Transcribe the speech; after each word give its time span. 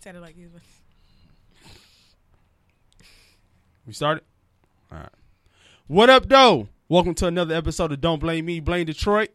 sounded 0.00 0.20
like 0.20 0.36
was. 0.52 0.62
We 3.86 3.92
started? 3.92 4.24
All 4.90 4.98
right. 4.98 5.08
What 5.86 6.10
up, 6.10 6.28
though? 6.28 6.68
Welcome 6.88 7.14
to 7.16 7.26
another 7.26 7.54
episode 7.54 7.92
of 7.92 8.00
Don't 8.00 8.20
Blame 8.20 8.46
Me, 8.46 8.60
Blame 8.60 8.86
Detroit. 8.86 9.30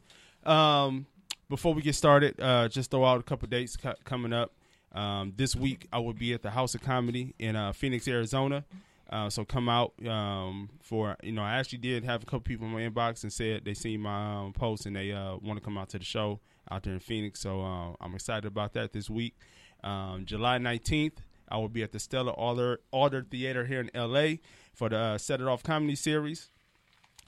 Um, 0.46 1.06
before 1.50 1.74
we 1.74 1.82
get 1.82 1.96
started, 1.96 2.40
uh, 2.40 2.68
just 2.68 2.92
throw 2.92 3.06
out 3.06 3.20
a 3.20 3.24
couple 3.24 3.48
dates 3.48 3.76
co- 3.76 3.96
coming 4.04 4.34
up. 4.34 4.54
Um, 4.94 5.34
this 5.36 5.56
week, 5.56 5.88
I 5.92 6.00
will 6.00 6.14
be 6.14 6.34
at 6.34 6.42
the 6.42 6.52
House 6.52 6.76
of 6.76 6.82
Comedy 6.82 7.34
in 7.40 7.56
uh, 7.56 7.72
Phoenix, 7.74 8.08
Arizona. 8.08 8.66
Uh, 9.10 9.30
so 9.30 9.44
come 9.44 9.68
out 9.68 9.94
um, 10.08 10.70
for 10.82 11.18
you 11.22 11.34
know. 11.34 11.42
I 11.42 11.58
actually 11.58 11.80
did 11.80 12.06
have 12.06 12.24
a 12.24 12.26
couple 12.26 12.42
people 12.42 12.68
in 12.68 12.74
my 12.74 12.82
inbox 12.82 13.24
and 13.24 13.34
said 13.34 13.66
they 13.66 13.74
seen 13.74 14.02
my 14.02 14.46
um, 14.46 14.54
post 14.54 14.86
and 14.86 14.96
they 14.96 15.12
uh, 15.12 15.36
want 15.38 15.60
to 15.60 15.64
come 15.64 15.78
out 15.78 15.90
to 15.90 16.00
the 16.00 16.06
show 16.06 16.40
out 16.70 16.84
there 16.84 16.94
in 16.94 17.00
Phoenix. 17.00 17.42
So 17.42 17.62
uh, 17.62 17.94
I'm 18.00 18.16
excited 18.16 18.46
about 18.46 18.74
that 18.74 18.94
this 18.94 19.10
week. 19.10 19.36
Um, 19.84 20.26
July 20.26 20.58
19th, 20.58 21.18
I 21.50 21.58
will 21.58 21.70
be 21.70 21.84
at 21.84 21.92
the 21.92 22.00
Stella 22.00 22.34
Adler, 22.34 22.80
Adler 22.94 23.24
Theater 23.24 23.66
here 23.66 23.82
in 23.82 23.92
LA 23.94 24.36
for 24.74 24.90
the 24.90 24.98
uh, 24.98 25.18
Set 25.18 25.42
It 25.42 25.48
Off 25.48 25.64
comedy 25.64 25.96
series. 25.96 26.50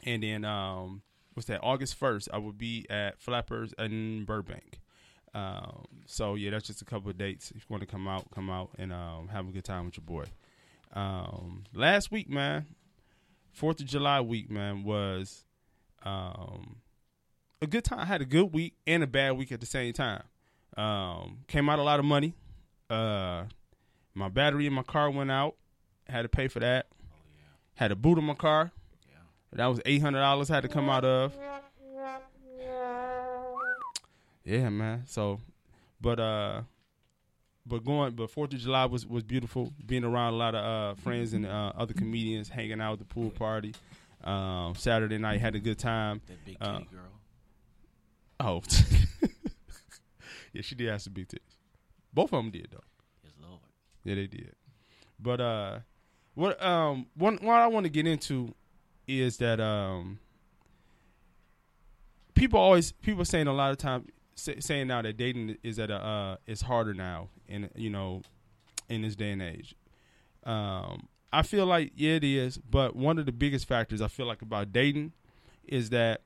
And 0.06 0.24
then, 0.24 0.46
um, 0.46 1.02
what's 1.34 1.48
that? 1.48 1.60
August 1.64 2.00
1st, 2.00 2.30
I 2.34 2.38
will 2.38 2.54
be 2.54 2.86
at 2.90 3.20
Flappers 3.20 3.74
in 3.78 4.26
Burbank. 4.26 4.80
Um, 5.34 5.86
so, 6.06 6.36
yeah, 6.36 6.52
that's 6.52 6.68
just 6.68 6.82
a 6.82 6.86
couple 6.86 7.10
of 7.10 7.18
dates. 7.18 7.52
If 7.52 7.58
you 7.58 7.66
want 7.70 7.82
to 7.82 7.88
come 7.88 8.08
out, 8.08 8.30
come 8.32 8.50
out 8.50 8.70
and 8.78 8.94
um, 8.94 9.30
have 9.32 9.48
a 9.48 9.52
good 9.52 9.64
time 9.64 9.86
with 9.86 9.98
your 9.98 10.06
boy. 10.06 10.26
Um, 10.94 11.64
last 11.74 12.12
week, 12.12 12.30
man, 12.30 12.68
4th 13.60 13.80
of 13.80 13.86
July 13.86 14.22
week, 14.22 14.50
man, 14.50 14.84
was 14.84 15.46
um, 16.04 16.78
a 17.62 17.68
good 17.68 17.84
time. 17.84 18.00
I 18.00 18.06
had 18.06 18.22
a 18.22 18.26
good 18.26 18.54
week 18.54 18.76
and 18.86 19.04
a 19.04 19.08
bad 19.08 19.32
week 19.38 19.52
at 19.52 19.60
the 19.60 19.66
same 19.66 19.94
time. 19.94 20.24
Um, 20.78 21.40
came 21.48 21.70
out 21.70 21.80
a 21.80 21.84
lot 21.84 22.00
of 22.00 22.06
money. 22.06 22.36
Uh, 22.90 23.44
my 24.14 24.30
battery 24.30 24.68
in 24.68 24.74
my 24.74 24.84
car 24.84 25.10
went 25.10 25.32
out. 25.32 25.56
Had 26.08 26.24
to 26.24 26.30
pay 26.30 26.48
for 26.48 26.60
that. 26.60 26.88
Had 27.76 27.92
a 27.92 27.96
boot 27.96 28.18
in 28.18 28.24
my 28.26 28.34
car. 28.36 28.72
Yeah. 29.10 29.16
That 29.54 29.66
was 29.68 29.82
eight 29.86 30.02
hundred 30.02 30.20
dollars. 30.20 30.50
Had 30.50 30.64
to 30.64 30.70
come 30.70 30.90
out 30.90 31.06
of. 31.06 31.34
Yeah, 34.44 34.70
man. 34.70 35.04
So, 35.08 35.40
but 36.02 36.20
uh, 36.20 36.62
but 37.66 37.84
going, 37.86 38.14
but 38.14 38.30
Fourth 38.30 38.54
of 38.54 38.60
July 38.60 38.86
was 38.86 39.08
was 39.08 39.24
beautiful. 39.24 39.72
Being 39.86 40.04
around 40.04 40.34
a 40.34 40.38
lot 40.38 40.54
of 40.56 40.66
uh 40.66 41.02
friends 41.02 41.34
and 41.34 41.46
uh, 41.46 41.72
other 41.78 41.94
comedians, 41.94 42.50
hanging 42.50 42.82
out 42.82 42.94
at 42.94 43.00
the 43.00 43.06
pool 43.06 43.30
party. 43.30 43.74
Um, 44.24 44.76
Saturday 44.76 45.18
night 45.18 45.40
had 45.42 45.56
a 45.56 45.60
good 45.60 45.80
time. 45.80 46.22
That 46.28 46.46
big 46.46 46.58
Uh, 46.62 46.80
girl. 46.80 47.02
Oh, 48.40 48.62
yeah, 50.54 50.62
she 50.62 50.76
did 50.76 50.90
have 50.90 51.02
some 51.02 51.14
big 51.14 51.28
tits. 51.30 51.53
Both 52.14 52.34
of 52.34 52.44
them 52.44 52.52
did 52.52 52.68
though. 52.72 52.84
Yes, 53.24 53.34
Lord. 53.42 53.60
Yeah, 54.04 54.16
they 54.16 54.28
did. 54.28 54.54
But 55.20 55.42
uh, 55.42 55.80
what 56.36 56.62
um 56.64 57.08
one 57.16 57.38
what 57.42 57.56
I 57.56 57.68
want 57.68 57.86
to 57.86 57.90
get 57.90 58.08
into 58.08 58.54
is 59.08 59.38
that 59.38 59.60
um 59.60 60.20
people 62.36 62.60
always 62.60 62.92
people 62.92 63.26
saying 63.26 63.48
a 63.48 63.54
lot 63.54 63.72
of 63.72 63.78
time 63.78 64.08
say, 64.36 64.60
saying 64.60 64.88
now 64.88 65.02
that 65.02 65.18
dating 65.18 65.58
is 65.64 65.80
at 65.80 65.90
a 65.90 65.96
uh 65.96 66.36
is 66.48 66.62
harder 66.62 66.94
now 66.94 67.30
in 67.48 67.70
you 67.76 67.90
know 67.90 68.22
in 68.90 69.02
this 69.02 69.16
day 69.16 69.32
and 69.32 69.42
age. 69.42 69.76
Um, 70.44 71.08
I 71.32 71.42
feel 71.42 71.66
like 71.66 71.94
yeah 71.96 72.16
it 72.16 72.24
is, 72.24 72.58
but 72.58 72.96
one 72.96 73.18
of 73.18 73.26
the 73.26 73.32
biggest 73.32 73.68
factors 73.68 74.02
I 74.02 74.08
feel 74.08 74.26
like 74.26 74.42
about 74.42 74.72
dating 74.72 75.14
is 75.66 75.90
that 75.92 76.22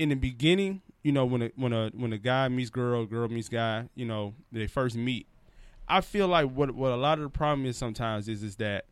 in 0.00 0.08
the 0.08 0.14
beginning, 0.14 0.80
you 1.02 1.12
know, 1.12 1.26
when 1.26 1.42
a 1.42 1.50
when 1.56 1.74
a 1.74 1.90
when 1.92 2.10
a 2.14 2.18
guy 2.18 2.48
meets 2.48 2.70
girl, 2.70 3.04
girl 3.04 3.28
meets 3.28 3.50
guy, 3.50 3.86
you 3.94 4.06
know, 4.06 4.32
they 4.50 4.66
first 4.66 4.96
meet. 4.96 5.26
I 5.86 6.00
feel 6.00 6.26
like 6.26 6.50
what 6.50 6.70
what 6.74 6.90
a 6.90 6.96
lot 6.96 7.18
of 7.18 7.24
the 7.24 7.28
problem 7.28 7.66
is 7.66 7.76
sometimes 7.76 8.26
is 8.26 8.42
is 8.42 8.56
that 8.56 8.86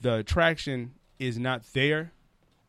the 0.00 0.14
attraction 0.14 0.94
is 1.18 1.40
not 1.40 1.64
there 1.72 2.12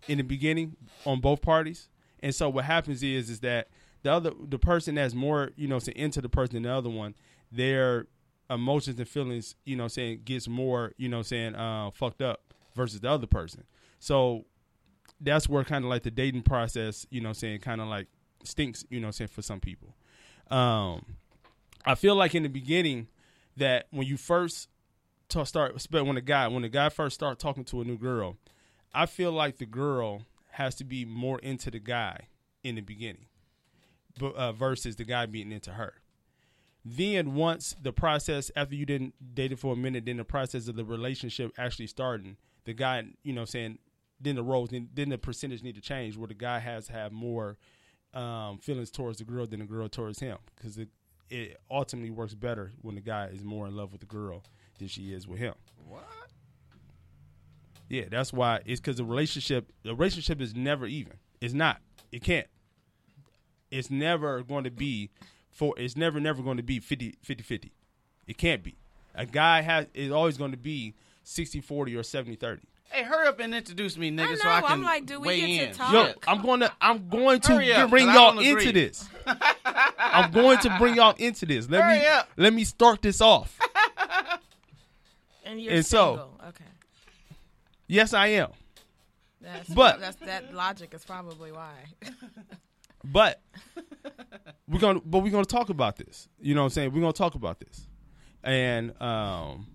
in 0.08 0.18
the 0.18 0.24
beginning 0.24 0.78
on 1.06 1.22
both 1.22 1.44
parties, 1.44 1.88
and 2.22 2.34
so 2.34 2.50
what 2.50 2.66
happens 2.66 3.04
is 3.04 3.30
is 3.30 3.42
that 3.42 3.68
the 4.02 4.12
other 4.12 4.32
the 4.50 4.58
person 4.58 4.96
that's 4.96 5.14
more 5.14 5.52
you 5.56 5.68
know 5.68 5.78
say 5.78 5.94
into 5.96 6.22
the 6.22 6.30
person 6.30 6.56
than 6.56 6.64
the 6.64 6.74
other 6.74 6.90
one, 6.90 7.14
their 7.52 8.08
emotions 8.50 8.98
and 8.98 9.08
feelings 9.08 9.56
you 9.64 9.76
know 9.76 9.88
saying 9.88 10.22
gets 10.26 10.48
more 10.48 10.94
you 10.98 11.08
know 11.08 11.22
saying 11.22 11.54
uh, 11.54 11.92
fucked 11.92 12.24
up 12.24 12.52
versus 12.74 13.00
the 13.02 13.10
other 13.12 13.28
person. 13.28 13.64
So 14.00 14.46
that's 15.20 15.48
where 15.48 15.64
kind 15.64 15.86
of 15.86 15.90
like 15.90 16.04
the 16.04 16.12
dating 16.12 16.44
process 16.44 17.06
you 17.10 17.22
know 17.22 17.34
saying 17.34 17.60
kind 17.60 17.82
of 17.82 17.88
like 17.88 18.08
stinks 18.44 18.86
you 18.90 19.00
know 19.00 19.12
saying 19.12 19.30
for 19.30 19.42
some 19.42 19.60
people. 19.60 19.96
Um, 20.50 21.06
I 21.86 21.96
feel 21.96 22.16
like 22.16 22.36
in 22.36 22.44
the 22.44 22.50
beginning 22.50 23.08
that 23.58 23.88
when 23.92 24.08
you 24.08 24.18
first 24.18 24.70
to 25.30 25.46
start, 25.46 25.76
when 25.92 26.18
a 26.18 26.22
guy 26.22 26.48
when 26.48 26.64
a 26.64 26.70
guy 26.70 26.90
first 26.90 27.16
start 27.16 27.40
talking 27.40 27.64
to 27.66 27.82
a 27.82 27.84
new 27.84 27.98
girl, 27.98 28.38
I 28.94 29.06
feel 29.06 29.32
like 29.32 29.58
the 29.58 29.66
girl 29.66 30.24
has 30.52 30.76
to 30.76 30.84
be 30.84 31.06
more 31.06 31.40
into 31.40 31.70
the 31.72 31.80
guy 31.80 32.28
in 32.64 32.76
the 32.76 32.82
beginning, 32.82 33.26
but 34.20 34.36
uh, 34.36 34.52
versus 34.52 34.96
the 34.96 35.04
guy 35.04 35.26
being 35.26 35.52
into 35.52 35.72
her. 35.72 35.96
Then 36.84 37.34
once 37.34 37.76
the 37.82 37.92
process 37.92 38.52
after 38.56 38.76
you 38.76 38.86
didn't 38.86 39.36
date 39.36 39.52
it 39.52 39.60
for 39.60 39.74
a 39.74 39.76
minute, 39.76 40.06
then 40.06 40.18
the 40.18 40.24
process 40.24 40.68
of 40.68 40.76
the 40.76 40.86
relationship 40.86 41.52
actually 41.58 41.88
starting, 41.88 42.38
the 42.66 42.74
guy 42.74 43.04
you 43.24 43.34
know 43.34 43.46
saying 43.46 43.80
then 44.20 44.36
the 44.36 44.44
roles 44.44 44.70
then, 44.70 44.90
then 44.94 45.10
the 45.10 45.18
percentage 45.18 45.64
need 45.64 45.76
to 45.76 45.82
change 45.82 46.18
where 46.18 46.28
the 46.28 46.34
guy 46.34 46.60
has 46.60 46.88
to 46.88 46.94
have 46.94 47.12
more 47.12 47.58
um, 48.14 48.58
feelings 48.60 48.90
towards 48.90 49.18
the 49.18 49.26
girl 49.26 49.46
than 49.46 49.60
the 49.60 49.66
girl 49.66 49.90
towards 49.90 50.20
him 50.20 50.38
because 50.56 50.78
it 50.78 50.90
it 51.30 51.58
ultimately 51.72 52.12
works 52.12 52.34
better 52.34 52.72
when 52.82 52.96
the 52.96 53.02
guy 53.02 53.28
is 53.28 53.44
more 53.44 53.68
in 53.68 53.76
love 53.76 53.92
with 53.92 54.02
the 54.02 54.08
girl 54.08 54.44
than 54.78 54.88
she 54.88 55.12
is 55.12 55.28
with 55.28 55.40
him. 55.40 55.56
What? 55.88 56.04
Yeah, 57.90 58.06
that's 58.10 58.32
why 58.32 58.62
it's 58.66 58.80
because 58.80 58.98
the 58.98 59.06
relationship 59.06 59.72
the 59.84 59.96
relationship 59.96 60.42
is 60.42 60.56
never 60.56 60.86
even. 60.86 61.14
It's 61.42 61.54
not. 61.54 61.82
It 62.12 62.24
can't. 62.24 62.48
It's 63.70 63.92
never 63.92 64.42
going 64.44 64.64
to 64.64 64.72
be 64.72 65.10
for 65.52 65.74
it's 65.78 65.96
never 65.96 66.20
never 66.20 66.42
going 66.42 66.58
to 66.58 66.64
be 66.64 66.80
50 66.80 67.18
50 67.22 67.44
50. 67.44 67.74
It 68.28 68.38
can't 68.38 68.64
be. 68.64 68.78
A 69.14 69.26
guy 69.26 69.62
has 69.62 69.88
is 69.94 70.12
always 70.12 70.38
going 70.38 70.52
to 70.52 70.58
be 70.58 70.96
60 71.24 71.62
40 71.62 71.96
or 71.96 72.04
70 72.04 72.36
30. 72.36 72.64
Hey, 72.92 73.04
hurry 73.04 73.28
up 73.28 73.40
and 73.40 73.54
introduce 73.54 73.98
me, 73.98 74.10
nigga, 74.12 74.32
I 74.32 74.36
so 74.36 74.50
I 74.50 74.62
can 74.62 74.72
I'm 74.72 74.84
like, 74.84 75.06
do 75.06 75.20
we 75.20 75.28
weigh 75.28 75.40
get 75.42 75.58
to 75.64 75.70
in. 75.70 75.74
talk? 75.76 75.94
Yo, 75.94 76.14
I'm 76.28 76.42
going 76.42 76.60
to 76.62 76.72
I'm 76.80 77.10
going 77.10 77.42
to 77.42 77.54
Hurry 77.54 77.74
up, 77.74 77.90
bring 77.90 78.06
'cause 78.08 78.16
I 78.16 78.20
y'all 78.20 78.34
don't 78.36 78.44
into 78.46 78.58
agree. 78.70 78.72
this. 78.72 79.10
I'm 79.98 80.32
going 80.32 80.60
to 80.60 80.76
bring 80.80 80.96
y'all 80.96 81.16
into 81.18 81.46
this. 81.46 81.70
Let 81.70 81.84
Hurry 81.84 82.00
me 82.00 82.06
up. 82.06 82.30
let 82.38 82.54
me 82.54 82.64
start 82.64 83.02
this 83.02 83.20
off. 83.22 83.60
And 85.44 85.62
you're 85.62 85.74
And 85.74 85.86
so- 85.86 86.16
single. 86.16 86.40
okay. 86.50 86.64
Yes, 87.88 88.14
I 88.14 88.28
am. 88.28 88.50
That's, 89.42 89.70
But- 89.70 90.00
that's 90.00 90.16
that 90.18 90.54
logic 90.54 90.94
is 90.94 91.04
probably 91.04 91.52
why. 91.52 91.74
But 93.04 93.42
we're 94.68 94.80
gonna 94.80 95.00
but 95.06 95.20
we're 95.20 95.32
gonna 95.32 95.46
talk 95.46 95.70
about 95.70 95.98
this. 95.98 96.28
You 96.40 96.56
know 96.56 96.62
what 96.62 96.66
I'm 96.66 96.72
saying? 96.72 96.94
We're 96.94 97.02
gonna 97.02 97.14
talk 97.14 97.36
about 97.36 97.60
this. 97.60 97.88
And 98.44 99.00
um 99.02 99.68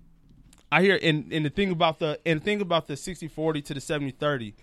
I 0.72 0.82
hear 0.82 0.98
and, 1.02 1.32
and 1.32 1.44
the 1.44 1.50
thing 1.50 1.70
about 1.70 1.98
the 1.98 2.18
and 2.24 2.40
the 2.40 2.44
thing 2.44 2.60
about 2.60 2.86
the 2.86 2.96
60 2.96 3.28
40 3.28 3.62
to 3.62 3.74
the 3.74 3.80
70 3.80 4.12
30, 4.12 4.54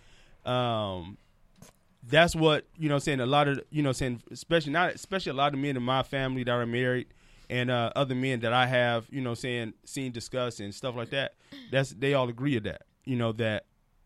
um 0.46 1.18
that's 2.10 2.36
what, 2.36 2.66
you 2.78 2.88
know 2.88 3.00
saying, 3.00 3.20
a 3.20 3.26
lot 3.26 3.48
of 3.48 3.62
you 3.70 3.82
know 3.84 3.92
saying, 3.92 4.22
especially 4.32 4.72
not 4.72 4.94
especially 4.94 5.32
a 5.32 5.36
lot 5.36 5.54
of 5.54 5.60
men 5.60 5.76
in 5.76 5.84
my 5.84 6.04
family 6.04 6.44
that 6.44 6.52
are 6.52 6.66
married 6.66 7.08
and 7.50 7.72
uh, 7.72 7.92
other 7.96 8.16
men 8.16 8.42
that 8.42 8.54
I 8.54 8.66
have, 8.66 9.08
you 9.10 9.22
know, 9.22 9.34
saying 9.34 9.74
seen 9.86 10.12
discussed 10.12 10.60
and 10.60 10.74
stuff 10.74 10.96
like 10.96 11.12
that. 11.12 11.36
That's 11.72 11.92
they 11.92 12.14
all 12.14 12.30
agree 12.30 12.56
with 12.56 12.64
that. 12.66 12.84
You 13.06 13.16
know 13.16 13.32
that 13.34 13.66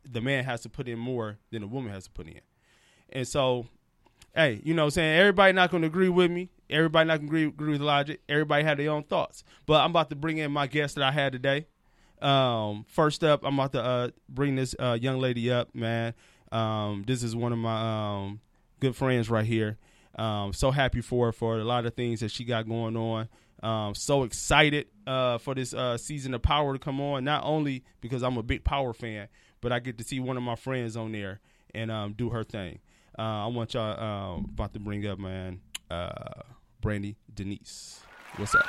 the 0.09 0.21
man 0.21 0.43
has 0.45 0.61
to 0.61 0.69
put 0.69 0.87
in 0.87 0.99
more 0.99 1.37
than 1.51 1.61
the 1.61 1.67
woman 1.67 1.91
has 1.91 2.05
to 2.05 2.11
put 2.11 2.27
in. 2.27 2.41
And 3.09 3.27
so 3.27 3.67
hey, 4.35 4.61
you 4.63 4.73
know 4.73 4.89
saying? 4.89 5.19
Everybody 5.19 5.53
not 5.53 5.71
going 5.71 5.81
to 5.81 5.87
agree 5.87 6.09
with 6.09 6.31
me. 6.31 6.49
Everybody 6.69 7.07
not 7.07 7.17
going 7.17 7.29
to 7.29 7.35
agree, 7.35 7.47
agree 7.47 7.71
with 7.73 7.81
logic. 7.81 8.21
Everybody 8.29 8.63
had 8.63 8.77
their 8.77 8.91
own 8.91 9.03
thoughts. 9.03 9.43
But 9.65 9.81
I'm 9.81 9.89
about 9.89 10.09
to 10.11 10.15
bring 10.15 10.37
in 10.37 10.51
my 10.51 10.67
guest 10.67 10.95
that 10.95 11.03
I 11.03 11.11
had 11.11 11.33
today. 11.33 11.67
Um, 12.21 12.85
first 12.87 13.23
up, 13.23 13.41
I'm 13.43 13.55
about 13.59 13.71
to 13.73 13.83
uh, 13.83 14.09
bring 14.29 14.55
this 14.55 14.75
uh, 14.79 14.97
young 14.99 15.19
lady 15.19 15.51
up, 15.51 15.73
man. 15.73 16.13
Um, 16.51 17.03
this 17.07 17.23
is 17.23 17.35
one 17.35 17.51
of 17.51 17.59
my 17.59 18.23
um, 18.23 18.41
good 18.79 18.95
friends 18.95 19.29
right 19.29 19.45
here. 19.45 19.77
Um, 20.15 20.53
so 20.53 20.71
happy 20.71 21.01
for 21.01 21.27
her 21.27 21.31
for 21.31 21.57
a 21.57 21.63
lot 21.63 21.85
of 21.85 21.93
things 21.95 22.19
that 22.19 22.31
she 22.31 22.43
got 22.43 22.67
going 22.67 22.97
on. 22.97 23.29
Um, 23.63 23.95
so 23.95 24.23
excited 24.23 24.87
uh, 25.05 25.37
for 25.37 25.55
this 25.55 25.73
uh, 25.73 25.97
season 25.97 26.33
of 26.33 26.41
Power 26.41 26.73
to 26.73 26.79
come 26.79 26.99
on. 26.99 27.23
Not 27.23 27.43
only 27.43 27.83
because 28.01 28.23
I'm 28.23 28.37
a 28.37 28.43
big 28.43 28.63
Power 28.63 28.93
fan, 28.93 29.27
but 29.61 29.71
I 29.71 29.79
get 29.79 29.97
to 29.99 30.03
see 30.03 30.19
one 30.19 30.37
of 30.37 30.43
my 30.43 30.55
friends 30.55 30.97
on 30.97 31.11
there 31.11 31.39
and 31.73 31.91
um, 31.91 32.13
do 32.13 32.29
her 32.29 32.43
thing. 32.43 32.79
Uh, 33.17 33.45
I 33.45 33.47
want 33.47 33.73
y'all 33.73 33.99
um, 34.35 34.49
about 34.53 34.73
to 34.73 34.79
bring 34.79 35.05
up, 35.05 35.19
man, 35.19 35.61
uh, 35.89 36.41
Brandy 36.81 37.17
Denise. 37.33 38.01
What's 38.37 38.55
up? 38.55 38.65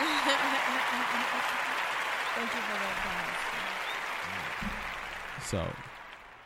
Thank 0.00 0.08
you 2.54 2.60
for 2.60 2.78
that. 2.78 2.96
So, 5.44 5.66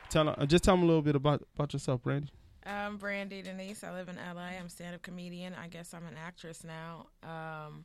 tell 0.08 0.28
uh, 0.28 0.44
just 0.46 0.64
tell 0.64 0.74
them 0.76 0.82
a 0.82 0.86
little 0.86 1.02
bit 1.02 1.14
about 1.14 1.46
about 1.54 1.72
yourself, 1.72 2.02
Brandy. 2.02 2.30
I'm 2.66 2.96
Brandy 2.96 3.42
Denise. 3.42 3.84
I 3.84 3.92
live 3.92 4.08
in 4.08 4.16
LA. 4.16 4.56
I'm 4.58 4.66
a 4.66 4.70
stand 4.70 4.94
up 4.96 5.02
comedian. 5.02 5.54
I 5.54 5.68
guess 5.68 5.92
I'm 5.94 6.04
an 6.06 6.16
actress 6.16 6.64
now. 6.64 7.06
Um, 7.22 7.84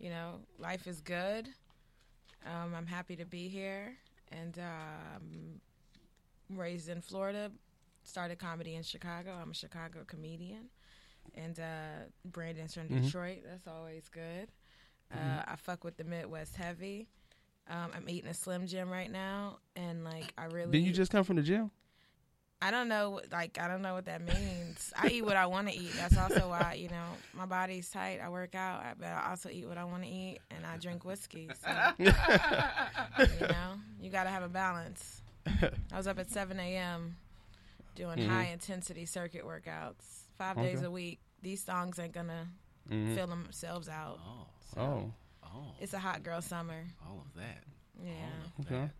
you 0.00 0.08
know, 0.10 0.40
life 0.58 0.86
is 0.88 1.00
good. 1.02 1.48
Um, 2.46 2.74
I'm 2.74 2.86
happy 2.86 3.14
to 3.16 3.26
be 3.26 3.46
here. 3.48 3.94
And 4.32 4.58
um, 4.58 5.60
raised 6.56 6.88
in 6.88 7.00
Florida. 7.02 7.52
Started 8.04 8.38
comedy 8.38 8.74
in 8.74 8.82
Chicago. 8.82 9.36
I'm 9.40 9.50
a 9.50 9.54
Chicago 9.54 10.00
comedian. 10.06 10.70
And 11.34 11.60
uh, 11.60 12.06
Brandon's 12.24 12.72
from 12.74 12.88
Mhm. 12.88 13.02
Detroit. 13.04 13.42
That's 13.46 13.66
always 13.68 14.08
good. 14.08 14.48
Uh, 15.12 15.42
I 15.46 15.56
fuck 15.56 15.84
with 15.84 15.96
the 15.96 16.04
Midwest 16.04 16.56
heavy. 16.56 17.08
Um, 17.68 17.90
I'm 17.96 18.08
eating 18.08 18.30
a 18.30 18.34
Slim 18.34 18.66
Jim 18.66 18.90
right 18.90 19.10
now, 19.10 19.58
and 19.74 20.04
like 20.04 20.32
I 20.38 20.44
really 20.46 20.70
Didn't 20.72 20.86
you 20.86 20.92
just 20.92 21.10
come 21.10 21.24
from 21.24 21.36
the 21.36 21.42
gym? 21.42 21.70
I 22.62 22.70
don't 22.70 22.88
know, 22.88 23.10
what- 23.10 23.30
like 23.30 23.58
I 23.60 23.68
don't 23.68 23.82
know 23.82 23.92
what 23.94 24.06
that 24.06 24.22
means. 24.22 24.92
I 24.96 25.08
eat 25.08 25.22
what 25.24 25.36
I 25.36 25.46
want 25.46 25.68
to 25.68 25.74
eat. 25.74 25.92
That's 25.96 26.16
also 26.16 26.48
why 26.48 26.74
you 26.80 26.88
know 26.88 27.04
my 27.34 27.44
body's 27.46 27.90
tight. 27.90 28.20
I 28.22 28.28
work 28.30 28.54
out, 28.54 28.82
but 28.98 29.08
I 29.08 29.28
also 29.30 29.48
eat 29.50 29.66
what 29.68 29.78
I 29.78 29.84
want 29.84 30.04
to 30.04 30.08
eat, 30.08 30.38
and 30.50 30.64
I 30.64 30.76
drink 30.78 31.04
whiskey. 31.04 31.48
So, 31.62 31.70
you 31.98 32.06
know, 33.48 33.74
you 34.00 34.10
got 34.10 34.24
to 34.24 34.30
have 34.30 34.42
a 34.42 34.48
balance. 34.48 35.22
I 35.46 35.96
was 35.96 36.06
up 36.06 36.18
at 36.18 36.30
7 36.30 36.58
a.m. 36.58 37.16
doing 37.94 38.18
Mhm. 38.18 38.28
high 38.28 38.46
intensity 38.52 39.06
circuit 39.06 39.44
workouts 39.44 40.24
five 40.38 40.56
days 40.56 40.82
a 40.82 40.90
week. 40.90 41.20
These 41.42 41.62
songs 41.62 41.98
ain't 41.98 42.12
gonna 42.12 42.48
Mhm. 42.90 43.14
fill 43.14 43.26
themselves 43.26 43.88
out. 43.88 44.18
Oh, 44.24 44.46
Oh, 44.76 45.12
oh, 45.44 45.64
It's 45.80 45.94
a 45.94 45.98
hot 45.98 46.22
girl 46.22 46.40
summer. 46.42 46.84
all 47.06 47.24
of 47.26 47.34
that. 47.40 47.64
Yeah. 48.04 48.12
Of 48.58 48.66
okay. 48.66 48.90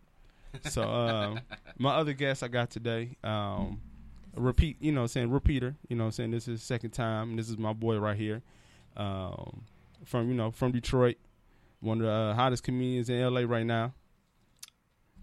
that. 0.63 0.71
So 0.71 0.83
um, 0.83 1.39
my 1.77 1.95
other 1.95 2.13
guest 2.13 2.41
I 2.43 2.47
got 2.47 2.69
today, 2.69 3.15
um, 3.23 3.81
repeat, 4.35 4.77
you 4.79 4.91
know, 4.91 5.05
saying 5.07 5.29
repeater. 5.29 5.75
You 5.87 5.95
know, 5.95 6.09
saying 6.09 6.31
this 6.31 6.47
is 6.47 6.63
second 6.63 6.91
time. 6.91 7.35
This 7.35 7.49
is 7.49 7.57
my 7.57 7.73
boy 7.73 7.97
right 7.97 8.17
here, 8.17 8.41
um, 8.95 9.63
from 10.05 10.29
you 10.29 10.35
know 10.35 10.51
from 10.51 10.71
Detroit, 10.71 11.17
one 11.81 11.99
of 11.99 12.05
the 12.05 12.11
uh, 12.11 12.33
hottest 12.33 12.63
comedians 12.63 13.09
in 13.09 13.21
LA 13.21 13.41
right 13.41 13.65
now. 13.65 13.93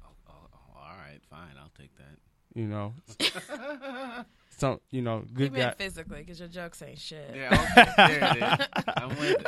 Oh, 0.04 0.08
oh, 0.28 0.32
oh, 0.52 0.78
all 0.78 0.96
right, 0.98 1.20
fine. 1.30 1.56
I'll 1.58 1.72
take 1.76 1.96
that. 1.96 2.18
You 2.54 2.66
know, 2.66 2.94
some 4.56 4.80
you 4.90 5.02
know 5.02 5.24
good 5.34 5.52
guy. 5.52 5.58
meant 5.58 5.78
physically 5.78 6.20
because 6.20 6.38
your 6.38 6.48
jokes 6.48 6.80
ain't 6.82 6.98
shit. 6.98 7.34
Yeah, 7.34 7.66
okay. 7.76 7.92
there 7.96 8.24
it 8.30 8.36
is. 8.36 8.84
I'm 8.96 9.08
with 9.08 9.40
it. 9.40 9.46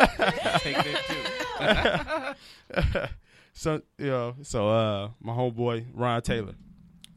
Take 0.61 0.77
that 0.77 2.37
too. 2.91 3.09
so 3.53 3.81
you 3.99 4.07
know, 4.07 4.35
so 4.43 4.69
uh, 4.69 5.11
my 5.21 5.33
homeboy 5.33 5.87
Ron 5.95 6.21
Taylor. 6.23 6.55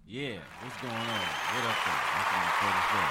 Yeah, 0.05 0.37
what's 0.61 0.77
going 0.81 0.93
on? 0.93 1.01
What 1.01 1.65
up 1.65 1.77
there? 1.85 2.01
I'm 2.13 2.25
from 2.57 3.09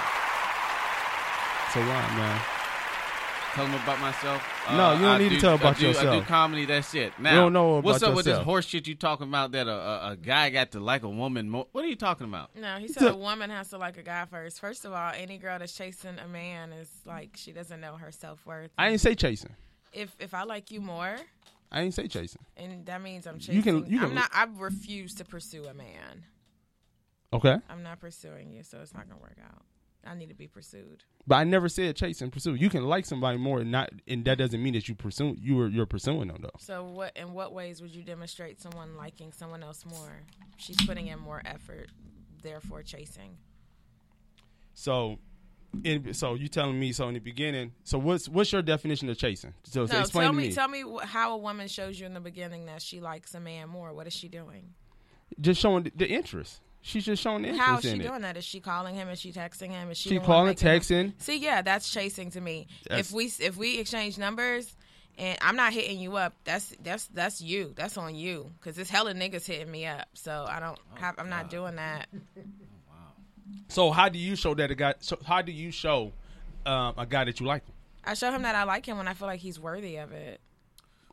So 1.73 1.81
Ron, 1.81 2.17
man, 2.17 2.41
Tell 3.58 3.66
them 3.66 3.82
about 3.82 4.00
myself. 4.00 4.49
Uh, 4.69 4.76
No, 4.76 4.93
you 4.93 4.99
don't 5.00 5.05
I 5.08 5.19
need 5.19 5.28
to 5.31 5.34
do- 5.34 5.40
tell 5.40 5.50
I 5.50 5.55
about 5.56 5.81
yourself. 5.81 6.06
I 6.14 6.19
do 6.20 6.25
comedy. 6.25 6.64
That's 6.64 6.94
it. 6.94 7.12
Now, 7.19 7.34
don't 7.34 7.52
know 7.52 7.81
what's 7.81 7.99
about 7.99 8.10
up 8.10 8.16
with 8.16 8.25
this 8.26 8.38
horse 8.38 8.66
shit 8.66 8.87
you 8.87 8.94
talking 8.94 9.26
about? 9.26 9.50
That 9.50 9.66
a, 9.66 9.72
a, 9.72 10.10
a 10.12 10.16
guy 10.16 10.50
got 10.50 10.70
to 10.72 10.81
like 10.81 11.02
a 11.02 11.08
woman 11.08 11.50
more. 11.50 11.66
What 11.72 11.84
are 11.84 11.88
you 11.88 11.96
talking 11.96 12.28
about? 12.28 12.55
No, 12.55 12.76
he 12.76 12.87
said 12.93 13.10
a 13.10 13.16
woman 13.16 13.50
has 13.50 13.70
to 13.70 13.78
like 13.78 13.99
a 13.99 14.05
guy 14.05 14.26
first. 14.26 14.60
First 14.60 14.84
of 14.84 14.93
all, 14.93 15.10
any 15.12 15.38
girl 15.38 15.58
that's 15.58 15.72
chasing 15.76 16.20
a 16.25 16.28
man 16.28 16.72
is 16.72 16.88
like 17.05 17.31
she 17.34 17.50
doesn't 17.50 17.81
know 17.81 17.96
her 17.96 18.12
self 18.12 18.46
worth. 18.46 18.70
I 18.78 18.90
ain't 18.90 19.00
say 19.00 19.16
chasing. 19.16 19.56
If 19.93 20.14
if 20.20 20.34
I 20.34 20.44
like 20.44 20.70
you 20.70 20.81
more, 20.81 21.16
I 21.72 21.81
ain't 21.81 21.94
say 21.94 22.06
chasing. 22.06 22.43
and 22.56 22.87
that 22.87 23.02
means 23.02 23.26
I'm 23.26 23.40
chasing. 23.40 23.56
You 23.56 23.62
can- 23.62 23.87
you 23.90 23.99
can- 23.99 24.10
I'm 24.10 24.14
not. 24.14 24.31
I 24.32 24.46
refuse 24.56 25.16
to 25.16 25.25
pursue 25.25 25.64
a 25.64 25.75
man. 25.75 26.25
Okay, 27.32 27.56
I'm 27.69 27.82
not 27.82 27.99
pursuing 27.99 28.52
you, 28.52 28.62
so 28.62 28.78
it's 28.81 28.94
not 28.94 29.08
gonna 29.08 29.20
work 29.20 29.37
out. 29.44 29.62
I 30.08 30.14
need 30.14 30.28
to 30.31 30.34
be 30.34 30.46
pursued. 30.49 31.05
but 31.26 31.37
I 31.37 31.44
never 31.44 31.69
said 31.69 31.94
chase 31.96 32.22
and 32.22 32.32
pursue. 32.32 32.55
You 32.55 32.70
can 32.70 32.84
like 32.84 33.05
somebody 33.05 33.37
more, 33.38 33.60
and 33.60 33.70
not, 33.70 33.90
and 34.06 34.25
that 34.25 34.38
doesn't 34.38 34.62
mean 34.62 34.75
that 34.75 34.88
you 34.88 34.94
pursue 34.94 35.37
you 35.40 35.60
are 35.60 35.69
you're 35.69 35.87
pursuing 35.87 36.28
them 36.28 36.38
though. 36.40 36.50
So 36.58 36.84
what? 36.84 37.16
In 37.16 37.32
what 37.34 37.52
ways 37.52 37.82
would 37.82 37.94
you 37.94 38.02
demonstrate 38.02 38.60
someone 38.60 38.96
liking 38.96 39.32
someone 39.32 39.62
else 39.62 39.84
more? 39.84 40.22
She's 40.56 40.76
putting 40.87 41.08
in 41.08 41.19
more 41.19 41.43
effort, 41.44 41.88
therefore 42.43 42.82
chasing. 42.82 43.37
So, 44.75 45.19
in, 45.84 46.14
so 46.14 46.34
you 46.34 46.49
telling 46.49 46.78
me 46.78 46.93
so 46.93 47.08
in 47.08 47.14
the 47.14 47.20
beginning. 47.20 47.72
So 47.84 47.99
what's 47.99 48.28
what's 48.28 48.52
your 48.52 48.62
definition 48.62 49.08
of 49.10 49.19
chasing? 49.19 49.55
So, 49.64 49.87
so 49.87 49.94
No, 49.94 50.00
explain 50.00 50.25
tell 50.25 50.32
to 50.32 50.38
me, 50.38 50.49
me. 50.49 50.55
tell 50.55 50.69
me 50.69 50.84
how 51.05 51.32
a 51.34 51.37
woman 51.37 51.69
shows 51.69 51.99
you 52.00 52.06
in 52.06 52.14
the 52.14 52.20
beginning 52.20 52.66
that 52.66 52.81
she 52.81 53.00
likes 53.00 53.34
a 53.34 53.40
man 53.40 53.69
more. 53.69 53.93
What 53.93 54.06
is 54.06 54.12
she 54.12 54.28
doing? 54.28 54.75
just 55.40 55.60
showing 55.60 55.90
the 55.94 56.08
interest. 56.08 56.62
She's 56.81 57.05
just 57.05 57.23
showing 57.23 57.43
the 57.43 57.49
interest 57.49 57.67
How 57.67 57.77
is 57.79 57.83
she 57.83 57.91
in 57.91 58.01
it. 58.01 58.07
doing 58.07 58.23
that? 58.23 58.37
Is 58.37 58.45
she 58.45 58.61
calling 58.61 58.95
him? 58.95 59.09
Is 59.09 59.21
she 59.21 59.33
texting 59.33 59.71
him? 59.71 59.91
Is 59.91 59.99
she, 59.99 60.09
She 60.11 60.19
calling, 60.21 60.47
making 60.49 60.69
him- 60.69 60.81
texting. 60.81 61.13
See, 61.19 61.39
yeah, 61.39 61.61
that's 61.63 61.91
chasing 61.91 62.31
to 62.31 62.41
me. 62.41 62.67
That's- 62.89 63.09
if 63.09 63.13
we 63.15 63.25
if 63.41 63.57
we 63.57 63.79
exchange 63.79 64.17
numbers 64.17 64.75
and 65.19 65.37
I'm 65.43 65.57
not 65.57 65.73
hitting 65.73 65.99
you 65.99 66.17
up, 66.17 66.35
that's 66.45 66.75
that's 66.83 67.07
that's 67.09 67.41
you. 67.43 67.73
That's 67.77 67.97
on 67.99 68.15
you 68.15 68.53
because 68.59 68.77
there's 68.77 68.89
hella 68.91 69.13
niggas 69.15 69.45
hitting 69.47 69.71
me 69.71 69.87
up. 69.87 70.07
So 70.15 70.47
I 70.49 70.61
don't 70.61 70.79
have. 70.95 71.17
I'm 71.19 71.29
not 71.29 71.51
doing 71.51 71.77
that. 71.77 72.07
Wow. 72.37 72.43
So 73.69 73.91
how 73.91 74.09
do 74.09 74.19
you 74.19 74.37
show 74.37 74.55
that 74.55 74.71
a 74.71 74.75
guy? 74.75 74.95
So 75.01 75.19
how 75.27 75.43
do 75.43 75.53
you 75.53 75.71
show 75.71 76.13
um, 76.65 76.95
a 76.97 77.05
guy 77.07 77.25
that 77.25 77.39
you 77.41 77.47
like? 77.47 77.67
Him? 77.67 77.75
I 78.05 78.15
show 78.15 78.31
him 78.31 78.43
that 78.43 78.55
I 78.55 78.65
like 78.65 78.87
him 78.87 78.97
when 78.97 79.09
I 79.09 79.15
feel 79.15 79.27
like 79.29 79.41
he's 79.41 79.59
worthy 79.61 79.97
of 79.97 80.13
it. 80.13 80.41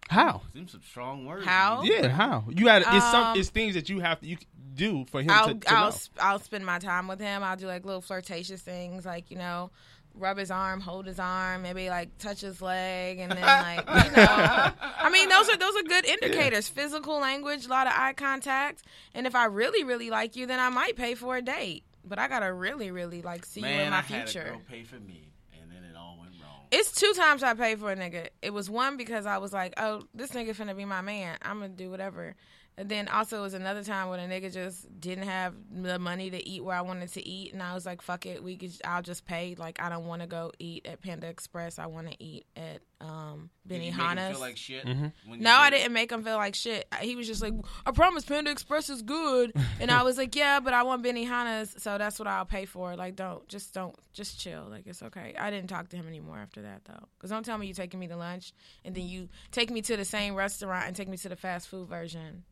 How? 0.10 0.42
Seems 0.54 0.72
some 0.72 0.82
strong 0.84 1.26
words. 1.26 1.46
How? 1.46 1.82
Yeah, 1.84 2.08
how? 2.10 2.44
You 2.50 2.66
got 2.66 2.82
it's 2.84 3.12
some 3.12 3.24
Um, 3.28 3.38
it's 3.40 3.50
things 3.50 3.74
that 3.74 3.90
you 3.90 4.00
have 4.02 4.20
to 4.22 4.28
you 4.28 4.38
do 4.76 5.06
for 5.06 5.22
him 5.22 5.30
I'll 5.32 5.48
to, 5.48 5.54
to 5.56 5.74
I'll 5.74 5.92
know. 5.92 5.98
I'll 6.20 6.40
spend 6.40 6.66
my 6.66 6.80
time 6.80 7.08
with 7.08 7.20
him. 7.20 7.44
I'll 7.44 7.58
do 7.58 7.68
like 7.68 7.86
little 7.86 8.02
flirtatious 8.02 8.62
things, 8.62 9.06
like 9.06 9.32
you 9.32 9.38
know, 9.38 9.72
rub 10.18 10.38
his 10.38 10.52
arm, 10.52 10.82
hold 10.82 11.06
his 11.06 11.20
arm, 11.20 11.62
maybe 11.62 11.90
like 11.90 12.18
touch 12.18 12.42
his 12.42 12.62
leg, 12.62 13.20
and 13.20 13.32
then 13.32 13.42
like 13.42 14.06
you 14.06 14.12
know. 14.12 14.72
I 15.00 15.10
mean, 15.12 15.30
those 15.30 15.50
are 15.50 15.58
those 15.58 15.76
are 15.76 15.84
good 15.84 16.06
indicators. 16.06 16.68
Physical 16.68 17.20
language, 17.20 17.66
a 17.66 17.70
lot 17.70 17.88
of 17.88 17.94
eye 17.96 18.14
contact, 18.14 18.84
and 19.14 19.28
if 19.28 19.36
I 19.36 19.46
really 19.46 19.84
really 19.84 20.10
like 20.10 20.36
you, 20.36 20.46
then 20.46 20.60
I 20.60 20.70
might 20.70 20.96
pay 20.96 21.16
for 21.16 21.38
a 21.38 21.42
date. 21.42 21.84
But 22.04 22.20
I 22.20 22.28
gotta 22.28 22.52
really 22.54 22.92
really 22.92 23.22
like 23.22 23.46
see 23.46 23.62
you 23.62 23.68
in 23.68 23.90
my 23.90 23.98
I 23.98 24.02
had 24.02 24.24
a 24.24 24.28
future. 24.28 24.50
girl 24.50 24.62
pay 24.70 24.84
for 24.84 25.00
me, 25.00 25.32
and 25.60 25.72
then 25.72 25.84
it 25.84 25.96
all 25.98 26.18
went 26.20 26.34
wrong. 26.42 26.68
It's 26.72 26.92
two 26.92 27.14
times 27.16 27.44
I 27.44 27.54
paid 27.54 27.80
for 27.80 27.92
a 27.92 27.96
nigga. 27.96 28.28
It 28.42 28.54
was 28.54 28.70
one 28.70 28.98
because 28.98 29.26
I 29.26 29.40
was 29.40 29.52
like, 29.54 29.74
oh, 29.78 30.04
this 30.14 30.32
nigga 30.32 30.56
finna 30.56 30.76
be 30.78 30.86
my 30.86 31.02
man. 31.02 31.38
I'm 31.42 31.60
gonna 31.60 31.70
do 31.70 31.90
whatever. 31.90 32.36
And 32.78 32.90
then 32.90 33.08
also 33.08 33.40
it 33.40 33.42
was 33.42 33.54
another 33.54 33.84
time 33.84 34.10
when 34.10 34.20
a 34.20 34.28
nigga 34.28 34.52
just 34.52 35.00
didn't 35.00 35.28
have 35.28 35.54
the 35.72 35.98
money 35.98 36.30
to 36.30 36.48
eat 36.48 36.64
where 36.64 36.76
I 36.76 36.82
wanted 36.82 37.12
to 37.14 37.26
eat, 37.26 37.54
and 37.54 37.64
I 37.64 37.74
was 37.74 37.86
like, 37.86 38.02
fuck 38.02 38.26
it, 38.26 38.44
we 38.44 38.58
could. 38.58 38.72
I'll 38.84 39.02
just 39.02 39.26
pay. 39.26 39.56
Like 39.58 39.82
I 39.82 39.90
don't 39.90 40.06
want 40.06 40.22
to 40.22 40.28
go 40.28 40.52
eat 40.60 40.86
at 40.86 41.02
Panda 41.02 41.28
Express. 41.28 41.80
I 41.80 41.86
want 41.86 42.10
to 42.12 42.24
eat 42.24 42.46
at 42.56 42.82
um, 43.02 43.50
Did 43.68 43.84
you 43.84 43.92
make 43.92 43.94
Benihana's. 43.94 44.32
feel 44.32 44.40
like 44.40 44.58
shit? 44.58 44.86
Mm-hmm. 44.86 45.42
No, 45.42 45.52
I 45.52 45.70
did 45.70 45.78
it? 45.78 45.80
didn't 45.80 45.94
make 45.94 46.12
him 46.12 46.24
feel 46.24 46.38
like 46.38 46.56
shit. 46.56 46.88
He 47.02 47.16
was 47.16 47.28
just 47.28 47.42
like, 47.42 47.54
I 47.86 47.92
promise 47.92 48.26
Panda 48.26 48.52
Express 48.52 48.90
is 48.90 49.02
good. 49.02 49.54
And 49.78 49.92
I 49.92 50.04
was 50.04 50.18
like, 50.18 50.36
yeah, 50.36 50.62
but 50.62 50.74
I 50.74 50.84
want 50.84 51.04
Benihana's, 51.04 51.76
so 51.84 51.98
that's 51.98 52.18
what 52.18 52.30
I'll 52.30 52.46
pay 52.46 52.66
for. 52.66 52.96
Like, 52.96 53.18
don't, 53.18 53.46
just 53.50 53.74
don't, 53.74 53.94
just 54.14 54.40
chill. 54.40 54.66
Like, 54.70 54.88
it's 54.88 55.04
okay. 55.04 55.36
I 55.38 55.52
didn't 55.52 55.68
talk 55.68 55.90
to 55.90 55.98
him 55.98 56.08
anymore 56.08 56.38
after 56.38 56.62
that, 56.62 56.86
though. 56.86 57.04
Because 57.18 57.30
don't 57.30 57.44
tell 57.44 57.58
me 57.58 57.68
you 57.68 57.74
taking 57.74 58.00
me 58.00 58.08
to 58.08 58.16
lunch 58.16 58.54
and 58.86 58.96
then 58.96 59.06
you 59.06 59.28
take 59.52 59.70
me 59.70 59.82
to 59.82 59.98
the 59.98 60.06
same 60.06 60.34
restaurant 60.34 60.88
and 60.88 60.96
take 60.96 61.10
me 61.10 61.18
to 61.18 61.30
the 61.30 61.36
fast 61.36 61.68
food 61.68 61.90
version. 61.90 62.44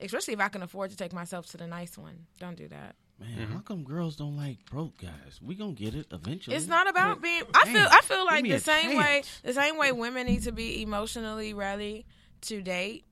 Especially 0.00 0.34
if 0.34 0.40
I 0.40 0.48
can 0.48 0.62
afford 0.62 0.90
to 0.90 0.96
take 0.96 1.12
myself 1.12 1.46
to 1.52 1.56
the 1.56 1.66
nice 1.66 1.96
one. 1.96 2.26
Don't 2.40 2.56
do 2.56 2.68
that. 2.68 2.96
Man, 3.20 3.30
Mm-hmm. 3.38 3.52
how 3.52 3.60
come 3.60 3.84
girls 3.84 4.16
don't 4.16 4.36
like 4.36 4.58
broke 4.66 4.98
guys? 4.98 5.38
We 5.40 5.54
gonna 5.54 5.72
get 5.72 5.94
it 5.94 6.06
eventually. 6.10 6.56
It's 6.56 6.66
not 6.66 6.88
about 6.88 7.22
being. 7.22 7.42
I 7.54 7.64
feel. 7.64 7.74
Damn, 7.74 7.92
I 7.92 8.00
feel 8.00 8.24
like 8.26 8.42
the 8.42 8.52
a 8.54 8.60
same 8.60 8.96
way. 8.98 9.22
The 9.44 9.52
same 9.52 9.78
way 9.78 9.92
women 9.92 10.26
need 10.26 10.42
to 10.44 10.52
be 10.52 10.82
emotionally 10.82 11.54
ready 11.54 12.06
to 12.42 12.60
date 12.60 13.04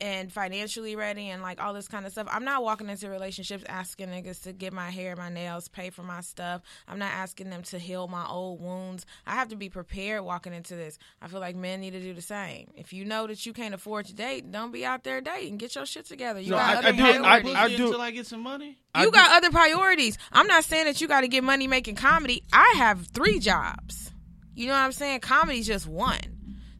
and 0.00 0.30
financially 0.32 0.94
ready 0.96 1.28
and 1.30 1.42
like 1.42 1.60
all 1.62 1.72
this 1.72 1.88
kind 1.88 2.04
of 2.06 2.12
stuff. 2.12 2.28
I'm 2.30 2.44
not 2.44 2.62
walking 2.62 2.88
into 2.90 3.08
relationships 3.08 3.64
asking 3.68 4.08
niggas 4.08 4.42
to 4.42 4.52
get 4.52 4.72
my 4.72 4.90
hair, 4.90 5.16
my 5.16 5.28
nails, 5.30 5.68
pay 5.68 5.90
for 5.90 6.02
my 6.02 6.20
stuff. 6.20 6.62
I'm 6.86 6.98
not 6.98 7.12
asking 7.12 7.50
them 7.50 7.62
to 7.64 7.78
heal 7.78 8.06
my 8.08 8.26
old 8.26 8.60
wounds. 8.60 9.06
I 9.26 9.34
have 9.34 9.48
to 9.48 9.56
be 9.56 9.68
prepared 9.68 10.22
walking 10.22 10.52
into 10.52 10.76
this. 10.76 10.98
I 11.22 11.28
feel 11.28 11.40
like 11.40 11.56
men 11.56 11.80
need 11.80 11.92
to 11.92 12.00
do 12.00 12.12
the 12.14 12.20
same. 12.22 12.70
If 12.76 12.92
you 12.92 13.04
know 13.04 13.26
that 13.26 13.46
you 13.46 13.52
can't 13.52 13.74
afford 13.74 14.06
to 14.06 14.14
date, 14.14 14.50
don't 14.50 14.72
be 14.72 14.84
out 14.84 15.02
there 15.04 15.20
dating. 15.20 15.56
Get 15.56 15.74
your 15.74 15.86
shit 15.86 16.06
together. 16.06 16.40
You 16.40 16.50
No, 16.50 16.56
got 16.58 16.74
I- 16.74 16.78
other 16.78 16.88
I 16.88 16.92
do- 16.92 17.02
I- 17.04 17.12
priorities. 17.40 17.54
I 17.56 17.68
do- 17.76 17.86
until 17.86 18.00
I 18.00 18.10
get 18.10 18.26
some 18.26 18.40
money. 18.42 18.78
I 18.94 19.00
You 19.04 19.06
do- 19.08 19.12
got 19.12 19.30
other 19.36 19.50
priorities. 19.50 20.18
I'm 20.32 20.46
not 20.46 20.64
saying 20.64 20.84
that 20.86 21.00
you 21.00 21.08
got 21.08 21.22
to 21.22 21.28
get 21.28 21.42
money 21.44 21.66
making 21.68 21.96
comedy. 21.96 22.42
I 22.52 22.74
have 22.76 23.06
three 23.08 23.38
jobs. 23.38 24.12
You 24.54 24.66
know 24.66 24.72
what 24.72 24.80
I'm 24.80 24.92
saying? 24.92 25.20
Comedy's 25.20 25.66
just 25.66 25.86
one. 25.86 26.20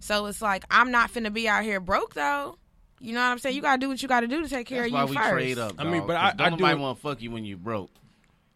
So 0.01 0.27
it's 0.27 0.41
like 0.41 0.65
I'm 0.71 0.91
not 0.91 1.13
finna 1.13 1.33
be 1.33 1.49
out 1.49 1.65
here 1.65 1.81
broke 1.81 2.15
though. 2.15 2.59
You 3.01 3.13
know 3.13 3.21
what 3.21 3.27
I'm 3.27 3.39
saying? 3.39 3.55
You 3.57 3.63
gotta 3.63 3.79
do 3.79 3.89
what 3.89 4.01
you 4.03 4.09
gotta 4.09 4.27
do 4.27 4.43
to 4.43 4.49
take 4.49 4.67
care 4.67 4.83
That's 4.83 4.89
of 4.89 4.93
why 4.95 5.03
you 5.03 5.09
we 5.11 5.17
trade 5.17 5.59
up. 5.59 5.75
I 5.79 5.85
mean, 5.85 5.99
dog, 5.99 6.07
but 6.09 6.15
'cause 6.15 6.23
I- 6.39 6.45
I 6.45 6.49
don't 6.51 6.59
nobody 6.61 6.79
want 6.81 6.97
to 6.99 7.03
fuck 7.03 7.23
you 7.23 7.31
when 7.31 7.45
you 7.45 7.57
broke. 7.57 7.91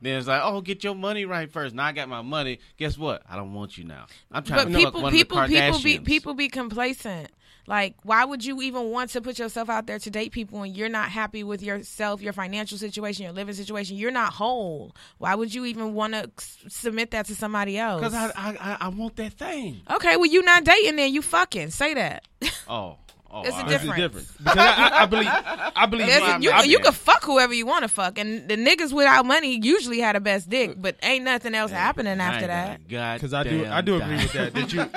Then 0.03 0.17
it's 0.17 0.27
like, 0.27 0.41
oh, 0.43 0.63
get 0.63 0.83
your 0.83 0.95
money 0.95 1.27
right 1.27 1.51
first. 1.53 1.75
Now 1.75 1.85
I 1.85 1.93
got 1.93 2.09
my 2.09 2.23
money. 2.23 2.59
Guess 2.79 2.97
what? 2.97 3.23
I 3.29 3.37
don't 3.37 3.53
want 3.53 3.77
you 3.77 3.85
now. 3.85 4.07
I'm 4.33 4.43
trying 4.43 4.65
But 4.65 4.65
to 4.65 4.71
fuck 4.73 4.79
people, 4.95 5.03
one 5.03 5.13
people, 5.13 5.39
of 5.39 5.51
the 5.51 5.55
people 5.61 5.79
be 5.83 5.99
people 5.99 6.35
be 6.35 6.49
complacent. 6.49 7.31
Like, 7.67 7.95
why 8.03 8.25
would 8.25 8.43
you 8.45 8.63
even 8.63 8.91
want 8.91 9.11
to 9.11 9.21
put 9.21 9.39
yourself 9.39 9.69
out 9.69 9.87
there 9.87 9.99
to 9.99 10.11
date 10.11 10.33
people 10.33 10.59
when 10.61 10.75
you're 10.75 10.89
not 10.89 11.11
happy 11.11 11.45
with 11.45 11.63
yourself, 11.63 12.23
your 12.23 12.33
financial 12.33 12.79
situation, 12.79 13.25
your 13.25 13.33
living 13.35 13.55
situation? 13.55 13.97
You're 13.99 14.11
not 14.11 14.33
whole. 14.33 14.97
Why 15.19 15.35
would 15.35 15.55
you 15.55 15.67
even 15.67 15.93
want 15.93 16.15
to 16.15 16.31
submit 16.69 17.11
that 17.11 17.27
to 17.27 17.37
somebody 17.37 17.77
else? 17.79 18.01
Because 18.01 18.15
I, 18.15 18.27
I, 18.35 18.57
I, 18.59 18.77
I 18.81 18.89
want 18.89 19.17
that 19.17 19.35
thing. 19.35 19.83
okay, 19.91 20.17
well, 20.17 20.27
you 20.27 20.43
not 20.43 20.65
dating 20.65 20.97
then. 20.97 21.13
You 21.13 21.21
fucking 21.21 21.71
say 21.71 21.93
that. 21.95 22.25
Oh, 22.67 22.97
oh, 23.31 23.43
There's 23.43 23.55
a 23.55 23.57
all 23.59 23.63
right. 23.63 23.69
There's 23.69 23.81
difference. 23.83 23.99
a 23.99 24.01
difference 24.01 24.33
because 24.39 24.57
I, 24.59 24.89
I, 24.89 25.03
I 25.03 25.07
believe 25.07 25.29
I 25.29 25.87
believe 25.87 26.07
There's 26.07 26.21
why 26.23 26.31
a- 26.31 26.33
I'm 26.35 26.43
you, 26.43 26.51
out 26.53 26.67
you 26.67 26.77
there. 26.79 26.85
can 26.85 26.93
fuck 26.93 27.25
whoever 27.25 27.55
you 27.55 27.67
want 27.67 27.83
to 27.83 27.89
fuck, 27.89 28.19
and 28.19 28.49
the 28.49 28.57
niggas 28.57 28.93
without 28.93 29.25
money 29.27 29.59
usually 29.63 30.01
had 30.01 30.17
the 30.17 30.21
best 30.21 30.49
dick, 30.51 30.75
but 30.77 30.97
ain't 31.03 31.25
nothing 31.25 31.55
else 31.55 31.71
happening 31.71 32.21
after 32.21 32.47
that. 32.47 32.87
got 32.89 33.13
a 33.13 33.19
because 33.19 33.35
I 33.35 33.43
do 33.45 33.67
I 33.67 33.81
do 33.81 33.97
agree 33.97 34.17
dime. 34.17 34.23
with 34.23 34.33
that. 34.33 34.55
That 34.55 34.73
you, 34.73 34.91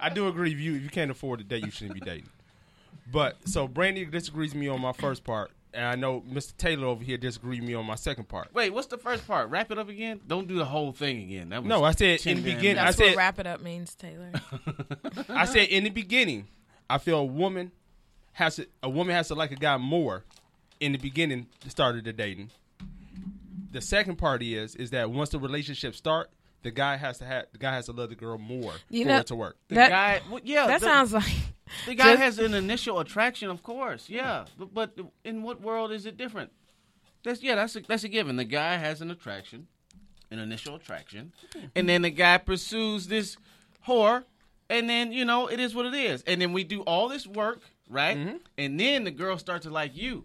I 0.00 0.10
do 0.12 0.28
agree. 0.28 0.52
If 0.52 0.58
you 0.60 0.74
if 0.76 0.82
you 0.82 0.88
can't 0.90 1.10
afford 1.10 1.38
to 1.40 1.44
date, 1.44 1.64
you 1.64 1.70
shouldn't 1.70 1.94
be 1.94 2.00
dating. 2.00 2.28
But 3.10 3.36
so 3.46 3.68
Brandy 3.68 4.04
disagrees 4.04 4.52
with 4.52 4.60
me 4.60 4.68
on 4.68 4.80
my 4.80 4.92
first 4.92 5.24
part, 5.24 5.50
and 5.72 5.84
I 5.86 5.94
know 5.94 6.22
Mr. 6.22 6.56
Taylor 6.56 6.86
over 6.86 7.04
here 7.04 7.16
disagrees 7.18 7.60
with 7.60 7.68
me 7.68 7.74
on 7.74 7.84
my 7.86 7.94
second 7.96 8.28
part. 8.28 8.48
Wait, 8.54 8.70
what's 8.70 8.86
the 8.88 8.98
first 8.98 9.26
part? 9.26 9.50
Wrap 9.50 9.70
it 9.70 9.78
up 9.78 9.88
again. 9.88 10.20
Don't 10.26 10.48
do 10.48 10.56
the 10.56 10.64
whole 10.64 10.92
thing 10.92 11.22
again. 11.22 11.50
That 11.50 11.62
was 11.62 11.68
No, 11.68 11.84
I 11.84 11.92
said 11.92 12.24
in 12.26 12.42
the 12.42 12.50
damn 12.50 12.56
beginning- 12.56 12.78
I 12.82 12.90
said- 12.92 13.08
what 13.08 13.16
wrap 13.16 13.38
it 13.38 13.46
up 13.46 13.60
means, 13.60 13.94
Taylor. 13.94 14.30
I 15.28 15.44
said 15.44 15.68
in 15.68 15.84
the 15.84 15.90
beginning, 15.90 16.48
I 16.88 16.98
feel 16.98 17.18
a 17.18 17.24
woman 17.24 17.72
has 18.32 18.56
to 18.56 18.66
a 18.82 18.88
woman 18.90 19.14
has 19.14 19.28
to 19.28 19.34
like 19.34 19.50
a 19.52 19.56
guy 19.56 19.76
more 19.76 20.24
in 20.80 20.92
the 20.92 20.98
beginning 20.98 21.46
to 21.60 21.70
start 21.70 21.96
of 21.96 22.04
the 22.04 22.12
dating. 22.12 22.50
The 23.70 23.80
second 23.80 24.16
part 24.16 24.42
is 24.42 24.74
is 24.76 24.90
that 24.90 25.10
once 25.10 25.30
the 25.30 25.38
relationship 25.38 25.94
start, 25.94 26.30
the 26.62 26.70
guy 26.70 26.96
has 26.96 27.18
to 27.18 27.24
have 27.24 27.46
the 27.52 27.58
guy 27.58 27.72
has 27.74 27.86
to 27.86 27.92
love 27.92 28.10
the 28.10 28.14
girl 28.14 28.38
more 28.38 28.74
You 28.90 29.04
for 29.04 29.08
know- 29.08 29.18
it 29.18 29.26
to 29.28 29.34
work. 29.36 29.56
The 29.68 29.74
That- 29.76 29.90
guy, 29.90 30.20
well, 30.30 30.40
yeah, 30.44 30.66
that 30.66 30.80
the, 30.80 30.86
sounds 30.86 31.12
like 31.12 31.32
the 31.86 31.94
guy 31.94 32.12
just- 32.16 32.22
has 32.22 32.38
an 32.38 32.54
initial 32.54 33.00
attraction, 33.00 33.50
of 33.50 33.62
course, 33.62 34.08
yeah. 34.08 34.44
But, 34.58 34.74
but 34.74 34.98
in 35.24 35.42
what 35.42 35.60
world 35.60 35.90
is 35.92 36.06
it 36.06 36.16
different? 36.16 36.52
That's 37.24 37.42
yeah, 37.42 37.54
that's 37.54 37.74
a, 37.76 37.80
that's 37.80 38.04
a 38.04 38.08
given. 38.08 38.36
The 38.36 38.44
guy 38.44 38.76
has 38.76 39.00
an 39.00 39.10
attraction, 39.10 39.66
an 40.30 40.38
initial 40.38 40.74
attraction, 40.76 41.32
and 41.74 41.88
then 41.88 42.02
the 42.02 42.10
guy 42.10 42.36
pursues 42.38 43.06
this 43.08 43.36
whore, 43.88 44.24
and 44.68 44.88
then 44.88 45.12
you 45.12 45.24
know 45.24 45.46
it 45.48 45.60
is 45.60 45.74
what 45.74 45.86
it 45.86 45.94
is, 45.94 46.22
and 46.26 46.40
then 46.40 46.52
we 46.52 46.64
do 46.64 46.82
all 46.82 47.08
this 47.08 47.26
work, 47.26 47.60
right? 47.88 48.16
Mm-hmm. 48.16 48.36
And 48.58 48.78
then 48.80 49.04
the 49.04 49.10
girl 49.10 49.38
starts 49.38 49.64
to 49.64 49.70
like 49.70 49.96
you. 49.96 50.24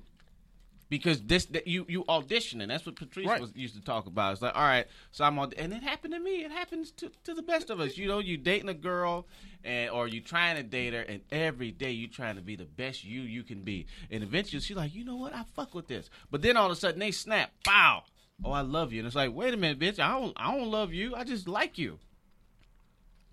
Because 0.90 1.22
this, 1.22 1.46
that 1.46 1.68
you 1.68 1.86
you 1.88 2.04
auditioning. 2.06 2.68
That's 2.68 2.84
what 2.84 2.96
Patrice 2.96 3.28
Right. 3.28 3.40
was 3.40 3.56
used 3.56 3.76
to 3.76 3.82
talk 3.82 4.08
about. 4.08 4.34
It's 4.34 4.42
like, 4.42 4.56
all 4.56 4.64
right, 4.64 4.88
so 5.12 5.24
I'm 5.24 5.38
on, 5.38 5.54
and 5.56 5.72
it 5.72 5.84
happened 5.84 6.16
to 6.16 6.20
me. 6.20 6.44
It 6.44 6.50
happens 6.50 6.90
to, 6.94 7.12
to 7.26 7.36
the 7.36 7.44
best 7.44 7.70
of 7.70 7.80
us. 7.80 7.96
You 7.96 8.08
know, 8.08 8.18
you 8.18 8.38
dating 8.38 8.70
a 8.70 8.74
girl, 8.74 9.28
and 9.64 9.92
or 9.92 10.08
you 10.08 10.20
trying 10.20 10.56
to 10.56 10.64
date 10.64 10.94
her, 10.96 11.02
and 11.02 11.22
every 11.32 11.70
day 11.70 11.92
you 11.92 12.08
trying 12.08 12.38
to 12.38 12.42
be 12.42 12.56
the 12.56 12.66
best 12.66 13.04
you 13.04 13.22
you 13.22 13.44
can 13.44 13.62
be, 13.62 13.86
and 14.10 14.24
eventually 14.24 14.62
she's 14.62 14.76
like, 14.78 14.96
you 14.96 15.06
know 15.06 15.16
what, 15.16 15.36
I 15.36 15.44
fuck 15.56 15.76
with 15.76 15.88
this. 15.88 16.10
But 16.32 16.42
then 16.42 16.58
all 16.58 16.66
of 16.66 16.72
a 16.72 16.76
sudden 16.76 17.00
they 17.00 17.12
snap, 17.12 17.52
bow. 17.64 18.02
Oh, 18.44 18.52
I 18.52 18.62
love 18.62 18.92
you, 18.92 19.00
and 19.02 19.06
it's 19.06 19.16
like, 19.16 19.32
wait 19.32 19.54
a 19.54 19.58
minute, 19.58 19.78
bitch, 19.78 20.00
I 20.00 20.20
don't 20.20 20.34
I 20.38 20.56
don't 20.56 20.72
love 20.72 20.92
you. 20.92 21.14
I 21.14 21.24
just 21.24 21.48
like 21.48 21.78
you. 21.78 22.00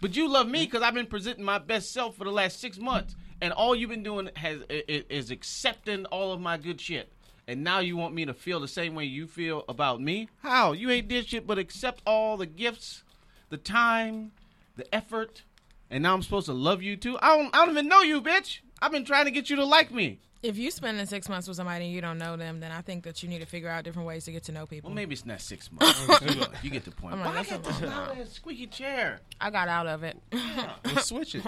But 0.00 0.16
you 0.16 0.28
love 0.28 0.48
me 0.48 0.64
because 0.64 0.82
I've 0.82 0.94
been 0.94 1.06
presenting 1.06 1.44
my 1.44 1.58
best 1.58 1.92
self 1.92 2.16
for 2.16 2.24
the 2.24 2.30
last 2.30 2.60
six 2.60 2.78
months, 2.78 3.16
and 3.40 3.52
all 3.52 3.74
you've 3.74 3.90
been 3.90 4.02
doing 4.02 4.30
has 4.36 4.60
is 4.68 5.30
accepting 5.30 6.04
all 6.06 6.32
of 6.32 6.40
my 6.40 6.56
good 6.56 6.80
shit. 6.80 7.12
And 7.48 7.62
now 7.62 7.78
you 7.78 7.96
want 7.96 8.14
me 8.14 8.24
to 8.24 8.34
feel 8.34 8.58
the 8.60 8.68
same 8.68 8.94
way 8.94 9.04
you 9.04 9.26
feel 9.26 9.64
about 9.68 10.00
me? 10.00 10.28
How? 10.42 10.72
You 10.72 10.90
ain't 10.90 11.08
did 11.08 11.28
shit 11.28 11.46
but 11.46 11.58
accept 11.58 12.02
all 12.04 12.36
the 12.36 12.46
gifts, 12.46 13.04
the 13.50 13.56
time, 13.56 14.32
the 14.76 14.92
effort, 14.94 15.44
and 15.88 16.02
now 16.02 16.12
I'm 16.12 16.22
supposed 16.22 16.46
to 16.46 16.52
love 16.52 16.82
you 16.82 16.96
too? 16.96 17.16
I 17.22 17.36
don't. 17.36 17.54
I 17.54 17.60
don't 17.60 17.70
even 17.70 17.88
know 17.88 18.02
you, 18.02 18.20
bitch. 18.20 18.58
I've 18.82 18.92
been 18.92 19.04
trying 19.04 19.24
to 19.26 19.30
get 19.30 19.48
you 19.48 19.56
to 19.56 19.64
like 19.64 19.92
me. 19.92 20.18
If 20.42 20.56
you 20.58 20.70
spending 20.70 21.04
six 21.06 21.28
months 21.28 21.48
with 21.48 21.56
somebody 21.56 21.86
and 21.86 21.92
you 21.94 22.00
don't 22.00 22.18
know 22.18 22.36
them, 22.36 22.60
then 22.60 22.70
I 22.72 22.80
think 22.82 23.04
that 23.04 23.22
you 23.22 23.28
need 23.28 23.40
to 23.40 23.46
figure 23.46 23.68
out 23.68 23.84
different 23.84 24.06
ways 24.06 24.24
to 24.26 24.32
get 24.32 24.44
to 24.44 24.52
know 24.52 24.66
people. 24.66 24.90
Well, 24.90 24.94
maybe 24.94 25.14
it's 25.14 25.26
not 25.26 25.40
six 25.40 25.70
months. 25.80 25.98
you 26.62 26.70
get 26.70 26.84
the 26.84 26.90
point. 26.90 27.14
I'm 27.14 27.20
like, 27.20 27.28
Why 27.28 27.42
that's 27.42 27.52
a 27.52 27.58
this 27.58 27.80
long 27.82 27.90
loud 27.90 28.18
ass 28.18 28.32
squeaky 28.32 28.66
chair? 28.66 29.20
I 29.40 29.50
got 29.50 29.68
out 29.68 29.86
of 29.86 30.02
it. 30.04 30.16
Let's 30.84 31.06
switch 31.06 31.34
it. 31.34 31.42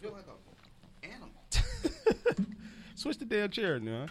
feel 0.00 0.12
like 0.12 0.24
an 1.02 1.10
animal. 1.10 2.46
Switch 2.94 3.18
the 3.18 3.24
damn 3.24 3.50
chair 3.50 3.78
now. 3.80 4.06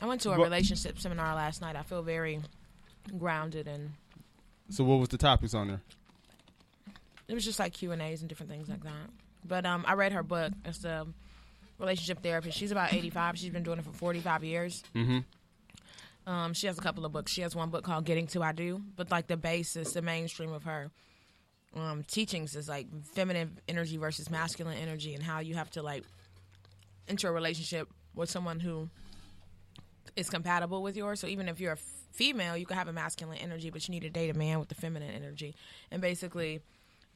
I 0.00 0.06
went 0.06 0.20
to 0.22 0.30
a 0.32 0.36
But- 0.36 0.42
relationship 0.44 0.98
seminar 0.98 1.34
last 1.34 1.60
night. 1.60 1.76
I 1.76 1.82
feel 1.82 2.02
very 2.02 2.40
grounded 3.18 3.66
and 3.68 3.90
So 4.70 4.84
what 4.84 4.98
was 5.00 5.08
the 5.08 5.18
topics 5.18 5.54
on 5.54 5.68
there? 5.68 5.80
it 7.28 7.34
was 7.34 7.44
just 7.44 7.58
like 7.58 7.72
Q 7.74 7.92
and 7.92 8.00
A's 8.02 8.20
and 8.22 8.28
different 8.28 8.50
things 8.50 8.68
like 8.68 8.82
that. 8.84 9.10
But 9.44 9.66
um, 9.66 9.84
I 9.86 9.94
read 9.94 10.12
her 10.12 10.22
book. 10.22 10.52
It's 10.64 10.78
the 10.78 11.06
relationship 11.78 12.22
therapist. 12.22 12.56
She's 12.58 12.72
about 12.72 12.92
eighty 12.92 13.10
five. 13.10 13.38
She's 13.38 13.50
been 13.50 13.62
doing 13.62 13.78
it 13.78 13.84
for 13.84 13.92
forty 13.92 14.20
five 14.20 14.44
years. 14.44 14.82
Mm-hmm. 14.94 15.18
Um, 16.30 16.52
she 16.52 16.66
has 16.66 16.78
a 16.78 16.82
couple 16.82 17.06
of 17.06 17.12
books. 17.12 17.32
She 17.32 17.40
has 17.40 17.56
one 17.56 17.70
book 17.70 17.84
called 17.84 18.04
Getting 18.04 18.26
to 18.28 18.42
I 18.42 18.52
Do, 18.52 18.82
but 18.96 19.10
like 19.10 19.28
the 19.28 19.36
basis, 19.36 19.92
the 19.92 20.02
mainstream 20.02 20.52
of 20.52 20.64
her 20.64 20.90
um, 21.74 22.04
teachings 22.06 22.54
is 22.54 22.68
like 22.68 22.86
feminine 23.14 23.58
energy 23.66 23.96
versus 23.96 24.30
masculine 24.30 24.76
energy, 24.76 25.14
and 25.14 25.22
how 25.22 25.38
you 25.40 25.54
have 25.54 25.70
to 25.70 25.82
like 25.82 26.04
enter 27.08 27.28
a 27.28 27.32
relationship 27.32 27.88
with 28.14 28.28
someone 28.28 28.60
who 28.60 28.90
is 30.16 30.28
compatible 30.28 30.82
with 30.82 30.96
yours. 30.96 31.20
So 31.20 31.28
even 31.28 31.48
if 31.48 31.60
you're 31.60 31.74
a 31.74 31.78
female, 32.12 32.56
you 32.56 32.66
can 32.66 32.76
have 32.76 32.88
a 32.88 32.92
masculine 32.92 33.38
energy, 33.38 33.70
but 33.70 33.86
you 33.86 33.92
need 33.92 34.02
to 34.02 34.10
date 34.10 34.28
a 34.28 34.34
man 34.36 34.58
with 34.58 34.68
the 34.68 34.74
feminine 34.74 35.10
energy. 35.14 35.54
And 35.90 36.02
basically, 36.02 36.60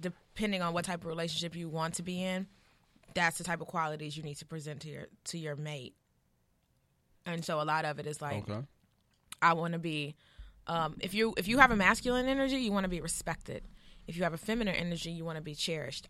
depending 0.00 0.62
on 0.62 0.73
what 0.73 0.85
type 0.85 1.00
of 1.00 1.07
relationship 1.07 1.57
you 1.57 1.69
want 1.69 1.95
to 1.95 2.02
be 2.02 2.23
in, 2.23 2.47
that's 3.14 3.38
the 3.38 3.45
type 3.45 3.61
of 3.61 3.66
qualities 3.66 4.16
you 4.16 4.23
need 4.23 4.37
to 4.37 4.47
present 4.47 4.81
to 4.81 4.88
your 4.88 5.07
to 5.25 5.38
your 5.38 5.57
mate. 5.57 5.95
And 7.26 7.45
so 7.45 7.61
a 7.61 7.64
lot 7.64 7.85
of 7.85 7.99
it 7.99 8.07
is 8.07 8.21
like 8.21 8.49
Okay. 8.49 8.61
I 9.40 9.52
want 9.54 9.73
to 9.75 9.78
be. 9.78 10.14
Um, 10.66 10.97
if 11.00 11.14
you 11.14 11.35
if 11.37 11.49
you 11.49 11.59
have 11.59 11.71
a 11.71 11.76
masculine 11.76 12.26
energy, 12.26 12.57
you 12.57 12.73
want 12.73 12.85
to 12.85 12.88
be 12.90 13.00
respected. 13.00 13.64
If 14.07 14.16
you 14.16 14.23
have 14.25 14.33
a 14.35 14.38
feminine 14.38 14.75
energy, 14.75 15.11
you 15.11 15.25
want 15.25 15.37
to 15.37 15.42
be 15.42 15.54
cherished. 15.54 16.09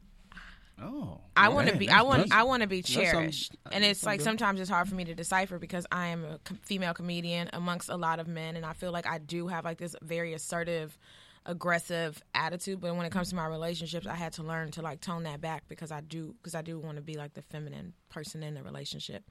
Oh, 0.81 1.21
I 1.37 1.51
want 1.51 1.69
to 1.69 1.77
be. 1.77 1.89
I 1.91 2.03
want. 2.03 2.33
I 2.33 2.43
want 2.45 2.63
to 2.63 2.67
be 2.69 2.83
cherished, 2.83 3.55
and 3.71 3.85
it's 3.85 4.05
like 4.05 4.19
good- 4.19 4.25
sometimes 4.25 4.59
it's 4.61 4.71
hard 4.71 4.89
for 4.89 4.95
me 4.95 5.05
to 5.05 5.15
decipher 5.15 5.59
because 5.59 5.87
I 5.93 6.09
am 6.09 6.25
a 6.25 6.39
com- 6.39 6.59
female 6.65 6.93
comedian 6.95 7.51
amongst 7.53 7.89
a 7.89 7.97
lot 7.97 8.19
of 8.19 8.27
men, 8.27 8.57
and 8.57 8.65
I 8.67 8.73
feel 8.73 8.91
like 8.91 9.07
I 9.07 9.19
do 9.19 9.47
have 9.49 9.65
like 9.65 9.79
this 9.79 9.95
very 10.03 10.33
assertive, 10.33 10.99
aggressive 11.47 12.23
attitude. 12.35 12.81
But 12.81 12.97
when 12.97 13.07
it 13.07 13.13
comes 13.13 13.31
to 13.31 13.37
my 13.37 13.47
relationships, 13.47 14.07
I 14.07 14.15
had 14.15 14.33
to 14.35 14.43
learn 14.43 14.71
to 14.73 14.83
like 14.83 15.01
tone 15.01 15.25
that 15.25 15.41
back 15.41 15.65
because 15.69 15.91
I 15.91 16.01
do 16.01 16.35
because 16.41 16.55
I 16.55 16.63
do 16.63 16.79
want 16.79 16.97
to 16.97 17.03
be 17.03 17.17
like 17.17 17.35
the 17.35 17.43
feminine 17.43 17.95
person 18.09 18.43
in 18.43 18.55
the 18.55 18.63
relationship. 18.63 19.25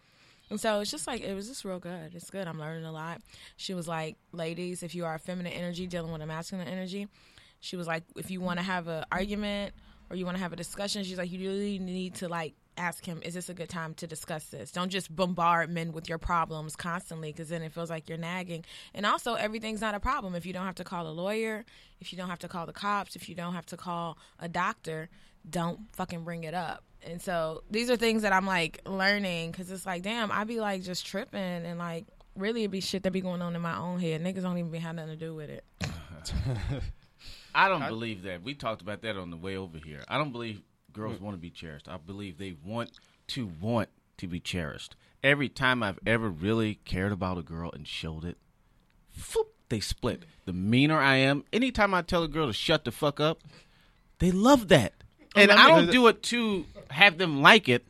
And 0.50 0.60
so 0.60 0.82
it's 0.82 0.92
just 0.92 1.08
like 1.08 1.22
it 1.22 1.34
was 1.34 1.48
just 1.48 1.64
real 1.64 1.80
good. 1.80 2.14
It's 2.14 2.30
good. 2.30 2.48
I'm 2.48 2.60
learning 2.60 2.86
a 2.86 2.92
lot. 2.92 3.22
She 3.56 3.74
was 3.74 3.88
like, 3.88 4.18
ladies, 4.34 4.84
if 4.84 4.94
you 4.94 5.06
are 5.06 5.16
a 5.16 5.20
feminine 5.20 5.54
energy 5.54 5.88
dealing 5.88 6.12
with 6.12 6.22
a 6.22 6.26
masculine 6.26 6.68
energy, 6.68 7.08
she 7.62 7.78
was 7.78 7.88
like, 7.88 8.04
if 8.18 8.30
you 8.30 8.42
want 8.42 8.60
to 8.60 8.66
have 8.66 8.88
an 8.88 9.06
argument 9.12 9.74
or 10.10 10.18
you 10.18 10.26
want 10.26 10.36
to 10.36 10.44
have 10.44 10.52
a 10.52 10.58
discussion, 10.58 11.04
she's 11.04 11.18
like, 11.18 11.32
you 11.32 11.40
really 11.40 11.80
need 11.80 12.16
to 12.16 12.28
like 12.28 12.54
ask 12.82 13.06
him, 13.06 13.22
is 13.24 13.34
this 13.34 13.50
a 13.50 13.54
good 13.54 13.70
time 13.70 13.94
to 13.96 14.08
discuss 14.08 14.46
this? 14.46 14.72
Don't 14.72 14.90
just 14.90 15.16
bombard 15.16 15.70
men 15.70 15.92
with 15.92 16.10
your 16.10 16.18
problems 16.18 16.76
constantly 16.76 17.32
because 17.32 17.50
then 17.50 17.62
it 17.62 17.72
feels 17.72 17.90
like 17.90 18.10
you're 18.10 18.18
nagging. 18.18 18.66
And 18.94 19.06
also, 19.06 19.36
everything's 19.36 19.82
not 19.82 19.96
a 19.96 20.00
problem 20.00 20.36
if 20.36 20.46
you 20.46 20.54
don't 20.54 20.66
have 20.66 20.76
to 20.76 20.84
call 20.84 21.08
a 21.08 21.12
lawyer, 21.12 21.66
if 22.00 22.12
you 22.12 22.18
don't 22.18 22.30
have 22.30 22.40
to 22.40 22.48
call 22.48 22.66
the 22.66 22.74
cops, 22.74 23.16
if 23.16 23.30
you 23.30 23.36
don't 23.36 23.54
have 23.54 23.66
to 23.68 23.78
call 23.78 24.18
a 24.40 24.50
doctor, 24.50 25.10
don't 25.50 25.80
fucking 25.94 26.24
bring 26.24 26.44
it 26.44 26.54
up. 26.54 26.84
And 27.04 27.22
so 27.22 27.64
these 27.70 27.90
are 27.90 27.98
things 27.98 28.22
that 28.24 28.34
I'm 28.34 28.46
like 28.46 28.82
learning 28.86 29.52
because 29.52 29.72
it's 29.72 29.86
like, 29.86 30.04
damn, 30.04 30.32
I'd 30.32 30.48
be 30.48 30.60
like 30.60 30.84
just 30.84 31.06
tripping 31.06 31.40
and 31.40 31.80
like 31.80 32.06
really 32.36 32.64
it 32.64 32.72
be 32.72 32.82
shit 32.82 33.04
that 33.04 33.12
be 33.12 33.22
going 33.22 33.42
on 33.42 33.56
in 33.56 33.62
my 33.62 33.78
own 33.78 34.00
head. 34.00 34.24
Niggas 34.24 34.44
don't 34.44 34.58
even 34.58 34.72
be 34.72 34.80
have 34.80 34.96
nothing 34.96 35.12
to 35.12 35.18
do 35.18 35.34
with 35.34 35.50
it. 35.50 35.64
I 37.56 37.68
don't 37.68 37.86
believe 37.88 38.24
that. 38.24 38.44
We 38.44 38.54
talked 38.54 38.82
about 38.82 39.02
that 39.02 39.18
on 39.18 39.30
the 39.30 39.38
way 39.38 39.58
over 39.58 39.78
here. 39.78 40.04
I 40.08 40.18
don't 40.18 40.32
believe 40.32 40.62
girls 40.94 41.20
want 41.20 41.36
to 41.36 41.42
be 41.42 41.50
cherished. 41.50 41.88
I 41.88 41.98
believe 41.98 42.38
they 42.38 42.56
want 42.64 42.92
to 43.28 43.50
want 43.60 43.90
to 44.18 44.28
be 44.28 44.40
cherished. 44.40 44.96
Every 45.24 45.50
time 45.50 45.84
I've 45.84 46.00
ever 46.06 46.30
really 46.30 46.76
cared 46.86 47.12
about 47.12 47.38
a 47.38 47.44
girl 47.44 47.72
and 47.74 47.88
showed 47.88 48.26
it, 48.26 48.38
phoop, 49.10 49.48
they 49.70 49.80
split. 49.80 50.24
The 50.46 50.54
meaner 50.54 51.00
I 51.00 51.18
am, 51.18 51.44
anytime 51.54 51.94
I 51.94 52.02
tell 52.02 52.24
a 52.24 52.28
girl 52.28 52.48
to 52.48 52.54
shut 52.54 52.86
the 52.86 52.92
fuck 52.92 53.20
up, 53.20 53.40
they 54.20 54.32
love 54.32 54.68
that. 54.70 54.94
And 55.36 55.52
I 55.52 55.68
don't 55.70 55.92
do 55.92 56.08
it 56.08 56.24
to 56.24 56.66
have 56.90 57.18
them 57.18 57.42
like 57.42 57.70
it, 57.70 57.86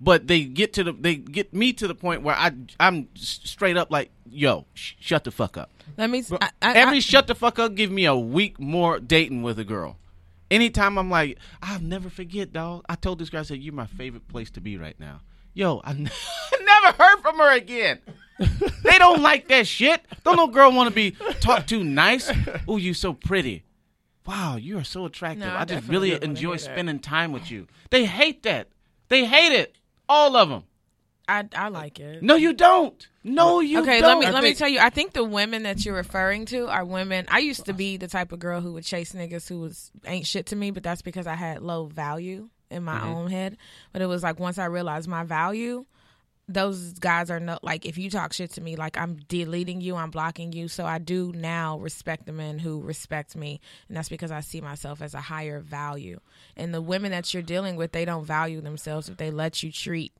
but 0.00 0.26
they 0.26 0.44
get 0.44 0.74
to 0.74 0.84
the 0.84 0.92
they 0.92 1.14
get 1.14 1.54
me 1.54 1.72
to 1.74 1.88
the 1.88 1.94
point 1.94 2.22
where 2.22 2.34
I 2.34 2.50
I'm 2.78 3.08
straight 3.14 3.76
up 3.78 3.90
like, 3.90 4.10
yo, 4.28 4.66
sh- 4.74 4.92
shut 5.00 5.24
the 5.24 5.30
fuck 5.30 5.56
up. 5.56 5.70
Let 5.96 6.10
me. 6.10 6.22
I, 6.40 6.50
I, 6.60 6.74
Every 6.74 6.96
I- 6.98 7.00
shut 7.00 7.28
the 7.28 7.34
fuck 7.34 7.58
up 7.58 7.74
give 7.76 7.90
me 7.90 8.04
a 8.04 8.14
week 8.16 8.60
more 8.60 8.98
dating 9.00 9.42
with 9.42 9.58
a 9.58 9.64
girl. 9.64 9.96
Anytime 10.52 10.98
I'm 10.98 11.08
like, 11.10 11.38
I'll 11.62 11.80
never 11.80 12.10
forget, 12.10 12.52
dog. 12.52 12.84
I 12.88 12.94
told 12.94 13.18
this 13.18 13.30
girl, 13.30 13.40
I 13.40 13.44
said, 13.44 13.58
you're 13.58 13.72
my 13.72 13.86
favorite 13.86 14.28
place 14.28 14.50
to 14.52 14.60
be 14.60 14.76
right 14.76 14.98
now. 15.00 15.22
Yo, 15.54 15.80
I 15.82 15.90
n- 15.92 16.10
never 16.62 17.02
heard 17.02 17.20
from 17.22 17.38
her 17.38 17.52
again. 17.56 18.00
they 18.38 18.98
don't 18.98 19.22
like 19.22 19.48
that 19.48 19.66
shit. 19.66 20.04
Don't 20.24 20.36
no 20.36 20.48
girl 20.48 20.70
want 20.70 20.90
to 20.90 20.94
be 20.94 21.12
talked 21.40 21.70
to 21.70 21.82
nice. 21.82 22.30
Oh, 22.68 22.76
you 22.76 22.92
so 22.92 23.14
pretty. 23.14 23.64
Wow, 24.26 24.56
you 24.56 24.78
are 24.78 24.84
so 24.84 25.06
attractive. 25.06 25.46
No, 25.46 25.54
I 25.54 25.62
I 25.62 25.64
just 25.64 25.88
really 25.88 26.22
enjoy 26.22 26.56
spending 26.56 26.98
time 27.00 27.32
with 27.32 27.50
you. 27.50 27.66
They 27.90 28.04
hate 28.04 28.42
that. 28.42 28.68
They 29.08 29.24
hate 29.24 29.52
it. 29.52 29.76
All 30.08 30.36
of 30.36 30.50
them. 30.50 30.64
I 31.28 31.48
I 31.54 31.68
like 31.68 32.00
it. 32.00 32.22
No, 32.22 32.34
you 32.34 32.52
don't. 32.52 33.06
No, 33.24 33.60
you 33.60 33.80
okay, 33.82 34.00
don't. 34.00 34.08
let 34.08 34.18
me 34.18 34.26
I 34.26 34.30
let 34.30 34.42
me 34.42 34.54
tell 34.54 34.68
you. 34.68 34.80
I 34.80 34.90
think 34.90 35.12
the 35.12 35.24
women 35.24 35.62
that 35.62 35.84
you're 35.84 35.94
referring 35.94 36.46
to 36.46 36.68
are 36.68 36.84
women. 36.84 37.26
I 37.28 37.38
used 37.38 37.66
to 37.66 37.72
be 37.72 37.96
the 37.96 38.08
type 38.08 38.32
of 38.32 38.38
girl 38.38 38.60
who 38.60 38.72
would 38.74 38.84
chase 38.84 39.12
niggas 39.12 39.48
who 39.48 39.60
was 39.60 39.90
ain't 40.04 40.26
shit 40.26 40.46
to 40.46 40.56
me, 40.56 40.70
but 40.70 40.82
that's 40.82 41.02
because 41.02 41.26
I 41.26 41.34
had 41.34 41.62
low 41.62 41.86
value 41.86 42.48
in 42.70 42.82
my 42.82 42.98
mm-hmm. 42.98 43.08
own 43.08 43.30
head. 43.30 43.56
But 43.92 44.02
it 44.02 44.06
was 44.06 44.22
like 44.22 44.40
once 44.40 44.58
I 44.58 44.64
realized 44.64 45.08
my 45.08 45.22
value, 45.22 45.84
those 46.48 46.94
guys 46.94 47.30
are 47.30 47.38
no 47.38 47.58
like 47.62 47.86
if 47.86 47.96
you 47.96 48.10
talk 48.10 48.32
shit 48.32 48.50
to 48.52 48.60
me, 48.60 48.74
like 48.76 48.98
I'm 48.98 49.16
deleting 49.28 49.80
you, 49.80 49.94
I'm 49.94 50.10
blocking 50.10 50.52
you. 50.52 50.66
So 50.66 50.84
I 50.84 50.98
do 50.98 51.32
now 51.32 51.78
respect 51.78 52.26
the 52.26 52.32
men 52.32 52.58
who 52.58 52.80
respect 52.80 53.36
me, 53.36 53.60
and 53.88 53.96
that's 53.96 54.08
because 54.08 54.32
I 54.32 54.40
see 54.40 54.60
myself 54.60 55.00
as 55.00 55.14
a 55.14 55.20
higher 55.20 55.60
value. 55.60 56.18
And 56.56 56.74
the 56.74 56.82
women 56.82 57.12
that 57.12 57.32
you're 57.32 57.42
dealing 57.42 57.76
with, 57.76 57.92
they 57.92 58.04
don't 58.04 58.24
value 58.24 58.60
themselves 58.60 59.08
if 59.08 59.16
they 59.16 59.30
let 59.30 59.62
you 59.62 59.70
treat 59.70 60.12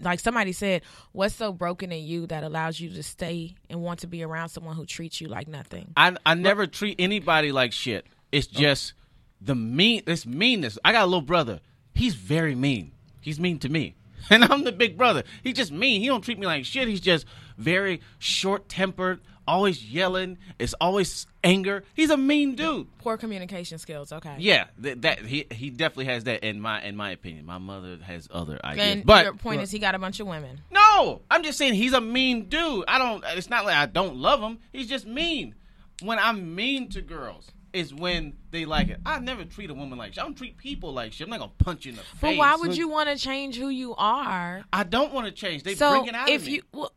like 0.00 0.20
somebody 0.20 0.52
said, 0.52 0.82
what's 1.12 1.34
so 1.34 1.52
broken 1.52 1.92
in 1.92 2.04
you 2.04 2.26
that 2.26 2.44
allows 2.44 2.80
you 2.80 2.90
to 2.90 3.02
stay 3.02 3.54
and 3.68 3.82
want 3.82 4.00
to 4.00 4.06
be 4.06 4.22
around 4.22 4.48
someone 4.48 4.76
who 4.76 4.86
treats 4.86 5.20
you 5.20 5.28
like 5.28 5.48
nothing? 5.48 5.92
I 5.96 6.16
I 6.24 6.34
never 6.34 6.66
treat 6.66 6.96
anybody 6.98 7.52
like 7.52 7.72
shit. 7.72 8.06
It's 8.32 8.48
oh. 8.54 8.58
just 8.58 8.94
the 9.40 9.54
mean. 9.54 10.02
This 10.06 10.26
meanness. 10.26 10.78
I 10.84 10.92
got 10.92 11.04
a 11.04 11.06
little 11.06 11.20
brother. 11.22 11.60
He's 11.94 12.14
very 12.14 12.54
mean. 12.54 12.92
He's 13.20 13.38
mean 13.38 13.58
to 13.60 13.68
me, 13.68 13.94
and 14.30 14.44
I'm 14.44 14.64
the 14.64 14.72
big 14.72 14.96
brother. 14.96 15.24
He's 15.42 15.54
just 15.54 15.72
mean. 15.72 16.00
He 16.00 16.06
don't 16.06 16.22
treat 16.22 16.38
me 16.38 16.46
like 16.46 16.64
shit. 16.64 16.88
He's 16.88 17.00
just 17.00 17.26
very 17.58 18.00
short 18.18 18.68
tempered. 18.68 19.20
Always 19.46 19.84
yelling. 19.84 20.38
It's 20.58 20.74
always 20.80 21.26
anger. 21.42 21.84
He's 21.94 22.10
a 22.10 22.16
mean 22.16 22.54
dude. 22.54 22.86
Poor 22.98 23.16
communication 23.16 23.78
skills. 23.78 24.12
Okay. 24.12 24.36
Yeah, 24.38 24.66
that, 24.78 25.02
that 25.02 25.20
he 25.20 25.46
he 25.50 25.70
definitely 25.70 26.06
has 26.06 26.24
that 26.24 26.44
in 26.44 26.60
my 26.60 26.82
in 26.82 26.96
my 26.96 27.10
opinion. 27.10 27.46
My 27.46 27.58
mother 27.58 27.98
has 28.02 28.28
other 28.30 28.60
ideas, 28.64 28.86
And 28.86 29.06
but 29.06 29.24
your 29.24 29.34
point 29.34 29.62
is 29.62 29.70
he 29.70 29.78
got 29.78 29.94
a 29.94 29.98
bunch 29.98 30.20
of 30.20 30.26
women. 30.26 30.60
no, 30.70 31.22
I'm 31.30 31.42
just 31.42 31.58
saying 31.58 31.74
he's 31.74 31.92
a 31.92 32.00
mean 32.00 32.48
dude. 32.48 32.84
I 32.86 32.98
don't. 32.98 33.24
It's 33.36 33.50
not 33.50 33.64
like 33.64 33.76
I 33.76 33.86
don't 33.86 34.16
love 34.16 34.40
him. 34.40 34.58
He's 34.72 34.88
just 34.88 35.06
mean. 35.06 35.54
When 36.02 36.18
I'm 36.18 36.54
mean 36.54 36.88
to 36.90 37.02
girls, 37.02 37.50
is 37.72 37.94
when 37.94 38.34
they 38.50 38.64
like 38.64 38.88
it. 38.88 39.00
I 39.04 39.18
never 39.20 39.44
treat 39.44 39.70
a 39.70 39.74
woman 39.74 39.98
like 39.98 40.14
shit. 40.14 40.22
I 40.22 40.26
don't 40.26 40.34
treat 40.34 40.56
people 40.56 40.92
like 40.92 41.12
shit. 41.12 41.26
I'm 41.26 41.30
not 41.30 41.40
gonna 41.40 41.52
punch 41.58 41.84
you 41.84 41.90
in 41.90 41.96
the 41.96 42.02
face. 42.02 42.20
But 42.20 42.36
why 42.36 42.56
would 42.56 42.76
you 42.76 42.88
want 42.88 43.08
to 43.10 43.16
change 43.16 43.56
who 43.56 43.68
you 43.68 43.94
are? 43.96 44.64
I 44.72 44.84
don't 44.84 45.12
want 45.12 45.26
to 45.26 45.32
change. 45.32 45.62
They 45.62 45.74
so 45.74 45.90
bring 45.90 46.06
it 46.06 46.14
out 46.14 46.28
if 46.28 46.42
of 46.42 46.46
me. 46.46 46.52
you 46.54 46.62
well, 46.72 46.92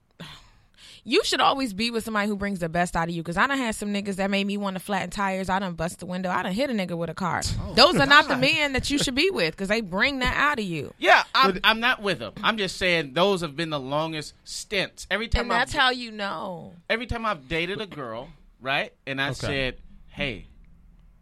you 1.06 1.24
should 1.26 1.42
always 1.42 1.74
be 1.74 1.92
with 1.92 2.04
somebody 2.06 2.28
who 2.30 2.36
brings 2.38 2.60
the 2.60 2.70
best 2.70 2.96
out 2.96 3.10
of 3.10 3.14
you. 3.16 3.22
Because 3.22 3.36
I 3.38 3.46
done 3.48 3.58
had 3.58 3.76
some 3.76 3.94
niggas 3.94 4.16
that 4.16 4.30
made 4.30 4.46
me 4.48 4.56
want 4.58 4.76
to 4.78 4.80
flatten 4.80 5.10
tires. 5.10 5.50
I 5.50 5.60
done 5.60 5.74
bust 5.74 6.00
the 6.00 6.06
window. 6.06 6.30
I 6.30 6.44
done 6.44 6.54
hit 6.54 6.70
a 6.70 6.74
nigga 6.74 6.98
with 6.98 7.10
a 7.10 7.14
car. 7.14 7.42
Oh, 7.62 7.74
Those 7.74 7.96
are 7.98 8.06
not 8.06 8.28
the 8.30 8.38
men 8.38 8.74
that 8.74 8.90
you 8.90 8.98
should 8.98 9.16
be 9.16 9.30
with 9.30 9.52
because 9.54 9.68
they 9.68 9.82
bring 9.82 10.20
that 10.20 10.36
out 10.38 10.60
of 10.60 10.66
you. 10.66 10.94
yeah, 11.00 11.24
I'm, 11.36 11.60
I'm 11.64 11.80
not 11.82 12.02
with 12.02 12.20
them. 12.20 12.34
I'm 12.42 12.58
just 12.58 12.78
saying 12.78 13.14
those 13.14 13.42
have 13.42 13.56
been 13.56 13.70
the 13.70 13.80
longest 13.80 14.34
stints. 14.46 15.06
Every 15.12 15.28
time 15.28 15.46
And 15.46 15.54
I've 15.54 15.60
that's 15.60 15.74
how 15.74 15.90
you 15.92 16.12
know. 16.12 16.74
every 16.90 17.06
time 17.06 17.26
I've 17.26 17.48
dated 17.50 17.82
a 17.82 17.86
girl, 17.88 18.30
right? 18.62 18.94
And 19.06 19.22
I 19.22 19.30
Okay. 19.32 19.36
said, 19.48 19.78
"Hey, 20.08 20.48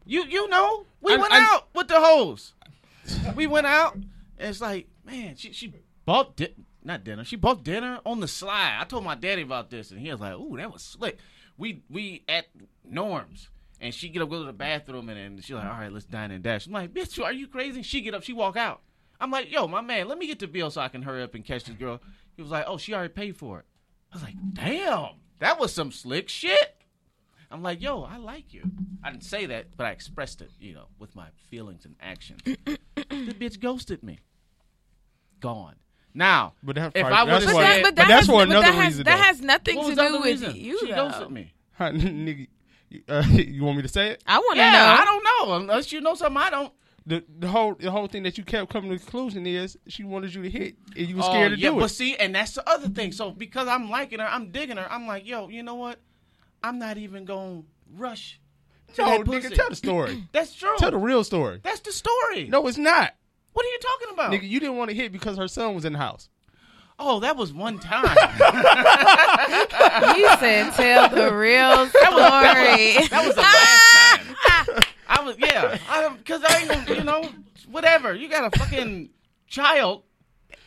you 0.06 0.24
you 0.26 0.48
know, 0.50 0.86
we 1.02 1.14
I- 1.14 1.18
went 1.18 1.34
I- 1.34 1.40
out 1.56 1.68
with 1.74 1.88
the 1.88 2.00
hoes. 2.00 2.54
we 3.36 3.48
went 3.48 3.66
out, 3.66 3.96
and 3.96 4.06
it's 4.38 4.62
like, 4.62 4.88
man, 5.06 5.36
she 5.36 5.52
she 5.54 5.74
bought 6.06 6.36
di- 6.36 6.54
not 6.84 7.04
dinner. 7.04 7.24
She 7.24 7.36
bought 7.36 7.64
dinner 7.64 8.00
on 8.06 8.20
the 8.20 8.28
slide. 8.28 8.78
I 8.80 8.86
told 8.86 9.04
my 9.04 9.16
daddy 9.16 9.42
about 9.42 9.70
this, 9.70 9.92
and 9.92 10.00
he 10.00 10.12
was 10.12 10.20
like, 10.20 10.34
"Ooh, 10.34 10.58
that 10.58 10.72
was 10.72 10.82
slick." 10.82 11.18
We 11.58 11.84
we 11.90 12.24
at 12.28 12.48
Norms. 12.84 13.50
And 13.80 13.96
she 13.96 14.10
get 14.10 14.22
up, 14.22 14.30
go 14.30 14.38
to 14.38 14.46
the 14.46 14.54
bathroom, 14.54 15.10
and 15.10 15.18
then 15.18 15.42
she's 15.42 15.56
like, 15.56 15.66
"All 15.66 15.72
right, 15.72 15.92
let's 15.92 16.06
dine 16.06 16.30
and 16.30 16.44
dash." 16.44 16.68
I'm 16.68 16.74
like, 16.74 16.94
"Bitch, 16.94 17.22
are 17.24 17.34
you 17.34 17.48
crazy?" 17.48 17.82
She 17.82 18.02
get 18.02 18.14
up, 18.14 18.22
she 18.24 18.34
walk 18.34 18.56
out. 18.56 18.82
I'm 19.20 19.32
like, 19.32 19.52
"Yo, 19.52 19.68
my 19.68 19.82
man, 19.82 20.08
let 20.08 20.20
me 20.20 20.28
get 20.28 20.38
the 20.38 20.48
bill 20.48 20.70
so 20.70 20.82
I 20.82 20.88
can 20.88 21.02
hurry 21.02 21.24
up 21.24 21.34
and 21.34 21.44
catch 21.44 21.64
this 21.64 21.76
girl." 21.76 22.00
He 22.36 22.44
was 22.44 22.52
like, 22.52 22.66
"Oh, 22.68 22.78
she 22.78 22.94
already 22.94 23.14
paid 23.14 23.38
for 23.38 23.60
it." 23.60 23.66
I 24.12 24.18
was 24.18 24.24
like, 24.24 24.36
"Damn, 24.54 25.16
that 25.40 25.60
was 25.60 25.74
some 25.74 25.92
slick 25.92 26.30
shit." 26.30 26.76
I'm 27.50 27.64
like, 27.64 27.82
"Yo, 27.82 28.04
I 28.04 28.18
like 28.18 28.54
you." 28.54 28.70
I 29.04 29.10
didn't 29.10 29.24
say 29.24 29.48
that, 29.48 29.76
but 29.76 29.88
I 29.88 29.92
expressed 29.92 30.42
it, 30.42 30.52
you 30.60 30.74
know, 30.76 30.86
with 31.00 31.16
my 31.16 31.28
feelings 31.50 31.86
and 31.86 31.96
actions. 32.00 32.42
the 32.46 32.78
bitch 33.34 33.60
ghosted 33.60 34.04
me. 34.04 34.20
Gone. 35.40 35.76
Now, 36.14 36.54
But 36.64 36.76
that 36.76 36.92
if 36.96 37.06
I 37.06 37.10
that's 37.10 37.26
would 37.26 37.44
have 37.44 37.54
what- 37.56 37.66
said, 37.66 37.84
but 37.84 37.96
that's 37.96 38.26
for 38.28 38.32
but 38.34 38.50
another 38.50 38.68
that 38.68 38.76
has, 38.76 38.88
reason, 38.88 39.04
That 39.06 39.16
though. 39.18 39.24
has 39.24 39.42
nothing 39.42 39.78
what 39.78 39.90
to 39.90 39.96
do 39.96 40.14
with 40.20 40.26
reason? 40.26 40.56
you. 40.56 40.80
she 40.80 40.88
though. 40.92 41.10
ghosted 41.10 41.32
me. 41.32 41.54
Huh, 41.74 41.92
nigga, 41.92 42.48
uh, 43.10 43.24
you 43.32 43.64
want 43.64 43.78
me 43.78 43.84
to 43.84 43.88
say 43.90 44.10
it? 44.10 44.24
I 44.28 44.38
want 44.40 44.56
to 44.58 44.62
Yeah, 44.62 44.72
know. 44.74 45.02
I 45.02 45.06
don't 45.06 45.24
know 45.48 45.56
unless 45.56 45.92
you 45.92 46.02
know 46.02 46.14
something 46.16 46.42
I 46.42 46.50
don't. 46.50 46.74
The 47.08 47.24
the 47.40 47.48
whole 47.48 47.74
the 47.74 47.90
whole 47.90 48.06
thing 48.08 48.22
that 48.24 48.38
you 48.38 48.44
kept 48.44 48.72
coming 48.72 48.92
to 48.92 48.98
the 48.98 49.02
conclusion 49.04 49.48
is 49.48 49.76
she 49.88 50.04
wanted 50.04 50.36
you 50.36 50.44
to 50.44 50.50
hit 50.50 50.76
and 50.96 51.08
you 51.08 51.16
were 51.16 51.24
Oh, 51.24 51.32
scared 51.32 51.54
to 51.54 51.58
yeah, 51.58 51.70
do 51.72 51.78
it. 51.78 51.80
but 51.80 51.88
see, 51.90 52.16
and 52.16 52.36
that's 52.36 52.54
the 52.54 52.70
other 52.70 52.90
thing. 52.90 53.12
So 53.14 53.32
because 53.32 53.68
I'm 53.68 53.90
liking 53.90 54.20
her, 54.20 54.28
I'm 54.28 54.52
digging 54.52 54.78
her. 54.78 54.86
I'm 54.92 55.08
like, 55.08 55.26
yo, 55.26 55.48
you 55.50 55.64
know 55.64 55.74
what? 55.76 56.00
I'm 56.64 56.78
not 56.78 56.98
even 57.00 57.26
gonna 57.26 57.64
rush. 57.96 58.40
To 58.96 59.02
no, 59.02 59.18
that 59.18 59.22
nigga, 59.26 59.56
tell 59.56 59.70
the 59.70 59.76
story. 59.76 60.28
That's 60.34 60.54
true. 60.54 60.76
tell 60.78 60.92
the 60.92 60.98
real 60.98 61.24
story. 61.24 61.60
That's 61.64 61.80
the 61.80 61.92
story. 61.94 62.48
No, 62.50 62.68
it's 62.68 62.78
not. 62.78 63.16
What 63.54 63.66
are 63.66 63.70
you 63.70 63.80
talking 63.80 64.14
about? 64.14 64.32
Nigga, 64.32 64.50
you 64.50 64.60
didn't 64.60 64.78
want 64.78 64.90
to 64.90 64.96
hit 64.96 65.12
because 65.12 65.38
her 65.38 65.48
son 65.48 65.76
was 65.76 65.86
in 65.86 65.94
the 65.94 66.00
house. 66.00 66.30
Oh, 67.04 67.20
that 67.22 67.36
was 67.36 67.52
one 67.52 67.80
time. 67.80 68.06
He 70.16 70.28
said, 70.38 70.72
"Tell 70.74 71.10
the 71.10 71.34
real 71.34 71.88
story." 71.88 73.08
that 73.10 73.24
was 73.26 73.36
the 73.36 73.42
last 73.42 74.68
time. 74.68 74.84
I 75.08 75.24
was 75.24 75.36
yeah, 75.40 75.78
because 76.18 76.44
I, 76.48 76.60
ain't 76.60 76.70
gonna, 76.70 77.00
you 77.00 77.04
know 77.04 77.30
whatever. 77.70 78.14
You 78.14 78.30
got 78.30 78.54
a 78.54 78.60
fucking 78.60 79.10
child 79.48 80.04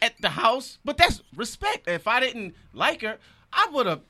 at 0.02 0.20
the 0.20 0.30
house, 0.30 0.78
but 0.84 0.96
that's 0.96 1.22
respect. 1.36 1.88
If 1.88 2.08
I 2.08 2.20
didn't 2.20 2.54
like 2.72 3.02
her, 3.02 3.18
I 3.52 3.68
would 3.72 3.86
have 3.86 4.00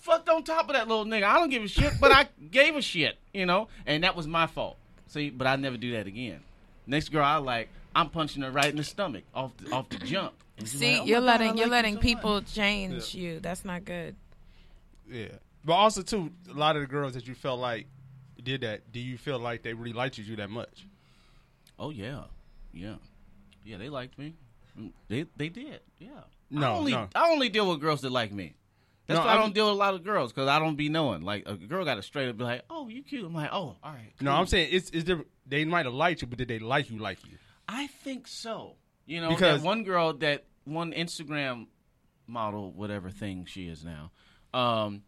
fucked 0.00 0.28
on 0.28 0.44
top 0.44 0.68
of 0.68 0.74
that 0.74 0.88
little 0.88 1.04
nigga. 1.04 1.24
I 1.24 1.34
don't 1.34 1.50
give 1.50 1.64
a 1.64 1.68
shit, 1.68 1.94
but 2.00 2.12
I 2.12 2.28
gave 2.50 2.76
a 2.76 2.82
shit, 2.82 3.18
you 3.34 3.44
know, 3.44 3.68
and 3.86 4.04
that 4.04 4.14
was 4.14 4.26
my 4.26 4.46
fault. 4.46 4.76
See, 5.08 5.30
but 5.30 5.46
I 5.46 5.56
never 5.56 5.76
do 5.76 5.92
that 5.92 6.06
again. 6.06 6.40
Next 6.86 7.08
girl 7.08 7.24
I 7.24 7.36
like, 7.36 7.68
I'm 7.96 8.10
punching 8.10 8.42
her 8.42 8.50
right 8.50 8.70
in 8.70 8.76
the 8.76 8.84
stomach 8.84 9.24
off 9.34 9.56
the, 9.56 9.70
off 9.72 9.88
the 9.88 9.98
jump. 9.98 10.34
See, 10.64 10.92
like, 10.92 11.00
"Oh 11.02 11.04
you're 11.06 11.20
God, 11.20 11.26
letting 11.26 11.50
I 11.50 11.54
you're 11.54 11.64
like 11.66 11.70
letting 11.70 11.94
you 11.94 12.00
so 12.00 12.02
people 12.02 12.34
much." 12.34 12.54
change 12.54 13.14
you. 13.14 13.40
That's 13.40 13.64
not 13.64 13.84
good. 13.84 14.16
Yeah. 15.10 15.28
But 15.64 15.72
also 15.74 16.02
too, 16.02 16.30
a 16.50 16.54
lot 16.54 16.76
of 16.76 16.82
the 16.82 16.86
girls 16.88 17.14
that 17.14 17.26
you 17.26 17.34
felt 17.34 17.58
like 17.60 17.86
did 18.42 18.60
that, 18.60 18.92
do 18.92 19.00
you 19.00 19.18
feel 19.18 19.38
like 19.38 19.62
they 19.62 19.72
really 19.74 19.92
liked 19.92 20.18
you 20.18 20.36
that 20.36 20.50
much? 20.50 20.86
Oh 21.78 21.90
yeah, 21.90 22.24
yeah, 22.72 22.94
yeah. 23.64 23.76
They 23.76 23.88
liked 23.88 24.18
me. 24.18 24.34
Mm, 24.78 24.92
They 25.08 25.26
they 25.36 25.48
did. 25.48 25.80
Yeah. 25.98 26.08
No, 26.50 26.66
I 26.66 26.76
only 26.76 26.92
no. 26.92 27.08
I 27.14 27.30
only 27.30 27.48
deal 27.48 27.68
with 27.68 27.80
girls 27.80 28.00
that 28.02 28.12
like 28.12 28.32
me. 28.32 28.54
That's 29.06 29.18
No, 29.18 29.24
why 29.24 29.30
I 29.30 29.34
I'm- 29.34 29.40
don't 29.42 29.54
deal 29.54 29.66
with 29.66 29.74
a 29.74 29.78
lot 29.78 29.94
of 29.94 30.02
girls 30.04 30.32
because 30.32 30.48
I 30.48 30.58
don't 30.58 30.76
be 30.76 30.88
knowing. 30.88 31.22
Like 31.22 31.44
a 31.46 31.54
girl 31.54 31.84
got 31.84 31.94
to 31.96 32.02
straight 32.02 32.28
up 32.28 32.36
be 32.38 32.44
like, 32.44 32.62
"Oh, 32.70 32.88
you 32.88 33.02
cute." 33.02 33.24
I'm 33.24 33.34
like, 33.34 33.50
"Oh, 33.52 33.76
all 33.82 33.92
right." 33.92 34.12
No, 34.20 34.30
cool." 34.30 34.40
I'm 34.40 34.46
saying 34.46 34.68
it's 34.72 34.90
it's 34.90 35.04
different. 35.04 35.28
They 35.46 35.64
might 35.64 35.86
have 35.86 35.94
liked 35.94 36.22
you, 36.22 36.28
but 36.28 36.38
did 36.38 36.48
they 36.48 36.58
like 36.58 36.90
you 36.90 36.98
like 36.98 37.24
you? 37.24 37.36
I 37.68 37.86
think 37.88 38.28
so. 38.28 38.76
You 39.06 39.20
know, 39.20 39.30
Because- 39.30 39.60
that 39.62 39.66
one 39.66 39.84
girl, 39.84 40.12
that 40.14 40.44
one 40.64 40.92
Instagram 40.92 41.66
model, 42.26 42.72
whatever 42.72 43.10
thing 43.10 43.44
she 43.46 43.68
is 43.68 43.84
now. 43.84 44.10
Um, 44.52 45.02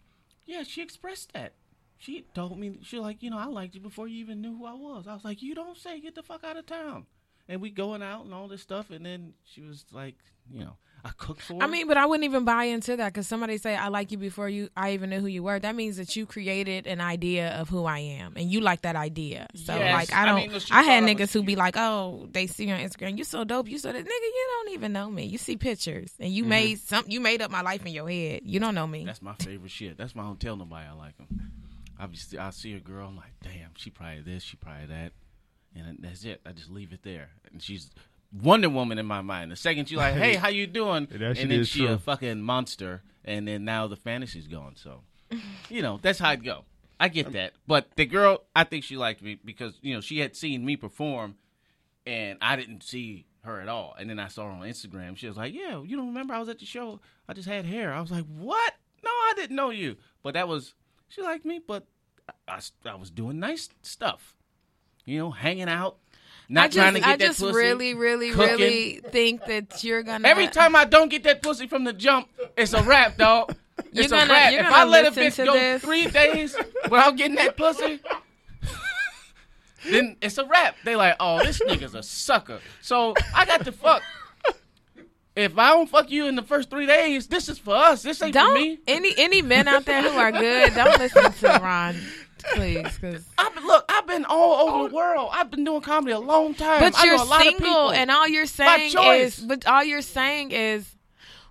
yeah, 0.46 0.62
she 0.62 0.82
expressed 0.82 1.32
that. 1.32 1.54
She 1.98 2.22
told 2.34 2.58
me 2.58 2.78
she 2.82 2.98
like, 3.00 3.22
you 3.22 3.30
know, 3.30 3.38
I 3.38 3.46
liked 3.46 3.74
you 3.74 3.80
before 3.80 4.06
you 4.06 4.18
even 4.20 4.40
knew 4.40 4.56
who 4.56 4.66
I 4.66 4.74
was. 4.74 5.08
I 5.08 5.14
was 5.14 5.24
like, 5.24 5.42
you 5.42 5.54
don't 5.54 5.76
say, 5.76 6.00
get 6.00 6.14
the 6.14 6.22
fuck 6.22 6.44
out 6.44 6.56
of 6.56 6.66
town. 6.66 7.06
And 7.48 7.60
we 7.62 7.70
going 7.70 8.02
out 8.02 8.24
and 8.24 8.34
all 8.34 8.46
this 8.48 8.60
stuff, 8.62 8.90
and 8.90 9.06
then 9.06 9.32
she 9.44 9.62
was 9.62 9.84
like, 9.90 10.16
you 10.50 10.60
know, 10.60 10.76
I 11.02 11.10
cooked 11.16 11.40
for 11.40 11.54
her. 11.54 11.62
I 11.62 11.66
mean, 11.66 11.86
but 11.88 11.96
I 11.96 12.04
wouldn't 12.04 12.24
even 12.24 12.44
buy 12.44 12.64
into 12.64 12.96
that 12.96 13.12
because 13.14 13.26
somebody 13.26 13.56
say 13.56 13.74
I 13.74 13.88
like 13.88 14.12
you 14.12 14.18
before 14.18 14.48
you 14.50 14.68
I 14.76 14.92
even 14.92 15.08
knew 15.10 15.20
who 15.20 15.28
you 15.28 15.42
were. 15.42 15.58
That 15.58 15.74
means 15.74 15.96
that 15.96 16.14
you 16.16 16.26
created 16.26 16.86
an 16.86 17.00
idea 17.00 17.52
of 17.58 17.68
who 17.70 17.86
I 17.86 18.00
am, 18.00 18.34
and 18.36 18.50
you 18.50 18.60
like 18.60 18.82
that 18.82 18.96
idea. 18.96 19.46
So 19.54 19.78
Yes. 19.78 19.92
like 19.94 20.12
I 20.12 20.26
don't. 20.26 20.34
I, 20.34 20.40
mean, 20.42 20.52
look, 20.52 20.62
she 20.62 20.74
had 20.74 20.84
thought 20.84 20.90
I 20.92 21.00
was 21.00 21.10
niggas 21.10 21.32
who 21.32 21.42
be 21.42 21.56
like, 21.56 21.76
oh, 21.78 22.28
they 22.32 22.46
see 22.48 22.66
you 22.66 22.74
on 22.74 22.80
Instagram, 22.80 23.16
you 23.16 23.24
so 23.24 23.44
dope, 23.44 23.68
you 23.70 23.78
so 23.78 23.92
that 23.92 23.98
nigga, 24.04 24.06
you 24.08 24.48
don't 24.64 24.74
even 24.74 24.92
know 24.92 25.08
me. 25.08 25.24
You 25.24 25.38
see 25.38 25.56
pictures, 25.56 26.12
and 26.18 26.28
Mm-hmm. 26.28 26.36
you 26.36 26.44
made 26.44 26.80
some. 26.80 27.04
You 27.08 27.20
made 27.20 27.40
up 27.40 27.50
my 27.50 27.62
life 27.62 27.86
in 27.86 27.92
your 27.92 28.08
head. 28.10 28.40
You 28.44 28.60
don't 28.60 28.74
know 28.74 28.86
me. 28.86 29.04
That's 29.06 29.22
my 29.22 29.34
favorite 29.34 29.70
shit. 29.70 29.96
That's 29.96 30.14
why 30.14 30.24
I 30.24 30.26
don't 30.26 30.38
tell 30.40 30.56
nobody 30.56 30.86
I 30.86 30.92
like 30.92 31.16
them. 31.16 31.28
I 31.98 32.06
be 32.06 32.18
I 32.38 32.50
see 32.50 32.74
a 32.74 32.80
girl, 32.80 33.08
I'm 33.08 33.16
like, 33.16 33.32
damn, 33.42 33.70
she 33.76 33.88
probably 33.90 34.20
this, 34.20 34.42
she 34.44 34.56
probably 34.56 34.86
that, 34.86 35.12
and 35.78 35.98
that's 36.00 36.24
it. 36.24 36.40
I 36.46 36.52
just 36.52 36.70
leave 36.70 36.92
it 36.92 37.02
there, 37.02 37.30
and 37.52 37.62
she's 37.62 37.90
Wonder 38.32 38.68
Woman 38.68 38.98
in 38.98 39.06
my 39.06 39.20
mind. 39.20 39.50
The 39.52 39.56
second 39.56 39.90
you 39.90 39.98
like, 39.98 40.14
hey, 40.14 40.34
how 40.34 40.48
you 40.48 40.66
doing? 40.66 41.06
That 41.10 41.38
and 41.38 41.50
then 41.50 41.60
is 41.60 41.68
she 41.68 41.86
a 41.86 41.98
fucking 41.98 42.42
monster, 42.42 43.02
and 43.24 43.46
then 43.48 43.64
now 43.64 43.86
the 43.86 43.96
fantasy's 43.96 44.46
gone. 44.46 44.74
So, 44.76 45.00
you 45.68 45.82
know, 45.82 45.98
that's 46.00 46.18
how 46.18 46.32
it 46.32 46.42
go. 46.42 46.64
I 47.00 47.08
get 47.08 47.32
that, 47.32 47.52
but 47.66 47.88
the 47.94 48.06
girl, 48.06 48.42
I 48.56 48.64
think 48.64 48.82
she 48.82 48.96
liked 48.96 49.22
me 49.22 49.38
because 49.44 49.78
you 49.82 49.94
know 49.94 50.00
she 50.00 50.18
had 50.18 50.34
seen 50.34 50.64
me 50.64 50.76
perform, 50.76 51.36
and 52.06 52.38
I 52.42 52.56
didn't 52.56 52.82
see 52.82 53.26
her 53.42 53.60
at 53.60 53.68
all. 53.68 53.94
And 53.98 54.10
then 54.10 54.18
I 54.18 54.28
saw 54.28 54.44
her 54.46 54.50
on 54.50 54.62
Instagram. 54.62 55.16
She 55.16 55.28
was 55.28 55.36
like, 55.36 55.54
"Yeah, 55.54 55.80
you 55.82 55.96
don't 55.96 56.08
remember 56.08 56.34
I 56.34 56.40
was 56.40 56.48
at 56.48 56.58
the 56.58 56.66
show? 56.66 57.00
I 57.28 57.34
just 57.34 57.48
had 57.48 57.64
hair." 57.64 57.92
I 57.92 58.00
was 58.00 58.10
like, 58.10 58.24
"What? 58.24 58.74
No, 59.04 59.10
I 59.10 59.32
didn't 59.36 59.54
know 59.56 59.70
you. 59.70 59.96
But 60.22 60.34
that 60.34 60.48
was 60.48 60.74
she 61.08 61.22
liked 61.22 61.44
me, 61.44 61.60
but 61.64 61.86
I, 62.48 62.54
I, 62.54 62.90
I 62.90 62.94
was 62.96 63.10
doing 63.10 63.38
nice 63.38 63.68
stuff. 63.82 64.34
You 65.08 65.18
know, 65.20 65.30
hanging 65.30 65.68
out, 65.70 65.96
not 66.50 66.64
I 66.64 66.68
just, 66.68 66.76
trying 66.76 66.94
to 66.94 67.00
get 67.00 67.06
that. 67.06 67.08
Pussy. 67.08 67.12
I 67.12 67.16
that 67.16 67.26
just 67.28 67.40
pussy. 67.40 67.56
really, 67.56 67.94
really, 67.94 68.30
cooking. 68.30 68.56
really 68.58 69.00
think 69.10 69.44
that 69.46 69.82
you're 69.82 70.02
gonna. 70.02 70.28
Every 70.28 70.48
time 70.48 70.76
I 70.76 70.84
don't 70.84 71.08
get 71.08 71.22
that 71.24 71.40
pussy 71.42 71.66
from 71.66 71.84
the 71.84 71.94
jump, 71.94 72.28
it's 72.58 72.74
a 72.74 72.82
wrap, 72.82 73.16
dog. 73.16 73.54
You're 73.92 74.04
It's 74.04 74.12
gonna- 74.12 74.24
a 74.24 74.28
wrap. 74.34 74.52
If 74.52 74.66
I 74.66 74.84
let 74.84 75.06
a 75.06 75.10
bitch 75.12 75.42
go 75.44 75.52
this. 75.52 75.80
three 75.82 76.06
days 76.08 76.54
without 76.90 77.16
getting 77.16 77.36
that 77.36 77.56
pussy, 77.56 78.00
then 79.88 80.16
it's 80.20 80.36
a 80.36 80.44
wrap. 80.44 80.76
They 80.84 80.96
like, 80.96 81.14
oh, 81.20 81.42
this 81.44 81.60
nigga's 81.60 81.94
a 81.94 82.02
sucker. 82.02 82.58
So 82.82 83.14
I 83.34 83.44
got 83.46 83.64
to 83.64 83.72
fuck. 83.72 84.02
If 85.36 85.56
I 85.56 85.68
don't 85.70 85.88
fuck 85.88 86.10
you 86.10 86.26
in 86.26 86.34
the 86.34 86.42
first 86.42 86.68
three 86.68 86.86
days, 86.86 87.28
this 87.28 87.48
is 87.48 87.58
for 87.60 87.74
us. 87.76 88.02
This 88.02 88.20
ain't 88.20 88.34
for 88.34 88.40
don't 88.40 88.54
me. 88.54 88.78
any 88.88 89.14
any 89.16 89.40
men 89.40 89.68
out 89.68 89.84
there 89.84 90.02
who 90.02 90.18
are 90.18 90.32
good, 90.32 90.74
don't 90.74 90.98
listen 90.98 91.32
to 91.32 91.60
Ron, 91.62 91.94
please, 92.54 92.98
because. 92.98 93.24
I've 93.38 93.54
been, 93.54 93.66
look, 93.66 93.84
I've 93.88 94.06
been 94.06 94.24
all 94.24 94.68
over 94.68 94.88
the 94.88 94.94
oh. 94.94 94.96
world. 94.96 95.30
I've 95.32 95.50
been 95.50 95.64
doing 95.64 95.80
comedy 95.80 96.12
a 96.12 96.18
long 96.18 96.54
time. 96.54 96.80
But 96.80 96.96
I 96.96 97.04
you're 97.04 97.16
know 97.16 97.24
a 97.24 97.24
lot 97.24 97.40
of 97.40 97.52
single, 97.52 97.68
people. 97.68 97.90
and 97.92 98.10
all 98.10 98.28
you're 98.28 98.46
saying 98.46 98.94
is, 98.96 99.38
but 99.38 99.66
all 99.66 99.84
you're 99.84 100.02
saying 100.02 100.52
is, 100.52 100.88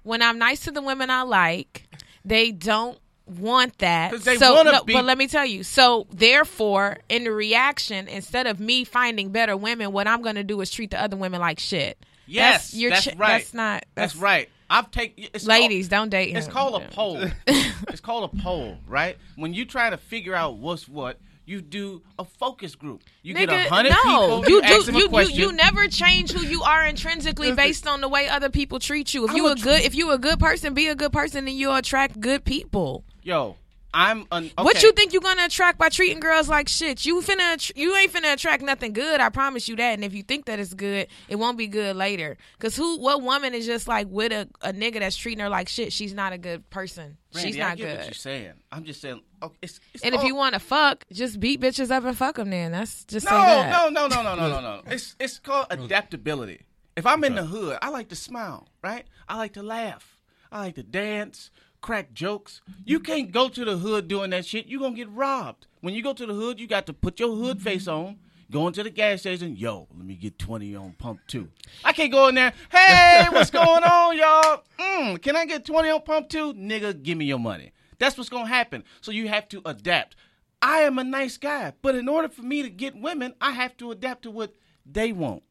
when 0.04 0.22
I'm 0.22 0.40
nice 0.40 0.62
to 0.62 0.72
the 0.72 0.82
women 0.82 1.10
I 1.10 1.24
like, 1.24 1.84
they 2.24 2.52
don't 2.52 2.98
want 3.26 3.78
that. 3.80 4.12
they 4.22 4.38
so, 4.38 4.64
no, 4.64 4.84
be- 4.84 4.94
but 4.94 5.06
let 5.06 5.18
me 5.18 5.28
tell 5.28 5.46
you. 5.46 5.64
So, 5.64 6.08
therefore, 6.12 6.98
in 7.10 7.26
the 7.26 7.32
reaction, 7.32 8.08
instead 8.08 8.48
of 8.48 8.60
me 8.60 8.84
finding 8.84 9.32
better 9.32 9.58
women, 9.58 9.92
what 9.92 10.08
I'm 10.08 10.22
going 10.22 10.36
to 10.36 10.44
do 10.44 10.60
is 10.62 10.72
treat 10.72 10.92
the 10.92 11.02
other 11.02 11.18
women 11.18 11.42
like 11.42 11.60
shit. 11.60 11.98
yes, 12.26 12.54
that's, 12.54 12.74
you're 12.74 12.92
that's 12.92 13.04
ch- 13.06 13.16
right. 13.16 13.40
That's 13.40 13.54
not. 13.54 13.86
That's, 13.96 14.14
That's, 14.14 14.22
right. 14.22 14.50
I've 14.70 14.92
taken 14.92 15.26
Ladies, 15.46 15.88
don't 15.88 16.10
date 16.10 16.32
him. 16.32 16.38
It's 16.38 16.48
called 16.48 16.82
a 16.82 16.88
poll. 16.88 17.24
it's 17.48 18.02
called 18.02 18.32
a 18.34 18.42
poll, 18.42 18.78
right? 18.88 19.18
When 19.36 19.54
you 19.54 19.66
try 19.66 19.90
to 19.90 19.98
figure 19.98 20.36
out 20.36 20.58
what's 20.58 20.88
what, 20.88 21.20
you 21.46 21.62
do 21.62 22.02
a 22.20 22.26
focus 22.26 22.76
group. 22.76 23.02
You 23.24 23.34
get 23.34 23.48
a 23.48 23.54
Nigga, 23.54 23.68
hundred 23.68 23.90
no, 23.92 24.42
people. 24.42 24.50
you, 24.50 24.56
You, 24.56 24.84
do. 24.84 24.92
You, 24.92 25.20
you 25.20 25.30
you 25.30 25.52
never 25.54 25.88
change 25.88 26.34
who 26.34 26.46
you 26.46 26.62
are 26.62 26.86
intrinsically 26.86 27.54
based 27.54 27.88
on 27.88 28.02
the 28.02 28.10
way 28.10 28.28
other 28.28 28.50
people 28.50 28.80
treat 28.80 29.14
you. 29.14 29.24
If 29.24 29.32
I'm 29.32 29.38
you 29.38 29.48
a 29.48 29.52
a 29.54 29.56
tr- 29.56 29.64
good, 29.64 29.82
if 29.82 29.96
you 29.96 30.10
are 30.10 30.16
a 30.16 30.20
good 30.20 30.40
person, 30.40 30.74
be 30.74 30.88
a 30.90 30.96
good 30.96 31.14
person, 31.14 31.48
and 31.48 31.58
you'll 31.58 31.76
attract 31.76 32.20
good 32.20 32.44
people. 32.44 33.06
Yo, 33.24 33.56
I'm 33.94 34.26
an. 34.32 34.46
Okay. 34.46 34.64
What 34.64 34.84
you 34.84 34.92
think 34.92 35.14
you 35.14 35.22
gonna 35.22 35.46
attract 35.46 35.78
by 35.80 35.90
treating 35.90 36.20
girls 36.20 36.50
like 36.50 36.68
shit? 36.68 37.06
You 37.06 37.22
finna, 37.22 37.54
att- 37.54 37.76
you 37.78 37.96
ain't 37.96 38.12
finna 38.14 38.34
attract 38.34 38.62
nothing 38.62 38.94
good. 38.94 39.22
I 39.22 39.30
promise 39.30 39.68
you 39.68 39.76
that. 39.78 39.94
And 39.94 40.04
if 40.04 40.14
you 40.14 40.24
think 40.24 40.46
that 40.46 40.60
it's 40.60 40.74
good, 40.74 41.08
it 41.30 41.36
won't 41.38 41.58
be 41.58 41.68
good 41.68 41.96
later. 41.96 42.38
Cause 42.60 42.76
who, 42.76 43.00
what 43.00 43.22
woman 43.22 43.54
is 43.54 43.66
just 43.66 43.88
like 43.88 44.08
with 44.10 44.32
a, 44.32 44.48
a 44.62 44.74
nigga 44.74 45.00
that's 45.00 45.16
treating 45.16 45.40
her 45.40 45.50
like 45.50 45.70
shit? 45.70 45.94
She's 45.94 46.14
not 46.14 46.34
a 46.34 46.38
good 46.38 46.70
person. 46.70 47.18
Randy, 47.34 47.52
She's 47.52 47.60
I 47.62 47.70
not 47.70 47.78
get 47.78 47.88
what 47.88 47.98
good. 47.98 48.06
you're 48.06 48.14
saying. 48.14 48.54
I'm 48.72 48.84
just 48.84 49.02
saying. 49.02 49.22
Okay, 49.42 49.56
it's, 49.62 49.80
it's 49.94 50.04
And 50.04 50.14
if 50.16 50.24
you 50.24 50.36
want 50.36 50.54
to 50.54 50.60
fuck, 50.60 51.06
just 51.12 51.40
beat 51.40 51.62
bitches 51.62 51.90
up 51.92 52.04
and 52.04 52.18
fuck 52.18 52.36
them. 52.36 52.50
Then 52.50 52.72
that's 52.74 53.06
just 53.06 53.26
no, 53.26 53.32
say 53.32 53.36
that. 53.38 53.72
no, 53.72 53.90
no, 53.90 54.08
no, 54.08 54.24
no, 54.24 54.36
no, 54.36 54.50
no, 54.50 54.62
no. 54.62 54.82
It's 54.92 55.16
it's 55.20 55.40
called 55.40 55.68
adaptability. 55.70 56.62
If 56.96 57.06
I'm 57.06 57.24
in 57.24 57.36
the 57.36 57.46
hood, 57.46 57.78
I 57.82 57.90
like 57.90 58.10
to 58.10 58.16
smile, 58.16 58.68
right? 58.84 59.06
I 59.30 59.38
like 59.38 59.54
to 59.54 59.64
laugh. 59.64 60.18
I 60.52 60.60
like 60.60 60.76
to 60.76 60.84
dance, 60.84 61.52
crack 61.82 62.14
jokes. 62.14 62.62
You 62.86 63.00
can't 63.00 63.32
go 63.32 63.50
to 63.50 63.66
the 63.66 63.78
hood 63.78 64.08
doing 64.08 64.30
that 64.32 64.46
shit. 64.46 64.68
You're 64.68 64.80
gonna 64.80 64.96
get 64.96 65.10
robbed. 65.10 65.68
When 65.82 65.94
you 65.94 66.04
go 66.04 66.14
to 66.14 66.26
the 66.26 66.34
hood, 66.34 66.60
you 66.60 66.68
got 66.68 66.86
to 66.88 66.94
put 66.94 67.20
your 67.20 67.36
hood 67.36 67.62
face 67.62 67.88
on. 67.88 68.20
Go 68.50 68.66
into 68.68 68.82
the 68.82 68.90
gas 68.90 69.22
station, 69.22 69.58
yo, 69.58 69.88
let 69.94 70.06
me 70.06 70.16
get 70.16 70.40
20 70.40 70.74
on 70.74 70.94
pump 70.94 71.20
two. 71.28 71.50
I 71.84 71.92
can't 71.92 72.12
go 72.12 72.30
in 72.30 72.36
there, 72.36 72.54
hey, 72.72 73.26
what's 73.30 73.50
going 73.50 73.84
on, 73.84 74.18
y'all? 74.18 74.64
Mm, 74.80 75.22
can 75.22 75.36
I 75.36 75.46
get 75.46 75.66
20 75.66 75.90
on 75.90 76.02
pump 76.02 76.30
two? 76.30 76.54
Nigga, 76.54 77.04
give 77.04 77.18
me 77.18 77.26
your 77.26 77.40
money. 77.40 77.74
That's 78.00 78.18
what's 78.18 78.30
gonna 78.30 78.48
happen. 78.48 78.86
So 79.02 79.12
you 79.12 79.28
have 79.28 79.50
to 79.50 79.62
adapt. 79.66 80.16
I 80.62 80.80
am 80.80 80.98
a 80.98 81.04
nice 81.04 81.38
guy, 81.38 81.74
but 81.82 81.96
in 81.96 82.08
order 82.08 82.30
for 82.30 82.42
me 82.42 82.64
to 82.64 82.70
get 82.70 82.96
women, 82.96 83.34
I 83.42 83.52
have 83.52 83.76
to 83.78 83.92
adapt 83.92 84.24
to 84.24 84.32
what 84.32 84.54
they 84.86 85.12
want. 85.12 85.44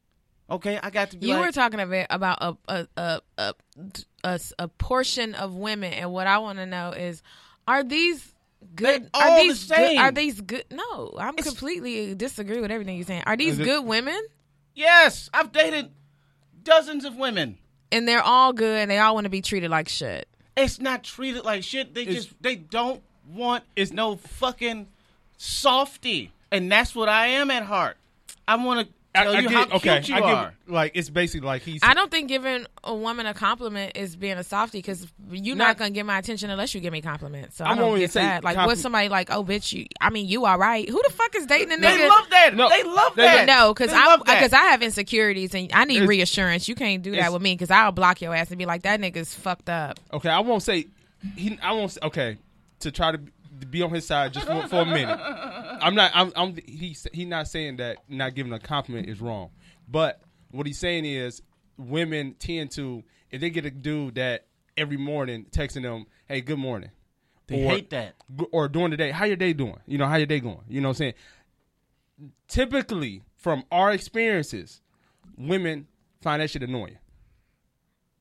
Okay, 0.48 0.78
I 0.80 0.90
got 0.90 1.10
to 1.10 1.16
be 1.16 1.26
You 1.26 1.34
like, 1.34 1.46
were 1.46 1.52
talking 1.52 1.80
about 1.80 2.06
about 2.08 2.38
a 2.40 2.56
a, 2.68 2.86
a 2.96 3.20
a 3.38 3.54
a 4.24 4.40
a 4.60 4.68
portion 4.68 5.34
of 5.34 5.54
women, 5.54 5.92
and 5.92 6.12
what 6.12 6.26
I 6.28 6.38
want 6.38 6.58
to 6.58 6.66
know 6.66 6.90
is, 6.90 7.22
are 7.66 7.82
these 7.82 8.32
good? 8.76 9.02
They 9.04 9.08
are 9.18 9.28
all 9.28 9.36
the 9.42 9.48
these 9.48 9.60
same. 9.60 9.96
Good, 9.96 9.98
are 10.02 10.12
these 10.12 10.40
good? 10.40 10.64
No, 10.70 11.14
I'm 11.18 11.34
It's- 11.34 11.46
completely 11.48 12.14
disagree 12.14 12.60
with 12.60 12.70
everything 12.70 12.96
you're 12.96 13.06
saying. 13.06 13.24
Are 13.26 13.36
these 13.36 13.54
Is 13.54 13.60
it- 13.60 13.64
good 13.64 13.84
women? 13.84 14.20
yes, 14.74 15.28
I've 15.34 15.50
dated 15.50 15.90
dozens 16.62 17.04
of 17.04 17.16
women. 17.16 17.58
And 17.90 18.06
they're 18.06 18.22
all 18.22 18.52
good, 18.52 18.78
and 18.78 18.90
they 18.90 18.98
all 18.98 19.14
want 19.14 19.24
to 19.24 19.30
be 19.30 19.42
treated 19.42 19.70
like 19.70 19.88
shit. 19.88 20.28
It's 20.56 20.80
not 20.80 21.02
treated 21.02 21.44
like 21.44 21.64
shit. 21.64 21.92
They 21.94 22.02
It's- 22.02 22.24
just 22.26 22.42
they 22.42 22.54
don't 22.54 23.02
want 23.28 23.64
It's- 23.74 23.92
no 23.92 24.14
fucking 24.16 24.86
softy, 25.38 26.32
and 26.52 26.70
that's 26.70 26.94
what 26.94 27.08
I 27.08 27.26
am 27.28 27.50
at 27.50 27.64
heart. 27.64 27.96
I 28.48 28.54
want 28.56 28.86
to 28.86 28.94
tell 29.24 29.42
you 29.42 29.48
how 29.48 29.64
get, 29.64 29.74
okay, 29.76 29.94
cute 29.96 30.08
you 30.08 30.14
I 30.16 30.20
get, 30.20 30.28
are. 30.36 30.54
like 30.68 30.92
it's 30.94 31.10
basically 31.10 31.46
like 31.46 31.62
he's 31.62 31.80
I 31.82 31.94
don't 31.94 32.10
think 32.10 32.28
giving 32.28 32.66
a 32.84 32.94
woman 32.94 33.26
a 33.26 33.34
compliment 33.34 33.92
is 33.96 34.16
being 34.16 34.36
a 34.38 34.44
softie 34.44 34.78
because 34.78 35.06
you're 35.30 35.56
not, 35.56 35.68
Not- 35.68 35.76
gonna 35.78 35.90
get 35.90 36.06
my 36.06 36.18
attention 36.18 36.50
unless 36.50 36.74
you 36.74 36.80
give 36.80 36.92
me 36.92 37.00
compliments. 37.02 37.56
So 37.56 37.64
I 37.64 37.70
I'm 37.70 37.78
don't 37.78 37.88
only 37.88 38.00
get 38.00 38.12
saying 38.12 38.26
that. 38.26 38.44
Like, 38.44 38.56
compli- 38.56 38.66
what's 38.66 38.80
somebody 38.80 39.08
like? 39.08 39.30
Oh, 39.30 39.44
bitch, 39.44 39.72
you. 39.72 39.86
I 40.00 40.10
mean, 40.10 40.26
you 40.28 40.44
all 40.46 40.58
right? 40.58 40.88
Who 40.88 41.00
the 41.06 41.12
fuck 41.12 41.34
is 41.36 41.46
dating 41.46 41.72
a 41.72 41.76
nigga? 41.76 41.80
They 41.98 42.08
love 42.08 42.30
that. 42.30 42.54
No, 42.54 42.68
they 42.68 42.82
love 42.84 43.14
that. 43.16 43.46
No, 43.46 43.72
because 43.74 43.90
I 43.92 44.16
because 44.18 44.52
I 44.52 44.62
have 44.64 44.82
insecurities 44.82 45.54
and 45.54 45.70
I 45.72 45.84
need 45.84 45.96
It's- 45.96 46.08
reassurance. 46.08 46.68
You 46.68 46.74
can't 46.74 47.02
do 47.02 47.12
that 47.16 47.32
with 47.32 47.42
me 47.42 47.54
because 47.54 47.70
I'll 47.70 47.92
block 47.92 48.20
your 48.20 48.34
ass 48.34 48.50
and 48.50 48.58
be 48.58 48.66
like, 48.66 48.82
that 48.82 49.00
nigga's 49.00 49.34
fucked 49.34 49.68
up. 49.68 49.98
okay. 50.12 50.28
I 50.28 50.40
won't 50.40 50.62
say 50.62 50.86
he. 51.36 51.58
I 51.62 51.72
won't. 51.72 51.90
Say, 51.92 52.00
okay, 52.02 52.36
to 52.80 52.90
try 52.90 53.12
to 53.12 53.20
be 53.70 53.82
on 53.82 53.90
his 53.90 54.06
side 54.06 54.32
just 54.32 54.46
for, 54.46 54.66
for 54.68 54.80
a 54.82 54.84
minute. 54.86 55.18
I'm 55.18 55.94
not. 55.94 56.10
I'm. 56.14 56.32
I'm 56.36 56.56
he's 56.66 57.06
he 57.12 57.24
not 57.24 57.48
saying 57.48 57.76
that 57.78 57.98
not 58.08 58.34
giving 58.34 58.52
a 58.52 58.58
compliment 58.58 59.08
is 59.08 59.20
wrong, 59.20 59.50
but 59.88 60.20
what 60.50 60.66
he's 60.66 60.78
saying 60.78 61.04
is 61.04 61.42
women 61.76 62.34
tend 62.38 62.70
to 62.72 63.02
if 63.30 63.40
they 63.40 63.50
get 63.50 63.64
a 63.66 63.70
dude 63.70 64.16
that 64.16 64.46
every 64.76 64.96
morning 64.96 65.46
texting 65.50 65.82
them, 65.82 66.06
"Hey, 66.26 66.40
good 66.40 66.58
morning," 66.58 66.90
They 67.46 67.64
or- 67.64 67.70
hate 67.70 67.90
that. 67.90 68.14
or 68.52 68.68
during 68.68 68.90
the 68.90 68.96
day, 68.96 69.10
how 69.10 69.24
your 69.24 69.36
day 69.36 69.52
doing? 69.52 69.78
You 69.86 69.98
know, 69.98 70.06
how 70.06 70.16
your 70.16 70.26
day 70.26 70.40
going? 70.40 70.62
You 70.68 70.80
know 70.80 70.88
what 70.88 70.96
I'm 70.96 70.98
saying? 70.98 71.14
Typically, 72.48 73.22
from 73.36 73.64
our 73.70 73.92
experiences, 73.92 74.80
women 75.36 75.86
find 76.20 76.40
that 76.40 76.50
shit 76.50 76.62
annoying. 76.62 76.98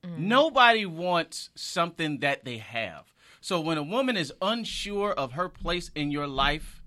Mm-hmm. 0.03 0.27
Nobody 0.27 0.85
wants 0.85 1.49
something 1.55 2.19
that 2.19 2.45
they 2.45 2.57
have. 2.57 3.05
So 3.45 3.59
when 3.61 3.77
a 3.77 3.83
woman 3.83 4.17
is 4.17 4.33
unsure 4.41 5.11
of 5.11 5.33
her 5.33 5.49
place 5.49 5.91
in 5.93 6.09
your 6.09 6.25
life, 6.25 6.81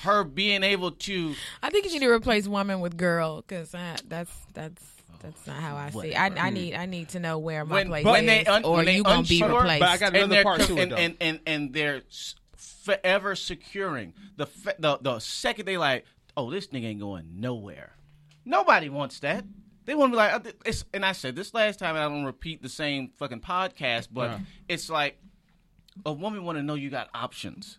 her 0.00 0.24
being 0.24 0.62
able 0.62 0.92
to 0.92 1.34
I 1.62 1.68
think 1.68 1.84
you 1.84 1.92
need 1.92 1.98
to 1.98 2.10
replace 2.10 2.48
woman 2.48 2.80
with 2.80 2.96
girl 2.96 3.42
because 3.42 3.70
that's 3.70 4.32
that's 4.54 4.82
that's 5.22 5.46
not 5.46 5.56
how 5.56 5.76
I 5.76 5.90
see. 5.90 6.12
it. 6.12 6.18
I 6.18 6.46
I 6.46 6.48
need 6.48 6.74
I 6.74 6.86
need 6.86 7.10
to 7.10 7.20
know 7.20 7.38
where 7.38 7.66
my 7.66 7.74
when, 7.74 7.88
place 7.88 8.04
when 8.06 8.24
is, 8.24 8.30
they 8.30 8.46
un, 8.46 8.64
or 8.64 8.76
when 8.76 8.86
they 8.86 8.96
you 8.96 9.02
gonna 9.02 9.22
be 9.22 9.42
replaced. 9.42 9.80
But 9.80 9.88
I 9.90 9.96
got 9.98 10.06
and 10.06 10.16
another 10.16 10.34
they're 10.34 10.42
part 10.44 10.60
to 10.62 10.78
it, 10.78 10.80
and, 10.80 10.92
and, 10.94 11.16
and 11.20 11.40
and 11.44 11.74
they're 11.74 12.00
forever 12.56 13.34
securing 13.34 14.14
the 14.38 14.46
fa- 14.46 14.76
the 14.78 14.96
the 15.02 15.18
second 15.18 15.66
they 15.66 15.76
like, 15.76 16.06
oh, 16.38 16.50
this 16.50 16.68
nigga 16.68 16.84
ain't 16.84 17.00
going 17.00 17.38
nowhere. 17.38 17.96
Nobody 18.46 18.88
wants 18.88 19.20
that. 19.20 19.44
They 19.84 19.94
want 19.94 20.10
to 20.10 20.14
be 20.14 20.16
like, 20.16 20.32
uh, 20.32 20.52
it's, 20.64 20.86
and 20.94 21.04
I 21.04 21.12
said 21.12 21.36
this 21.36 21.52
last 21.52 21.78
time, 21.78 21.96
and 21.96 22.04
I 22.04 22.08
don't 22.08 22.24
repeat 22.24 22.62
the 22.62 22.70
same 22.70 23.10
fucking 23.18 23.40
podcast, 23.40 24.08
but 24.10 24.30
Yeah. 24.30 24.38
it's 24.66 24.88
like 24.88 25.18
a 26.04 26.12
woman 26.12 26.44
want 26.44 26.58
to 26.58 26.62
know 26.62 26.74
you 26.74 26.90
got 26.90 27.08
options, 27.14 27.78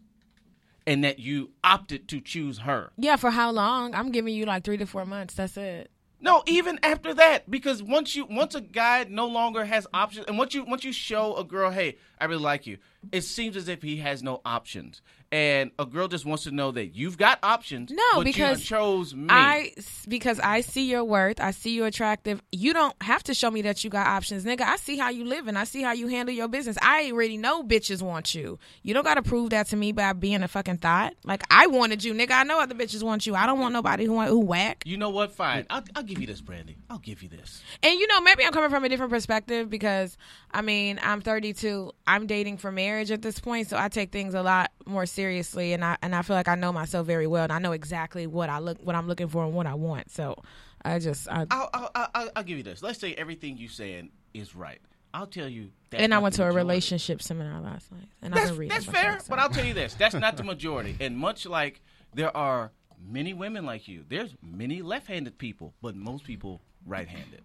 and 0.87 1.03
that 1.03 1.19
you 1.19 1.51
opted 1.63 2.07
to 2.09 2.19
choose 2.19 2.59
her. 2.59 2.91
yeah, 2.97 3.15
for 3.15 3.31
how 3.31 3.51
long? 3.51 3.93
I'm 3.95 4.11
giving 4.11 4.33
you 4.33 4.45
like 4.45 4.63
three 4.63 4.77
to 4.77 4.85
four 4.85 5.05
months. 5.05 5.35
That's 5.35 5.57
it. 5.57 5.91
No, 6.23 6.43
even 6.45 6.79
after 6.83 7.15
that, 7.15 7.49
because 7.49 7.81
once 7.81 8.15
you 8.15 8.25
once 8.29 8.53
a 8.53 8.61
guy 8.61 9.07
no 9.09 9.25
longer 9.27 9.65
has 9.65 9.87
options, 9.93 10.27
and 10.27 10.37
once 10.37 10.53
you 10.53 10.63
once 10.63 10.83
you 10.83 10.93
show 10.93 11.35
a 11.35 11.43
girl, 11.43 11.71
hey, 11.71 11.97
I 12.19 12.25
really 12.25 12.43
like 12.43 12.67
you, 12.67 12.77
it 13.11 13.21
seems 13.21 13.57
as 13.57 13.67
if 13.67 13.81
he 13.81 13.97
has 13.97 14.21
no 14.21 14.39
options, 14.45 15.01
and 15.31 15.71
a 15.79 15.85
girl 15.85 16.07
just 16.07 16.25
wants 16.25 16.43
to 16.43 16.51
know 16.51 16.71
that 16.71 16.87
you've 16.87 17.17
got 17.17 17.39
options. 17.41 17.89
No, 17.89 18.03
but 18.15 18.25
because 18.25 18.59
you 18.59 18.65
chose 18.65 19.15
me. 19.15 19.27
I 19.29 19.71
because 20.07 20.39
I 20.39 20.61
see 20.61 20.89
your 20.89 21.03
worth. 21.03 21.39
I 21.39 21.51
see 21.51 21.73
you 21.73 21.85
attractive. 21.85 22.41
You 22.51 22.73
don't 22.73 22.95
have 23.01 23.23
to 23.23 23.33
show 23.33 23.49
me 23.49 23.61
that 23.61 23.83
you 23.83 23.89
got 23.89 24.07
options, 24.07 24.43
nigga. 24.43 24.61
I 24.61 24.75
see 24.75 24.97
how 24.97 25.09
you 25.09 25.23
live 25.23 25.47
and 25.47 25.57
I 25.57 25.63
see 25.63 25.81
how 25.81 25.93
you 25.93 26.07
handle 26.07 26.35
your 26.35 26.49
business. 26.49 26.77
I 26.81 27.09
already 27.11 27.37
know 27.37 27.63
bitches 27.63 28.01
want 28.01 28.35
you. 28.35 28.59
You 28.83 28.93
don't 28.93 29.03
got 29.03 29.15
to 29.15 29.21
prove 29.21 29.51
that 29.51 29.67
to 29.67 29.77
me 29.77 29.93
by 29.93 30.11
being 30.13 30.43
a 30.43 30.47
fucking 30.47 30.77
thought. 30.77 31.13
Like 31.23 31.43
I 31.49 31.67
wanted 31.67 32.03
you, 32.03 32.13
nigga. 32.13 32.31
I 32.31 32.43
know 32.43 32.59
other 32.59 32.75
bitches 32.75 33.03
want 33.03 33.25
you. 33.25 33.35
I 33.35 33.45
don't 33.45 33.59
want 33.59 33.73
nobody 33.73 34.05
who 34.05 34.13
want 34.13 34.29
who 34.29 34.39
whack. 34.39 34.83
you 34.85 34.97
know 34.97 35.09
what? 35.09 35.31
Fine, 35.31 35.65
I'll, 35.69 35.83
I'll 35.95 36.03
give 36.03 36.19
you 36.19 36.27
this, 36.27 36.41
Brandy. 36.41 36.77
I'll 36.89 36.99
give 36.99 37.23
you 37.23 37.29
this. 37.29 37.61
And 37.81 37.97
you 37.97 38.07
know, 38.07 38.19
maybe 38.19 38.43
I'm 38.43 38.51
coming 38.51 38.69
from 38.69 38.83
a 38.83 38.89
different 38.89 39.11
perspective 39.11 39.69
because 39.69 40.17
I 40.51 40.61
mean, 40.61 40.99
I'm 41.01 41.21
32. 41.21 41.91
I'm 42.05 42.27
dating 42.27 42.57
for 42.57 42.71
marriage 42.71 43.11
at 43.11 43.21
this 43.21 43.39
point, 43.39 43.69
so 43.69 43.77
I 43.77 43.87
take 43.87 44.11
things 44.11 44.33
a 44.33 44.41
lot 44.41 44.71
more 44.85 45.05
seriously, 45.05 45.20
and 45.23 45.83
I 45.85 45.97
and 46.01 46.15
I 46.15 46.21
feel 46.21 46.35
like 46.35 46.47
I 46.47 46.55
know 46.55 46.71
myself 46.71 47.07
very 47.07 47.27
well, 47.27 47.43
and 47.43 47.53
I 47.53 47.59
know 47.59 47.71
exactly 47.71 48.27
what 48.27 48.49
I 48.49 48.59
look, 48.59 48.77
what 48.83 48.95
I'm 48.95 49.07
looking 49.07 49.27
for, 49.27 49.43
and 49.43 49.53
what 49.53 49.67
I 49.67 49.73
want. 49.73 50.11
So 50.11 50.35
I 50.83 50.99
just, 50.99 51.27
I, 51.29 51.45
I'll, 51.51 51.69
I'll, 51.73 52.09
I'll, 52.13 52.29
I'll 52.35 52.43
give 52.43 52.57
you 52.57 52.63
this. 52.63 52.81
Let's 52.81 52.99
say 52.99 53.13
everything 53.13 53.57
you 53.57 53.67
saying 53.67 54.09
is 54.33 54.55
right. 54.55 54.79
I'll 55.13 55.27
tell 55.27 55.47
you. 55.47 55.71
And 55.91 56.13
I 56.13 56.19
went 56.19 56.35
to 56.35 56.45
a 56.45 56.51
relationship 56.51 57.21
seminar 57.21 57.59
last 57.61 57.91
night, 57.91 58.07
and 58.21 58.33
That's, 58.33 58.49
been 58.51 58.59
reading. 58.59 58.69
that's 58.69 58.87
a 58.87 58.91
bunch 58.91 59.05
of 59.05 59.11
fair, 59.11 59.21
but 59.29 59.39
I'll 59.39 59.49
tell 59.49 59.65
you 59.65 59.73
this: 59.73 59.93
that's 59.93 60.15
not 60.15 60.37
the 60.37 60.43
majority. 60.43 60.95
And 60.99 61.17
much 61.17 61.45
like 61.45 61.81
there 62.13 62.35
are 62.35 62.71
many 63.05 63.33
women 63.33 63.65
like 63.65 63.87
you, 63.87 64.05
there's 64.07 64.35
many 64.41 64.81
left-handed 64.81 65.37
people, 65.37 65.73
but 65.81 65.95
most 65.95 66.23
people 66.23 66.61
right-handed. 66.85 67.41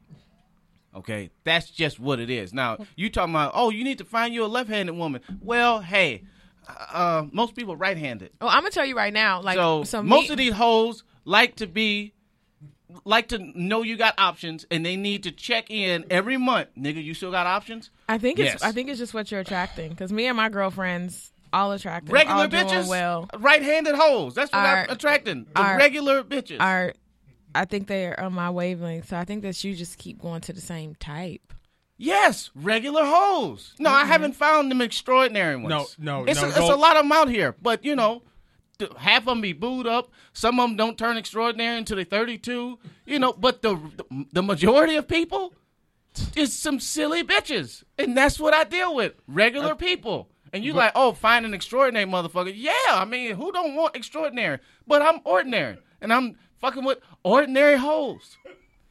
Okay, 0.94 1.30
that's 1.44 1.70
just 1.70 1.98
what 2.00 2.20
it 2.20 2.30
is. 2.30 2.54
Now 2.54 2.78
you 2.94 3.10
talking 3.10 3.34
about? 3.34 3.52
Oh, 3.54 3.70
you 3.70 3.84
need 3.84 3.98
to 3.98 4.04
find 4.04 4.32
you 4.32 4.44
a 4.44 4.46
left-handed 4.46 4.94
woman. 4.94 5.20
Well, 5.42 5.80
hey, 5.80 6.22
uh, 6.68 7.24
most 7.32 7.54
people 7.54 7.76
right-handed. 7.76 8.30
Oh, 8.40 8.48
I'm 8.48 8.60
gonna 8.62 8.70
tell 8.70 8.84
you 8.86 8.96
right 8.96 9.12
now. 9.12 9.40
Like, 9.40 9.56
So, 9.56 9.84
so 9.84 10.02
most 10.02 10.28
me- 10.28 10.32
of 10.32 10.38
these 10.38 10.52
hoes 10.54 11.04
like 11.24 11.56
to 11.56 11.66
be 11.66 12.12
like 13.04 13.28
to 13.28 13.38
know 13.38 13.82
you 13.82 13.96
got 13.96 14.14
options 14.18 14.64
and 14.70 14.84
they 14.86 14.96
need 14.96 15.24
to 15.24 15.32
check 15.32 15.70
in 15.70 16.04
every 16.10 16.36
month. 16.36 16.68
Nigga, 16.78 17.02
you 17.02 17.14
still 17.14 17.30
got 17.32 17.46
options? 17.46 17.90
I 18.08 18.18
think 18.18 18.38
it's 18.38 18.52
Yes. 18.54 18.62
I 18.62 18.72
think 18.72 18.88
it's 18.88 18.98
just 18.98 19.12
what 19.12 19.30
you're 19.30 19.40
attracting. 19.40 19.90
Because 19.90 20.12
me 20.12 20.26
and 20.26 20.36
my 20.36 20.48
girlfriends 20.48 21.32
all 21.52 21.72
attractive, 21.72 22.12
Regular 22.12 22.42
all 22.42 22.48
bitches? 22.48 22.88
well. 22.88 23.28
Right-handed 23.38 23.94
hoes. 23.96 24.34
That's 24.34 24.52
what 24.52 24.64
Are- 24.64 24.84
I'm 24.84 24.90
attracting. 24.90 25.46
The 25.54 25.60
are- 25.60 25.76
regular 25.76 26.22
bitches. 26.22 26.60
Are 26.60 26.92
I 27.54 27.64
think 27.64 27.86
they 27.88 28.06
are 28.06 28.20
on 28.20 28.34
my 28.34 28.50
wavelength. 28.50 29.08
So 29.08 29.16
I 29.16 29.24
think 29.24 29.42
that 29.42 29.62
you 29.64 29.74
just 29.74 29.96
keep 29.98 30.20
going 30.20 30.42
to 30.42 30.52
the 30.52 30.60
same 30.60 30.94
type. 30.96 31.52
Yes, 31.96 32.50
regular 32.54 33.04
hoes. 33.04 33.74
No, 33.78 33.90
I 33.90 34.04
haven't 34.04 34.34
found 34.34 34.70
them 34.70 34.80
extraordinary 34.80 35.56
ones. 35.56 35.96
No, 35.98 36.22
no, 36.22 36.24
It's, 36.24 36.40
no, 36.40 36.46
a, 36.46 36.50
it's 36.50 36.58
a 36.58 36.76
lot 36.76 36.96
of 36.96 37.04
them 37.04 37.12
out 37.12 37.28
here, 37.28 37.54
but 37.60 37.84
you 37.84 37.96
know, 37.96 38.22
half 38.98 39.22
of 39.22 39.26
them 39.26 39.40
be 39.40 39.52
booed 39.52 39.86
up. 39.86 40.10
Some 40.32 40.60
of 40.60 40.68
them 40.68 40.76
don't 40.76 40.98
turn 40.98 41.16
extraordinary 41.16 41.78
until 41.78 41.96
they're 41.96 42.04
32. 42.04 42.78
You 43.06 43.18
know, 43.18 43.32
but 43.32 43.62
the 43.62 43.78
the 44.32 44.42
majority 44.42 44.96
of 44.96 45.08
people 45.08 45.54
is 46.34 46.52
some 46.52 46.80
silly 46.80 47.22
bitches, 47.22 47.84
and 47.98 48.16
that's 48.16 48.38
what 48.38 48.54
I 48.54 48.64
deal 48.64 48.94
with. 48.94 49.14
Regular 49.26 49.72
uh, 49.72 49.76
people. 49.76 50.28
And 50.52 50.64
you're 50.64 50.74
like, 50.74 50.92
oh, 50.94 51.12
find 51.12 51.44
an 51.44 51.52
extraordinary 51.52 52.06
motherfucker. 52.06 52.52
Yeah, 52.54 52.72
I 52.88 53.04
mean, 53.04 53.34
who 53.34 53.52
don't 53.52 53.74
want 53.74 53.96
extraordinary? 53.96 54.58
But 54.86 55.02
I'm 55.02 55.20
ordinary, 55.24 55.76
and 56.00 56.12
I'm 56.12 56.36
fucking 56.60 56.84
with 56.84 56.98
ordinary 57.22 57.76
hoes, 57.76 58.38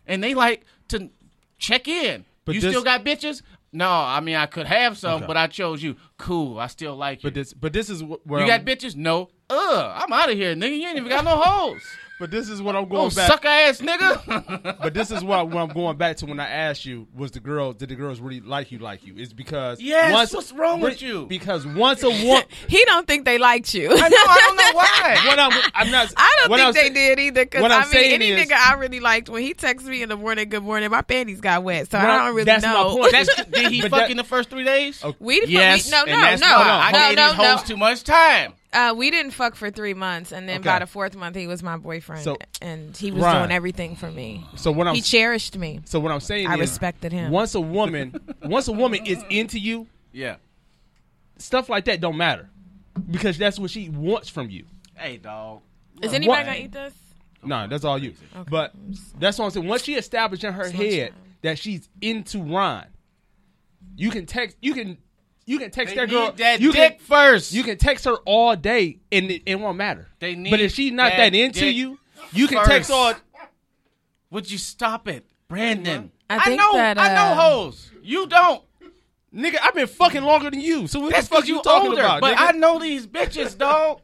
and 0.06 0.24
they 0.24 0.34
like 0.34 0.65
to 0.89 1.10
check 1.58 1.88
in. 1.88 2.26
But 2.45 2.55
you 2.55 2.62
this- 2.62 2.71
still 2.71 2.84
got 2.84 3.03
bitches? 3.03 3.41
No, 3.73 3.89
I 3.91 4.21
mean 4.21 4.36
I 4.38 4.45
could 4.45 4.67
have 4.67 4.97
some, 4.97 5.15
Okay. 5.17 5.25
but 5.25 5.36
I 5.36 5.47
chose 5.47 5.84
you. 5.84 5.97
Cool, 6.17 6.60
I 6.60 6.67
still 6.67 6.95
like 6.95 7.23
you. 7.23 7.27
But 7.29 7.34
this, 7.34 7.53
but 7.53 7.73
this 7.73 7.89
is 7.89 8.01
wh- 8.01 8.25
where 8.25 8.39
you 8.45 8.49
I'm, 8.51 8.63
got 8.63 8.65
bitches? 8.65 8.95
No. 8.95 9.29
Ugh, 9.49 9.91
I'm 10.03 10.13
out 10.13 10.31
of 10.31 10.38
here, 10.38 10.55
nigga. 10.55 10.77
You 10.79 10.88
ain't 10.88 10.97
even 10.97 11.10
got 11.10 11.25
no 11.25 11.36
hoes. 11.36 11.81
But 12.17 12.32
this 12.32 12.49
is 12.49 12.62
what 12.62 12.78
I'm 12.78 12.84
Oh, 12.84 12.86
going 12.86 13.10
back. 13.10 13.28
sucker 13.30 13.47
ass 13.49 13.82
nigga. 13.82 14.78
But 14.82 14.93
this 14.93 15.12
is 15.12 15.21
what 15.23 15.49
when 15.49 15.58
I'm 15.58 15.67
going 15.73 15.97
back 15.97 16.15
to 16.17 16.25
when 16.25 16.39
I 16.39 16.47
asked 16.49 16.86
you 16.86 17.08
was 17.13 17.32
the 17.32 17.41
girl 17.41 17.73
did 17.73 17.89
the 17.89 17.95
girls 17.95 18.21
really 18.21 18.39
like 18.39 18.71
you 18.71 18.80
like 18.80 19.06
you? 19.06 19.15
It's 19.17 19.34
because 19.34 19.82
Yes, 19.82 20.13
once, 20.13 20.34
what's 20.34 20.51
wrong 20.54 20.80
with 20.80 21.01
you? 21.01 21.25
Because 21.25 21.65
once 21.67 22.04
a 22.04 22.10
woman, 22.10 22.43
He 22.69 22.84
don't 22.86 23.06
think 23.06 23.25
they 23.25 23.38
liked 23.38 23.73
you. 23.73 23.89
I 23.91 24.08
know. 24.08 24.17
I 24.17 24.38
don't 24.47 24.56
know 24.56 24.71
why. 24.80 25.23
what 25.28 25.39
I'm, 25.39 25.71
I'm 25.75 25.91
not. 25.91 26.13
I 26.15 26.36
don't 26.47 26.56
think 26.56 26.67
I'm 26.67 26.73
they 26.73 26.89
did 26.89 27.19
either. 27.19 27.43
Because 27.45 27.62
what 27.62 27.71
I 27.71 27.78
I'm 27.80 27.82
mean, 27.84 27.91
saying 27.91 28.13
any 28.13 28.30
is- 28.30 28.47
nigga 28.47 28.54
I 28.56 28.75
really 28.75 29.01
liked 29.01 29.28
when 29.30 29.41
he 29.43 29.54
texts 29.54 29.89
me 29.89 30.01
in 30.01 30.08
the 30.10 30.15
morning, 30.15 30.47
"Good 30.47 30.63
morning," 30.63 30.89
my 30.91 31.01
panties 31.01 31.41
got 31.41 31.63
wet, 31.63 31.91
so 31.91 31.97
I 31.97 32.01
I'm- 32.06 32.19
don't 32.28 32.36
really 32.36 32.45
that's 32.45 32.63
my 32.63 32.71
know. 32.73 32.95
point. 32.97 33.12
That's, 33.12 33.36
did 33.45 33.71
he 33.71 33.82
fuck 33.82 33.91
that- 33.91 34.12
in 34.12 34.15
the 34.17 34.23
first 34.23 34.49
three 34.49 34.63
days? 34.63 35.04
Okay. 35.04 35.17
We 35.19 35.39
didn't. 35.41 35.51
Yes. 35.51 35.91
no, 35.91 36.04
and 36.04 36.12
no, 36.12 36.21
that's 36.21 36.41
no, 36.41 36.47
why 36.47 36.63
I 36.63 36.91
no, 36.91 36.99
gave 37.10 37.15
no, 37.17 37.28
these 37.30 37.38
no. 37.39 37.43
hoes 37.58 37.63
too 37.63 37.78
much 37.78 38.04
time. 38.06 38.54
Uh, 38.75 38.93
we 38.93 39.09
didn't 39.09 39.31
fuck 39.31 39.55
for 39.55 39.71
three 39.71 39.93
months, 39.93 40.31
and 40.33 40.49
then 40.49 40.59
Okay. 40.59 40.69
by 40.69 40.79
the 40.79 40.85
fourth 40.85 41.15
month, 41.15 41.35
he 41.35 41.47
was 41.47 41.63
my 41.63 41.77
boyfriend, 41.77 42.23
So- 42.23 42.38
and 42.61 42.95
he 42.95 43.09
was 43.11 43.23
Ryan. 43.23 43.38
doing 43.43 43.51
everything 43.51 43.95
for 43.95 44.11
me. 44.11 44.43
So 44.55 44.71
what 44.71 44.88
I'm 44.88 44.95
He 44.95 45.01
cherished 45.01 45.57
me. 45.57 45.79
so 45.85 45.99
what 45.99 46.11
I'm 46.11 46.19
saying 46.19 46.47
I 46.47 46.55
is 46.55 46.59
respected 46.59 47.11
him. 47.13 47.31
Once 47.31 47.55
a 47.55 47.61
woman, 47.61 48.19
once 48.43 48.67
a 48.67 48.73
woman 48.73 49.05
is 49.05 49.23
into 49.29 49.57
you, 49.59 49.88
Yeah. 50.11 50.35
stuff 51.38 51.69
like 51.69 51.85
that 51.85 52.01
don't 52.01 52.17
matter 52.17 52.49
because 53.11 53.38
that's 53.38 53.57
what 53.57 53.71
she 53.71 53.89
wants 53.89 54.29
from 54.29 54.49
you. 54.49 54.65
Hey, 54.95 55.17
dog. 55.17 55.61
Is 56.01 56.13
anybody 56.13 56.27
What? 56.39 56.45
gonna 56.45 56.57
eat 56.57 56.71
this? 56.73 56.93
No, 57.43 57.67
that's 57.67 57.85
all 57.85 57.97
you. 57.97 58.13
But 58.49 58.73
that's 59.19 59.38
what 59.38 59.45
I'm 59.45 59.51
saying. 59.51 59.67
Once 59.67 59.83
she 59.83 59.95
established 59.95 60.43
in 60.43 60.51
her 60.53 60.63
lunchtime. 60.63 60.91
head 60.91 61.13
that 61.43 61.59
she's 61.59 61.88
into 62.01 62.41
Ron, 62.43 62.85
you 63.95 64.09
can 64.09 64.25
text. 64.25 64.57
You 64.61 64.73
can. 64.73 64.97
You 65.45 65.60
can 65.60 65.69
text 65.69 65.93
They 65.93 66.01
that 66.01 66.10
girl. 66.10 66.31
that 66.34 66.60
you 66.60 66.71
dick 66.71 66.97
can, 66.97 67.05
first. 67.05 67.53
You 67.53 67.63
can 67.63 67.77
text 67.77 68.05
her 68.05 68.15
all 68.25 68.55
day 68.55 68.99
and 69.12 69.29
it, 69.29 69.43
it 69.45 69.60
won't 69.60 69.77
matter. 69.77 70.08
They 70.19 70.36
need 70.36 70.49
but 70.49 70.60
if 70.60 70.73
she's 70.73 70.91
not 70.91 71.12
that 71.12 71.31
that, 71.31 71.36
into 71.36 71.71
you, 71.71 71.99
you 72.31 72.47
can 72.47 72.65
text 72.65 72.89
all. 72.89 73.13
Would 74.31 74.49
you 74.49 74.58
stop 74.58 75.08
it, 75.08 75.25
Brandon? 75.47 76.12
I 76.29 76.39
think 76.39 76.60
know. 76.60 76.73
that, 76.73 76.97
I 76.97 77.13
know 77.13 77.34
uh, 77.34 77.36
hoes. 77.36 77.91
You 78.01 78.27
don't. 78.27 78.63
Nigga, 79.34 79.58
I've 79.62 79.75
been 79.75 79.88
fucking 79.88 80.23
longer 80.23 80.49
than 80.49 80.62
you. 80.62 80.88
So 80.88 81.01
what 81.01 81.12
That's 81.12 81.27
the 81.27 81.36
fuck 81.36 81.47
you 81.47 81.58
you 81.58 81.62
talking 81.62 81.89
older. 81.89 82.01
about? 82.01 82.21
but 82.21 82.38
nigga? 82.38 82.49
I 82.49 82.51
know 82.53 82.79
these 82.79 83.05
bitches, 83.05 83.58
dog. 83.58 84.01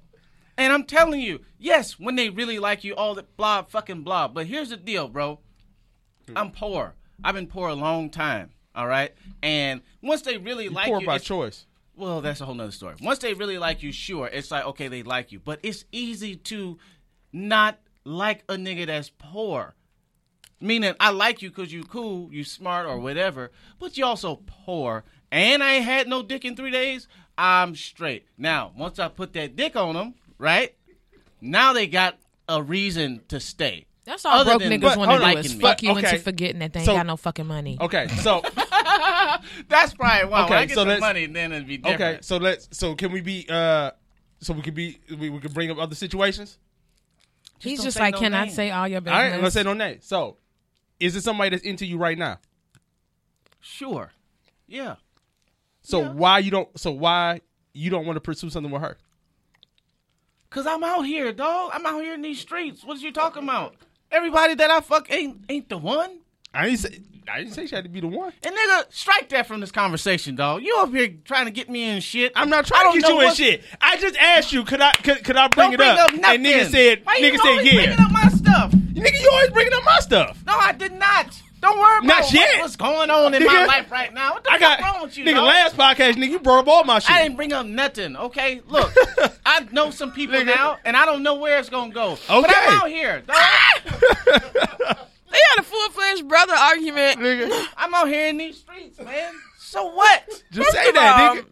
And 0.58 0.72
I'm 0.72 0.84
telling 0.84 1.22
you, 1.22 1.40
yes, 1.58 1.98
when 1.98 2.16
they 2.16 2.30
really 2.30 2.60
like 2.60 2.84
you, 2.84 2.94
all 2.96 3.16
that 3.16 3.36
blah, 3.38 3.64
fucking 3.64 4.04
blah. 4.04 4.28
But 4.28 4.48
here's 4.48 4.70
the 4.70 4.78
deal, 4.78 5.08
bro. 5.08 5.40
I'm 6.36 6.52
poor. 6.52 6.96
I've 7.24 7.36
been 7.36 7.48
poor 7.48 7.70
a 7.70 7.74
long 7.74 8.10
time. 8.10 8.52
All 8.76 8.88
right. 8.88 9.14
And 9.44 9.82
once 10.02 10.22
they 10.22 10.38
really 10.38 10.70
like 10.70 10.88
you. 10.88 10.94
poor 10.94 11.02
you, 11.02 11.08
by 11.08 11.18
choice. 11.18 11.66
well, 11.96 12.22
that's 12.22 12.42
a 12.42 12.46
whole 12.46 12.56
nother 12.56 12.72
story. 12.72 12.96
Once 13.02 13.20
they 13.20 13.34
really 13.34 13.58
like 13.58 13.84
you, 13.84 13.92
sure, 13.92 14.28
it's 14.28 14.52
like 14.52 14.66
okay, 14.66 14.88
they 14.88 15.04
like 15.04 15.32
you, 15.32 15.40
but 15.40 15.60
it's 15.64 15.86
easy 15.92 16.36
to 16.36 16.78
not 17.34 17.80
like 18.04 18.44
a 18.50 18.56
nigga 18.56 18.88
that's 18.88 19.12
poor. 19.18 19.76
Meaning, 20.64 20.94
I 21.00 21.10
like 21.10 21.42
you 21.42 21.50
because 21.50 21.74
you 21.74 21.84
cool, 21.84 22.32
you 22.32 22.44
smart, 22.44 22.86
or 22.86 23.00
whatever, 23.00 23.52
but 23.80 23.98
you 23.98 24.06
also 24.06 24.42
poor, 24.46 25.04
and 25.32 25.64
I 25.64 25.76
ain't 25.76 25.86
had 25.86 26.08
no 26.08 26.22
dick 26.22 26.46
in 26.46 26.56
three 26.56 26.70
days. 26.70 27.08
I'm 27.36 27.76
straight. 27.76 28.28
Now, 28.38 28.72
once 28.78 29.00
I 29.00 29.08
put 29.08 29.34
that 29.34 29.56
dick 29.56 29.76
on 29.76 29.96
them, 29.96 30.14
right? 30.38 30.76
Now 31.42 31.74
they 31.74 31.88
got 31.88 32.20
a 32.48 32.62
reason 32.62 33.22
to 33.30 33.40
stay. 33.40 33.88
That's 34.12 34.26
all 34.26 34.34
Other 34.42 34.52
broke 34.58 34.62
than- 34.64 34.72
niggas 34.74 34.82
but 34.82 34.98
want 34.98 35.12
to 35.12 35.18
hold 35.26 35.34
do 35.36 35.40
is 35.40 35.56
me. 35.56 35.62
fuck 35.62 35.82
you 35.84 35.92
okay. 35.92 36.00
into 36.10 36.20
forgetting 36.20 36.60
that 36.60 36.74
they 36.74 36.82
ain't 36.82 36.86
So- 36.86 36.96
got 36.96 37.06
no 37.06 37.16
fucking 37.16 37.48
money. 37.48 37.78
Okay, 37.80 38.10
so 38.10 38.42
That's 39.70 39.94
probably 39.94 40.26
why. 40.30 40.42
when 40.42 40.44
Okay, 40.44 40.56
I 40.56 40.66
get 40.66 40.76
so 40.76 40.82
some 40.82 40.90
let's- 40.90 41.00
money, 41.00 41.28
then 41.28 41.54
it'd 41.54 41.66
be 41.66 41.78
different. 41.78 42.02
okay, 42.02 42.20
so 42.22 42.36
let's. 42.36 42.68
So 42.78 42.94
can 42.94 43.14
we 43.14 43.22
be? 43.22 43.46
uh 43.50 43.92
So 44.42 44.52
we 44.52 44.62
could 44.64 44.74
be. 44.76 45.00
We, 45.18 45.30
we 45.30 45.40
could 45.40 45.54
bring 45.54 45.72
up 45.72 45.78
other 45.78 45.96
situations. 45.96 46.58
He's 47.60 47.78
don't 47.80 47.86
just 47.86 47.96
say 47.96 48.02
like, 48.04 48.16
no 48.16 48.20
can 48.20 48.34
I 48.34 48.44
names." 48.44 48.56
say 48.56 48.72
all 48.72 48.86
your 48.86 48.98
All 48.98 49.02
business? 49.02 49.32
right, 49.34 49.42
let's 49.42 49.54
say 49.54 49.64
no 49.64 49.72
name. 49.74 50.00
So, 50.02 50.36
is 51.00 51.16
it 51.16 51.22
somebody 51.24 51.52
that's 51.52 51.64
into 51.64 51.86
you 51.86 51.98
right 51.98 52.18
now? 52.18 52.38
Sure. 53.62 54.12
Yeah. 54.68 54.96
So 55.84 56.02
Yeah. 56.02 56.12
why 56.12 56.40
you 56.40 56.52
don't? 56.52 56.78
So 56.78 56.92
why 56.92 57.40
you 57.74 57.90
don't 57.90 58.06
want 58.06 58.18
to 58.18 58.22
pursue 58.22 58.50
something 58.50 58.72
with 58.74 58.82
her? 58.82 58.98
Cause 60.50 60.68
I'm 60.68 60.84
out 60.84 61.04
here, 61.04 61.32
dog. 61.32 61.72
I'm 61.74 61.86
out 61.86 62.02
here 62.02 62.14
in 62.14 62.22
these 62.22 62.40
streets. 62.42 62.84
What 62.84 62.98
are 62.98 63.02
you 63.02 63.14
talking 63.14 63.44
about? 63.44 63.76
Everybody 64.12 64.56
that 64.56 64.70
I 64.70 64.82
fuck 64.82 65.12
ain't 65.12 65.38
ain't 65.50 65.70
the 65.70 65.78
one. 65.78 66.20
I 66.54 66.66
didn't 66.66 66.80
say. 66.80 67.00
I 67.32 67.38
didn't 67.38 67.54
say 67.54 67.66
she 67.66 67.76
had 67.76 67.86
to 67.86 67.90
be 67.90 68.02
the 68.02 68.08
one. 68.08 68.34
And 68.44 68.54
nigga, 68.54 68.86
strike 68.92 69.30
that 69.30 69.48
from 69.48 69.62
this 69.62 69.72
conversation, 69.72 70.36
dog. 70.36 70.64
You 70.64 70.76
up 70.80 70.90
here 70.90 71.14
trying 71.24 71.46
to 71.46 71.52
get 71.52 71.70
me 71.70 71.84
in 71.90 72.02
shit. 72.02 72.34
I'm 72.36 72.50
not 72.50 72.66
trying 72.66 72.92
to 72.92 73.00
get 73.00 73.10
you 73.10 73.22
in 73.22 73.34
shit. 73.34 73.64
I 73.80 73.96
just 73.98 74.18
asked 74.18 74.52
you, 74.52 74.64
could 74.66 74.82
I 74.82 74.92
could, 74.92 75.24
could 75.24 75.38
I 75.38 75.48
bring 75.48 75.68
Don't 75.72 75.74
it 75.76 75.78
bring 75.78 75.90
up? 75.92 76.00
up 76.00 76.14
nothing. 76.20 76.46
and 76.46 76.46
nigga 76.46 76.70
said, 76.70 77.02
Why 77.06 77.16
you 77.18 77.32
nigga 77.32 77.38
said 77.38 77.66
yeah. 77.66 77.74
bringing 77.76 78.00
up 78.00 78.12
my 78.12 78.28
stuff. 78.30 78.72
Nigga, 78.72 79.22
you 79.22 79.30
always 79.32 79.50
bringing 79.52 79.74
up 79.74 79.84
my 79.86 80.00
stuff. 80.00 80.44
No, 80.46 80.54
I 80.58 80.74
did 80.74 80.94
not. 80.94 81.42
Don't 81.62 81.80
worry 81.80 81.98
about 82.00 82.08
Not 82.08 82.24
what- 82.24 82.34
yet. 82.34 82.60
what's 82.62 82.76
going 82.76 83.10
on 83.12 83.34
in 83.36 83.46
my 83.46 83.66
life 83.66 83.92
right 83.92 84.12
now. 84.14 84.34
What 84.34 84.44
the 84.44 84.52
I 84.52 84.58
got 84.58 84.80
fuck 84.80 84.94
wrong 84.94 85.04
with 85.04 85.16
you, 85.18 85.26
nigga. 85.26 85.36
dog? 85.36 85.46
Last 85.46 85.78
podcast, 85.78 86.14
nigga, 86.16 86.30
you 86.32 86.40
brought 86.40 86.60
up 86.60 86.68
all 86.68 86.84
my 86.84 86.98
shit. 87.00 87.12
I 87.12 87.22
didn't 87.24 87.36
bring 87.38 87.54
up 87.54 87.66
nothing, 87.68 88.16
okay? 88.18 88.62
Look, 88.68 88.92
I 89.46 89.66
know 89.72 89.92
some 89.92 90.12
people 90.12 90.36
Nigga. 90.38 90.48
now, 90.48 90.80
and 90.86 90.98
I 90.98 91.06
don't 91.06 91.22
know 91.24 91.36
where 91.36 91.60
it's 91.60 91.70
gonna 91.70 91.94
go. 91.94 92.18
But 92.28 92.46
Okay. 92.46 92.54
I'm 92.56 92.82
out 92.82 92.90
here, 92.90 93.22
dog. 93.22 93.38
They 95.32 95.38
had 95.52 95.60
a 95.60 95.64
full 95.64 95.90
fledged 95.92 96.28
brother 96.28 96.54
argument. 96.54 97.20
nigga, 97.22 97.66
I'm 97.78 97.94
out 97.94 98.08
here 98.10 98.28
in 98.28 98.36
these 98.38 98.58
streets, 98.58 99.00
man. 99.00 99.32
So 99.60 99.86
what? 99.94 100.28
just 100.52 100.56
First 100.56 100.72
say 100.74 100.90
of 100.90 100.96
that, 100.96 101.20
all, 101.22 101.36
nigga. 101.38 101.46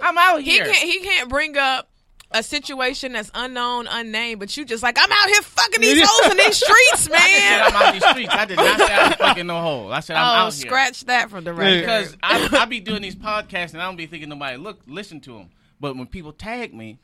I'm 0.00 0.16
out 0.18 0.40
here. 0.40 0.64
He 0.64 0.70
can't. 0.72 0.90
He 0.92 1.00
can't 1.00 1.28
bring 1.28 1.58
up 1.58 1.90
a 2.34 2.42
situation 2.42 3.12
that's 3.12 3.30
unknown, 3.34 3.86
unnamed. 3.86 4.40
But 4.40 4.56
you 4.56 4.64
just 4.64 4.82
like, 4.82 4.96
I'm 4.98 5.10
out 5.10 5.28
here 5.28 5.42
fucking 5.42 5.80
these 5.80 6.02
hoes 6.08 6.30
in 6.32 6.36
these 6.38 6.56
streets, 6.56 6.68
I 6.72 6.90
just 6.90 7.04
said 7.04 7.60
I'm 7.62 7.72
man. 7.72 7.82
out 7.82 7.92
these 7.94 8.06
streets. 8.06 8.34
I 8.34 8.44
did 8.44 8.56
not 8.56 8.78
say 8.78 8.94
I 8.94 9.08
was 9.08 9.16
fucking 9.16 9.46
no 9.46 9.60
hole. 9.60 9.92
I 9.92 10.00
said 10.00 10.16
I'm 10.16 10.22
Oh, 10.24 10.46
out 10.46 10.52
here. 10.54 10.66
scratch 10.68 11.04
that 11.06 11.30
from 11.30 11.44
the 11.44 11.52
record. 11.54 11.80
Because 11.80 12.16
I, 12.22 12.48
I 12.52 12.64
be 12.66 12.80
doing 12.80 13.02
these 13.02 13.16
podcasts 13.16 13.72
and 13.72 13.82
I 13.82 13.86
don't 13.86 13.96
be 13.96 14.06
thinking 14.06 14.28
nobody 14.28 14.56
look 14.56 14.80
listen 14.86 15.20
to 15.22 15.32
them. 15.38 15.50
But 15.80 15.96
when 15.96 16.06
people 16.06 16.32
tag 16.32 16.72
me, 16.74 16.98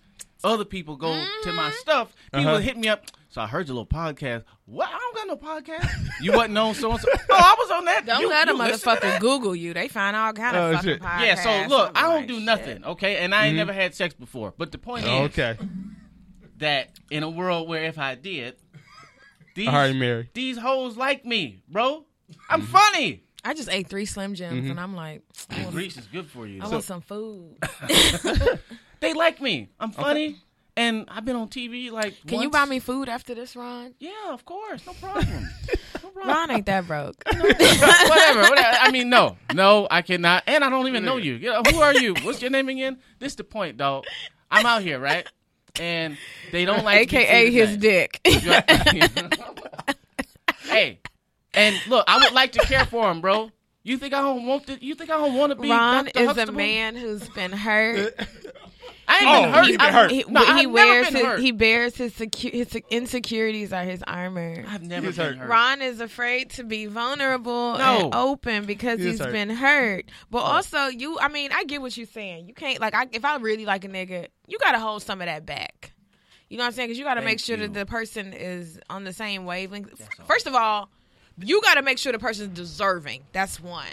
other 0.44 0.64
people 0.64 0.96
go 0.96 1.24
to 1.42 1.52
my 1.52 1.70
stuff. 1.72 2.14
People 2.32 2.48
Uh-huh. 2.50 2.58
hit 2.58 2.76
me 2.76 2.88
up. 2.88 3.04
So 3.30 3.42
I 3.42 3.46
heard 3.46 3.68
your 3.68 3.76
little 3.76 3.86
podcast. 3.86 4.44
What? 4.64 4.88
I 4.88 4.98
don't 4.98 5.14
got 5.14 5.26
no 5.26 5.36
podcast. 5.36 6.08
you 6.22 6.32
wasn't 6.32 6.56
on 6.56 6.74
so 6.74 6.92
and 6.92 7.00
so. 7.00 7.08
Oh, 7.12 7.20
I 7.30 7.54
was 7.58 7.70
on 7.70 7.84
that. 7.84 8.06
Don't 8.06 8.22
You- 8.22 8.28
let 8.30 8.48
a 8.48 8.52
you 8.52 8.58
listen 8.58 8.96
to 8.96 9.00
motherfucker? 9.00 9.20
Google 9.20 9.54
you. 9.54 9.74
They 9.74 9.88
find 9.88 10.16
all 10.16 10.32
kind 10.32 10.56
of 10.56 10.62
Oh, 10.62 10.72
fucking 10.76 10.90
shit. 10.92 11.02
podcasts. 11.02 11.20
Yeah. 11.26 11.34
So 11.66 11.68
look, 11.76 11.92
I 11.94 12.02
don't 12.02 12.14
like, 12.16 12.26
do 12.28 12.34
shit. 12.36 12.42
nothing. 12.44 12.84
Okay, 12.84 13.16
and 13.18 13.34
I 13.34 13.46
ain't 13.48 13.56
never 13.56 13.72
had 13.74 13.94
sex 13.94 14.14
before. 14.14 14.54
But 14.56 14.72
the 14.72 14.78
point 14.78 15.04
is 15.04 15.10
Okay, 15.10 15.58
that 16.58 16.98
in 17.10 17.22
a 17.22 17.28
world 17.30 17.68
where 17.68 17.84
if 17.84 17.98
I 17.98 18.14
did, 18.14 18.56
these 19.54 19.68
all 19.68 19.74
right, 19.74 19.94
Mary. 19.94 20.30
these 20.34 20.56
hoes 20.58 20.96
like 20.96 21.24
me, 21.26 21.62
bro. 21.68 22.06
I'm 22.48 22.62
funny. 22.62 23.24
I 23.44 23.54
just 23.54 23.68
ate 23.70 23.88
three 23.88 24.04
Slim 24.06 24.34
Jims, 24.34 24.64
Mhm. 24.66 24.70
and 24.72 24.80
I'm 24.80 24.94
like, 24.94 25.22
want, 25.50 25.70
Grease 25.70 25.96
is 25.96 26.06
good 26.06 26.28
for 26.30 26.46
you. 26.46 26.60
I 26.62 26.68
want 26.68 26.82
some 26.84 27.00
food. 27.02 27.56
they 29.00 29.12
like 29.14 29.40
me. 29.40 29.68
I'm 29.78 29.92
funny, 29.92 30.36
and 30.78 31.08
I've 31.08 31.24
been 31.24 31.36
on 31.36 31.48
TV 31.48 31.90
like. 31.90 32.14
Can 32.26 32.40
you 32.40 32.50
buy 32.50 32.64
me 32.64 32.78
food 32.78 33.08
after 33.08 33.34
this, 33.34 33.56
Ron? 33.56 33.94
Yeah, 33.98 34.12
of 34.30 34.44
course, 34.44 34.86
no 34.86 34.92
problem. 34.94 35.26
no 36.02 36.08
problem. 36.10 36.28
Ron 36.28 36.50
ain't 36.52 36.66
that 36.66 36.86
broke. 36.86 37.16
whatever, 37.26 38.40
whatever. 38.48 38.78
I 38.80 38.90
mean, 38.92 39.10
no, 39.10 39.36
no, 39.52 39.88
I 39.90 40.02
cannot, 40.02 40.44
and 40.46 40.62
I 40.62 40.70
don't 40.70 40.86
even 40.86 41.04
know 41.04 41.16
you. 41.16 41.34
You 41.34 41.50
know, 41.50 41.62
who 41.68 41.80
are 41.80 41.94
you? 41.94 42.14
What's 42.22 42.40
your 42.40 42.52
name 42.52 42.68
again? 42.68 42.98
This 43.18 43.34
the 43.34 43.44
point, 43.44 43.76
dog. 43.76 44.04
I'm 44.50 44.64
out 44.64 44.82
here, 44.82 45.00
right? 45.00 45.26
And 45.80 46.16
they 46.52 46.64
don't 46.64 46.84
like 46.84 47.00
to 47.00 47.06
get 47.06 47.28
AKA 47.28 47.50
his 47.50 47.70
today. 47.72 48.08
dick. 48.24 48.26
hey, 50.62 51.00
and 51.54 51.76
look, 51.88 52.04
I 52.06 52.18
would 52.18 52.32
like 52.32 52.52
to 52.52 52.60
care 52.60 52.86
for 52.86 53.10
him, 53.10 53.20
bro. 53.20 53.50
You 53.82 53.96
think 53.96 54.14
I 54.14 54.20
don't 54.20 54.46
want 54.46 54.66
to? 54.68 54.84
You 54.84 54.94
think 54.94 55.10
I 55.10 55.18
don't 55.18 55.34
want 55.34 55.50
to 55.50 55.56
be? 55.56 55.70
Ron 55.70 56.04
Dr. 56.04 56.20
is 56.20 56.48
a 56.48 56.52
man 56.52 56.94
who's 56.94 57.28
been 57.30 57.52
hurt. 57.52 58.14
I 59.10 59.18
ain't 59.20 59.26
Oh, 59.26 59.42
been 59.42 59.52
hurt. 59.54 59.66
he 59.66 59.72
been 59.72 59.80
I- 59.80 59.90
hurt. 59.92 60.10
He, 60.10 60.24
No, 60.28 60.56
he 60.56 60.66
wears 60.66 61.06
been 61.06 61.14
his, 61.16 61.24
hurt. 61.24 61.40
he 61.40 61.50
bears 61.50 61.96
his 61.96 62.12
secu- 62.12 62.52
his 62.52 62.74
insecurities 62.90 63.72
are 63.72 63.82
his 63.84 64.02
armor. 64.06 64.64
I've 64.68 64.82
never 64.82 65.06
He's 65.06 65.16
been 65.16 65.26
hurt. 65.26 65.38
hurt. 65.38 65.48
Ron 65.48 65.80
is 65.82 66.00
afraid 66.00 66.50
to 66.50 66.64
be 66.64 66.86
vulnerable 66.86 67.78
No. 67.78 68.00
and 68.04 68.14
open 68.14 68.66
because 68.66 69.00
He 69.00 69.06
is 69.06 69.12
he's 69.12 69.20
hurt. 69.24 69.32
been 69.32 69.50
hurt. 69.50 70.04
But 70.30 70.40
Oh. 70.40 70.42
also, 70.42 70.86
you, 70.88 71.18
I 71.18 71.28
mean, 71.28 71.50
I 71.54 71.64
get 71.64 71.80
what 71.80 71.96
you're 71.96 72.06
saying. 72.06 72.48
You 72.48 72.54
can't 72.54 72.80
like, 72.80 72.94
I, 72.94 73.06
if 73.12 73.24
I 73.24 73.36
really 73.38 73.64
like 73.64 73.84
a 73.84 73.88
nigga, 73.88 74.26
you 74.46 74.58
got 74.58 74.72
to 74.72 74.78
hold 74.78 75.02
some 75.02 75.20
of 75.22 75.26
that 75.26 75.46
back. 75.46 75.92
You 76.50 76.56
know 76.58 76.64
what 76.64 76.68
I'm 76.68 76.72
saying? 76.74 76.88
Because 76.88 76.98
you 76.98 77.04
got 77.04 77.14
to 77.14 77.22
make 77.22 77.40
sure 77.40 77.56
you. 77.56 77.62
that 77.68 77.74
the 77.74 77.86
person 77.86 78.32
is 78.34 78.78
on 78.90 79.04
the 79.04 79.12
same 79.12 79.44
wavelength. 79.46 79.90
That's 79.98 80.20
all. 80.20 80.26
First 80.26 80.46
of 80.46 80.54
all, 80.54 80.90
you 81.40 81.60
got 81.62 81.74
to 81.74 81.82
make 81.82 81.98
sure 81.98 82.10
the 82.12 82.18
person's 82.18 82.54
deserving. 82.54 83.22
That's 83.32 83.60
one. 83.60 83.86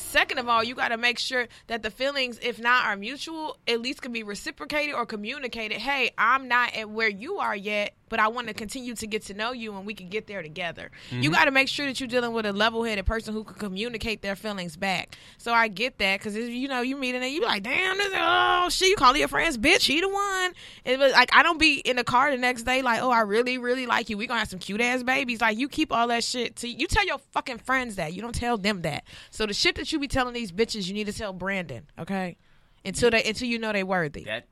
Second 0.00 0.38
of 0.38 0.48
all, 0.48 0.64
you 0.64 0.74
got 0.74 0.88
to 0.88 0.96
make 0.96 1.18
sure 1.18 1.46
that 1.68 1.82
the 1.82 1.90
feelings, 1.90 2.38
if 2.42 2.58
not 2.58 2.86
are 2.86 2.96
mutual, 2.96 3.56
at 3.68 3.80
least 3.80 4.02
can 4.02 4.12
be 4.12 4.22
reciprocated 4.22 4.94
or 4.94 5.06
communicated. 5.06 5.78
Hey, 5.78 6.10
I'm 6.18 6.48
not 6.48 6.74
at 6.74 6.90
where 6.90 7.08
you 7.08 7.38
are 7.38 7.54
yet, 7.54 7.94
but 8.10 8.20
I 8.20 8.28
want 8.28 8.48
to 8.48 8.54
continue 8.54 8.94
to 8.94 9.06
get 9.06 9.22
to 9.26 9.34
know 9.34 9.52
you 9.52 9.74
and 9.74 9.86
we 9.86 9.94
can 9.94 10.08
get 10.08 10.26
there 10.26 10.42
together. 10.42 10.90
You 11.10 11.16
mm-hmm. 11.16 11.32
got 11.32 11.44
to 11.46 11.50
make 11.50 11.68
sure 11.68 11.86
that 11.86 11.98
you're 11.98 12.08
dealing 12.08 12.32
with 12.32 12.44
a 12.44 12.52
level 12.52 12.84
headed 12.84 13.06
person 13.06 13.32
who 13.32 13.44
can 13.44 13.54
communicate 13.54 14.20
their 14.20 14.36
feelings 14.36 14.76
back. 14.76 15.16
So 15.38 15.52
I 15.52 15.68
get 15.68 15.96
that 15.98 16.18
because, 16.18 16.36
you 16.36 16.68
know, 16.68 16.82
you 16.82 16.96
meet 16.96 17.14
and 17.14 17.24
you 17.24 17.40
be 17.40 17.46
like, 17.46 17.62
damn, 17.62 17.96
this, 17.96 18.12
oh, 18.14 18.68
shit, 18.68 18.88
you 18.88 18.96
call 18.96 19.16
your 19.16 19.28
friends, 19.28 19.56
bitch, 19.56 19.86
he 19.86 20.00
the 20.00 20.08
one. 20.08 20.52
It 20.84 20.98
was 20.98 21.12
like, 21.12 21.34
I 21.34 21.42
don't 21.42 21.58
be 21.58 21.78
in 21.78 21.96
the 21.96 22.04
car 22.04 22.30
the 22.30 22.36
next 22.36 22.64
day 22.64 22.82
like, 22.82 23.00
oh, 23.00 23.10
I 23.10 23.20
really, 23.20 23.56
really 23.58 23.86
like 23.86 24.10
you. 24.10 24.18
we 24.18 24.26
going 24.26 24.36
to 24.36 24.40
have 24.40 24.50
some 24.50 24.58
cute 24.58 24.80
ass 24.80 25.02
babies. 25.02 25.40
Like, 25.40 25.56
you 25.56 25.68
keep 25.68 25.92
all 25.92 26.08
that 26.08 26.24
shit 26.24 26.56
to 26.56 26.68
you 26.68 26.86
tell 26.86 27.06
your 27.06 27.18
fucking 27.18 27.58
friends 27.58 27.96
that. 27.96 28.12
You 28.12 28.22
don't 28.22 28.34
tell 28.34 28.58
them 28.58 28.82
that. 28.82 29.04
So 29.30 29.46
the 29.46 29.54
shit 29.54 29.76
that 29.76 29.92
you 29.92 30.00
be 30.00 30.08
telling 30.08 30.34
these 30.34 30.52
bitches, 30.52 30.88
you 30.88 30.94
need 30.94 31.06
to 31.06 31.12
tell 31.12 31.32
Brandon, 31.32 31.86
okay? 31.98 32.36
Until 32.84 33.10
they 33.10 33.22
until 33.22 33.46
you 33.46 33.58
know 33.58 33.72
they 33.72 33.84
worthy. 33.84 34.24
That, 34.24 34.46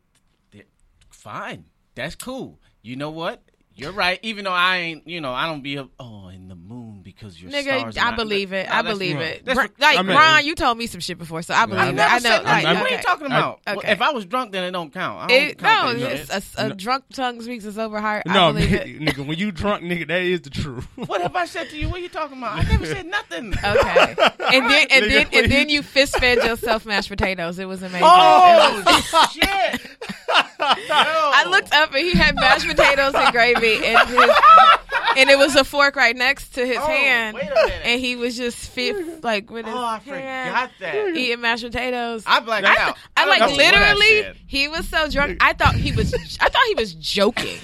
that 0.53 0.67
fine. 1.11 1.65
That's 1.95 2.15
cool. 2.15 2.61
You 2.83 2.97
know 2.97 3.11
what? 3.11 3.43
You're 3.75 3.93
right. 3.93 4.19
Even 4.25 4.45
though 4.45 4.51
I 4.53 4.79
ain't, 4.79 5.07
you 5.07 5.21
know, 5.21 5.33
I 5.33 5.47
don't 5.47 5.63
be 5.63 5.77
a, 5.77 5.87
oh 6.01 6.29
in 6.31 6.49
the 6.49 6.57
moon 6.57 7.03
because 7.05 7.41
your 7.41 7.49
Nigga, 7.53 7.79
stars. 7.79 7.97
are 7.97 8.01
I 8.01 8.11
not- 8.11 8.17
believe 8.17 8.53
it. 8.53 8.69
No, 8.69 8.75
I 8.75 8.83
believe 8.83 9.15
right. 9.15 9.25
it. 9.37 9.45
That's 9.45 9.57
like 9.57 9.97
I 9.99 10.03
mean- 10.03 10.17
Ron, 10.17 10.45
you 10.45 10.57
told 10.57 10.79
me 10.79 10.89
some 10.89 11.01
shit 11.01 11.17
before, 11.17 11.43
so 11.43 11.55
I 11.55 11.65
believe 11.67 11.81
I 11.83 11.89
it. 11.91 12.01
I 12.01 12.15
know. 12.15 12.19
said 12.19 12.29
nothing. 12.43 12.45
like, 12.47 12.65
I'm- 12.67 12.81
what 12.81 12.91
are 12.91 12.95
you 12.97 13.03
talking 13.03 13.27
about? 13.27 13.61
I- 13.69 13.77
Well. 13.77 13.85
If 13.87 14.03
I 14.03 14.11
was 14.11 14.27
drunk, 14.27 14.51
then 14.51 14.65
it 14.65 14.73
don't 14.73 14.93
count. 14.93 15.21
I 15.21 15.27
don't 15.29 15.37
It, 15.51 15.59
count 15.59 15.99
no, 15.99 16.05
that 16.07 16.13
it's 16.13 16.33
shit. 16.51 16.59
a, 16.59 16.73
a 16.73 16.75
drunk 16.75 17.05
tongue 17.13 17.41
speaks 17.41 17.65
a 17.67 17.73
sober 17.73 18.01
heart. 18.01 18.25
I 18.27 18.35
No, 18.35 18.53
believe 18.53 18.69
nigga, 18.69 18.97
it. 18.97 19.01
nigga, 19.17 19.27
when 19.29 19.39
you 19.39 19.53
drunk, 19.53 19.85
nigga, 19.85 20.09
that 20.09 20.23
is 20.23 20.41
the 20.41 20.51
truth. 20.51 20.89
What 20.97 21.21
have 21.21 21.37
I 21.37 21.45
said 21.47 21.71
to 21.71 21.79
you? 21.79 21.89
What 21.89 22.01
are 22.01 22.03
you 22.03 22.09
talking 22.09 22.37
about? 22.39 22.59
I 22.59 22.63
never 22.69 22.85
said 22.85 23.07
nothing. 23.19 23.55
Okay, 23.55 24.17
and 24.53 24.69
then 24.69 24.87
and 24.91 25.05
then 25.09 25.27
and 25.33 25.53
then 25.53 25.69
you 25.69 25.85
fist 25.85 26.19
fed 26.19 26.39
yourself 26.39 26.85
mashed 26.85 27.11
potatoes. 27.11 27.61
It 27.61 27.67
was 27.69 27.81
amazing. 27.85 28.01
Oh 28.03 29.29
shit! 29.33 29.81
I 30.31 31.47
looked 31.49 31.73
up 31.73 31.91
and 31.95 32.01
he 32.05 32.13
had 32.13 32.35
mashed 32.37 32.67
potatoes 32.67 33.15
and 33.15 33.33
gravy, 33.33 33.85
and 33.87 34.09
his, 34.09 34.31
and 35.17 35.31
it 35.31 35.39
was 35.39 35.57
a 35.57 35.65
fork 35.65 35.97
right 35.97 36.15
next 36.17 36.51
to 36.55 36.67
his 36.67 36.77
Oh, 36.79 36.87
hand, 36.87 37.35
wait 37.37 37.51
a 37.51 37.55
minute. 37.55 37.81
and 37.85 38.01
he 38.01 38.17
was 38.17 38.37
just 38.37 38.57
fit, 38.71 39.23
like 39.25 39.51
with 39.51 39.67
his 39.67 39.75
Oh, 39.75 39.79
I 39.79 39.99
hand 39.99 40.49
forgot 40.51 40.71
that. 40.81 41.17
eating 41.17 41.41
mashed 41.41 41.65
potatoes. 41.65 42.25
I 42.27 42.41
blacked 42.41 42.67
I, 42.67 42.77
out. 42.77 42.97
I, 43.17 43.25
don't 43.25 43.31
like 43.31 43.51
what 43.51 43.61
I 43.75 43.95
literally. 43.95 44.39
he 44.47 44.69
was 44.69 44.89
so 44.89 45.09
drunk. 45.09 45.39
I 45.41 45.53
thought 45.53 45.75
he 45.75 45.93
was. 45.93 46.13
I 46.41 46.49
thought 46.49 46.63
he 46.69 46.75
was 46.75 46.95
joking. 46.95 47.59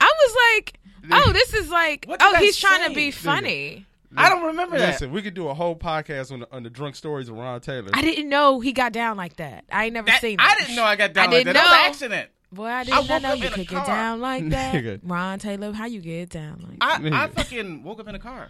I 0.00 0.12
was 0.22 0.36
like, 0.56 0.78
oh, 1.12 1.32
this 1.32 1.54
is 1.54 1.68
like, 1.70 2.06
oh, 2.08 2.16
I 2.20 2.40
he's 2.40 2.56
trying 2.56 2.88
to 2.88 2.94
be 2.94 3.10
funny. 3.10 3.86
I 4.16 4.28
don't 4.30 4.44
remember 4.44 4.78
that. 4.78 4.88
listen, 4.92 5.12
we 5.12 5.20
could 5.22 5.34
do 5.34 5.48
a 5.48 5.54
whole 5.54 5.76
podcast 5.76 6.32
on 6.32 6.40
the, 6.40 6.48
on 6.50 6.62
the 6.62 6.70
drunk 6.70 6.96
stories 6.96 7.28
of 7.28 7.36
Ron 7.36 7.60
Taylor. 7.60 7.90
I 7.92 8.00
didn't 8.02 8.28
know 8.28 8.60
he 8.60 8.72
got 8.72 8.92
down 8.92 9.16
like 9.16 9.36
that. 9.36 9.64
I 9.70 9.84
ain't 9.86 9.94
never 9.94 10.06
That- 10.06 10.20
seen. 10.20 10.38
That. 10.38 10.56
I 10.58 10.62
didn't 10.62 10.76
know 10.76 10.84
I 10.84 10.96
got 10.96 11.12
down 11.12 11.24
I 11.24 11.26
like 11.36 11.44
that. 11.44 11.52
didn't 11.52 11.54
That 11.54 11.62
was 11.64 11.70
know. 11.70 11.78
an 11.78 11.86
accident. 11.86 12.30
Boy, 12.50 12.64
I 12.64 12.80
I 12.80 12.84
did 12.84 12.90
not 12.90 13.10
woke 13.10 13.22
know 13.22 13.32
you 13.34 13.50
could 13.50 13.68
get 13.68 13.86
down 13.86 14.20
like 14.22 14.48
that. 14.50 15.00
Ron 15.02 15.38
Taylor, 15.38 15.72
how 15.72 15.84
you 15.86 16.00
get 16.00 16.30
down 16.30 16.64
like 16.66 16.78
I, 16.80 16.98
Nigga. 16.98 17.12
I 17.12 17.28
fucking 17.28 17.82
woke 17.84 18.00
up 18.00 18.08
in 18.08 18.14
a 18.14 18.18
car. 18.18 18.48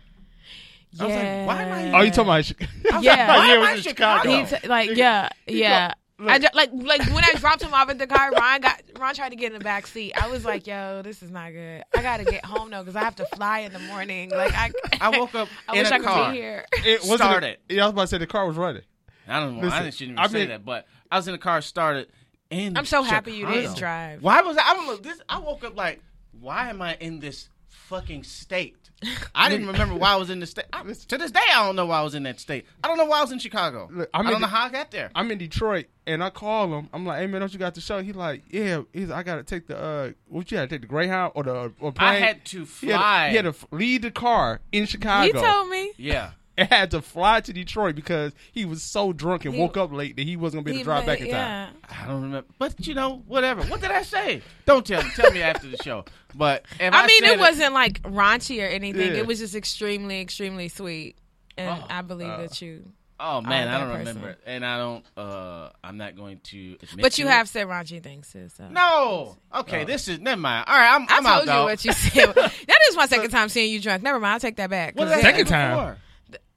I 1.01 1.05
was 1.05 1.15
like, 1.15 1.23
yeah. 1.23 1.47
why 1.47 1.63
am 1.63 1.95
I- 1.95 1.99
oh, 1.99 2.03
you 2.03 2.11
talking 2.11 2.23
about? 2.25 2.45
Chi- 2.59 2.67
I 2.93 2.97
was 2.97 3.05
Yeah. 3.05 3.13
like, 3.13 3.29
why 3.29 3.47
Yeah, 3.49 3.53
it 3.53 3.57
am 3.59 3.63
I 3.65 3.71
in 3.73 3.77
in 3.79 3.83
Chicago? 3.83 4.23
Chicago. 4.31 4.57
He 4.57 4.61
t- 4.63 4.69
like 4.69 4.97
yeah, 4.97 5.29
yeah. 5.47 5.95
Look. 6.19 6.31
I 6.31 6.39
ju- 6.39 6.47
like 6.55 6.71
like 6.73 7.03
when 7.13 7.25
I 7.25 7.35
dropped 7.39 7.63
him 7.63 7.73
off 7.75 7.89
at 7.91 7.99
the 7.99 8.07
car, 8.07 8.31
Ron 8.33 8.61
got 8.61 8.83
Ron 8.99 9.15
tried 9.15 9.31
to 9.31 9.37
get 9.37 9.53
in 9.53 9.59
the 9.59 9.65
back 9.65 9.87
seat. 9.87 10.13
I 10.21 10.29
was 10.29 10.45
like, 10.45 10.67
"Yo, 10.67 11.03
this 11.03 11.23
is 11.23 11.31
not 11.31 11.53
good. 11.53 11.83
I 11.97 12.03
gotta 12.03 12.25
get 12.25 12.45
home 12.45 12.71
though 12.71 12.83
because 12.83 12.97
I 12.97 13.01
have 13.05 13.17
to 13.17 13.25
fly 13.37 13.61
in 13.61 13.73
the 13.73 13.79
morning." 13.81 14.31
Like 14.31 14.53
I, 14.55 14.71
I 15.01 15.19
woke 15.19 15.35
up 15.35 15.49
I 15.69 15.73
in 15.75 15.79
wish 15.81 15.91
a 15.91 15.95
I 15.95 15.99
could 15.99 16.07
car. 16.07 16.31
be 16.33 16.39
here. 16.39 16.65
It 16.85 17.01
wasn't. 17.01 17.19
Started. 17.21 17.59
A, 17.71 17.75
yeah, 17.75 17.83
I 17.83 17.87
was 17.87 17.93
about 17.93 18.03
to 18.03 18.07
say 18.09 18.19
the 18.19 18.27
car 18.27 18.47
was 18.47 18.57
running. 18.57 18.83
I 19.27 19.41
don't 19.41 19.57
know. 19.57 19.63
Listen, 19.63 19.79
I 19.79 19.83
didn't- 19.83 19.95
shouldn't 19.95 20.13
even 20.19 20.25
I 20.25 20.27
say 20.29 20.39
mean- 20.41 20.49
that, 20.49 20.65
but 20.65 20.87
I 21.11 21.17
was 21.17 21.29
in 21.29 21.33
the 21.33 21.39
car. 21.39 21.61
Started 21.61 22.09
in. 22.51 22.77
I'm 22.77 22.87
so 22.87 23.03
happy 23.03 23.33
you 23.33 23.47
didn't 23.47 23.77
drive. 23.77 24.23
Why 24.23 24.41
was 24.43 24.57
I? 24.57 24.63
I 24.71 24.75
don't 24.75 24.87
know. 24.87 24.97
This. 24.97 25.21
I 25.29 25.39
woke 25.39 25.65
up 25.65 25.77
like, 25.77 26.01
why 26.39 26.71
am 26.71 26.81
I 26.83 26.95
in 26.97 27.21
this 27.21 27.49
fucking 27.69 28.25
state? 28.25 28.88
I 29.35 29.49
didn't 29.49 29.69
remember 29.69 29.95
why 29.95 30.13
I 30.13 30.17
was 30.17 30.29
in 30.29 30.41
the 30.41 30.47
state. 30.47 30.65
I, 30.73 30.83
to 30.83 31.19
this 31.19 31.31
day, 31.31 31.41
I 31.55 31.65
don't 31.65 31.77
know 31.77 31.87
why 31.87 32.01
I 32.01 32.03
was 32.03 32.15
in 32.15 32.25
that 32.25 32.41
state. 32.41 32.67
I 32.83 32.89
don't 32.89 32.97
know 32.97 33.05
why 33.05 33.19
I 33.19 33.23
was 33.23 33.31
in 33.31 33.39
Chicago. 33.39 33.89
Look, 33.93 34.11
I 34.13 34.19
I'm 34.19 34.25
don't 34.25 34.35
in 34.37 34.41
know 34.41 34.47
how 34.49 34.67
I 34.67 34.71
got 34.71 34.91
there. 34.91 35.11
I'm 35.15 35.31
in 35.31 35.39
Detroit 35.39 35.87
and 36.07 36.23
I 36.25 36.31
call 36.31 36.73
him. 36.77 36.89
I'm 36.93 37.07
like, 37.07 37.21
"Hey 37.21 37.27
man, 37.29 37.41
don't 37.41 37.53
you 37.53 37.59
got 37.61 37.75
the 37.77 37.81
show?" 37.81 38.03
He's 38.03 38.17
like, 38.17 38.43
"Yeah." 38.51 38.83
He's, 38.93 39.11
I 39.11 39.23
got 39.23 39.37
to 39.37 39.45
take 39.45 39.69
the 39.69 39.79
uh, 39.79 40.11
what 40.27 40.51
you 40.51 40.59
had 40.59 40.69
to 40.69 40.75
take 40.75 40.81
the 40.81 40.89
Greyhound 40.89 41.33
or 41.37 41.45
the 41.45 41.73
or 41.81 41.93
plane. 41.93 42.09
I 42.11 42.15
had 42.17 42.45
to 42.47 42.65
He 42.81 42.89
had, 42.89 42.99
fly. 42.99 43.25
to, 43.27 43.31
he 43.31 43.37
had 43.37 43.43
to 43.43 43.49
f- 43.51 43.67
leave 43.71 44.03
the 44.03 44.11
car 44.11 44.61
in 44.73 44.87
Chicago. 44.87 45.27
He 45.27 45.33
told 45.47 45.69
me. 45.69 45.93
yeah. 45.97 46.31
and 46.61 46.69
had 46.69 46.91
to 46.91 47.01
fly 47.01 47.41
to 47.41 47.53
Detroit 47.53 47.95
because 47.95 48.33
he 48.53 48.65
was 48.65 48.83
so 48.83 49.13
drunk 49.13 49.45
and 49.45 49.55
He- 49.55 49.61
woke 49.61 49.77
up 49.77 49.93
late 49.93 50.17
that 50.17 50.27
he 50.27 50.37
wasn't 50.37 50.65
gonna 50.65 50.65
be 50.65 50.71
able 50.73 50.79
He 50.79 50.83
to 50.83 50.85
drive 50.85 51.07
back 51.07 51.21
made- 51.21 51.29
in 51.29 51.35
time. 51.35 51.75
I 51.89 52.07
don't 52.07 52.23
remember, 52.23 52.49
but 52.59 52.87
you 52.87 52.95
know, 52.95 53.23
whatever. 53.27 53.63
What 53.65 53.81
did 53.81 53.91
I 53.91 54.03
say? 54.03 54.43
Don't 54.67 54.85
tell 54.85 55.03
me. 55.03 55.11
Tell 55.17 55.31
me 55.33 55.41
after 55.41 55.67
the 55.69 55.79
show. 55.79 56.05
But 56.35 56.67
I, 56.79 56.89
I 56.89 57.07
mean, 57.07 57.23
said 57.23 57.33
it 57.33 57.39
wasn't 57.39 57.73
like 57.73 58.03
raunchy 58.03 58.63
or 58.63 58.67
anything. 58.67 59.13
Yeah. 59.15 59.19
It 59.21 59.27
was 59.27 59.39
just 59.39 59.55
extremely, 59.55 60.21
extremely 60.21 60.69
sweet, 60.69 61.17
and 61.57 61.71
Oh, 61.83 61.87
I 61.89 62.03
believe 62.03 62.29
uh, 62.29 62.37
that 62.43 62.61
you. 62.61 62.93
Oh 63.21 63.41
man, 63.41 63.67
I'm 63.67 63.75
I 63.75 63.79
that 63.79 63.79
don't 63.79 63.89
person. 63.89 64.07
remember, 64.17 64.29
it. 64.31 64.41
and 64.47 64.65
I 64.67 64.79
don't. 64.79 65.05
uh 65.17 65.71
I'm 65.83 65.97
not 65.97 66.15
going 66.17 66.39
to. 66.45 66.75
Admit 66.83 67.01
But 67.03 67.19
you 67.19 67.25
to 67.25 67.31
it. 67.31 67.33
have 67.33 67.49
said 67.49 67.67
raunchy 67.67 68.01
things, 68.03 68.29
sis. 68.29 68.55
So. 68.55 68.69
No. 68.69 69.39
Okay, 69.57 69.85
this 69.85 70.07
is 70.07 70.21
never 70.21 70.41
mind. 70.41 70.67
All 70.69 70.77
right, 70.77 70.95
I'm, 70.95 71.03
I 71.09 71.17
I'm 71.17 71.27
out, 71.27 71.35
told 71.37 71.47
you 71.47 71.53
dog. 71.53 71.65
what 71.65 71.85
you 71.85 71.93
said. 71.93 72.35
that 72.35 72.81
is 72.89 72.97
my 72.97 73.07
second 73.07 73.31
time 73.31 73.49
seeing 73.49 73.73
you 73.73 73.81
drunk. 73.81 74.03
Never 74.03 74.21
mind. 74.21 74.35
I'll 74.35 74.41
take 74.41 74.57
that 74.57 74.71
back. 74.71 74.95
What 74.95 75.09
'Cause 75.09 75.17
did 75.17 75.25
I 75.27 75.31
Second 75.31 75.47
time. 75.47 75.77
before? 75.77 75.97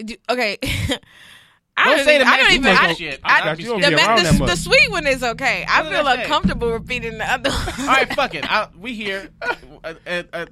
Do- 0.04 0.16
Okay. 0.30 0.58
I 1.78 1.86
Don't 1.86 1.98
don't, 1.98 2.06
say 2.06 2.16
even, 2.16 2.28
the 2.28 2.34
I 2.34 2.38
don't 2.38 2.52
even. 2.52 2.78
I, 2.78 2.94
shit. 2.94 3.20
I- 3.24 3.50
I'll 3.50 3.60
you 3.60 3.72
over 3.72 3.82
the, 3.82 3.88
here 3.88 3.98
ma- 3.98 4.06
around 4.06 4.24
that 4.24 4.38
the, 4.40 4.46
the 4.46 4.56
sweet 4.58 4.92
one 4.92 5.08
is 5.08 5.24
okay. 5.24 5.66
I 5.68 5.82
What 5.82 5.90
did 5.90 5.98
feel 5.98 6.08
I 6.08 6.16
say? 6.18 6.22
uncomfortable 6.24 6.70
repeating 6.72 7.18
the 7.18 7.32
other 7.32 7.50
one. 7.50 7.80
All 7.80 7.88
right, 7.88 8.14
fuck 8.14 8.36
it. 8.36 8.46
I, 8.52 8.68
we 8.78 8.94
here. 8.94 9.30
Uh, 9.42 9.94
uh, 10.06 10.24
uh, 10.34 10.46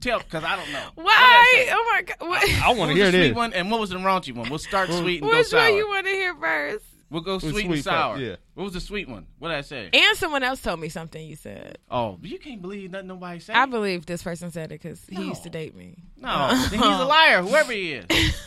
tell, 0.00 0.18
because 0.20 0.44
I 0.44 0.56
don't 0.56 0.70
know. 0.70 0.84
Why? 0.96 1.68
Oh 1.72 1.90
my 1.94 2.02
god! 2.02 2.16
What, 2.28 2.48
I 2.62 2.68
What 2.68 2.76
want 2.76 2.90
to 2.90 2.94
hear 2.94 3.06
the 3.06 3.12
sweet 3.12 3.28
this. 3.28 3.36
one, 3.36 3.52
and 3.54 3.70
what 3.70 3.80
was 3.80 3.90
the 3.90 3.96
raunchy 3.96 4.34
one? 4.34 4.50
We'll 4.50 4.58
start 4.58 4.90
sweet 4.92 5.22
and 5.22 5.28
which 5.30 5.36
go 5.38 5.42
sour. 5.44 5.60
one 5.62 5.76
you 5.76 5.88
want 5.88 6.06
to 6.06 6.12
hear 6.12 6.34
first? 6.36 6.84
We'll 7.10 7.20
go 7.22 7.38
sweet, 7.38 7.52
sweet 7.52 7.66
and 7.66 7.84
sour. 7.84 8.14
first, 8.16 8.26
yeah. 8.26 8.36
What 8.54 8.64
was 8.64 8.72
the 8.72 8.80
sweet 8.80 9.08
one? 9.08 9.26
What 9.38 9.48
did 9.48 9.58
I 9.58 9.60
say? 9.62 9.90
And 9.92 10.16
someone 10.16 10.42
else 10.42 10.60
told 10.62 10.80
me 10.80 10.88
something 10.88 11.24
you 11.26 11.36
said. 11.36 11.78
oh, 11.90 12.18
you 12.22 12.38
can't 12.38 12.62
believe 12.62 12.90
nothing 12.90 13.08
nobody 13.08 13.40
said. 13.40 13.56
I 13.56 13.66
believe 13.66 14.06
this 14.06 14.22
person 14.22 14.50
said 14.50 14.66
it 14.72 14.80
because 14.80 15.00
No. 15.10 15.20
he 15.20 15.28
used 15.28 15.42
to 15.42 15.50
date 15.50 15.74
me. 15.76 15.96
no, 16.16 16.48
then 16.70 16.78
he's 16.78 16.80
a 16.80 17.04
liar, 17.04 17.42
whoever 17.42 17.72
he 17.72 17.92
is. 17.94 18.06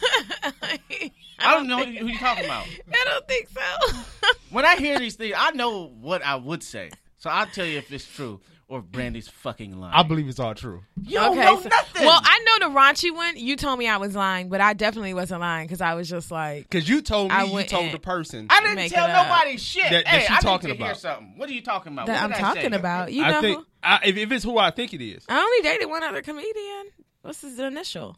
I 1.39 1.55
don't 1.55 1.67
know 1.67 1.83
who 1.83 1.91
you're 1.91 2.17
talking 2.19 2.45
about. 2.45 2.65
I 2.91 3.05
don't 3.05 3.27
think 3.27 3.49
so. 3.49 4.31
When 4.49 4.65
I 4.65 4.75
hear 4.77 4.97
these 4.99 5.15
things, 5.15 5.35
I 5.37 5.51
know 5.51 5.87
what 5.87 6.23
I 6.23 6.35
would 6.35 6.63
say. 6.63 6.91
So 7.17 7.29
I'll 7.29 7.47
tell 7.47 7.65
you 7.65 7.77
if 7.79 7.91
it's 7.91 8.05
true 8.05 8.39
or 8.73 8.79
if 8.79 8.85
Brandy's 8.85 9.27
fucking 9.27 9.79
lying. 9.79 9.93
I 9.93 10.03
believe 10.03 10.27
it's 10.27 10.39
all 10.39 10.55
true. 10.55 10.81
you 11.01 11.19
don't 11.19 11.37
okay, 11.37 11.45
know 11.45 11.61
so- 11.61 11.69
nothing. 11.69 12.05
well, 12.05 12.19
I 12.23 12.39
know 12.59 12.67
the 12.69 12.75
raunchy 12.75 13.13
one. 13.13 13.37
You 13.37 13.55
told 13.55 13.77
me 13.79 13.87
I 13.87 13.97
was 13.97 14.15
lying, 14.15 14.49
but 14.49 14.61
I 14.61 14.73
definitely 14.73 15.13
wasn't 15.13 15.41
lying 15.41 15.67
because 15.67 15.81
I 15.81 15.93
was 15.93 16.09
just 16.09 16.31
like, 16.31 16.63
Because 16.69 16.89
you 16.89 17.01
told 17.01 17.29
me 17.29 17.35
I 17.35 17.43
you 17.43 17.53
wouldn't. 17.53 17.69
told 17.69 17.91
the 17.91 17.99
person. 17.99 18.47
I 18.49 18.61
didn't 18.61 18.89
tell 18.89 19.07
nobody 19.07 19.57
shit. 19.57 19.83
That- 19.91 20.05
that 20.05 20.07
hey, 20.07 20.25
she 20.27 20.33
I 20.33 20.39
talking 20.39 20.69
need 20.69 20.77
to 20.77 20.83
hear 20.83 20.91
about. 20.91 20.99
something. 20.99 21.37
What 21.37 21.49
are 21.49 21.53
you 21.53 21.61
talking 21.61 21.93
about? 21.93 22.07
that 22.07 22.13
What 22.15 22.23
I'm 22.23 22.29
did 22.31 22.37
I 22.37 22.53
talking 22.53 22.73
about. 22.73 23.13
You 23.13 23.23
I 23.23 23.31
know, 23.31 23.41
think 23.41 23.65
I, 23.83 23.99
if, 24.05 24.17
if 24.17 24.31
it's 24.31 24.43
who 24.43 24.57
I 24.57 24.71
think 24.71 24.93
it 24.93 25.01
is. 25.03 25.23
I 25.29 25.39
only 25.39 25.61
dated 25.69 25.89
one 25.89 26.03
other 26.03 26.21
comedian. 26.21 26.87
What's 27.21 27.41
his 27.41 27.59
initial? 27.59 28.17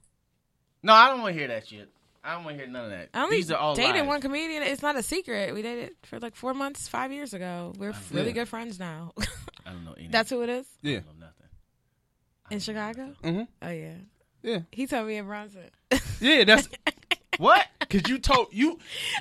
No, 0.84 0.94
I 0.94 1.10
don't 1.10 1.22
want 1.22 1.34
to 1.34 1.40
hear 1.40 1.48
that 1.50 1.68
shit. 1.68 1.90
I 2.26 2.34
don't 2.34 2.44
want 2.44 2.58
to 2.58 2.64
hear 2.64 2.72
none 2.72 2.86
of 2.86 2.90
that. 2.92 3.10
I 3.14 3.24
only 3.24 3.38
These 3.38 3.52
are 3.52 3.58
all 3.58 3.76
dated 3.76 3.98
lies. 4.02 4.08
one 4.08 4.22
comedian. 4.22 4.64
It's 4.64 4.82
not 4.82 4.96
a 4.96 5.04
secret. 5.04 5.54
We 5.54 5.62
dated 5.62 5.92
for 6.04 6.20
like 6.20 6.36
four 6.36 6.54
months, 6.54 6.88
five 6.88 7.12
years 7.12 7.34
ago. 7.34 7.74
We're 7.78 7.94
really 8.12 8.28
yeah. 8.28 8.32
good 8.34 8.48
friends 8.50 8.80
now. 8.80 9.14
I 9.66 9.72
don't 9.72 9.86
know 9.86 9.94
any. 9.94 10.08
That's 10.08 10.30
who 10.32 10.42
it 10.42 10.50
is 10.50 10.66
I 10.84 10.88
Yeah. 10.90 11.00
don't 11.02 11.20
know 11.20 11.26
nothing. 11.28 11.48
in 12.52 12.60
Chicago. 12.60 13.14
Mm-hmm. 13.24 13.44
Oh 13.62 13.70
yeah, 13.70 13.94
Yeah. 14.44 14.60
he 14.72 14.88
told 14.88 15.08
me 15.08 15.18
in 15.18 15.26
Bronson. 15.26 15.70
Yeah. 16.20 16.44
That's 16.46 16.68
What? 17.38 17.68
because 17.80 18.10
you 18.10 18.18
told 18.18 18.48
you 18.52 18.80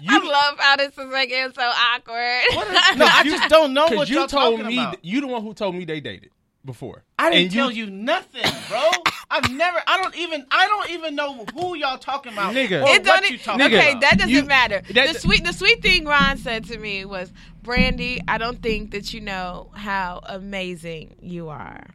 I 0.09 0.15
you 0.15 0.29
love 0.31 0.59
how 0.59 0.77
this 0.77 0.97
is 0.97 1.07
making 1.13 1.37
it 1.45 1.55
so 1.55 1.63
awkward. 1.63 2.43
No, 2.97 3.07
I 3.07 3.23
you- 3.25 3.33
just 3.37 3.49
don't 3.51 3.75
know 3.75 3.87
what 3.89 4.09
you 4.09 4.19
y'all 4.19 4.27
told 4.29 4.61
talking 4.61 4.67
me 4.69 4.79
about. 4.79 5.05
you 5.05 5.21
the 5.21 5.27
one 5.27 5.43
who 5.43 5.53
told 5.53 5.75
me 5.75 5.85
they 5.85 6.01
dated 6.01 6.31
before. 6.65 7.05
I 7.19 7.31
didn't 7.31 7.45
And 7.45 7.53
tell 7.53 7.71
you 7.71 7.87
nothing, 7.91 8.43
bro. 8.69 8.91
I've 9.31 9.51
never. 9.53 9.79
I 9.87 10.01
don't 10.03 10.17
even. 10.17 10.47
I 10.51 10.67
don't 10.69 10.91
even 10.91 11.15
know 11.15 11.45
who 11.55 11.75
y'all 11.77 11.99
talking 11.99 12.33
about. 12.33 12.55
Nigga. 12.55 12.83
or 12.83 12.89
It 12.95 13.05
what 13.05 13.05
don't 13.05 13.29
you 13.31 13.37
e- 13.37 13.39
talking 13.39 13.67
okay, 13.67 13.91
about. 13.91 14.01
that 14.03 14.19
doesn't 14.19 14.31
You- 14.31 14.45
matter. 14.45 14.83
that- 14.93 15.13
the 15.15 15.19
sweet, 15.19 15.45
the 15.45 15.53
sweet 15.53 15.83
thing 15.83 16.05
Ron 16.05 16.37
said 16.39 16.65
to 16.67 16.79
me 16.79 17.05
was, 17.05 17.33
"Brandy, 17.63 18.21
I 18.29 18.39
don't 18.39 18.63
think 18.63 18.91
that 18.93 19.13
you 19.15 19.21
know 19.21 19.71
how 19.75 20.21
amazing 20.25 21.17
you 21.21 21.49
are." 21.49 21.87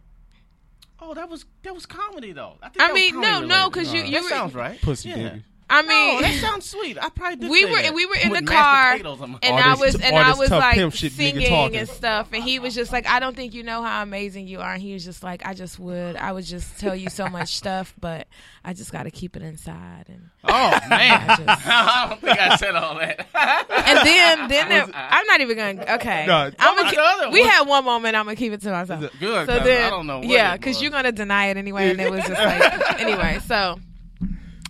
Oh, 1.01 1.13
that 1.13 1.30
was 1.30 1.45
that 1.63 1.74
was 1.74 1.86
comedy 1.86 2.34
though. 2.34 2.57
I, 2.61 2.70
think 2.70 2.82
I 2.84 2.88
that 2.88 2.93
mean, 2.93 3.13
comedy 3.13 3.47
no, 3.47 3.63
no, 3.63 3.70
because 3.70 3.93
you, 3.93 4.01
Uh, 4.01 4.05
you 4.05 4.11
that 4.13 4.24
were, 4.24 4.30
sounds 4.30 4.53
right. 4.53 4.82
Pussy 4.82 5.09
yeah. 5.09 5.15
digger. 5.15 5.43
I 5.72 5.82
Oh, 5.82 5.84
mean, 5.84 6.22
that 6.24 6.34
sounds 6.41 6.65
sweet. 6.67 6.97
I 6.99 7.09
probably 7.09 7.36
did. 7.38 7.51
we 7.51 7.61
say 7.63 7.72
were 7.72 7.82
that. 7.82 7.93
we 7.93 8.05
were 8.07 8.15
in 8.15 8.30
With 8.32 8.45
the 8.45 8.51
car, 8.51 8.91
potatoes 8.93 9.22
on 9.22 9.32
my- 9.32 9.39
and 9.43 9.53
All 9.53 9.59
I 9.61 9.76
was 9.76 9.95
and 9.95 10.15
I 10.15 10.34
was 10.34 10.49
like 10.49 10.76
pimp 10.76 10.93
shit 10.95 11.11
nigga 11.13 11.45
singing 11.45 11.76
and 11.76 11.88
stuff, 11.89 12.30
and 12.34 12.43
he 12.43 12.57
was 12.59 12.74
just 12.74 12.91
like, 12.91 13.05
"I 13.07 13.20
don't 13.20 13.36
think 13.36 13.53
you 13.53 13.61
know 13.63 13.84
how 13.84 14.01
amazing 14.01 14.47
you 14.47 14.59
are." 14.61 14.74
And 14.74 14.82
he 14.82 14.93
was 14.93 15.05
just 15.05 15.22
like, 15.24 15.45
"I 15.45 15.53
just 15.53 15.78
would, 15.78 16.15
I 16.15 16.32
would 16.32 16.45
just 16.45 16.80
tell 16.80 16.95
you 16.95 17.09
so 17.09 17.28
much 17.28 17.55
stuff, 17.57 17.93
but 17.99 18.28
I 18.65 18.74
just 18.74 18.91
got 18.91 19.03
to 19.03 19.11
keep 19.11 19.36
it 19.36 19.43
inside." 19.43 20.05
And 20.07 20.30
Oh 20.43 20.72
man, 20.89 21.30
I 21.30 21.36
just- 21.36 21.67
I 21.67 22.05
don't 22.09 22.22
think 22.22 22.39
I 22.39 22.55
said 22.55 22.76
all 22.76 22.95
that. 22.97 23.28
and 23.70 24.07
then 24.07 24.47
then 24.49 24.70
there, 24.70 24.88
I'm 24.93 25.26
not 25.28 25.41
even 25.41 25.55
going. 25.57 25.78
to 25.78 25.93
Okay, 25.95 26.26
No, 26.26 26.36
I'm 26.36 26.51
gonna, 26.76 26.84
was 26.84 26.91
the 26.93 26.99
other 27.01 27.30
we 27.30 27.43
had 27.43 27.67
one 27.67 27.86
moment. 27.86 28.15
I'm 28.15 28.26
gonna 28.26 28.36
keep 28.36 28.53
it 28.53 28.61
to 28.61 28.72
myself. 28.72 29.01
Good. 29.20 29.45
So 29.47 29.55
'cause 29.55 29.63
then, 29.65 29.86
I 29.86 29.89
don't 29.91 30.07
know. 30.07 30.17
What 30.20 30.28
yeah, 30.28 30.57
because 30.57 30.82
you're 30.82 30.91
gonna 30.91 31.11
deny 31.11 31.47
it 31.47 31.57
anyway, 31.57 31.91
and 31.91 32.01
it 32.01 32.09
was 32.09 32.22
just 32.26 32.41
like 32.41 32.99
anyway. 33.01 33.39
So 33.45 33.80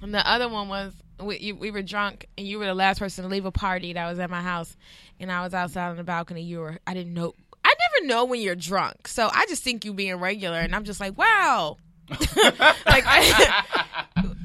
and 0.02 0.14
the 0.14 0.28
other 0.30 0.48
one 0.50 0.68
was 0.70 0.94
we 1.22 1.38
you, 1.40 1.56
we 1.56 1.72
were 1.72 1.82
drunk, 1.82 2.26
and 2.38 2.48
you 2.48 2.60
were 2.60 2.66
the 2.66 2.74
last 2.74 3.00
person 3.00 3.24
to 3.24 3.30
leave 3.30 3.46
a 3.46 3.52
party 3.52 3.94
that 3.94 4.10
was 4.10 4.20
at 4.20 4.30
my 4.30 4.42
house, 4.42 4.76
and 5.20 5.32
I 5.32 5.44
was 5.44 5.54
outside 5.54 5.90
on 5.90 5.98
the 5.98 6.04
balcony. 6.04 6.42
You 6.44 6.60
were 6.60 6.78
I 6.88 6.94
didn't 6.94 7.14
know. 7.14 7.34
I 7.66 7.74
never 7.94 8.08
know 8.08 8.26
when 8.26 8.40
you're 8.42 8.56
drunk, 8.56 9.08
so 9.08 9.30
I 9.32 9.46
just 9.48 9.64
think 9.64 9.84
you 9.86 9.94
being 9.94 10.16
regular, 10.16 10.58
and 10.60 10.74
I'm 10.76 10.84
just 10.86 11.00
like, 11.00 11.18
wow. 11.18 11.78
like 12.10 13.04
I, 13.06 13.64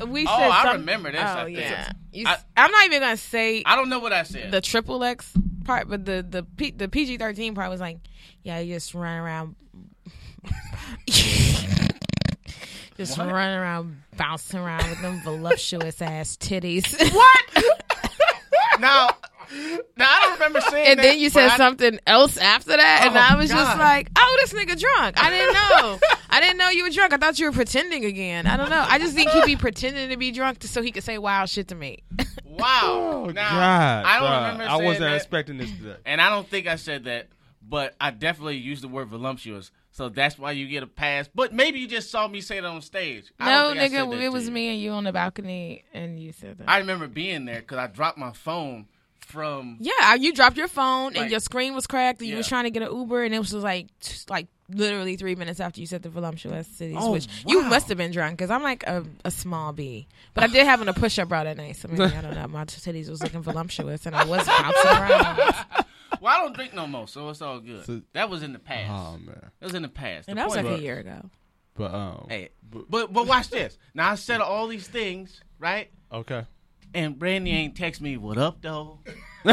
we 0.08 0.26
Oh, 0.26 0.36
said 0.36 0.50
I 0.50 0.62
some- 0.64 0.76
remember 0.80 1.10
this, 1.12 1.20
Oh 1.24 1.46
yeah, 1.46 1.92
you, 2.12 2.26
I- 2.26 2.36
I'm 2.56 2.70
not 2.70 2.84
even 2.86 3.00
gonna 3.00 3.16
say 3.16 3.62
I 3.64 3.74
don't 3.76 3.88
know 3.88 4.00
what 4.00 4.12
I 4.12 4.24
said. 4.24 4.50
the 4.50 4.60
triple 4.60 5.02
X 5.02 5.32
part, 5.64 5.88
but 5.88 6.04
the 6.04 6.26
the 6.28 6.42
P, 6.42 6.72
the 6.72 6.88
PG 6.88 7.16
thirteen 7.18 7.54
part 7.54 7.70
was 7.70 7.80
like, 7.80 7.98
yeah, 8.42 8.58
you 8.58 8.74
just 8.74 8.92
run 8.94 9.16
around, 9.16 9.54
just 12.96 13.18
What? 13.18 13.26
running 13.32 13.56
around, 13.58 14.02
bouncing 14.16 14.60
around 14.60 14.88
with 14.88 15.00
them 15.02 15.20
voluptuous 15.22 16.00
ass 16.02 16.36
titties. 16.36 16.84
what? 17.14 17.64
now, 18.80 19.08
now 19.96 20.06
I 20.08 20.20
don't 20.22 20.32
remember 20.34 20.60
saying 20.62 20.72
that. 20.84 20.90
and 20.90 20.98
that. 20.98 21.02
then 21.02 21.18
you 21.18 21.28
said 21.30 21.50
I- 21.50 21.56
something 21.56 21.98
else 22.06 22.36
after 22.36 22.70
that, 22.76 23.02
and 23.06 23.16
Oh, 23.16 23.20
I 23.20 23.36
was 23.36 23.50
just 23.50 23.78
like, 23.78 24.10
oh, 24.16 24.38
this 24.40 24.52
nigga 24.52 24.78
drunk. 24.78 25.22
I 25.22 25.30
didn't 25.30 25.54
know. 25.54 25.98
I 26.30 26.40
didn't 26.40 26.58
know 26.58 26.68
you 26.70 26.84
were 26.84 26.90
drunk. 26.90 27.12
I 27.12 27.16
thought 27.16 27.38
you 27.38 27.46
were 27.46 27.52
pretending 27.52 28.04
again. 28.04 28.46
I 28.46 28.56
don't 28.56 28.70
know. 28.70 28.84
I 28.88 28.98
just 28.98 29.14
think 29.14 29.30
he'd 29.30 29.44
be 29.46 29.56
pretending 29.56 30.08
to 30.10 30.16
be 30.16 30.32
drunk 30.32 30.62
so 30.64 30.82
he 30.82 30.90
could 30.90 31.04
say 31.04 31.18
wild 31.18 31.48
shit 31.48 31.68
to 31.68 31.74
me. 31.74 32.02
Wow. 32.44 32.80
Oh 33.26 33.30
now, 33.30 33.50
God! 33.50 34.04
I 34.06 34.18
don't 34.20 34.28
bruh. 34.28 34.52
remember. 34.52 34.64
I 34.72 34.76
wasn't 34.84 35.00
that. 35.10 35.16
expecting 35.16 35.56
this 35.58 35.70
today. 35.72 35.96
And 36.06 36.20
I 36.20 36.30
don't 36.30 36.48
think 36.48 36.66
I 36.66 36.76
said 36.76 37.04
that, 37.04 37.28
but 37.62 37.94
I 38.00 38.10
definitely 38.10 38.56
used 38.56 38.82
the 38.82 38.88
word 38.88 39.08
voluptuous. 39.08 39.70
So 39.96 40.08
that's 40.08 40.36
why 40.36 40.50
you 40.50 40.66
get 40.66 40.82
a 40.82 40.88
pass. 40.88 41.28
But 41.32 41.54
maybe 41.54 41.78
you 41.78 41.86
just 41.86 42.10
saw 42.10 42.26
me 42.28 42.40
say 42.40 42.58
it 42.58 42.64
on 42.64 42.82
stage. 42.82 43.32
No, 43.38 43.46
don't 43.46 43.76
think 43.76 43.80
I 43.80 43.88
said 43.96 44.08
nigga, 44.08 44.22
it 44.22 44.32
was 44.32 44.46
you. 44.46 44.50
me 44.50 44.68
and 44.70 44.80
you 44.80 44.90
on 44.90 45.04
the 45.04 45.12
balcony, 45.12 45.84
and 45.94 46.18
you 46.20 46.32
said 46.32 46.58
that. 46.58 46.68
I 46.68 46.78
remember 46.78 47.06
being 47.06 47.44
there 47.44 47.60
because 47.60 47.78
I 47.78 47.86
dropped 47.86 48.18
my 48.18 48.32
phone 48.32 48.86
from. 49.20 49.76
Yeah, 49.80 50.14
you 50.14 50.32
dropped 50.32 50.56
your 50.56 50.66
phone 50.68 51.16
and 51.16 51.30
your 51.30 51.38
screen 51.40 51.74
was 51.74 51.86
cracked, 51.86 52.18
and 52.20 52.26
you 52.28 52.34
Yeah. 52.34 52.38
was 52.38 52.48
trying 52.48 52.64
to 52.64 52.70
get 52.70 52.82
an 52.82 52.94
Uber, 52.94 53.22
and 53.24 53.32
it 53.34 53.38
was 53.38 53.54
like, 53.54 53.86
like 54.28 54.48
literally 54.68 55.14
three 55.16 55.36
minutes 55.36 55.60
after 55.60 55.80
you 55.80 55.86
said 55.86 56.02
the 56.02 56.08
voluptuous 56.08 56.66
cities, 56.66 56.96
Oh, 56.98 57.12
which 57.12 57.28
you 57.46 57.62
must 57.62 57.88
have 57.88 57.96
been 57.98 58.10
drunk 58.10 58.36
because 58.38 58.50
I'm 58.50 58.62
like 58.64 58.82
a, 58.88 59.04
a 59.24 59.30
small 59.30 59.72
B, 59.72 60.08
but 60.34 60.42
I 60.42 60.48
did 60.48 60.66
having 60.66 60.88
a 60.88 60.92
push 60.92 61.18
up 61.20 61.28
bra 61.28 61.44
that 61.44 61.56
night, 61.56 61.76
so 61.76 61.86
maybe 61.88 62.02
I 62.02 62.20
don't 62.20 62.34
know. 62.34 62.48
My 62.48 62.64
titties 62.64 63.08
was 63.08 63.22
looking 63.22 63.42
voluptuous, 63.42 64.06
and 64.06 64.16
I 64.16 64.24
was 64.24 64.44
bouncing 64.46 64.90
around, 64.90 65.83
Well, 66.20 66.32
I 66.34 66.38
don't 66.42 66.54
drink 66.54 66.74
no 66.74 66.86
more, 66.86 67.06
so 67.08 67.28
it's 67.28 67.42
all 67.42 67.60
good. 67.60 67.84
So- 67.86 68.02
that 68.12 68.28
was 68.30 68.42
in 68.42 68.52
the 68.52 68.58
past. 68.58 68.90
Oh 68.90 69.18
man! 69.18 69.50
It 69.60 69.64
was 69.64 69.74
in 69.74 69.82
the 69.82 69.88
past. 69.88 70.28
and 70.28 70.36
The 70.36 70.42
that 70.42 70.46
was 70.46 70.56
like 70.56 70.66
point 70.66 70.80
a 70.80 70.82
year 70.82 70.98
ago. 70.98 71.30
But 71.76 71.92
um, 71.94 72.26
Hey, 72.28 72.50
but 72.70 73.12
but 73.12 73.26
watch 73.26 73.50
this. 73.50 73.76
Now 73.94 74.10
I 74.12 74.14
said 74.14 74.40
all 74.40 74.66
these 74.68 74.86
things, 74.88 75.40
right? 75.58 75.90
okay. 76.12 76.46
And 76.96 77.18
Brandy 77.18 77.50
ain't 77.50 77.76
text 77.76 78.00
me 78.00 78.16
what 78.16 78.38
up 78.38 78.62
though. 78.62 79.00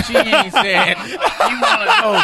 She 0.06 0.16
ain't 0.16 0.54
said 0.54 0.96
you 1.08 1.18
wanna 1.62 1.86
go 2.02 2.22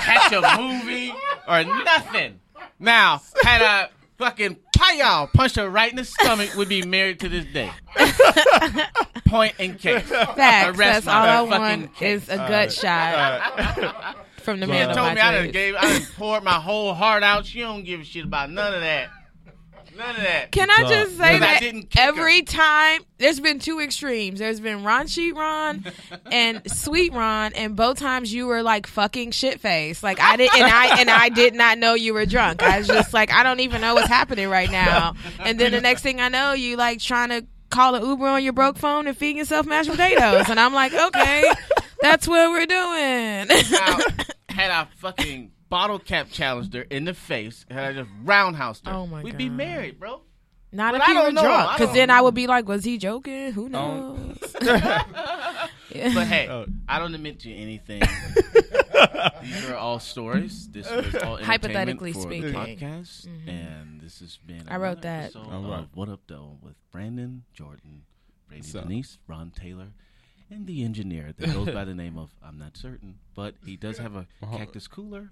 catch 0.00 0.32
a 0.32 0.56
movie 0.58 1.12
or 1.46 1.62
nothing. 1.84 2.40
Now, 2.78 3.20
had 3.42 3.62
I 3.62 3.88
fucking 4.18 4.56
y'all 4.98 5.26
punched 5.26 5.56
her 5.56 5.68
right 5.68 5.90
in 5.90 5.96
the 5.96 6.04
stomach, 6.04 6.54
would 6.56 6.68
be 6.68 6.82
married 6.82 7.20
to 7.20 7.28
this 7.28 7.44
day. 7.46 7.70
Point 9.26 9.54
in 9.58 9.74
case. 9.74 10.02
Facts. 10.08 10.78
Arrest 10.78 11.04
That's 11.04 11.06
all 11.06 11.46
I 11.46 11.50
fucking 11.50 11.80
want 11.82 11.94
case. 11.96 12.22
is 12.24 12.28
a 12.28 12.36
gut 12.36 12.72
shot 12.72 14.26
from 14.38 14.60
the 14.60 14.66
man 14.66 14.88
She 14.90 14.94
told 14.94 15.08
my 15.08 15.14
me 15.14 15.20
I 15.20 15.32
done 15.32 15.44
choice. 15.46 15.52
gave, 15.52 15.74
I 15.74 15.80
done 15.98 16.02
poured 16.16 16.44
my 16.44 16.54
whole 16.60 16.94
heart 16.94 17.22
out. 17.22 17.46
She 17.46 17.60
don't 17.60 17.82
give 17.84 18.00
a 18.00 18.04
shit 18.04 18.24
about 18.24 18.50
none 18.50 18.74
of 18.74 18.80
that. 18.80 19.10
None 19.96 20.16
of 20.16 20.22
that. 20.22 20.52
Can 20.52 20.70
I 20.70 20.84
just 20.88 21.16
say 21.16 21.34
Because 21.34 21.36
I 21.36 21.38
that 21.38 21.60
didn't 21.60 21.90
kick 21.90 22.00
her. 22.02 22.08
every 22.08 22.42
time 22.42 23.00
there's 23.18 23.40
been 23.40 23.58
two 23.58 23.80
extremes. 23.80 24.38
There's 24.38 24.60
been 24.60 24.84
Ron 24.84 25.06
Sheet 25.06 25.32
Ron 25.34 25.84
and 26.30 26.60
Sweet 26.70 27.12
Ron, 27.12 27.52
and 27.54 27.74
both 27.76 27.98
times 27.98 28.32
you 28.32 28.46
were 28.46 28.62
like 28.62 28.86
fucking 28.86 29.30
shit 29.30 29.60
face. 29.60 30.02
Like 30.02 30.20
I 30.20 30.36
did, 30.36 30.50
and 30.54 30.64
I 30.64 31.00
and 31.00 31.08
I 31.10 31.28
did 31.30 31.54
not 31.54 31.78
know 31.78 31.94
you 31.94 32.12
were 32.14 32.26
drunk. 32.26 32.62
I 32.62 32.78
was 32.78 32.86
just 32.88 33.14
like, 33.14 33.32
I 33.32 33.42
don't 33.42 33.60
even 33.60 33.80
know 33.80 33.94
what's 33.94 34.08
happening 34.08 34.48
right 34.48 34.70
now. 34.70 35.14
And 35.38 35.58
then 35.58 35.72
the 35.72 35.80
next 35.80 36.02
thing 36.02 36.20
I 36.20 36.28
know, 36.28 36.52
you 36.52 36.76
like 36.76 37.00
trying 37.00 37.30
to 37.30 37.46
call 37.70 37.94
an 37.94 38.04
Uber 38.04 38.26
on 38.26 38.44
your 38.44 38.52
broke 38.52 38.78
phone 38.78 39.06
and 39.06 39.16
feeding 39.16 39.38
yourself 39.38 39.66
mashed 39.66 39.90
potatoes, 39.90 40.48
and 40.48 40.60
I'm 40.60 40.74
like, 40.74 40.92
okay, 40.92 41.42
that's 42.02 42.28
what 42.28 42.50
we're 42.50 42.66
doing. 42.66 43.48
Now, 43.72 43.98
had 44.48 44.70
I 44.70 44.86
fucking 44.98 45.50
bottle 45.68 45.98
cap 45.98 46.28
challenged 46.30 46.74
her 46.74 46.82
in 46.82 47.04
the 47.04 47.14
face, 47.14 47.64
had 47.70 47.84
I 47.84 47.92
just 47.92 48.10
roundhoused 48.24 48.86
her, 48.86 48.92
Oh 48.92 49.06
my 49.06 49.22
we'd 49.22 49.36
be 49.36 49.48
married, 49.48 49.98
bro. 49.98 50.22
Not 50.72 50.92
But 50.92 51.02
if 51.02 51.08
I 51.08 51.12
you 51.12 51.18
were 51.18 51.24
don't 51.24 51.34
know. 51.34 51.42
drunk, 51.42 51.78
because 51.78 51.94
then 51.94 52.10
I 52.10 52.20
would 52.20 52.34
be 52.34 52.46
like, 52.46 52.68
was 52.68 52.84
he 52.84 52.98
joking? 52.98 53.52
Who 53.52 53.66
oh. 53.66 54.14
knows? 54.16 54.56
Yeah. 55.94 56.12
But 56.12 56.26
hey, 56.26 56.48
Oh. 56.48 56.66
I 56.88 56.98
don't 56.98 57.14
admit 57.14 57.40
to 57.40 57.54
anything. 57.54 58.02
These 59.42 59.70
are 59.70 59.76
all 59.76 59.98
stories. 59.98 60.68
This 60.68 60.90
was 60.90 61.14
all 61.14 61.36
Hypothetically 61.38 62.10
entertainment 62.10 62.14
for 62.14 62.20
speaking. 62.20 62.52
the 62.52 62.86
podcast, 62.86 63.26
mm-hmm. 63.28 63.48
and 63.48 64.00
this 64.00 64.20
has 64.20 64.36
been. 64.44 64.64
I 64.68 64.76
wrote 64.76 65.02
that. 65.02 65.26
episode 65.26 65.46
All 65.46 65.62
right. 65.62 65.80
of 65.80 65.88
What 65.94 66.08
Up 66.08 66.20
Though 66.26 66.58
with 66.62 66.74
Brandon 66.90 67.44
Jordan, 67.54 68.02
Brandy 68.48 68.66
So- 68.66 68.82
Denise, 68.82 69.18
Ron 69.26 69.50
Taylor, 69.52 69.88
and 70.50 70.66
the 70.66 70.84
engineer 70.84 71.32
that 71.38 71.52
goes 71.52 71.70
by 71.74 71.84
the 71.84 71.94
name 71.94 72.18
of 72.18 72.30
I'm 72.44 72.58
not 72.58 72.76
certain, 72.76 73.18
but 73.34 73.54
he 73.64 73.76
does 73.76 73.98
have 73.98 74.16
a 74.16 74.26
cactus 74.52 74.88
cooler 74.88 75.30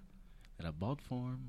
that 0.59 0.66
I 0.66 0.70
bought 0.70 1.00
for 1.00 1.14
him. 1.30 1.48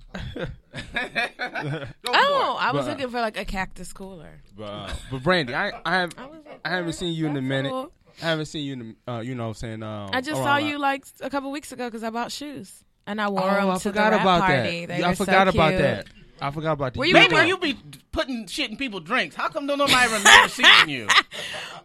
Oh, 2.07 2.57
I 2.59 2.71
was 2.71 2.85
But- 2.85 2.91
looking 2.91 3.09
for 3.09 3.21
like 3.21 3.37
a 3.37 3.45
cactus 3.45 3.93
cooler. 3.93 4.41
But 4.57 4.63
uh, 4.63 4.93
but 5.11 5.23
Brandy, 5.23 5.53
I 5.53 5.71
I 5.85 5.93
have, 5.95 6.11
I, 6.17 6.23
like, 6.25 6.59
I 6.65 6.69
haven't 6.69 6.93
seen 6.93 7.13
you 7.13 7.27
in 7.27 7.37
a 7.37 7.41
minute. 7.41 7.69
cool. 7.71 7.91
I 8.21 8.25
haven't 8.27 8.45
seen 8.45 8.63
you 8.65 8.73
in 8.73 8.95
the, 9.05 9.11
uh, 9.11 9.19
you 9.19 9.35
know, 9.35 9.43
what 9.43 9.49
I'm 9.49 9.53
saying. 9.55 9.83
Um, 9.83 10.09
I 10.13 10.21
just 10.21 10.41
saw 10.41 10.55
you 10.57 10.77
like 10.79 11.05
a 11.21 11.29
couple 11.29 11.51
weeks 11.51 11.71
ago 11.73 11.87
because 11.87 12.01
I 12.03 12.09
bought 12.11 12.31
shoes 12.31 12.83
and 13.05 13.19
I 13.21 13.27
wore 13.27 13.43
Oh, 13.43 13.53
them 13.55 13.69
I 13.71 13.73
to 13.73 13.79
forgot 13.81 14.11
the 14.11 14.15
rap 14.17 14.21
about 14.21 14.39
party. 14.41 14.85
that. 14.85 14.87
They 14.87 14.99
Yeah, 14.99 15.07
were 15.07 15.11
I 15.11 15.15
forgot 15.15 15.47
so 15.47 15.53
about 15.53 15.69
cute. 15.71 15.81
that. 15.81 16.07
I 16.41 16.51
forgot 16.51 16.71
about 16.73 16.93
that. 16.93 16.99
Were 16.99 17.05
you 17.05 17.13
Maybe 17.13 17.35
you 17.47 17.57
be 17.57 17.77
putting 18.13 18.47
shit 18.47 18.71
in 18.71 18.77
people's 18.77 19.03
drinks. 19.03 19.35
How 19.35 19.49
come 19.49 19.67
don't 19.67 19.77
nobody 19.77 20.05
remember 20.07 20.47
seeing 20.49 20.89
you? 20.89 21.07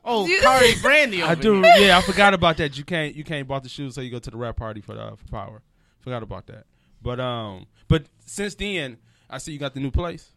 Oh, 0.05 0.25
You- 0.27 0.41
Cardi 0.41 0.75
Brandy 0.83 1.23
over 1.23 1.33
I 1.33 1.35
do. 1.35 1.61
here. 1.63 1.75
Yeah, 1.79 1.99
I 1.99 2.01
forgot 2.01 2.33
about 2.33 2.57
that. 2.57 2.79
You 2.79 2.85
can't 2.85 3.15
you 3.15 3.23
can't 3.25 3.47
bought 3.47 3.63
the 3.65 3.69
shoes, 3.69 3.95
so 3.95 4.01
you 4.01 4.11
go 4.11 4.19
to 4.19 4.31
the 4.31 4.37
rap 4.37 4.57
party 4.57 4.81
for 4.81 4.95
the 4.95 5.13
for 5.17 5.27
power. 5.29 5.61
Forgot 5.99 6.23
about 6.23 6.47
that. 6.47 6.65
But 7.03 7.21
um, 7.21 7.67
but 7.89 8.07
since 8.27 8.55
then, 8.55 8.99
I 9.29 9.39
see 9.39 9.53
you 9.53 9.59
got 9.59 9.75
the 9.75 9.81
new 9.81 9.91
place. 9.91 10.31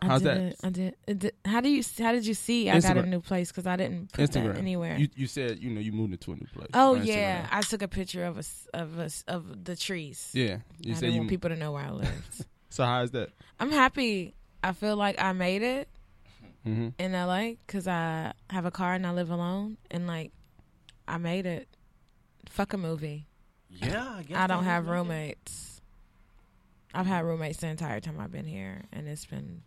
I 0.00 0.06
How's 0.08 0.22
that? 0.22 0.56
I 0.62 0.70
did. 0.70 0.94
Did. 1.06 1.32
How 1.44 1.60
do 1.60 1.70
you? 1.70 1.82
How 1.98 2.12
did 2.12 2.26
you 2.26 2.34
see? 2.34 2.68
I 2.68 2.80
got 2.80 2.98
a 2.98 3.06
new 3.06 3.20
place 3.20 3.48
because 3.50 3.66
I 3.66 3.76
didn't 3.76 4.12
put 4.12 4.28
Instagram 4.28 4.54
that 4.54 4.58
anywhere. 4.58 4.96
You 4.98 5.08
you 5.16 5.26
said 5.26 5.58
you 5.62 5.70
know 5.70 5.80
you 5.80 5.92
moved 5.92 6.12
into 6.12 6.32
a 6.32 6.36
new 6.36 6.46
place. 6.52 6.68
oh 6.74 6.94
yeah, 6.94 7.46
I 7.50 7.62
took 7.62 7.82
a 7.82 7.88
picture 7.88 8.24
of 8.24 8.36
us 8.36 8.66
of 8.74 8.98
us 8.98 9.24
of 9.26 9.64
the 9.64 9.74
trees. 9.76 10.30
yeah. 10.34 10.58
You 10.80 10.92
I 10.92 10.94
said 10.94 11.00
didn't 11.00 11.14
you. 11.14 11.20
want 11.22 11.30
people 11.30 11.50
to 11.50 11.56
know 11.56 11.72
where 11.72 11.84
I 11.84 11.90
lived. 11.90 12.44
so 12.68 12.84
how 12.84 13.02
is 13.02 13.12
that? 13.12 13.30
I'm 13.58 13.70
happy. 13.70 14.34
I 14.62 14.72
feel 14.72 14.96
like 14.96 15.20
I 15.20 15.32
made 15.32 15.62
it. 15.62 15.88
Mhm. 16.66 16.94
in 16.98 17.12
LA 17.12 17.52
because 17.64 17.86
I 17.86 18.32
have 18.50 18.66
a 18.66 18.72
car 18.72 18.94
and 18.94 19.06
I 19.06 19.12
live 19.12 19.30
alone, 19.30 19.76
and 19.90 20.06
like 20.08 20.32
I 21.06 21.16
made 21.16 21.46
it. 21.46 21.68
Fuck 22.50 22.72
a 22.72 22.76
movie. 22.76 23.28
Yeah, 23.70 24.16
I 24.18 24.22
guess 24.24 24.36
I 24.36 24.46
don't 24.46 24.64
have 24.64 24.84
is 24.84 24.88
okay. 24.88 24.96
roommates. 24.98 25.75
I've 26.96 27.06
had 27.06 27.26
roommates 27.26 27.58
the 27.58 27.66
entire 27.66 28.00
time 28.00 28.18
I've 28.18 28.32
been 28.32 28.46
here, 28.46 28.84
and 28.90 29.06
it's 29.06 29.26
been 29.26 29.60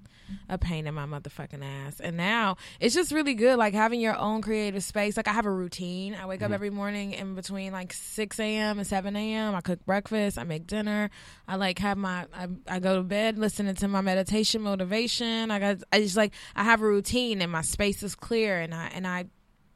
a 0.50 0.58
pain 0.58 0.88
in 0.88 0.96
my 0.96 1.06
motherfucking 1.06 1.64
ass. 1.64 2.00
And 2.00 2.18
now 2.18 2.58
it's 2.80 2.96
just 2.96 3.12
really 3.12 3.36
good, 3.36 3.58
like 3.58 3.76
having 3.76 4.02
your 4.02 4.16
own 4.16 4.42
creative 4.42 4.84
space. 4.84 5.16
Like 5.16 5.28
I 5.28 5.34
have 5.34 5.46
a 5.46 5.52
routine. 5.52 6.16
I 6.16 6.26
wake 6.26 6.42
up 6.42 6.48
mm-hmm. 6.48 6.54
every 6.56 6.70
morning 6.72 7.14
in 7.14 7.36
between 7.36 7.72
like 7.72 7.94
six 7.94 8.40
a.m. 8.40 8.80
and 8.80 8.88
seven 8.88 9.16
a.m. 9.16 9.54
I 9.54 9.62
cook 9.62 9.86
breakfast. 9.86 10.40
I 10.40 10.44
make 10.44 10.66
dinner. 10.66 11.12
I 11.48 11.56
like 11.56 11.78
have 11.80 12.00
my. 12.00 12.26
I, 12.34 12.48
I 12.68 12.80
go 12.80 12.96
to 12.96 13.04
bed 13.04 13.38
listening 13.38 13.76
to 13.76 13.88
my 13.88 14.02
meditation 14.02 14.64
motivation. 14.64 15.52
I 15.52 15.60
got. 15.60 15.78
I 15.94 16.00
just 16.00 16.18
like 16.18 16.34
I 16.56 16.64
have 16.64 16.82
a 16.82 16.88
routine, 16.88 17.44
and 17.44 17.52
my 17.52 17.62
space 17.62 18.02
is 18.02 18.16
clear, 18.16 18.60
and 18.60 18.74
I 18.74 18.88
and 18.88 19.06
I 19.06 19.26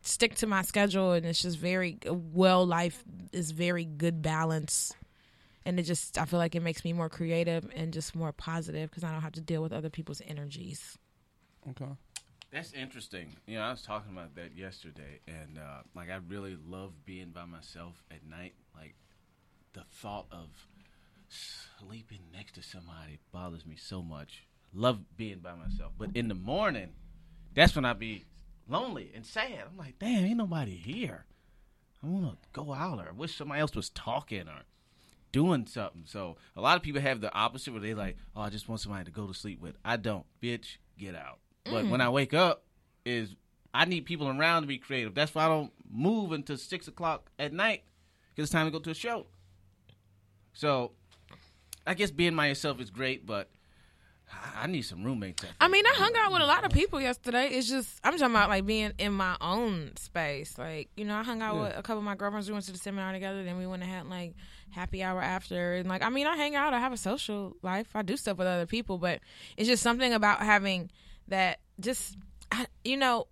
stick 0.02 0.34
to 0.38 0.48
my 0.48 0.64
schedule, 0.64 1.12
and 1.12 1.24
it's 1.24 1.44
just 1.44 1.60
very 1.60 2.00
well. 2.08 2.66
Life 2.66 3.04
is 3.32 3.52
very 3.52 3.86
good 3.86 4.24
balance 4.24 4.92
and 5.66 5.80
it 5.80 5.84
just 5.84 6.18
I 6.18 6.26
feel 6.26 6.40
like 6.40 6.56
it 6.56 6.62
makes 6.62 6.84
me 6.84 6.94
more 6.94 7.10
creative 7.10 7.70
and 7.76 7.94
just 7.94 8.16
more 8.16 8.32
positive 8.32 8.90
because 8.90 9.04
I 9.04 9.12
don't 9.12 9.22
have 9.22 9.34
to 9.34 9.42
deal 9.42 9.62
with 9.62 9.74
other 9.74 9.90
people's 9.90 10.22
energies. 10.28 10.98
Okay. 11.70 11.92
That's 12.52 12.74
interesting. 12.74 13.36
You 13.48 13.58
know, 13.58 13.64
I 13.64 13.72
was 13.72 13.82
talking 13.82 14.12
about 14.12 14.36
that 14.36 14.56
yesterday, 14.56 15.22
and 15.28 15.58
uh, 15.58 15.82
like 15.96 16.10
I 16.12 16.20
really 16.28 16.56
love 16.68 16.92
being 17.06 17.30
by 17.30 17.46
myself 17.46 18.04
at 18.12 18.24
night. 18.30 18.54
Like 18.76 18.96
the 19.74 19.84
thought 19.92 20.28
of 20.32 20.50
sleeping 21.30 22.20
next 22.32 22.54
to 22.54 22.64
somebody 22.64 23.20
bothers 23.32 23.66
me 23.66 23.76
so 23.76 24.04
much. 24.04 24.46
Love 24.74 25.00
being 25.18 25.40
by 25.40 25.54
myself, 25.56 25.94
but 25.98 26.10
in 26.16 26.28
the 26.28 26.36
morning, 26.36 26.90
that's 27.54 27.76
when 27.76 27.86
I 27.86 27.94
be 27.94 28.26
lonely 28.68 29.12
and 29.16 29.26
sad. 29.26 29.66
I'm 29.70 29.78
like, 29.78 30.00
damn, 30.00 30.26
ain't 30.26 30.38
nobody 30.38 30.76
here. 30.76 31.26
I 32.04 32.08
want 32.08 32.26
to 32.26 32.48
go 32.52 32.74
out 32.74 33.00
or 33.00 33.10
I 33.10 33.12
wish 33.12 33.36
somebody 33.38 33.62
else 33.62 33.76
was 33.76 33.90
talking 33.90 34.48
or 34.48 34.62
doing 35.34 35.66
something. 35.66 36.04
So 36.06 36.38
a 36.56 36.62
lot 36.62 36.78
of 36.78 36.84
people 36.84 37.02
have 37.02 37.20
the 37.20 37.34
opposite 37.34 37.74
where 37.74 37.82
they 37.82 37.94
like, 37.94 38.16
oh, 38.36 38.42
I 38.42 38.50
just 38.50 38.70
want 38.70 38.80
somebody 38.80 39.04
to 39.04 39.12
go 39.12 39.28
to 39.28 39.34
sleep 39.34 39.60
with. 39.60 39.76
I 39.84 39.98
don't, 39.98 40.26
bitch, 40.42 40.78
get 40.98 41.16
out. 41.16 41.40
But 41.66 41.86
when 41.88 42.00
mm. 42.00 42.06
I 42.06 42.10
wake 42.10 42.34
up, 42.34 42.64
is 43.06 43.36
I 43.74 43.84
need 43.86 44.06
people 44.06 44.30
around 44.30 44.62
to 44.62 44.68
be 44.68 44.78
creative. 44.78 45.14
That's 45.14 45.36
why 45.36 45.46
I 45.46 45.48
don't 45.50 45.74
move 45.92 46.32
until 46.32 46.56
six 46.56 46.88
o'clock 46.88 47.30
at 47.38 47.52
night 47.52 47.84
because 48.30 48.46
it's 48.46 48.54
time 48.54 48.68
to 48.68 48.72
go 48.72 48.80
to 48.80 48.92
a 48.92 48.96
show. 48.96 49.26
So 50.54 50.92
I 51.86 51.94
guess 51.94 52.12
being 52.12 52.36
by 52.36 52.48
yourself 52.48 52.80
is 52.80 52.90
great, 52.90 53.26
but 53.26 53.50
I 54.56 54.68
need 54.68 54.84
some 54.84 55.04
roommates. 55.04 55.44
I 55.60 55.68
mean, 55.68 55.86
I 55.86 55.94
hung 55.96 56.14
out 56.18 56.32
with 56.32 56.42
a 56.42 56.46
lot 56.46 56.66
of 56.66 56.72
people 56.72 57.02
yesterday. 57.02 57.48
It's 57.50 57.68
just 57.68 58.00
I'm 58.04 58.14
talking 58.14 58.36
about 58.36 58.50
like 58.50 58.66
being 58.66 58.94
in 58.98 59.14
my 59.14 59.36
own 59.42 59.92
space. 59.98 60.58
Like 60.58 60.90
you 60.96 61.06
know, 61.06 61.16
I 61.16 61.24
hung 61.24 61.42
out 61.42 61.56
Yeah. 61.56 61.62
with 61.62 61.78
a 61.78 61.84
couple 61.84 62.00
of 62.00 62.04
my 62.04 62.16
girlfriends. 62.16 62.48
We 62.48 62.54
went 62.54 62.66
to 62.66 62.72
the 62.72 62.78
seminar 62.78 63.12
together. 63.14 63.44
Then 63.44 63.58
we 63.58 63.68
went 63.68 63.84
ahead 63.84 64.04
and 64.04 64.14
had 64.14 64.20
like 64.20 64.36
happy 64.74 65.04
hour 65.04 65.22
after. 65.22 65.76
And 65.76 65.90
like 65.90 66.04
I 66.04 66.10
mean, 66.10 66.28
I 66.28 66.36
hang 66.36 66.56
out. 66.56 66.74
I 66.74 66.80
have 66.80 66.94
a 66.94 66.98
social 66.98 67.56
life. 67.62 67.90
I 67.96 68.02
do 68.02 68.18
stuff 68.18 68.38
with 68.38 68.48
other 68.48 68.66
people. 68.66 68.98
But 68.98 69.20
it's 69.58 69.68
just 69.68 69.84
something 69.84 70.14
about 70.14 70.42
having 70.42 70.92
that. 71.28 71.60
Just 71.80 72.18
you 72.84 72.98
know, 72.98 73.28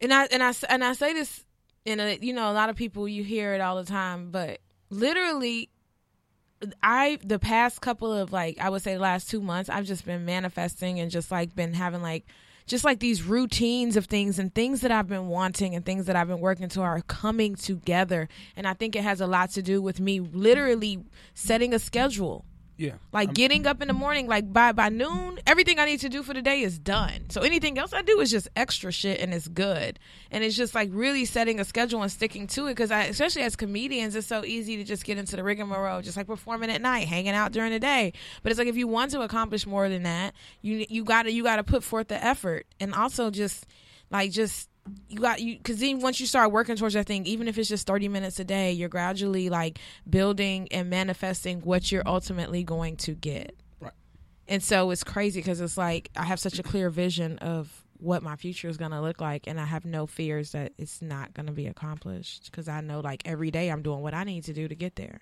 and 0.00 0.12
I 0.12 0.26
and 0.26 0.42
I 0.42 0.52
and 0.68 0.84
I 0.84 0.92
say 0.94 1.12
this. 1.12 1.44
And 1.84 2.00
uh, 2.00 2.16
you 2.20 2.32
know, 2.32 2.50
a 2.50 2.54
lot 2.54 2.70
of 2.70 2.76
people 2.76 3.08
you 3.08 3.24
hear 3.24 3.54
it 3.54 3.60
all 3.60 3.76
the 3.76 3.84
time, 3.84 4.30
but 4.30 4.60
literally 4.90 5.68
I 6.82 7.18
the 7.24 7.38
past 7.38 7.80
couple 7.80 8.12
of 8.12 8.32
like 8.32 8.58
I 8.60 8.68
would 8.68 8.82
say 8.82 8.94
the 8.94 9.00
last 9.00 9.28
two 9.28 9.40
months 9.40 9.68
I've 9.68 9.86
just 9.86 10.04
been 10.04 10.24
manifesting 10.24 11.00
and 11.00 11.10
just 11.10 11.30
like 11.30 11.54
been 11.54 11.74
having 11.74 12.02
like 12.02 12.26
just 12.66 12.84
like 12.84 13.00
these 13.00 13.22
routines 13.22 13.96
of 13.96 14.06
things 14.06 14.38
and 14.38 14.54
things 14.54 14.80
that 14.82 14.90
I've 14.90 15.08
been 15.08 15.28
wanting 15.28 15.74
and 15.74 15.84
things 15.84 16.06
that 16.06 16.16
I've 16.16 16.28
been 16.28 16.40
working 16.40 16.68
to 16.70 16.80
are 16.80 17.00
coming 17.02 17.54
together. 17.54 18.28
And 18.56 18.66
I 18.66 18.74
think 18.74 18.96
it 18.96 19.02
has 19.02 19.20
a 19.20 19.26
lot 19.26 19.50
to 19.50 19.62
do 19.62 19.82
with 19.82 20.00
me 20.00 20.20
literally 20.20 21.04
setting 21.34 21.74
a 21.74 21.78
schedule 21.78 22.44
Yeah. 22.76 22.94
like 23.12 23.34
getting 23.34 23.66
up 23.66 23.80
in 23.82 23.88
the 23.88 23.94
morning 23.94 24.26
like 24.26 24.52
by 24.52 24.72
by 24.72 24.88
noon 24.88 25.38
everything 25.46 25.78
I 25.78 25.84
need 25.84 26.00
to 26.00 26.08
do 26.08 26.22
for 26.22 26.34
the 26.34 26.42
day 26.42 26.62
is 26.62 26.78
done. 26.78 27.30
So 27.30 27.42
anything 27.42 27.78
else 27.78 27.92
I 27.92 28.02
do 28.02 28.20
is 28.20 28.30
just 28.30 28.48
extra 28.56 28.90
shit 28.90 29.20
and 29.20 29.32
it's 29.32 29.46
good. 29.46 29.98
And 30.30 30.42
it's 30.42 30.56
just 30.56 30.74
like 30.74 30.88
really 30.92 31.24
setting 31.24 31.60
a 31.60 31.64
schedule 31.64 32.02
and 32.02 32.10
sticking 32.10 32.46
to 32.48 32.66
it 32.66 32.70
because 32.72 32.90
I 32.90 33.04
especially 33.04 33.42
as 33.42 33.56
comedians 33.56 34.16
it's 34.16 34.26
so 34.26 34.44
easy 34.44 34.76
to 34.78 34.84
just 34.84 35.04
get 35.04 35.18
into 35.18 35.36
the 35.36 35.44
rigmarole 35.44 36.02
just 36.02 36.16
like 36.16 36.26
performing 36.26 36.70
at 36.70 36.80
night 36.80 37.06
hanging 37.06 37.34
out 37.34 37.52
during 37.52 37.72
the 37.72 37.80
day. 37.80 38.12
But 38.42 38.50
it's 38.50 38.58
like 38.58 38.68
if 38.68 38.76
you 38.76 38.88
want 38.88 39.10
to 39.12 39.20
accomplish 39.20 39.66
more 39.66 39.88
than 39.88 40.02
that 40.04 40.34
you 40.60 40.86
you 40.88 41.04
gotta 41.04 41.30
you 41.30 41.42
gotta 41.42 41.62
put 41.62 41.84
forth 41.84 42.08
the 42.08 42.24
effort 42.24 42.66
and 42.80 42.94
also 42.94 43.30
just 43.30 43.66
like 44.10 44.30
just 44.30 44.68
you 45.08 45.18
got 45.18 45.40
you 45.40 45.56
because 45.56 45.78
then 45.78 46.00
once 46.00 46.18
you 46.18 46.26
start 46.26 46.50
working 46.50 46.74
towards 46.76 46.94
that 46.94 47.06
thing 47.06 47.24
even 47.26 47.46
if 47.46 47.56
it's 47.56 47.68
just 47.68 47.86
30 47.86 48.08
minutes 48.08 48.40
a 48.40 48.44
day 48.44 48.72
you're 48.72 48.88
gradually 48.88 49.48
like 49.48 49.78
building 50.10 50.66
and 50.72 50.90
manifesting 50.90 51.60
what 51.60 51.92
you're 51.92 52.02
ultimately 52.06 52.64
going 52.64 52.96
to 52.96 53.12
get 53.12 53.54
Right. 53.80 53.92
and 54.48 54.62
so 54.62 54.90
it's 54.90 55.04
crazy 55.04 55.38
because 55.40 55.60
it's 55.60 55.76
like 55.78 56.10
i 56.16 56.24
have 56.24 56.40
such 56.40 56.58
a 56.58 56.62
clear 56.64 56.90
vision 56.90 57.38
of 57.38 57.84
what 57.98 58.24
my 58.24 58.34
future 58.34 58.68
is 58.68 58.76
going 58.76 58.90
to 58.90 59.00
look 59.00 59.20
like 59.20 59.46
and 59.46 59.60
i 59.60 59.64
have 59.64 59.84
no 59.84 60.06
fears 60.08 60.50
that 60.50 60.72
it's 60.78 61.00
not 61.00 61.32
going 61.34 61.46
to 61.46 61.52
be 61.52 61.68
accomplished 61.68 62.46
because 62.50 62.66
i 62.68 62.80
know 62.80 62.98
like 62.98 63.22
every 63.24 63.52
day 63.52 63.68
i'm 63.68 63.82
doing 63.82 64.00
what 64.00 64.14
i 64.14 64.24
need 64.24 64.42
to 64.44 64.52
do 64.52 64.66
to 64.66 64.74
get 64.74 64.96
there 64.96 65.20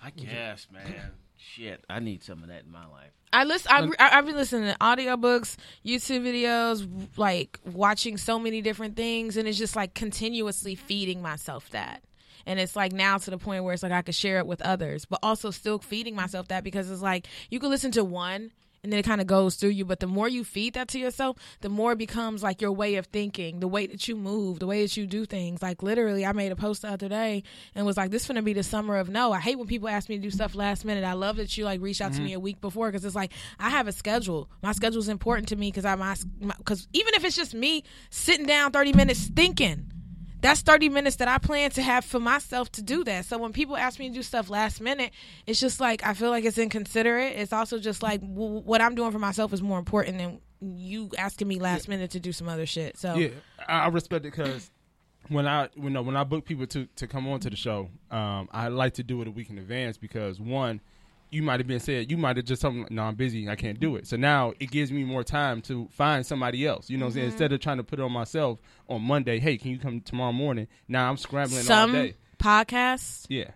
I 0.00 0.10
guess, 0.10 0.68
man. 0.72 1.10
Shit, 1.38 1.84
I 1.88 2.00
need 2.00 2.22
some 2.22 2.42
of 2.42 2.48
that 2.48 2.64
in 2.64 2.72
my 2.72 2.86
life. 2.86 3.10
I 3.32 3.44
listen. 3.44 3.70
I, 3.70 3.88
I, 3.98 4.18
I've 4.18 4.26
been 4.26 4.36
listening 4.36 4.72
to 4.72 4.78
audiobooks, 4.78 5.56
YouTube 5.84 6.22
videos, 6.22 6.86
like 7.16 7.58
watching 7.64 8.16
so 8.16 8.38
many 8.38 8.60
different 8.62 8.96
things, 8.96 9.36
and 9.36 9.46
it's 9.46 9.58
just 9.58 9.76
like 9.76 9.94
continuously 9.94 10.74
feeding 10.74 11.22
myself 11.22 11.70
that. 11.70 12.02
And 12.46 12.58
it's 12.58 12.74
like 12.74 12.92
now 12.92 13.18
to 13.18 13.30
the 13.30 13.38
point 13.38 13.64
where 13.64 13.74
it's 13.74 13.82
like 13.82 13.92
I 13.92 14.02
could 14.02 14.14
share 14.14 14.38
it 14.38 14.46
with 14.46 14.62
others, 14.62 15.04
but 15.04 15.18
also 15.22 15.50
still 15.50 15.78
feeding 15.78 16.14
myself 16.16 16.48
that 16.48 16.64
because 16.64 16.90
it's 16.90 17.02
like 17.02 17.26
you 17.50 17.60
can 17.60 17.68
listen 17.68 17.90
to 17.92 18.04
one 18.04 18.52
and 18.88 18.92
then 18.94 19.00
it 19.00 19.02
kind 19.02 19.20
of 19.20 19.26
goes 19.26 19.56
through 19.56 19.68
you. 19.68 19.84
But 19.84 20.00
the 20.00 20.06
more 20.06 20.28
you 20.28 20.44
feed 20.44 20.72
that 20.72 20.88
to 20.88 20.98
yourself, 20.98 21.36
the 21.60 21.68
more 21.68 21.92
it 21.92 21.98
becomes 21.98 22.42
like 22.42 22.62
your 22.62 22.72
way 22.72 22.94
of 22.94 23.04
thinking, 23.04 23.60
the 23.60 23.68
way 23.68 23.86
that 23.86 24.08
you 24.08 24.16
move, 24.16 24.60
the 24.60 24.66
way 24.66 24.80
that 24.80 24.96
you 24.96 25.06
do 25.06 25.26
things. 25.26 25.60
Like 25.60 25.82
literally, 25.82 26.24
I 26.24 26.32
made 26.32 26.52
a 26.52 26.56
post 26.56 26.80
the 26.80 26.88
other 26.88 27.06
day 27.06 27.42
and 27.74 27.84
was 27.84 27.98
like, 27.98 28.10
"This 28.10 28.22
is 28.22 28.28
gonna 28.28 28.40
be 28.40 28.54
the 28.54 28.62
summer 28.62 28.96
of 28.96 29.10
no." 29.10 29.30
I 29.30 29.40
hate 29.40 29.58
when 29.58 29.66
people 29.66 29.90
ask 29.90 30.08
me 30.08 30.16
to 30.16 30.22
do 30.22 30.30
stuff 30.30 30.54
last 30.54 30.86
minute. 30.86 31.04
I 31.04 31.12
love 31.12 31.36
that 31.36 31.54
you 31.58 31.66
like 31.66 31.82
reached 31.82 32.00
out 32.00 32.14
to 32.14 32.22
me 32.22 32.28
mm-hmm. 32.28 32.36
a 32.36 32.40
week 32.40 32.62
before 32.62 32.88
because 32.88 33.04
it's 33.04 33.14
like 33.14 33.34
I 33.58 33.68
have 33.68 33.88
a 33.88 33.92
schedule. 33.92 34.48
My 34.62 34.72
schedule 34.72 35.00
is 35.00 35.10
important 35.10 35.48
to 35.48 35.56
me 35.56 35.70
because 35.70 35.84
I 35.84 35.94
my 35.94 36.16
because 36.56 36.88
even 36.94 37.12
if 37.12 37.24
it's 37.24 37.36
just 37.36 37.52
me 37.52 37.84
sitting 38.08 38.46
down 38.46 38.72
thirty 38.72 38.94
minutes 38.94 39.26
thinking 39.26 39.92
that's 40.40 40.60
30 40.62 40.88
minutes 40.88 41.16
that 41.16 41.28
I 41.28 41.38
plan 41.38 41.70
to 41.72 41.82
have 41.82 42.04
for 42.04 42.20
myself 42.20 42.70
to 42.72 42.82
do 42.82 43.02
that. 43.04 43.24
So 43.24 43.38
when 43.38 43.52
people 43.52 43.76
ask 43.76 43.98
me 43.98 44.08
to 44.08 44.14
do 44.14 44.22
stuff 44.22 44.48
last 44.50 44.80
minute, 44.80 45.10
it's 45.46 45.58
just 45.60 45.80
like 45.80 46.06
I 46.06 46.14
feel 46.14 46.30
like 46.30 46.44
it's 46.44 46.58
inconsiderate. 46.58 47.34
It's 47.36 47.52
also 47.52 47.78
just 47.78 48.02
like 48.02 48.20
w- 48.20 48.60
what 48.60 48.80
I'm 48.80 48.94
doing 48.94 49.10
for 49.12 49.18
myself 49.18 49.52
is 49.52 49.60
more 49.62 49.78
important 49.78 50.18
than 50.18 50.40
you 50.60 51.10
asking 51.18 51.48
me 51.48 51.58
last 51.60 51.88
minute 51.88 52.10
to 52.12 52.20
do 52.20 52.32
some 52.32 52.48
other 52.48 52.66
shit. 52.66 52.96
So 52.98 53.14
Yeah, 53.16 53.28
I, 53.68 53.88
respect 53.88 54.24
it 54.26 54.32
because 54.34 54.70
when 55.28 55.46
I 55.46 55.68
when 55.76 55.96
I- 55.96 56.00
when 56.00 56.16
I 56.16 56.24
book 56.24 56.44
people 56.44 56.66
to 56.68 56.86
to 56.96 57.06
come 57.06 57.28
on 57.28 57.40
to 57.40 57.50
the 57.50 57.56
show, 57.56 57.90
um, 58.10 58.48
I 58.52 58.68
like 58.68 58.94
to 58.94 59.02
do 59.02 59.20
it 59.22 59.28
a 59.28 59.30
week 59.30 59.50
in 59.50 59.58
advance 59.58 59.98
because 59.98 60.40
one, 60.40 60.80
you 61.30 61.42
might 61.42 61.60
have 61.60 61.66
been 61.66 61.80
said 61.80 62.10
you 62.10 62.16
might 62.16 62.36
have 62.36 62.46
just 62.46 62.62
something. 62.62 62.86
No, 62.94 63.02
I'm 63.02 63.14
busy. 63.14 63.48
I 63.48 63.56
can't 63.56 63.78
do 63.78 63.96
it. 63.96 64.06
So 64.06 64.16
now 64.16 64.52
it 64.60 64.70
gives 64.70 64.90
me 64.90 65.04
more 65.04 65.24
time 65.24 65.60
to 65.62 65.88
find 65.90 66.24
somebody 66.24 66.66
else. 66.66 66.88
You 66.88 66.98
know, 66.98 67.06
what 67.06 67.10
I'm 67.10 67.14
saying 67.14 67.26
mm-hmm. 67.26 67.32
instead 67.32 67.52
of 67.52 67.60
trying 67.60 67.76
to 67.78 67.84
put 67.84 67.98
it 67.98 68.02
on 68.02 68.12
myself 68.12 68.60
on 68.88 69.02
Monday. 69.02 69.38
Hey, 69.38 69.56
can 69.58 69.70
you 69.70 69.78
come 69.78 70.00
tomorrow 70.00 70.32
morning? 70.32 70.68
Now 70.86 71.08
I'm 71.08 71.16
scrambling 71.16 71.60
all 71.60 71.64
some 71.64 71.92
day. 71.92 72.14
podcasts, 72.38 73.26
Yeah. 73.28 73.50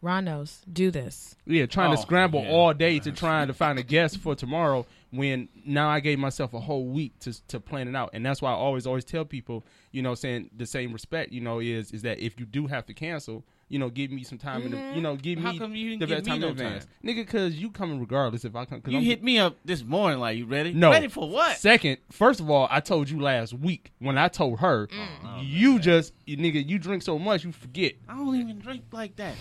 Ron 0.00 0.26
knows, 0.26 0.62
do 0.72 0.90
this. 0.92 1.34
Yeah, 1.44 1.66
trying 1.66 1.90
to 1.90 1.98
Oh, 1.98 2.00
scramble 2.00 2.42
yeah. 2.42 2.50
all 2.50 2.72
day 2.72 3.00
to 3.00 3.10
trying 3.10 3.48
to 3.48 3.54
find 3.54 3.78
a 3.78 3.82
guest 3.82 4.18
for 4.18 4.36
tomorrow. 4.36 4.86
When 5.10 5.48
now 5.64 5.88
I 5.88 6.00
gave 6.00 6.18
myself 6.18 6.54
a 6.54 6.60
whole 6.60 6.86
week 6.86 7.18
to 7.20 7.32
to 7.48 7.58
plan 7.58 7.88
it 7.88 7.96
out, 7.96 8.10
and 8.12 8.24
that's 8.24 8.40
why 8.40 8.50
I 8.50 8.54
always 8.54 8.86
always 8.86 9.04
tell 9.04 9.24
people, 9.24 9.64
you 9.90 10.02
know, 10.02 10.14
saying 10.14 10.50
the 10.56 10.66
same 10.66 10.92
respect, 10.92 11.32
you 11.32 11.40
know, 11.40 11.58
is 11.58 11.90
is 11.90 12.02
that 12.02 12.20
if 12.20 12.38
you 12.38 12.46
do 12.46 12.66
have 12.68 12.86
to 12.86 12.94
cancel, 12.94 13.44
you 13.68 13.78
know, 13.78 13.90
give 13.90 14.10
me 14.10 14.22
some 14.24 14.38
time 14.38 14.62
in 14.62 14.70
the, 14.70 14.92
you 14.94 15.00
know, 15.02 15.14
give 15.16 15.38
How 15.38 15.52
me 15.52 15.58
come 15.58 15.74
you 15.74 15.98
the 15.98 16.06
best 16.06 16.24
me 16.24 16.30
time 16.32 16.40
no 16.40 16.46
in 16.48 16.52
advance, 16.52 16.84
time? 16.86 16.94
nigga, 17.04 17.16
because 17.26 17.56
you 17.56 17.70
coming 17.70 18.00
regardless 18.00 18.44
if 18.44 18.56
I 18.56 18.64
come. 18.64 18.80
Cause 18.80 18.92
You 18.92 18.98
I'm, 18.98 19.04
hit 19.04 19.22
me 19.22 19.38
up 19.38 19.56
this 19.64 19.82
morning, 19.84 20.18
like 20.20 20.38
you 20.38 20.46
ready? 20.46 20.72
no 20.72 20.90
ready 20.90 21.08
for 21.08 21.28
what? 21.28 21.56
Second, 21.58 21.98
first 22.10 22.40
of 22.40 22.48
all, 22.50 22.66
I 22.70 22.80
told 22.80 23.10
you 23.10 23.20
last 23.20 23.52
week 23.52 23.92
when 23.98 24.16
I 24.18 24.28
told 24.28 24.60
her, 24.60 24.86
Mm. 24.88 25.42
you 25.42 25.78
just 25.78 26.12
you, 26.26 26.36
nigga, 26.36 26.66
you 26.68 26.78
drink 26.78 27.02
so 27.02 27.18
much 27.18 27.44
you 27.44 27.52
forget. 27.52 27.92
I 28.08 28.16
don't 28.16 28.34
even 28.36 28.58
drink 28.58 28.84
like 28.92 29.16
that. 29.16 29.34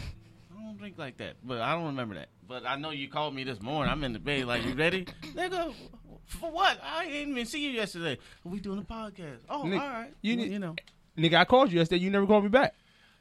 I 0.57 0.61
don't 0.61 0.77
drink 0.77 0.97
like 0.97 1.17
that, 1.17 1.35
but 1.43 1.61
I 1.61 1.73
don't 1.73 1.85
remember 1.85 2.15
that. 2.15 2.27
But 2.47 2.65
I 2.65 2.75
know 2.77 2.91
you 2.91 3.07
called 3.09 3.33
me 3.35 3.43
this 3.43 3.61
morning. 3.61 3.91
I'm 3.91 4.03
in 4.03 4.13
the 4.13 4.19
bed, 4.19 4.45
like 4.45 4.65
you 4.65 4.73
ready, 4.73 5.05
nigga? 5.35 5.73
For 6.25 6.51
what? 6.51 6.77
I 6.83 7.05
didn't 7.07 7.31
even 7.31 7.45
see 7.45 7.63
you 7.63 7.69
yesterday. 7.71 8.17
We 8.43 8.59
doing 8.59 8.79
a 8.79 8.81
podcast. 8.81 9.37
Oh, 9.49 9.63
Nigga, 9.65 9.79
all 9.81 9.87
right. 9.89 10.13
you 10.21 10.33
You, 10.35 10.45
you 10.45 10.59
know. 10.59 10.75
Nigga, 11.17 11.35
I 11.35 11.45
called 11.45 11.71
you 11.71 11.79
yesterday. 11.79 12.01
You 12.03 12.09
never 12.09 12.25
called 12.27 12.43
me 12.43 12.49
back. 12.49 12.75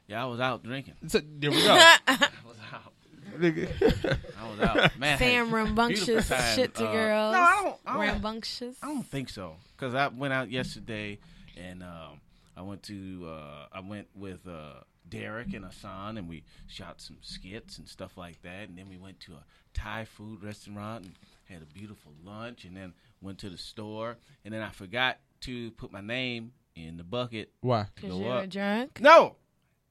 Yeah, 0.08 0.22
I 0.22 0.26
was 0.26 0.40
out 0.40 0.62
drinking. 0.62 0.94
So 1.08 1.20
there 1.24 1.50
we 1.50 1.56
go. 1.62 1.72
I 2.06 2.28
was 2.46 2.56
out. 2.72 2.92
nigga. 3.38 4.18
I 4.40 4.50
was 4.50 4.60
out. 4.60 4.98
Man, 4.98 5.18
Sam 5.18 5.52
rambunctious 5.52 6.28
time. 6.28 6.54
shit 6.56 6.74
to 6.76 6.88
Uh, 6.88 6.92
girls. 6.92 7.32
No, 7.32 7.40
I 7.40 7.60
don't. 7.62 7.76
I 7.86 7.92
don't, 7.92 8.00
rambunctious. 8.00 8.76
I 8.82 8.86
don't 8.86 9.06
think 9.06 9.28
so. 9.28 9.56
Cause 9.76 9.94
I 9.94 10.08
went 10.08 10.32
out 10.32 10.50
yesterday, 10.50 11.18
and 11.56 11.82
um, 11.82 12.20
I 12.56 12.62
went 12.62 12.82
to 12.84 13.28
uh, 13.28 13.66
I 13.72 13.80
went 13.80 14.06
with 14.14 14.46
uh, 14.46 14.80
Derek 15.08 15.52
and 15.54 15.64
Asan, 15.64 16.16
and 16.18 16.28
we 16.28 16.44
shot 16.68 17.00
some 17.00 17.18
skits 17.20 17.78
and 17.78 17.88
stuff 17.88 18.16
like 18.16 18.40
that. 18.42 18.68
And 18.68 18.78
then 18.78 18.88
we 18.88 18.96
went 18.96 19.20
to 19.20 19.32
a 19.32 19.44
Thai 19.74 20.04
food 20.04 20.42
restaurant 20.42 21.04
and 21.04 21.14
had 21.44 21.62
a 21.62 21.66
beautiful 21.66 22.12
lunch, 22.24 22.64
and 22.64 22.76
then 22.76 22.94
went 23.20 23.38
to 23.40 23.50
the 23.50 23.58
store, 23.58 24.16
and 24.44 24.54
then 24.54 24.62
I 24.62 24.70
forgot 24.70 25.18
to 25.42 25.72
put 25.72 25.92
my 25.92 26.00
name 26.00 26.52
in 26.74 26.96
the 26.96 27.04
bucket. 27.04 27.50
Why? 27.60 27.86
Because 27.94 28.16
you 28.16 28.24
were 28.24 28.32
up. 28.38 28.48
drunk. 28.48 29.00
No, 29.00 29.36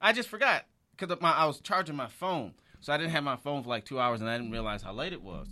I 0.01 0.11
just 0.13 0.29
forgot 0.29 0.65
because 0.97 1.19
my 1.21 1.31
I 1.31 1.45
was 1.45 1.59
charging 1.61 1.95
my 1.95 2.07
phone, 2.07 2.53
so 2.79 2.93
I 2.93 2.97
didn't 2.97 3.11
have 3.11 3.23
my 3.23 3.35
phone 3.37 3.63
for 3.63 3.69
like 3.69 3.85
two 3.85 3.99
hours, 3.99 4.21
and 4.21 4.29
I 4.29 4.37
didn't 4.37 4.51
realize 4.51 4.81
how 4.81 4.93
late 4.93 5.13
it 5.13 5.21
was. 5.21 5.47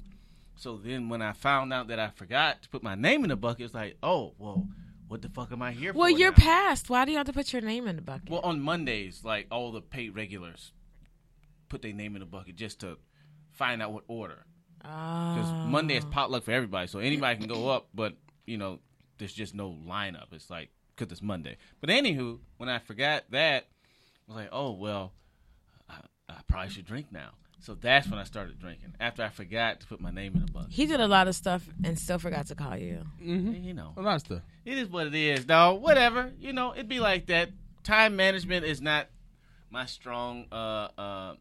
So 0.55 0.77
then 0.77 1.09
when 1.09 1.21
I 1.21 1.33
found 1.33 1.73
out 1.73 1.87
that 1.87 1.99
I 1.99 2.09
forgot 2.09 2.61
to 2.63 2.69
put 2.69 2.83
my 2.83 2.95
name 2.95 3.23
in 3.23 3.29
the 3.29 3.35
bucket, 3.35 3.65
it's 3.65 3.73
like, 3.73 3.97
oh 4.03 4.33
well, 4.37 4.67
what 5.07 5.21
the 5.21 5.29
fuck 5.29 5.51
am 5.51 5.61
I 5.61 5.71
here 5.71 5.93
Well, 5.93 6.07
for? 6.07 6.11
Well, 6.11 6.19
you're 6.19 6.31
now? 6.31 6.37
past. 6.37 6.89
Why 6.89 7.05
do 7.05 7.11
you 7.11 7.17
have 7.17 7.25
to 7.27 7.33
put 7.33 7.51
your 7.53 7.61
name 7.61 7.87
in 7.87 7.95
the 7.95 8.01
bucket? 8.01 8.29
Well, 8.29 8.41
on 8.41 8.61
Mondays, 8.61 9.23
like 9.23 9.47
all 9.51 9.71
the 9.71 9.81
paid 9.81 10.15
regulars 10.15 10.71
put 11.69 11.81
their 11.81 11.93
name 11.93 12.15
in 12.15 12.19
the 12.19 12.25
bucket 12.25 12.55
just 12.55 12.79
to 12.81 12.97
find 13.51 13.81
out 13.81 13.91
what 13.93 14.03
order. 14.07 14.45
Because 14.79 15.47
Ah. 15.47 15.65
Monday 15.69 15.95
is 15.95 16.05
potluck 16.05 16.43
for 16.43 16.51
everybody, 16.51 16.87
so 16.87 16.99
anybody 16.99 17.39
can 17.39 17.47
go 17.47 17.69
up, 17.69 17.87
but 17.95 18.13
you 18.45 18.57
know, 18.57 18.79
there's 19.17 19.33
just 19.33 19.55
no 19.55 19.71
lineup. 19.87 20.31
It's 20.33 20.49
like 20.49 20.69
because 20.95 21.11
it's 21.11 21.21
Monday. 21.21 21.57
But 21.81 21.89
anywho, 21.89 22.39
when 22.57 22.69
I 22.69 22.77
forgot 22.79 23.23
that, 23.31 23.65
was 24.27 24.35
like, 24.37 24.49
oh 24.51 24.71
well, 24.71 25.11
I, 25.89 25.95
I 26.29 26.35
probably 26.47 26.69
should 26.71 26.85
drink 26.85 27.07
now. 27.11 27.29
So 27.59 27.75
that's 27.75 28.09
when 28.09 28.19
I 28.19 28.25
started 28.25 28.59
drinking. 28.59 28.93
After 28.99 29.23
I 29.23 29.29
forgot 29.29 29.79
to 29.79 29.87
put 29.87 30.01
my 30.01 30.11
name 30.11 30.33
in 30.35 30.45
the 30.45 30.51
bucket. 30.51 30.71
He 30.71 30.85
did 30.85 30.99
a 30.99 31.07
lot 31.07 31.29
of 31.29 31.35
stuff 31.35 31.65
and 31.83 31.97
still 31.97 32.19
forgot 32.19 32.47
to 32.47 32.55
call 32.55 32.75
you. 32.75 33.03
Mm-hmm. 33.23 33.63
You 33.63 33.73
know, 33.73 33.93
A 33.95 34.01
lot 34.01 34.15
of 34.15 34.21
stuff. 34.21 34.41
it 34.65 34.77
is 34.77 34.89
what 34.89 35.07
it 35.07 35.15
is, 35.15 35.45
dog. 35.45 35.81
Whatever. 35.81 36.31
You 36.39 36.51
know, 36.51 36.73
it'd 36.73 36.89
be 36.89 36.99
like 36.99 37.27
that. 37.27 37.49
Time 37.83 38.15
management 38.17 38.65
is 38.65 38.81
not 38.81 39.07
my 39.69 39.85
strong 39.85 40.45
uh 40.51 40.87
uh 40.97 41.35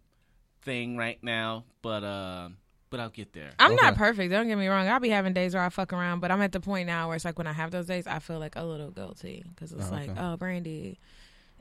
thing 0.62 0.96
right 0.96 1.18
now, 1.22 1.64
but 1.82 2.04
uh 2.04 2.48
but 2.90 3.00
I'll 3.00 3.08
get 3.10 3.32
there. 3.32 3.50
I'm 3.58 3.74
not 3.74 3.96
perfect. 3.96 4.30
Don't 4.30 4.46
get 4.48 4.58
me 4.58 4.68
wrong. 4.68 4.86
I'll 4.86 5.00
be 5.00 5.08
having 5.08 5.32
days 5.32 5.54
where 5.54 5.62
I 5.64 5.70
fuck 5.70 5.92
around, 5.92 6.20
but 6.20 6.30
I'm 6.30 6.42
at 6.42 6.52
the 6.52 6.60
point 6.60 6.86
now 6.86 7.08
where 7.08 7.16
it's 7.16 7.24
like 7.24 7.38
when 7.38 7.46
I 7.46 7.52
have 7.52 7.70
those 7.70 7.86
days, 7.86 8.06
I 8.06 8.18
feel 8.18 8.38
like 8.38 8.54
a 8.54 8.62
little 8.64 8.90
guilty 8.90 9.44
because 9.48 9.72
it's 9.72 9.88
Oh, 9.88 9.90
like, 9.94 10.10
okay. 10.10 10.20
oh, 10.20 10.36
Brandy. 10.36 10.98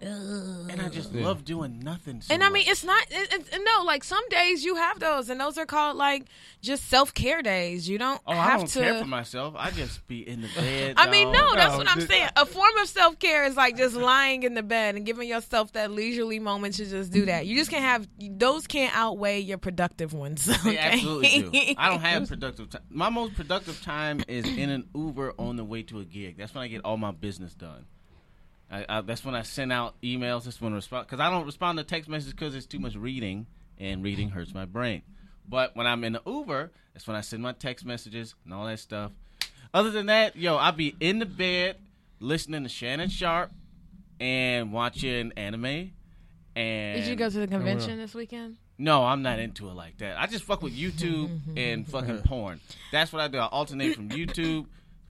Ugh. 0.02 0.70
And 0.70 0.82
I 0.82 0.90
just 0.90 1.12
Yeah. 1.12 1.26
love 1.26 1.46
doing 1.46 1.80
nothing. 1.80 2.22
So 2.22 2.34
And 2.34 2.44
I 2.44 2.48
mean, 2.50 2.64
much. 2.64 2.72
it's 2.72 2.84
not. 2.84 3.06
It, 3.10 3.34
it, 3.54 3.62
no, 3.64 3.84
like 3.84 4.04
some 4.04 4.28
days 4.30 4.64
you 4.66 4.76
have 4.76 5.00
those, 5.00 5.30
and 5.30 5.40
those 5.40 5.58
are 5.58 5.66
called 5.66 5.98
like 5.98 6.26
just 6.62 6.88
self 6.90 7.14
care 7.14 7.42
days. 7.42 7.88
You 7.90 7.98
don't 7.98 8.22
oh, 8.28 8.34
have 8.34 8.54
I 8.54 8.58
don't 8.58 8.68
to. 8.68 8.80
care 8.80 9.00
for 9.00 9.08
myself. 9.08 9.54
I 9.58 9.72
just 9.72 10.06
be 10.08 10.28
in 10.28 10.42
the 10.42 10.48
bed. 10.56 10.96
I 10.98 11.10
mean, 11.10 11.32
no, 11.32 11.40
dog. 11.48 11.56
that's 11.56 11.72
No, 11.74 11.78
what 11.80 11.90
I'm 11.90 11.98
th- 11.98 12.10
saying. 12.10 12.30
A 12.36 12.46
form 12.46 12.76
of 12.82 12.88
self 12.88 13.20
care 13.20 13.46
is 13.46 13.56
like 13.56 13.78
just 13.78 13.96
lying 13.96 14.44
in 14.44 14.54
the 14.54 14.64
bed 14.64 14.96
and 14.96 15.06
giving 15.06 15.28
yourself 15.28 15.72
that 15.74 15.92
leisurely 15.92 16.40
moment 16.40 16.76
to 16.76 16.86
just 16.86 17.12
do 17.12 17.26
that. 17.26 17.46
You 17.46 17.56
just 17.58 17.70
can't 17.70 17.84
have 17.84 18.08
those 18.20 18.68
can't 18.68 18.96
outweigh 18.96 19.40
your 19.40 19.58
productive 19.58 20.14
ones. 20.14 20.46
They 20.46 20.54
okay? 20.72 20.78
absolutely 20.78 21.42
do. 21.44 21.76
I 21.78 21.90
don't 21.90 22.02
have 22.02 22.28
productive 22.28 22.70
time. 22.70 22.82
My 22.90 23.10
most 23.10 23.36
productive 23.36 23.82
time 23.82 24.24
is 24.28 24.46
in 24.46 24.70
an 24.70 24.88
Uber 24.96 25.34
on 25.38 25.56
the 25.58 25.64
way 25.64 25.84
to 25.84 26.00
a 26.00 26.06
gig. 26.06 26.38
That's 26.38 26.54
when 26.54 26.64
I 26.64 26.68
get 26.68 26.82
all 26.86 26.98
my 26.98 27.12
business 27.12 27.54
done. 27.54 27.86
I, 28.72 28.86
I, 28.88 29.02
that's 29.02 29.26
when 29.26 29.36
I 29.36 29.42
send 29.42 29.72
out 29.72 30.00
emails. 30.02 30.46
That's 30.46 30.62
when 30.62 30.74
I 30.74 30.78
respond 30.78 31.08
because 31.08 31.20
I 31.20 31.30
don't 31.30 31.46
respond 31.46 31.78
to 31.78 31.84
text 31.84 32.10
messages 32.10 32.34
because 32.34 32.56
it's 32.56 32.66
too 32.66 32.80
much 32.80 32.96
reading, 32.96 33.48
and 33.78 34.04
reading 34.04 34.30
hurts 34.32 34.54
my 34.54 34.66
brain. 34.66 35.02
But 35.48 35.76
when 35.76 35.88
I'm 35.88 36.04
in 36.04 36.14
the 36.14 36.22
Uber, 36.26 36.72
that's 36.94 37.08
when 37.08 37.16
I 37.16 37.22
send 37.22 37.44
my 37.44 37.52
text 37.52 37.86
messages 37.86 38.36
and 38.46 38.54
all 38.54 38.66
that 38.66 38.80
stuff. 38.80 39.12
Other 39.74 39.92
than 39.92 40.08
that, 40.08 40.36
yo, 40.36 40.56
I'll 40.56 40.72
be 40.72 40.96
in 41.00 41.20
the 41.20 41.26
bed 41.26 41.78
listening 42.20 42.64
to 42.64 42.70
Shannon 42.70 43.10
Sharpe 43.10 43.52
and 44.20 44.72
watching 44.72 45.32
anime. 45.36 45.92
And 46.56 47.00
Did 47.02 47.08
you 47.08 47.16
go 47.16 47.30
to 47.30 47.38
the 47.38 47.44
oh, 47.44 47.48
convention 47.48 47.98
this 47.98 48.14
weekend? 48.14 48.58
no, 48.78 49.06
I'm 49.06 49.22
not 49.22 49.40
into 49.40 49.70
it 49.70 49.74
like 49.74 49.98
that. 50.00 50.20
I 50.20 50.26
just 50.26 50.44
fuck 50.44 50.62
with 50.62 50.76
YouTube 50.76 51.30
and 51.58 51.88
fucking 51.88 52.20
porn. 52.24 52.60
That's 52.92 53.14
what 53.14 53.22
I 53.22 53.28
do. 53.28 53.38
I 53.38 53.46
alternate 53.46 53.96
from 53.96 54.10
YouTube, 54.10 54.66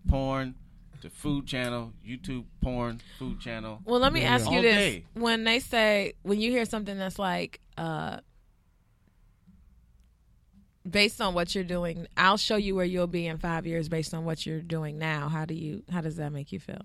porn, 0.09 0.55
to 1.01 1.09
food 1.09 1.45
channel, 1.47 1.93
YouTube, 2.07 2.45
porn, 2.61 3.01
food 3.19 3.39
channel. 3.39 3.81
Well, 3.85 3.99
let 3.99 4.13
me 4.13 4.23
ask 4.23 4.49
you 4.49 4.61
this: 4.61 4.75
day. 4.75 5.05
when 5.13 5.43
they 5.43 5.59
say 5.59 6.13
when 6.23 6.39
you 6.39 6.51
hear 6.51 6.65
something 6.65 6.97
that's 6.97 7.19
like, 7.19 7.59
uh, 7.77 8.19
based 10.89 11.21
on 11.21 11.33
what 11.33 11.53
you're 11.53 11.63
doing, 11.63 12.07
I'll 12.17 12.37
show 12.37 12.55
you 12.55 12.75
where 12.75 12.85
you'll 12.85 13.07
be 13.07 13.27
in 13.27 13.37
five 13.37 13.65
years 13.65 13.89
based 13.89 14.13
on 14.13 14.25
what 14.25 14.45
you're 14.45 14.61
doing 14.61 14.97
now. 14.97 15.29
How 15.29 15.45
do 15.45 15.53
you? 15.53 15.83
How 15.91 16.01
does 16.01 16.15
that 16.17 16.31
make 16.31 16.51
you 16.51 16.59
feel? 16.59 16.81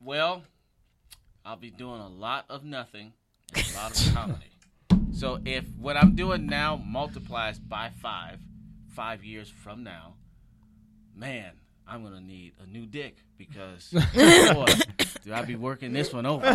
Well, 0.00 0.42
I'll 1.44 1.56
be 1.56 1.70
doing 1.70 2.00
a 2.00 2.08
lot 2.08 2.44
of 2.48 2.64
nothing 2.64 3.12
and 3.54 3.66
a 3.72 3.76
lot 3.76 3.98
of 3.98 4.14
comedy. 4.14 4.50
So 5.12 5.38
if 5.44 5.64
what 5.78 5.96
I'm 5.96 6.14
doing 6.14 6.46
now 6.46 6.76
multiplies 6.76 7.58
by 7.58 7.90
five, 8.00 8.38
five 8.94 9.24
years 9.24 9.48
from 9.48 9.84
now, 9.84 10.14
man, 11.14 11.52
I'm 11.86 12.02
gonna 12.02 12.20
need 12.20 12.52
a 12.62 12.66
new 12.66 12.86
dick 12.86 13.16
because 13.36 13.90
boy, 14.14 14.66
do 15.24 15.32
I 15.32 15.42
be 15.44 15.56
working 15.56 15.92
this 15.92 16.12
one 16.12 16.26
over. 16.26 16.46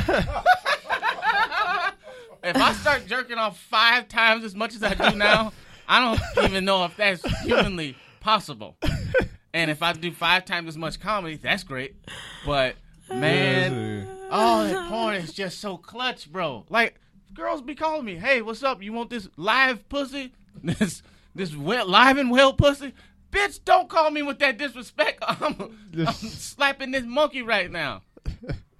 if 2.43 2.55
I 2.55 2.73
start 2.73 3.07
jerking 3.07 3.37
off 3.37 3.59
five 3.59 4.07
times 4.07 4.43
as 4.43 4.55
much 4.55 4.75
as 4.75 4.83
I 4.83 4.93
do 4.93 5.15
now, 5.17 5.53
I 5.87 5.99
don't 5.99 6.45
even 6.45 6.65
know 6.65 6.85
if 6.85 6.95
that's 6.97 7.23
humanly 7.41 7.95
possible. 8.19 8.77
And 9.53 9.71
if 9.71 9.81
I 9.81 9.93
do 9.93 10.11
five 10.11 10.45
times 10.45 10.67
as 10.67 10.77
much 10.77 10.99
comedy, 10.99 11.37
that's 11.37 11.63
great. 11.63 11.95
But 12.45 12.75
man, 13.09 14.07
oh, 14.29 14.67
that 14.67 14.89
porn 14.89 15.15
is 15.15 15.33
just 15.33 15.59
so 15.59 15.77
clutch, 15.77 16.31
bro. 16.31 16.65
Like 16.69 16.99
girls 17.33 17.61
be 17.61 17.75
calling 17.75 18.05
me, 18.05 18.15
"Hey, 18.15 18.41
what's 18.41 18.63
up? 18.63 18.83
You 18.83 18.93
want 18.93 19.09
this 19.09 19.27
live 19.37 19.87
pussy? 19.89 20.33
This 20.63 21.03
this 21.35 21.55
well, 21.55 21.87
live 21.87 22.17
and 22.17 22.31
well 22.31 22.51
pussy?" 22.53 22.93
Bitch, 23.31 23.59
don't 23.63 23.89
call 23.89 24.11
me 24.11 24.23
with 24.23 24.39
that 24.39 24.57
disrespect. 24.57 25.19
I'm, 25.27 25.77
I'm 25.97 26.13
slapping 26.13 26.91
this 26.91 27.03
monkey 27.03 27.41
right 27.41 27.69
now. 27.69 28.01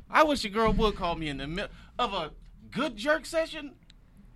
I 0.09 0.23
wish 0.23 0.45
a 0.45 0.49
girl 0.49 0.71
would 0.73 0.95
call 0.95 1.15
me 1.15 1.27
in 1.27 1.37
the 1.37 1.47
middle 1.47 1.69
of 1.99 2.13
a 2.13 2.31
good 2.71 2.95
jerk 2.95 3.25
session 3.25 3.73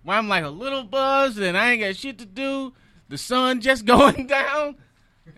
where 0.02 0.18
I'm 0.18 0.28
like 0.28 0.44
a 0.44 0.48
little 0.48 0.84
buzzed 0.84 1.38
and 1.38 1.56
I 1.56 1.72
ain't 1.72 1.80
got 1.80 1.96
shit 1.96 2.18
to 2.18 2.26
do. 2.26 2.74
The 3.08 3.18
sun 3.18 3.60
just 3.60 3.84
going 3.84 4.26
down. 4.26 4.76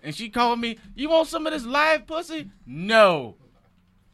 And 0.03 0.15
she 0.15 0.29
called 0.29 0.59
me, 0.59 0.77
You 0.95 1.09
want 1.09 1.27
some 1.27 1.47
of 1.47 1.53
this 1.53 1.65
live 1.65 2.07
pussy? 2.07 2.49
No. 2.65 3.35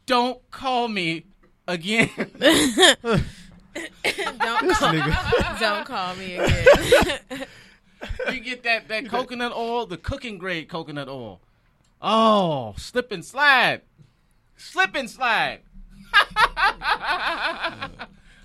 Don't 0.06 0.38
call 0.50 0.88
me 0.88 1.26
again. 1.66 2.10
don't 2.38 3.24
call, 4.70 4.92
don't 5.58 5.86
call 5.86 6.14
me 6.16 6.36
again. 6.36 7.46
You 8.32 8.40
get 8.40 8.62
that, 8.64 8.88
that 8.88 9.08
coconut 9.08 9.52
oil, 9.52 9.86
the 9.86 9.96
cooking 9.96 10.38
grade 10.38 10.68
coconut 10.68 11.08
oil. 11.08 11.40
Oh, 12.00 12.74
slip 12.76 13.12
and 13.12 13.24
slide. 13.24 13.82
Slip 14.56 14.94
and 14.94 15.08
slide. 15.08 15.60
oh, 16.14 17.88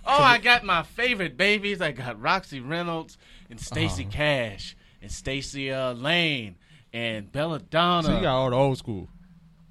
I 0.05 0.39
got 0.41 0.63
my 0.63 0.83
favorite 0.83 1.37
babies. 1.37 1.81
I 1.81 1.91
got 1.91 2.21
Roxy 2.21 2.59
Reynolds 2.59 3.17
and 3.49 3.59
Stacy 3.59 4.03
Uh-huh. 4.03 4.11
Cash 4.11 4.75
and 5.01 5.11
Stacy 5.11 5.71
uh, 5.71 5.93
Lane 5.93 6.55
and 6.93 7.31
Belladonna. 7.31 8.07
So 8.07 8.15
you 8.15 8.21
got 8.21 8.35
all 8.35 8.49
the 8.49 8.55
old 8.55 8.77
school. 8.77 9.09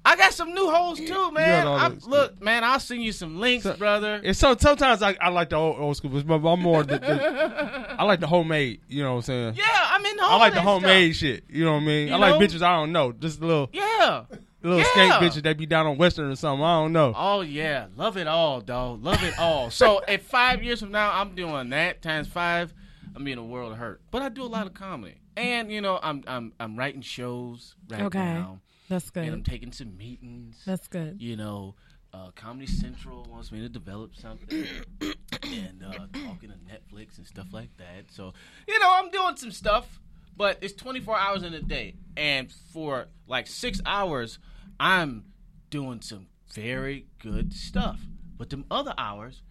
I 0.07 0.15
got 0.15 0.33
some 0.33 0.53
new 0.53 0.69
hoes 0.69 0.99
too, 0.99 1.31
man. 1.31 1.67
all 1.67 1.75
I, 1.75 1.89
those, 1.89 2.07
look, 2.07 2.41
man, 2.41 2.63
I'll 2.63 2.79
send 2.79 3.03
you 3.03 3.11
some 3.11 3.39
links, 3.39 3.63
So- 3.63 3.75
brother. 3.75 4.21
And 4.23 4.35
so 4.35 4.55
sometimes 4.57 5.01
I, 5.01 5.17
I 5.19 5.29
like 5.29 5.49
the 5.49 5.57
old, 5.57 5.77
old 5.79 5.97
school, 5.97 6.11
but 6.23 6.33
I'm 6.47 6.61
more 6.61 6.83
the, 6.83 6.97
the 6.99 7.95
I 7.99 8.03
like 8.03 8.19
the 8.21 8.27
homemade. 8.27 8.81
You 8.87 9.03
know 9.03 9.11
what 9.11 9.17
I'm 9.17 9.21
saying? 9.23 9.55
Yeah, 9.55 9.65
I'm 9.69 10.05
in 10.05 10.17
homemade. 10.17 10.31
I 10.31 10.37
like 10.37 10.53
the 10.53 10.59
that 10.59 10.63
homemade 10.63 11.15
shit. 11.15 11.43
You 11.49 11.65
know 11.65 11.73
what 11.73 11.81
I 11.83 11.85
mean? 11.85 12.07
You 12.07 12.13
I 12.13 12.17
like 12.17 12.35
bitches 12.35 12.61
I 12.61 12.75
don't 12.77 12.91
know, 12.91 13.11
just 13.11 13.41
a 13.41 13.45
little 13.45 13.69
Stuff. 13.73 13.85
Yeah. 13.99 14.23
little 14.63 14.79
Yeah. 14.79 14.85
skate 14.85 15.11
bitches 15.11 15.43
that 15.43 15.57
be 15.57 15.65
down 15.65 15.85
on 15.87 15.97
Western 15.97 16.31
or 16.31 16.35
something. 16.37 16.63
I 16.63 16.81
don't 16.81 16.93
know. 16.93 17.13
Oh 17.15 17.41
yeah, 17.41 17.87
love 17.97 18.15
it 18.17 18.27
all, 18.27 18.61
dog. 18.61 19.03
Love 19.03 19.21
it 19.23 19.37
all. 19.37 19.69
so 19.71 19.99
if 20.07 20.23
five 20.23 20.63
years 20.63 20.79
from 20.79 20.91
now 20.91 21.11
I'm 21.11 21.35
doing 21.35 21.69
that 21.71 22.01
times 22.01 22.27
five, 22.27 22.73
I'm 23.15 23.27
in 23.27 23.37
a 23.37 23.43
world 23.43 23.73
of 23.73 23.77
hurt. 23.77 23.99
But 24.11 24.21
I 24.21 24.29
do 24.29 24.43
a 24.43 24.45
lot 24.47 24.67
of 24.67 24.73
comedy, 24.73 25.15
and 25.35 25.69
you 25.71 25.81
know 25.81 25.99
I'm 26.01 26.23
I'm 26.27 26.53
I'm 26.59 26.77
writing 26.77 27.01
shows 27.01 27.75
right 27.89 28.03
Okay. 28.03 28.19
now, 28.19 28.59
That's 28.89 29.09
good. 29.09 29.23
and 29.25 29.33
I'm 29.33 29.39
good. 29.41 29.51
taking 29.51 29.71
some 29.71 29.97
meetings. 29.97 30.61
That's 30.65 30.87
good. 30.87 31.21
you 31.21 31.35
know, 31.35 31.75
uh, 32.13 32.31
Comedy 32.35 32.67
Central 32.67 33.25
wants 33.29 33.51
me 33.51 33.59
to 33.61 33.69
develop 33.69 34.15
something, 34.15 34.65
and 35.43 35.83
uh, 35.83 35.91
talking 36.13 36.49
to 36.49 36.55
Netflix 36.71 37.17
and 37.17 37.27
stuff 37.27 37.47
like 37.51 37.75
that. 37.77 38.11
So, 38.11 38.33
you 38.67 38.79
know, 38.79 38.89
I'm 38.91 39.09
doing 39.11 39.35
some 39.35 39.51
stuff, 39.51 39.99
but 40.35 40.57
it's 40.61 40.73
24 40.73 41.17
hours 41.17 41.43
in 41.43 41.53
a 41.53 41.61
day, 41.61 41.95
and 42.15 42.51
for 42.71 43.07
like 43.27 43.47
six 43.47 43.81
hours, 43.85 44.39
I'm 44.79 45.25
doing 45.69 46.01
some 46.01 46.27
very 46.53 47.07
good 47.19 47.53
stuff. 47.53 47.99
But 48.37 48.49
them 48.51 48.65
other 48.71 48.93
hours, 48.97 49.41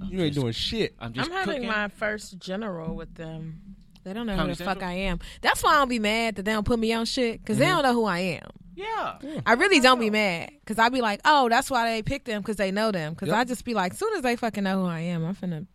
I'm 0.00 0.08
You 0.10 0.20
ain't 0.22 0.34
just- 0.34 0.42
doing 0.42 0.52
shit. 0.52 0.94
I'm 0.98 1.12
just 1.14 1.30
I'm 1.30 1.36
having 1.36 1.54
cooking. 1.54 1.68
my 1.68 1.88
first 1.88 2.38
general 2.38 2.94
with 2.94 3.14
them 3.14 3.76
They 4.04 4.12
don't 4.12 4.26
know 4.26 4.32
who 4.32 4.38
Comedy 4.38 4.56
the 4.56 4.64
fuck 4.64 4.82
I 4.82 4.92
am. 4.92 5.20
That's 5.40 5.62
why 5.62 5.74
I 5.74 5.76
don't 5.78 5.88
be 5.88 5.98
mad 5.98 6.36
that 6.36 6.44
they 6.44 6.52
don't 6.52 6.66
put 6.66 6.78
me 6.78 6.92
on 6.92 7.04
shit 7.04 7.40
because 7.40 7.58
they 7.58 7.66
mm-hmm. 7.66 7.74
don't 7.76 7.82
know 7.84 7.94
who 7.94 8.04
I 8.04 8.18
am. 8.18 8.50
Yeah. 8.74 9.18
I 9.46 9.52
really 9.52 9.80
don't 9.80 10.00
be 10.00 10.10
mad 10.10 10.50
because 10.60 10.78
I 10.78 10.88
be 10.88 11.00
like, 11.00 11.20
oh, 11.24 11.48
that's 11.48 11.70
why 11.70 11.90
they 11.90 12.02
picked 12.02 12.26
them 12.26 12.40
because 12.42 12.56
they 12.56 12.70
know 12.70 12.90
them. 12.90 13.12
Because 13.12 13.28
Yep. 13.28 13.36
I 13.36 13.44
just 13.44 13.64
be 13.64 13.74
like, 13.74 13.94
soon 13.94 14.14
as 14.16 14.22
they 14.22 14.36
fucking 14.36 14.64
know 14.64 14.82
who 14.82 14.86
I 14.86 15.00
am, 15.00 15.24
I'm 15.24 15.34
finna. 15.34 15.66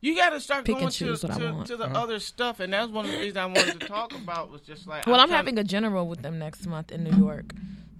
You 0.00 0.16
got 0.16 0.30
to 0.30 0.40
start 0.40 0.64
Pick 0.64 0.76
going 0.76 0.84
and 0.84 0.92
to, 0.92 0.98
choose 0.98 1.22
what 1.22 1.32
I 1.32 1.38
to, 1.38 1.52
want. 1.52 1.66
to 1.68 1.76
the 1.76 1.84
uh-huh. 1.84 2.02
other 2.02 2.18
stuff, 2.18 2.60
and 2.60 2.72
that's 2.72 2.90
one 2.90 3.04
of 3.04 3.10
the 3.10 3.18
reasons 3.18 3.36
I 3.36 3.46
wanted 3.46 3.80
to 3.80 3.86
talk 3.86 4.14
about 4.14 4.50
was 4.50 4.62
just 4.62 4.86
like. 4.86 5.06
Well, 5.06 5.20
I'm 5.20 5.28
trying- 5.28 5.36
having 5.36 5.58
a 5.58 5.64
general 5.64 6.08
with 6.08 6.22
them 6.22 6.38
next 6.38 6.66
month 6.66 6.90
in 6.90 7.04
New 7.04 7.16
York, 7.18 7.52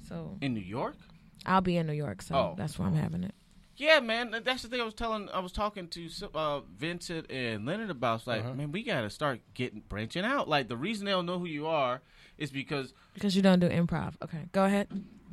so 0.08 0.38
in 0.40 0.54
New 0.54 0.60
York. 0.60 0.96
I'll 1.44 1.60
be 1.60 1.76
in 1.76 1.86
New 1.86 1.92
York. 1.92 2.22
So 2.22 2.34
Oh. 2.34 2.54
that's 2.56 2.78
where 2.78 2.88
I'm 2.88 2.94
having 2.94 3.24
it. 3.24 3.34
Yeah, 3.80 4.00
man, 4.00 4.42
that's 4.44 4.62
the 4.62 4.68
thing 4.68 4.78
I 4.78 4.84
was 4.84 4.92
telling. 4.92 5.30
I 5.30 5.38
was 5.38 5.52
talking 5.52 5.88
to 5.88 6.08
uh, 6.34 6.60
Vincent 6.76 7.30
and 7.30 7.64
Leonard 7.64 7.88
about. 7.88 8.18
It's 8.18 8.26
like, 8.26 8.44
man, 8.54 8.72
we 8.72 8.82
got 8.82 9.00
to 9.00 9.10
start 9.10 9.40
getting 9.54 9.80
branching 9.88 10.22
out. 10.22 10.50
Like 10.50 10.68
the 10.68 10.76
reason 10.76 11.06
they 11.06 11.12
don't 11.12 11.24
know 11.24 11.38
who 11.38 11.46
you 11.46 11.66
are 11.66 12.02
is 12.36 12.50
because 12.50 12.92
Because 13.14 13.34
you 13.34 13.40
don't 13.40 13.58
do 13.58 13.70
improv. 13.70 14.14
Okay, 14.22 14.44
go 14.52 14.64
ahead. 14.66 14.88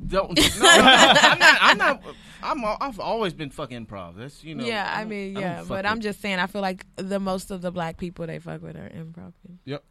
don't. 0.06 0.34
No, 0.34 0.44
I'm 0.62 1.38
not. 1.38 1.58
I'm 1.60 1.78
not. 1.78 2.02
I'm. 2.42 2.64
I've 2.80 2.98
always 2.98 3.34
been 3.34 3.50
fucking 3.50 3.84
improv. 3.84 4.16
That's 4.16 4.42
you 4.42 4.54
know. 4.54 4.64
yeah, 4.64 4.94
I 4.96 5.04
mean, 5.04 5.36
yeah, 5.36 5.58
fuck 5.58 5.68
but 5.68 5.76
with- 5.84 5.92
I'm 5.92 6.00
just 6.00 6.22
saying, 6.22 6.38
I 6.38 6.46
feel 6.46 6.62
like 6.62 6.86
the 6.96 7.20
most 7.20 7.50
of 7.50 7.60
the 7.60 7.70
black 7.70 7.98
people 7.98 8.26
they 8.26 8.38
fuck 8.38 8.62
with 8.62 8.76
are 8.76 8.88
improv. 8.88 9.34
people. 9.42 9.58
Yep. 9.66 9.84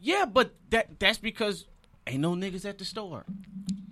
Yeah, 0.00 0.24
but 0.24 0.56
that 0.70 0.98
that's 0.98 1.18
because 1.18 1.66
ain't 2.10 2.20
no 2.20 2.34
niggas 2.34 2.64
at 2.68 2.78
the 2.78 2.84
store. 2.84 3.24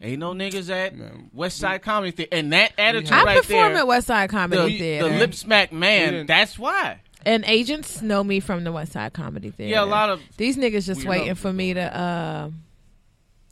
Ain't 0.00 0.20
no 0.20 0.32
niggas 0.32 0.70
at 0.70 0.96
Man, 0.96 1.30
West 1.32 1.58
Side 1.58 1.82
Comedy 1.82 2.12
Theater. 2.12 2.36
And 2.36 2.52
that 2.52 2.72
attitude 2.78 3.10
I 3.12 3.24
right 3.24 3.38
perform 3.38 3.72
there, 3.72 3.78
at 3.82 3.86
West 3.86 4.06
Side 4.06 4.30
Comedy 4.30 4.72
the 4.72 4.78
Theater, 4.78 5.08
The 5.08 5.18
lip 5.18 5.34
smack 5.34 5.72
man, 5.72 6.26
that's 6.26 6.56
why. 6.58 7.00
and 7.26 7.44
agents 7.46 8.00
know 8.00 8.22
me 8.22 8.38
from 8.40 8.62
the 8.64 8.70
West 8.72 8.92
Side 8.92 9.12
Comedy 9.12 9.50
Theater. 9.50 9.72
Yeah, 9.74 9.82
a 9.82 9.86
lot 9.86 10.10
of 10.10 10.20
these 10.36 10.56
niggas 10.56 10.86
just 10.86 11.04
waiting 11.04 11.34
for 11.34 11.52
me 11.52 11.74
to. 11.74 11.80
uh 11.98 12.50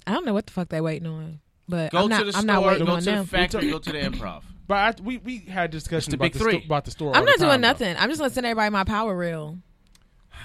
I 0.06 0.12
don't 0.12 0.24
know 0.24 0.34
what 0.34 0.46
the 0.46 0.52
fuck 0.52 0.68
they 0.68 0.80
waiting 0.80 1.08
on, 1.08 1.40
but 1.68 1.90
go 1.90 2.04
I'm 2.04 2.08
not. 2.08 2.18
to 2.20 2.24
the 2.26 2.36
I'm 2.36 2.42
store, 2.42 2.44
not 2.44 2.62
waiting 2.64 2.86
go 2.86 2.92
on 2.92 2.98
to 3.00 3.04
the 3.06 3.10
them. 3.10 3.26
factory, 3.26 3.70
go 3.70 3.78
to 3.78 3.92
the 3.92 3.98
improv. 3.98 4.42
But 4.68 4.98
I, 4.98 5.02
we 5.02 5.18
we 5.18 5.38
had 5.38 5.70
discussions 5.70 6.06
the 6.10 6.16
about 6.16 6.24
big 6.24 6.32
the, 6.32 6.38
three. 6.40 6.58
sto- 6.58 6.66
about 6.66 6.84
the 6.86 6.90
store. 6.90 7.10
I'm 7.14 7.20
all 7.20 7.24
not 7.26 7.38
the 7.38 7.44
time, 7.44 7.48
doing 7.50 7.60
though. 7.60 7.68
nothing. 7.68 7.96
I'm 8.00 8.08
just 8.08 8.20
gonna 8.20 8.32
send 8.32 8.46
everybody 8.46 8.70
my 8.70 8.82
power 8.82 9.16
reel. 9.16 9.58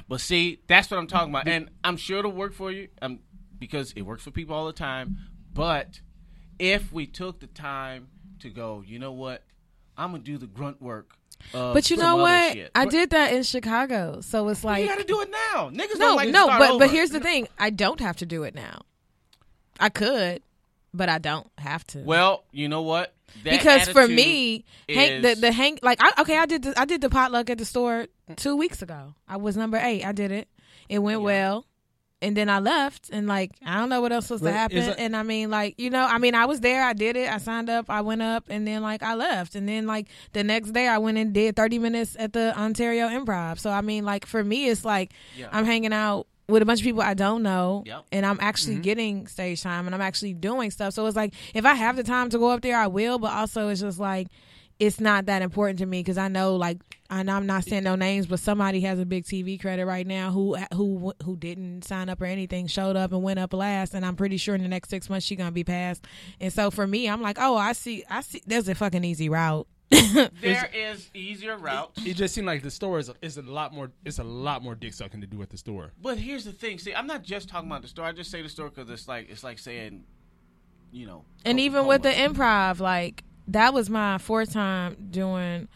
But 0.07 0.21
see, 0.21 0.59
that's 0.67 0.91
what 0.91 0.97
I'm 0.99 1.07
talking 1.07 1.29
about, 1.31 1.47
and 1.47 1.69
I'm 1.83 1.97
sure 1.97 2.19
it'll 2.19 2.31
work 2.31 2.53
for 2.53 2.71
you, 2.71 2.87
um, 3.01 3.17
because 3.61 3.93
it 3.95 4.01
works 4.01 4.23
for 4.23 4.31
people 4.31 4.53
all 4.55 4.65
the 4.65 4.73
time. 4.73 5.17
But 5.53 6.01
if 6.59 6.91
we 6.91 7.05
took 7.05 7.39
the 7.39 7.47
time 7.47 8.07
to 8.39 8.49
go, 8.49 8.83
you 8.85 8.99
know 8.99 9.13
what, 9.13 9.43
I'm 9.95 10.11
gonna 10.11 10.23
do 10.23 10.37
the 10.37 10.47
grunt 10.47 10.81
work. 10.81 11.11
Of 11.53 11.73
But 11.73 11.89
you 11.89 11.97
know 11.97 12.17
what? 12.17 12.53
shit. 12.53 12.71
I 12.75 12.85
did 12.85 13.11
that 13.11 13.33
in 13.33 13.43
Chicago, 13.43 14.19
so 14.21 14.47
it's 14.49 14.63
like 14.63 14.83
you 14.83 14.89
got 14.89 14.99
to 14.99 15.05
do 15.05 15.21
it 15.21 15.29
now. 15.31 15.69
Niggas 15.69 15.97
no, 15.97 16.07
don't 16.07 16.15
like 16.17 16.27
to 16.27 16.31
no. 16.31 16.47
But 16.47 16.69
over. 16.71 16.79
but 16.79 16.91
here's 16.91 17.11
the 17.11 17.19
thing: 17.19 17.47
I 17.57 17.69
don't 17.69 17.99
have 17.99 18.17
to 18.17 18.25
do 18.25 18.43
it 18.43 18.53
now. 18.53 18.81
I 19.79 19.89
could, 19.89 20.43
but 20.93 21.09
I 21.09 21.17
don't 21.17 21.47
have 21.57 21.85
to. 21.87 21.99
well, 21.99 22.43
you 22.51 22.67
know 22.67 22.81
what? 22.81 23.13
That 23.43 23.51
because 23.51 23.89
for 23.89 24.07
me, 24.07 24.65
hang, 24.89 25.21
the 25.21 25.35
the 25.35 25.51
hang 25.51 25.79
like 25.81 25.99
I, 26.01 26.21
okay, 26.21 26.37
I 26.37 26.45
did 26.45 26.63
the, 26.63 26.79
I 26.79 26.85
did 26.85 27.01
the 27.01 27.09
potluck 27.09 27.49
at 27.49 27.57
the 27.57 27.65
store 27.65 28.07
two 28.35 28.55
weeks 28.55 28.81
ago. 28.81 29.15
I 29.27 29.37
was 29.37 29.55
number 29.57 29.77
eight. 29.77 30.05
I 30.05 30.11
did 30.11 30.31
it. 30.31 30.47
It 30.89 30.99
went 30.99 31.21
Yeah. 31.21 31.25
well, 31.25 31.65
and 32.21 32.37
then 32.37 32.49
I 32.49 32.59
left, 32.59 33.09
and 33.11 33.27
like 33.27 33.51
I 33.65 33.77
don't 33.79 33.89
know 33.89 34.01
what 34.01 34.11
else 34.11 34.29
was 34.29 34.41
to 34.41 34.51
happen. 34.51 34.77
it- 34.77 34.95
and 34.99 35.15
I 35.15 35.23
mean, 35.23 35.49
like 35.49 35.75
you 35.79 35.89
know, 35.89 36.05
I 36.05 36.17
mean, 36.17 36.35
I 36.35 36.45
was 36.45 36.59
there. 36.61 36.83
I 36.83 36.93
did 36.93 37.15
it. 37.17 37.31
I 37.31 37.37
signed 37.37 37.69
up. 37.69 37.89
I 37.89 38.01
went 38.01 38.21
up, 38.21 38.45
and 38.49 38.67
then 38.67 38.81
like 38.81 39.01
I 39.03 39.15
left, 39.15 39.55
and 39.55 39.67
then 39.67 39.87
like 39.87 40.07
the 40.33 40.43
next 40.43 40.71
day 40.71 40.87
I 40.87 40.97
went 40.99 41.17
and 41.17 41.33
did 41.33 41.55
thirty 41.55 41.79
minutes 41.79 42.15
at 42.19 42.33
the 42.33 42.57
Ontario 42.57 43.07
Improv. 43.07 43.59
So 43.59 43.69
I 43.71 43.81
mean, 43.81 44.05
like 44.05 44.25
for 44.25 44.43
me, 44.43 44.69
it's 44.69 44.85
like 44.85 45.11
Yeah. 45.37 45.47
I'm 45.51 45.65
hanging 45.65 45.93
out 45.93 46.27
with 46.47 46.61
a 46.61 46.65
bunch 46.65 46.81
of 46.81 46.83
people 46.83 47.01
I 47.01 47.13
don't 47.13 47.43
know, 47.43 47.83
Yep. 47.85 48.05
and 48.11 48.25
I'm 48.25 48.37
actually 48.41 48.73
Mm-hmm. 48.73 48.81
getting 48.81 49.27
stage 49.27 49.61
time, 49.63 49.85
and 49.85 49.95
I'm 49.95 50.01
actually 50.01 50.33
doing 50.33 50.69
stuff. 50.69 50.93
So 50.93 51.05
it's 51.07 51.15
like 51.15 51.33
if 51.53 51.65
I 51.65 51.73
have 51.75 51.95
the 51.95 52.03
time 52.03 52.29
to 52.31 52.37
go 52.37 52.49
up 52.49 52.61
there, 52.61 52.77
I 52.77 52.87
will. 52.87 53.19
But 53.19 53.31
also, 53.31 53.69
it's 53.69 53.81
just 53.81 53.99
like 53.99 54.27
it's 54.81 54.99
not 54.99 55.27
that 55.27 55.43
important 55.43 55.77
to 55.77 55.85
me 55.85 55.99
because 55.99 56.17
I 56.17 56.27
know, 56.27 56.55
like, 56.55 56.79
and 57.11 57.29
I'm 57.29 57.45
not 57.45 57.65
saying 57.65 57.83
no 57.83 57.93
names, 57.95 58.25
but 58.25 58.39
somebody 58.39 58.81
has 58.81 58.97
a 58.97 59.05
big 59.05 59.25
TV 59.25 59.61
credit 59.61 59.85
right 59.85 60.07
now 60.07 60.31
who 60.31 60.57
who 60.73 61.13
who 61.23 61.37
didn't 61.37 61.83
sign 61.83 62.09
up 62.09 62.19
or 62.19 62.25
anything, 62.25 62.65
showed 62.65 62.95
up 62.95 63.11
and 63.11 63.21
went 63.21 63.37
up 63.37 63.53
last, 63.53 63.93
and 63.93 64.03
I'm 64.03 64.15
pretty 64.15 64.37
sure 64.37 64.55
in 64.55 64.63
the 64.63 64.67
next 64.67 64.89
six 64.89 65.07
months 65.07 65.27
she's 65.27 65.37
gonna 65.37 65.51
be 65.51 65.63
passed. 65.63 66.07
And 66.39 66.51
so 66.51 66.71
for 66.71 66.87
me, 66.87 67.07
I'm 67.07 67.21
like, 67.21 67.37
oh, 67.39 67.55
I 67.55 67.73
see, 67.73 68.03
I 68.09 68.21
see. 68.21 68.41
There's 68.47 68.67
a 68.67 68.73
fucking 68.73 69.03
easy 69.03 69.29
route. 69.29 69.67
there 70.41 70.67
is 70.73 71.11
easier 71.13 71.57
routes. 71.57 72.03
It 72.03 72.15
just 72.15 72.33
seemed 72.33 72.47
like 72.47 72.63
the 72.63 72.71
store 72.71 72.97
is 72.97 73.09
a, 73.09 73.13
is 73.21 73.37
a 73.37 73.43
lot 73.43 73.75
more. 73.75 73.91
It's 74.03 74.17
a 74.17 74.23
lot 74.23 74.63
more 74.63 74.73
dick 74.73 74.95
sucking 74.95 75.21
to 75.21 75.27
do 75.27 75.43
at 75.43 75.51
the 75.51 75.57
store. 75.57 75.91
But 76.01 76.17
here's 76.17 76.45
the 76.45 76.53
thing. 76.53 76.79
See, 76.79 76.95
I'm 76.95 77.05
not 77.05 77.21
just 77.21 77.49
talking 77.49 77.69
about 77.69 77.83
the 77.83 77.87
store. 77.87 78.05
I 78.05 78.13
just 78.13 78.31
say 78.31 78.41
the 78.41 78.49
store 78.49 78.69
because 78.69 78.89
it's 78.89 79.07
like 79.07 79.29
it's 79.29 79.43
like 79.43 79.59
saying, 79.59 80.05
you 80.91 81.05
know. 81.05 81.25
and 81.45 81.59
even 81.59 81.85
with 81.85 82.01
the 82.01 82.09
Coca-Cola. 82.09 82.33
improv, 82.33 82.79
like 82.79 83.23
that 83.47 83.73
was 83.73 83.89
my 83.89 84.17
fourth 84.17 84.53
time 84.53 84.95
doing 85.11 85.67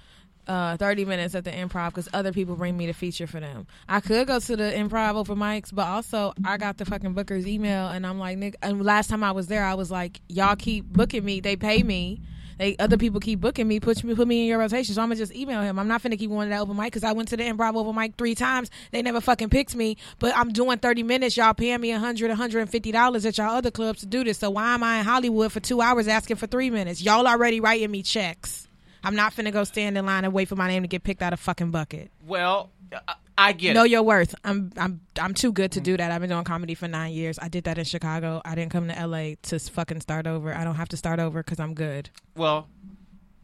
uh 0.47 0.77
30 0.77 1.05
minutes 1.05 1.33
at 1.33 1.43
the 1.43 1.51
improv 1.51 1.87
because 1.87 2.07
other 2.13 2.31
people 2.31 2.55
bring 2.55 2.77
me 2.77 2.85
to 2.85 2.93
feature 2.93 3.27
for 3.27 3.39
them. 3.39 3.65
I 3.89 3.99
could 3.99 4.27
go 4.27 4.39
to 4.39 4.55
the 4.55 4.71
improv 4.71 5.15
open 5.15 5.37
mics, 5.37 5.73
but 5.73 5.87
also 5.87 6.33
I 6.43 6.57
got 6.57 6.77
the 6.77 6.85
fucking 6.85 7.13
booker's 7.13 7.47
email 7.47 7.87
and 7.87 8.05
I'm 8.05 8.19
like, 8.19 8.37
Nick. 8.37 8.55
And 8.61 8.83
last 8.83 9.09
time 9.09 9.23
I 9.23 9.31
was 9.31 9.47
there, 9.47 9.65
I 9.65 9.73
was 9.73 9.89
like, 9.89 10.21
y'all 10.27 10.55
keep 10.55 10.85
booking 10.85 11.25
me. 11.25 11.39
They 11.39 11.55
pay 11.55 11.81
me. 11.83 12.21
They 12.57 12.75
other 12.77 12.97
people 12.97 13.19
keep 13.19 13.41
booking 13.41 13.67
me, 13.67 13.79
put 13.79 14.03
me 14.03 14.15
put 14.15 14.27
me 14.27 14.41
in 14.41 14.47
your 14.47 14.59
rotation. 14.59 14.95
So 14.95 15.01
I'm 15.01 15.09
gonna 15.09 15.17
just 15.17 15.35
email 15.35 15.61
him. 15.61 15.77
I'm 15.77 15.87
not 15.87 16.01
finna 16.01 16.17
keep 16.17 16.29
to 16.29 16.45
that 16.49 16.61
open 16.61 16.77
mic 16.77 16.87
because 16.87 17.03
I 17.03 17.11
went 17.11 17.29
to 17.29 17.37
the 17.37 17.43
improv 17.43 17.75
open 17.75 17.95
mic 17.95 18.15
three 18.17 18.35
times. 18.35 18.69
They 18.91 19.01
never 19.01 19.21
fucking 19.21 19.49
picked 19.49 19.75
me. 19.75 19.97
But 20.19 20.35
I'm 20.35 20.51
doing 20.51 20.77
30 20.77 21.03
minutes. 21.03 21.35
Y'all 21.37 21.53
paying 21.53 21.81
me 21.81 21.91
100, 21.91 22.29
150 22.29 22.91
dollars 22.91 23.25
at 23.25 23.37
y'all 23.37 23.55
other 23.55 23.71
clubs 23.71 23.99
to 24.01 24.05
do 24.05 24.23
this. 24.23 24.39
So 24.39 24.49
why 24.51 24.73
am 24.73 24.83
I 24.83 24.99
in 24.99 25.05
Hollywood 25.05 25.51
for 25.51 25.59
two 25.59 25.81
hours 25.81 26.07
asking 26.07 26.37
for 26.37 26.47
three 26.47 26.69
minutes? 26.69 27.01
Y'all 27.01 27.27
already 27.27 27.59
writing 27.59 27.91
me 27.91 28.03
checks. 28.03 28.67
I'm 29.03 29.15
not 29.15 29.35
finna 29.35 29.51
go 29.51 29.63
stand 29.63 29.97
in 29.97 30.05
line 30.05 30.25
and 30.25 30.33
wait 30.33 30.47
for 30.47 30.55
my 30.55 30.67
name 30.67 30.81
to 30.81 30.87
get 30.87 31.03
picked 31.03 31.21
out 31.21 31.31
of 31.31 31.39
fucking 31.39 31.69
bucket. 31.71 32.09
Well, 32.25 32.71
uh, 32.91 33.13
I, 33.37 33.51
get 33.51 33.73
Know 33.73 33.83
it. 33.83 33.91
your 33.91 34.03
worth. 34.03 34.33
I'm 34.43 34.71
I'm 34.77 35.01
I'm 35.19 35.33
too 35.33 35.51
good 35.51 35.71
to 35.73 35.81
do 35.81 35.97
that. 35.97 36.11
I've 36.11 36.21
been 36.21 36.29
doing 36.29 36.43
comedy 36.45 36.73
for 36.73 36.87
nine 36.87 37.11
years. 37.13 37.37
I 37.41 37.49
did 37.49 37.65
that 37.65 37.77
in 37.77 37.83
Chicago. 37.83 38.41
I 38.45 38.55
didn't 38.55 38.71
come 38.71 38.87
to 38.87 39.05
LA 39.07 39.31
to 39.43 39.59
fucking 39.59 40.01
start 40.01 40.25
over. 40.27 40.53
I 40.53 40.63
don't 40.63 40.75
have 40.75 40.89
to 40.89 40.97
start 40.97 41.19
over 41.19 41.43
because 41.43 41.59
I'm 41.59 41.73
good. 41.73 42.09
Well, 42.37 42.67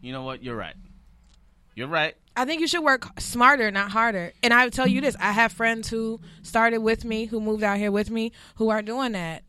you 0.01 0.13
know 0.13 0.23
what? 0.23 0.43
You're 0.43 0.55
right. 0.55 0.75
You're 1.75 1.87
right. 1.89 2.15
I 2.35 2.45
think 2.45 2.61
you 2.61 2.67
should 2.67 2.83
work 2.83 3.19
smarter, 3.19 3.69
not 3.71 3.91
harder. 3.91 4.31
And 4.41 4.53
I 4.53 4.63
would 4.65 4.73
tell 4.73 4.87
you 4.87 5.01
this: 5.01 5.15
I 5.19 5.31
have 5.33 5.51
friends 5.51 5.89
who 5.89 6.21
started 6.41 6.79
with 6.79 7.03
me, 7.03 7.25
who 7.25 7.41
moved 7.41 7.63
out 7.63 7.77
here 7.77 7.91
with 7.91 8.09
me, 8.09 8.31
who 8.55 8.69
are 8.69 8.81
doing 8.81 9.11
that. 9.11 9.43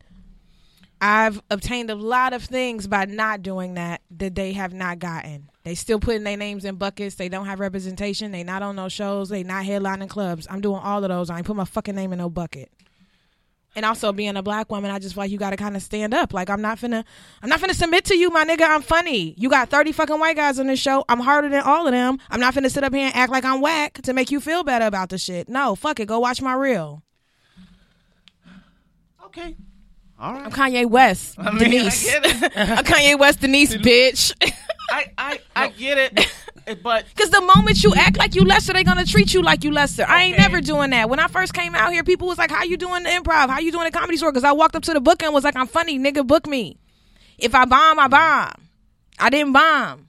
I've 1.05 1.41
obtained 1.51 1.89
a 1.89 1.95
lot 1.95 2.31
of 2.31 2.45
things 2.45 2.87
by 2.87 3.03
not 3.03 3.41
doing 3.41 3.73
that 3.73 3.99
that 4.11 4.35
they 4.35 4.53
have 4.53 4.73
not 4.73 4.99
gotten. 4.99 5.49
They 5.63 5.75
still 5.75 5.99
putting 5.99 6.23
their 6.23 6.37
names 6.37 6.63
in 6.63 6.75
buckets. 6.75 7.15
They 7.15 7.27
don't 7.27 7.45
have 7.45 7.59
representation. 7.59 8.31
They 8.31 8.45
not 8.45 8.63
on 8.63 8.77
no 8.77 8.87
shows. 8.87 9.27
They 9.27 9.43
not 9.43 9.65
headlining 9.65 10.07
clubs. 10.07 10.47
I'm 10.49 10.61
doing 10.61 10.79
all 10.81 11.03
of 11.03 11.09
those. 11.09 11.29
I 11.29 11.35
ain't 11.35 11.45
put 11.45 11.57
my 11.57 11.65
fucking 11.65 11.93
name 11.93 12.13
in 12.13 12.19
no 12.19 12.29
bucket. 12.29 12.71
And 13.75 13.85
also 13.85 14.13
being 14.13 14.37
a 14.37 14.41
black 14.41 14.71
woman, 14.71 14.91
I 14.91 14.99
just 14.99 15.15
feel 15.15 15.25
like 15.25 15.31
you 15.31 15.37
got 15.37 15.49
to 15.49 15.57
kind 15.57 15.75
of 15.75 15.81
stand 15.81 16.13
up. 16.13 16.33
Like 16.33 16.49
I'm 16.49 16.61
not 16.61 16.79
finna, 16.79 17.03
I'm 17.41 17.49
not 17.49 17.59
finna 17.59 17.73
submit 17.73 18.05
to 18.05 18.15
you, 18.15 18.29
my 18.29 18.45
nigga. 18.45 18.61
I'm 18.61 18.81
funny. 18.81 19.35
You 19.37 19.49
got 19.49 19.69
30 19.69 19.91
fucking 19.91 20.19
white 20.21 20.37
guys 20.37 20.57
on 20.57 20.67
this 20.67 20.79
show. 20.79 21.03
I'm 21.09 21.19
harder 21.19 21.49
than 21.49 21.63
all 21.63 21.85
of 21.85 21.91
them. 21.91 22.17
I'm 22.29 22.39
not 22.39 22.53
finna 22.53 22.71
sit 22.71 22.85
up 22.85 22.93
here 22.93 23.07
and 23.07 23.15
act 23.15 23.29
like 23.29 23.43
I'm 23.43 23.59
whack 23.59 24.01
to 24.03 24.13
make 24.13 24.31
you 24.31 24.39
feel 24.39 24.63
better 24.63 24.85
about 24.85 25.09
the 25.09 25.17
shit. 25.17 25.49
No, 25.49 25.75
fuck 25.75 25.99
it. 25.99 26.07
Go 26.07 26.19
watch 26.19 26.41
my 26.41 26.53
reel. 26.53 27.03
Okay. 29.25 29.57
All 30.23 30.31
right. 30.35 30.45
I'm 30.45 30.51
Kanye 30.53 30.89
West, 30.89 31.35
I 31.37 31.49
mean, 31.51 31.59
Denise. 31.59 32.07
I 32.09 32.19
get 32.21 32.25
it. 32.25 32.51
I'm 32.55 32.85
Kanye 32.85 33.19
West, 33.19 33.41
Denise, 33.41 33.75
bitch. 33.75 34.33
I, 34.89 35.11
I, 35.17 35.39
I 35.53 35.67
get 35.67 35.97
it. 35.97 36.31
But 36.81 37.05
Because 37.13 37.29
the 37.29 37.41
moment 37.41 37.83
you 37.83 37.93
act 37.93 38.17
like 38.17 38.35
you 38.35 38.45
lesser, 38.45 38.71
they 38.71 38.85
gonna 38.85 39.05
treat 39.05 39.33
you 39.33 39.41
like 39.41 39.65
you 39.65 39.71
lesser. 39.71 40.05
I 40.07 40.23
ain't 40.23 40.37
never 40.37 40.61
doing 40.61 40.91
that. 40.91 41.09
When 41.09 41.19
I 41.19 41.27
first 41.27 41.53
came 41.53 41.75
out 41.75 41.91
here, 41.91 42.05
people 42.05 42.25
was 42.25 42.37
like, 42.37 42.51
"How 42.51 42.63
you 42.63 42.77
doing 42.77 43.03
the 43.03 43.09
improv? 43.09 43.49
How 43.49 43.59
you 43.59 43.69
doing 43.69 43.83
the 43.83 43.91
comedy 43.91 44.15
store?" 44.15 44.31
Because 44.31 44.45
I 44.45 44.53
walked 44.53 44.77
up 44.77 44.83
to 44.83 44.93
the 44.93 45.01
book 45.01 45.21
and 45.23 45.33
was 45.33 45.43
like, 45.43 45.57
"I'm 45.57 45.67
funny, 45.67 45.99
nigga, 45.99 46.25
book 46.25 46.47
me." 46.47 46.77
If 47.37 47.53
I 47.53 47.65
bomb, 47.65 47.99
I 47.99 48.07
bomb. 48.07 48.53
I 49.19 49.29
didn't 49.29 49.51
bomb. 49.51 50.07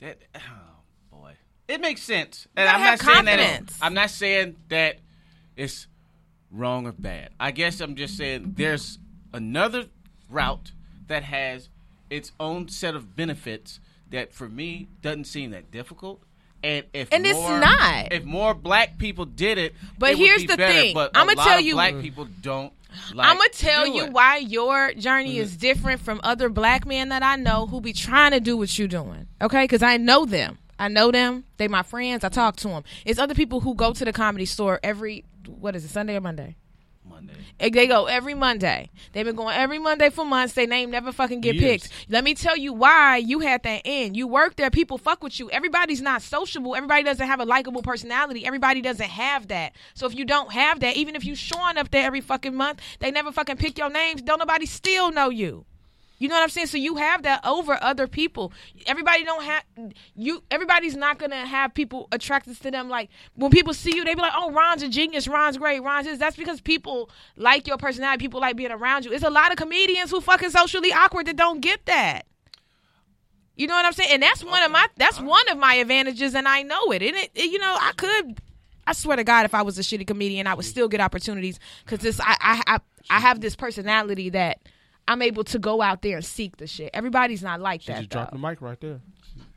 that, 0.00 0.18
oh 0.34 0.40
boy, 1.12 1.34
it 1.68 1.80
makes 1.80 2.02
sense. 2.02 2.48
And 2.56 2.68
I'm 2.68 2.80
not 2.80 2.88
have 2.88 3.00
saying 3.00 3.24
that. 3.26 3.38
confidence. 3.38 3.78
I'm 3.80 3.94
not 3.94 4.10
saying 4.10 4.56
that 4.70 4.96
it's 5.54 5.86
wrong 6.50 6.88
or 6.88 6.92
bad. 6.92 7.30
I 7.38 7.52
guess 7.52 7.80
I'm 7.80 7.94
just 7.94 8.16
saying 8.16 8.54
there's 8.56 8.98
another 9.32 9.86
route 10.30 10.72
that 11.06 11.24
has 11.24 11.68
its 12.10 12.32
own 12.38 12.68
set 12.68 12.94
of 12.94 13.16
benefits 13.16 13.80
that 14.10 14.32
for 14.32 14.48
me 14.48 14.88
doesn't 15.02 15.24
seem 15.24 15.50
that 15.50 15.70
difficult. 15.70 16.22
And 16.62 16.86
if 16.92 17.12
And 17.12 17.24
it's 17.24 17.38
not. 17.38 18.12
if 18.12 18.24
more 18.24 18.52
black 18.52 18.98
people 18.98 19.24
did 19.24 19.58
it, 19.58 19.74
But 19.98 20.12
it 20.12 20.18
here's 20.18 20.42
be 20.42 20.48
the 20.48 20.56
better. 20.56 20.72
thing. 20.72 20.94
But 20.94 21.14
a 21.14 21.20
I'ma 21.20 21.34
tell 21.34 21.60
you- 21.60 21.74
black 21.74 22.00
people 22.00 22.26
don't. 22.40 22.72
Like 23.14 23.28
I'm 23.28 23.36
gonna 23.36 23.48
to 23.50 23.58
tell 23.58 23.86
you 23.86 24.04
it. 24.04 24.12
why 24.12 24.38
your 24.38 24.92
journey 24.94 25.34
mm-hmm. 25.34 25.42
is 25.42 25.56
different 25.56 26.00
from 26.00 26.20
other 26.24 26.48
black 26.48 26.86
men 26.86 27.10
that 27.10 27.22
I 27.22 27.36
know 27.36 27.66
who 27.66 27.82
be 27.82 27.92
trying 27.92 28.32
to 28.32 28.40
do 28.40 28.56
what 28.56 28.76
you're 28.78 28.88
doing. 28.88 29.26
Okay, 29.42 29.64
because 29.64 29.82
I 29.82 29.98
know 29.98 30.24
them. 30.24 30.58
I 30.78 30.88
know 30.88 31.10
them. 31.10 31.44
They 31.58 31.68
my 31.68 31.82
friends. 31.82 32.24
I 32.24 32.30
talk 32.30 32.56
to 32.56 32.68
them. 32.68 32.84
It's 33.04 33.18
other 33.18 33.34
people 33.34 33.60
who 33.60 33.74
go 33.74 33.92
to 33.92 34.04
the 34.04 34.12
comedy 34.12 34.46
store 34.46 34.80
every 34.82 35.24
what 35.46 35.76
is 35.76 35.84
it 35.84 35.88
Sunday 35.90 36.16
or 36.16 36.20
Monday? 36.22 36.56
Monday. 37.08 37.34
They 37.58 37.86
go 37.86 38.06
every 38.06 38.34
Monday. 38.34 38.90
They've 39.12 39.24
been 39.24 39.36
going 39.36 39.56
every 39.56 39.78
Monday 39.78 40.10
for 40.10 40.24
months. 40.24 40.54
They 40.54 40.66
name 40.66 40.90
never 40.90 41.12
fucking 41.12 41.40
get 41.40 41.56
Years. 41.56 41.82
picked. 41.88 42.10
Let 42.10 42.24
me 42.24 42.34
tell 42.34 42.56
you 42.56 42.72
why 42.72 43.16
you 43.16 43.40
had 43.40 43.62
that 43.64 43.82
in. 43.84 44.14
You 44.14 44.28
work 44.28 44.56
there, 44.56 44.70
people 44.70 44.98
fuck 44.98 45.22
with 45.22 45.38
you. 45.40 45.50
Everybody's 45.50 46.00
not 46.00 46.22
sociable. 46.22 46.76
Everybody 46.76 47.02
doesn't 47.02 47.26
have 47.26 47.40
a 47.40 47.44
likable 47.44 47.82
personality. 47.82 48.46
Everybody 48.46 48.80
doesn't 48.80 49.08
have 49.08 49.48
that. 49.48 49.72
So 49.94 50.06
if 50.06 50.14
you 50.14 50.24
don't 50.24 50.52
have 50.52 50.80
that, 50.80 50.96
even 50.96 51.16
if 51.16 51.24
you 51.24 51.34
showing 51.34 51.78
up 51.78 51.90
there 51.90 52.04
every 52.04 52.20
fucking 52.20 52.54
month, 52.54 52.80
they 53.00 53.10
never 53.10 53.32
fucking 53.32 53.56
pick 53.56 53.78
your 53.78 53.90
names. 53.90 54.22
Don't 54.22 54.38
nobody 54.38 54.66
still 54.66 55.10
know 55.10 55.30
you. 55.30 55.64
You 56.20 56.28
know 56.28 56.34
what 56.34 56.42
I'm 56.42 56.48
saying? 56.48 56.66
So 56.66 56.76
you 56.78 56.96
have 56.96 57.22
that 57.22 57.46
over 57.46 57.78
other 57.80 58.08
people. 58.08 58.52
Everybody 58.86 59.24
don't 59.24 59.44
have 59.44 59.62
you. 60.16 60.42
Everybody's 60.50 60.96
not 60.96 61.18
gonna 61.18 61.46
have 61.46 61.74
people 61.74 62.08
attracted 62.10 62.60
to 62.60 62.70
them. 62.72 62.88
Like 62.88 63.08
when 63.36 63.50
people 63.52 63.72
see 63.72 63.94
you, 63.94 64.04
they 64.04 64.14
be 64.16 64.20
like, 64.20 64.32
"Oh, 64.34 64.50
Ron's 64.50 64.82
a 64.82 64.88
genius. 64.88 65.28
Ron's 65.28 65.58
great. 65.58 65.80
Ron's 65.80 66.08
is." 66.08 66.18
That's 66.18 66.36
because 66.36 66.60
people 66.60 67.08
like 67.36 67.66
your 67.68 67.76
personality. 67.76 68.20
People 68.20 68.40
like 68.40 68.56
being 68.56 68.72
around 68.72 69.04
you. 69.04 69.12
It's 69.12 69.22
a 69.24 69.30
lot 69.30 69.52
of 69.52 69.58
comedians 69.58 70.10
who 70.10 70.20
fucking 70.20 70.50
socially 70.50 70.92
awkward 70.92 71.26
that 71.26 71.36
don't 71.36 71.60
get 71.60 71.86
that. 71.86 72.26
You 73.54 73.66
know 73.66 73.74
what 73.74 73.86
I'm 73.86 73.92
saying? 73.92 74.10
And 74.12 74.22
that's 74.22 74.42
one 74.44 74.62
of 74.62 74.70
my 74.70 74.86
that's 74.96 75.20
one 75.20 75.48
of 75.50 75.58
my 75.58 75.74
advantages, 75.74 76.34
and 76.34 76.48
I 76.48 76.62
know 76.62 76.90
it. 76.92 77.02
And 77.02 77.16
it, 77.16 77.30
it- 77.34 77.50
you 77.50 77.58
know, 77.58 77.76
I 77.80 77.92
could. 77.96 78.40
I 78.86 78.92
swear 78.94 79.16
to 79.18 79.24
God, 79.24 79.44
if 79.44 79.54
I 79.54 79.62
was 79.62 79.78
a 79.78 79.82
shitty 79.82 80.06
comedian, 80.06 80.46
I 80.46 80.54
would 80.54 80.64
still 80.64 80.88
get 80.88 81.00
opportunities 81.00 81.60
because 81.84 81.98
this 82.00 82.18
I, 82.20 82.36
I 82.40 82.62
I 82.66 82.78
I 83.10 83.20
have 83.20 83.40
this 83.40 83.54
personality 83.54 84.30
that 84.30 84.60
I'm 85.08 85.22
able 85.22 85.42
to 85.44 85.58
go 85.58 85.80
out 85.82 86.02
there 86.02 86.16
and 86.16 86.24
seek 86.24 86.58
the 86.58 86.66
shit. 86.66 86.90
Everybody's 86.94 87.42
not 87.42 87.60
like 87.60 87.82
She 87.82 87.88
that 87.92 87.98
just 88.00 88.10
though. 88.10 88.18
dropped 88.20 88.32
the 88.32 88.38
mic 88.38 88.60
right 88.60 88.78
there. 88.80 89.00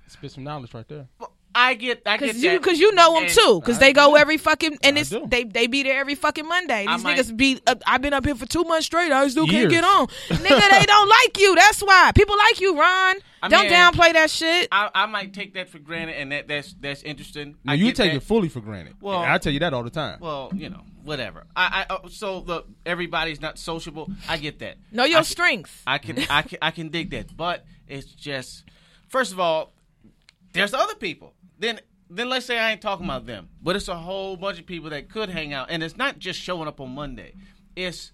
Spit 0.07 0.31
some 0.31 0.43
knowledge 0.43 0.73
right 0.73 0.87
there. 0.87 1.07
Well, 1.19 1.33
I 1.53 1.73
get, 1.73 2.03
I 2.05 2.17
get 2.17 2.35
you, 2.35 2.51
that. 2.51 2.61
cause 2.63 2.79
you 2.79 2.93
know 2.93 3.15
them 3.15 3.23
And 3.23 3.33
too. 3.33 3.61
Cause 3.65 3.75
I 3.77 3.79
they 3.79 3.93
go 3.93 4.11
do. 4.11 4.17
every 4.17 4.37
fucking 4.37 4.77
and 4.83 4.97
I 4.97 5.01
it's 5.01 5.09
do. 5.09 5.25
they 5.27 5.43
they 5.43 5.67
be 5.67 5.83
there 5.83 5.99
every 5.99 6.15
fucking 6.15 6.47
Monday. 6.47 6.85
I 6.87 6.95
These 6.95 7.03
might- 7.03 7.17
niggas 7.19 7.35
be. 7.37 7.59
Uh, 7.67 7.75
I've 7.85 8.01
been 8.01 8.13
up 8.13 8.25
here 8.25 8.35
for 8.35 8.45
two 8.45 8.63
months 8.63 8.85
straight. 8.85 9.11
I 9.11 9.27
still 9.27 9.45
can't 9.45 9.69
Years. 9.69 9.71
get 9.71 9.83
on. 9.83 10.07
Nigga, 10.29 10.79
they 10.79 10.85
don't 10.85 11.09
like 11.23 11.37
you. 11.39 11.55
That's 11.55 11.81
why 11.81 12.11
people 12.15 12.37
like 12.37 12.61
you, 12.61 12.79
Ron. 12.79 13.17
I 13.43 13.47
don't 13.49 13.63
mean- 13.63 13.71
downplay 13.73 14.13
that 14.13 14.29
shit. 14.29 14.67
I, 14.71 14.89
I 14.93 15.05
might 15.07 15.33
take 15.33 15.53
that 15.55 15.67
for 15.67 15.79
granted, 15.79 16.13
and 16.19 16.31
that 16.31 16.47
that's 16.47 16.73
that's 16.79 17.03
interesting. 17.03 17.55
Now 17.65 17.73
I 17.73 17.75
you 17.75 17.85
get 17.87 17.95
take 17.97 18.11
that. 18.11 18.17
it 18.17 18.23
fully 18.23 18.47
for 18.49 18.61
granted. 18.61 18.95
Well- 19.01 19.19
I 19.19 19.37
tell 19.37 19.51
you 19.51 19.59
that 19.59 19.73
all 19.73 19.83
the 19.83 19.89
time. 19.89 20.19
Well, 20.21 20.51
you 20.55 20.69
know, 20.69 20.81
whatever. 21.03 21.45
I, 21.55 21.85
I 21.89 21.93
uh, 21.93 22.07
so 22.09 22.39
the 22.41 22.63
everybody's 22.85 23.41
not 23.41 23.57
sociable. 23.59 24.09
I 24.29 24.37
get 24.37 24.59
that. 24.59 24.77
know 24.91 25.03
your 25.05 25.19
I, 25.19 25.23
strengths. 25.23 25.81
I 25.85 25.97
can, 25.97 26.19
I 26.29 26.43
can, 26.43 26.59
I 26.61 26.71
can 26.71 26.89
dig 26.89 27.09
that. 27.11 27.35
But 27.35 27.65
it's 27.87 28.05
just, 28.05 28.63
first 29.09 29.31
of 29.33 29.39
all, 29.39 29.73
there's 30.53 30.73
other 30.73 30.95
people. 30.95 31.33
Then, 31.61 31.79
then 32.09 32.27
let's 32.27 32.47
say 32.47 32.57
I 32.57 32.71
ain't 32.71 32.81
talking 32.81 33.05
about 33.05 33.27
them, 33.27 33.47
but 33.61 33.75
it's 33.75 33.87
a 33.87 33.95
whole 33.95 34.35
bunch 34.35 34.59
of 34.59 34.65
people 34.65 34.89
that 34.89 35.09
could 35.09 35.29
hang 35.29 35.53
out, 35.53 35.67
and 35.69 35.83
it's 35.83 35.95
not 35.95 36.17
just 36.17 36.39
showing 36.39 36.67
up 36.67 36.81
on 36.81 36.89
Monday. 36.89 37.35
It's 37.75 38.11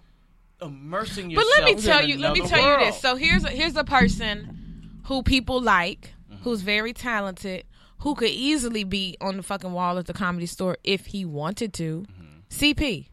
immersing 0.61 1.29
yourself. 1.29 1.49
But 1.55 1.63
let 1.63 1.75
me 1.75 1.81
tell 1.81 2.05
you, 2.05 2.17
let 2.19 2.33
me 2.33 2.41
tell 2.41 2.79
you 2.79 2.85
this. 2.85 2.99
So 2.99 3.15
here's 3.15 3.45
a, 3.45 3.49
here's 3.49 3.77
a 3.77 3.85
person 3.85 4.99
who 5.05 5.23
people 5.23 5.61
like, 5.61 6.13
who's 6.43 6.59
very 6.61 6.91
talented, 6.91 7.63
who 7.99 8.15
could 8.15 8.29
easily 8.29 8.83
be 8.83 9.15
on 9.21 9.37
the 9.37 9.43
fucking 9.43 9.71
wall 9.71 9.97
at 9.97 10.07
the 10.07 10.13
comedy 10.13 10.45
store 10.45 10.77
if 10.83 11.07
he 11.07 11.23
wanted 11.23 11.73
to. 11.75 12.05
Mm-hmm. 12.11 12.23
CP. 12.49 13.07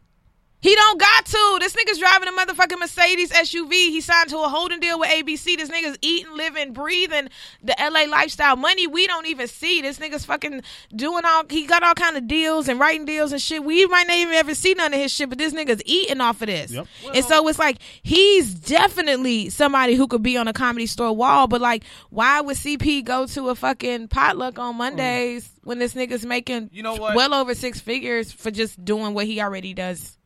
He 0.65 0.73
don't 0.73 0.99
got 0.99 1.27
to. 1.27 1.57
This 1.59 1.75
nigga's 1.75 1.99
driving 1.99 2.27
a 2.27 2.31
motherfucking 2.31 2.79
Mercedes 2.79 3.29
SUV. 3.29 3.71
He 3.71 4.01
signed 4.01 4.29
to 4.29 4.39
a 4.39 4.49
holding 4.49 4.79
deal 4.79 4.99
with 4.99 5.11
ABC. 5.11 5.57
This 5.57 5.69
nigga's 5.69 5.95
eating, 6.01 6.35
living, 6.35 6.73
breathing 6.73 7.29
the 7.61 7.75
LA 7.79 8.09
lifestyle. 8.09 8.55
Money 8.55 8.87
we 8.87 9.05
don't 9.05 9.27
even 9.27 9.47
see. 9.47 9.83
This 9.83 9.99
nigga's 9.99 10.25
fucking 10.25 10.63
doing 10.95 11.23
all. 11.23 11.43
He 11.47 11.67
got 11.67 11.83
all 11.83 11.93
kind 11.93 12.17
of 12.17 12.27
deals 12.27 12.67
and 12.67 12.79
writing 12.79 13.05
deals 13.05 13.31
and 13.31 13.39
shit. 13.39 13.63
We 13.63 13.85
might 13.85 14.07
not 14.07 14.15
even 14.15 14.33
ever 14.33 14.55
see 14.55 14.73
none 14.73 14.91
of 14.91 14.99
his 14.99 15.13
shit, 15.13 15.29
but 15.29 15.37
this 15.37 15.53
nigga's 15.53 15.83
eating 15.85 16.19
off 16.19 16.41
of 16.41 16.47
this. 16.47 16.71
Yep. 16.71 16.87
and 17.13 17.23
so 17.25 17.47
it's 17.47 17.59
like 17.59 17.77
he's 18.01 18.51
definitely 18.55 19.51
somebody 19.51 19.93
who 19.93 20.07
could 20.07 20.23
be 20.23 20.35
on 20.35 20.47
a 20.47 20.53
comedy 20.53 20.87
store 20.87 21.15
wall. 21.15 21.45
But 21.45 21.61
like, 21.61 21.83
why 22.09 22.41
would 22.41 22.57
CP 22.57 23.05
go 23.05 23.27
to 23.27 23.49
a 23.49 23.55
fucking 23.55 24.07
potluck 24.07 24.57
on 24.57 24.77
Mondays 24.77 25.47
when 25.63 25.77
this 25.77 25.93
nigga's 25.93 26.25
making 26.25 26.71
You 26.73 26.81
know 26.81 26.95
what? 26.95 27.15
well 27.15 27.35
over 27.35 27.53
six 27.53 27.79
figures 27.79 28.31
for 28.31 28.49
just 28.49 28.83
doing 28.83 29.13
what 29.13 29.27
he 29.27 29.39
already 29.39 29.75
does? 29.75 30.17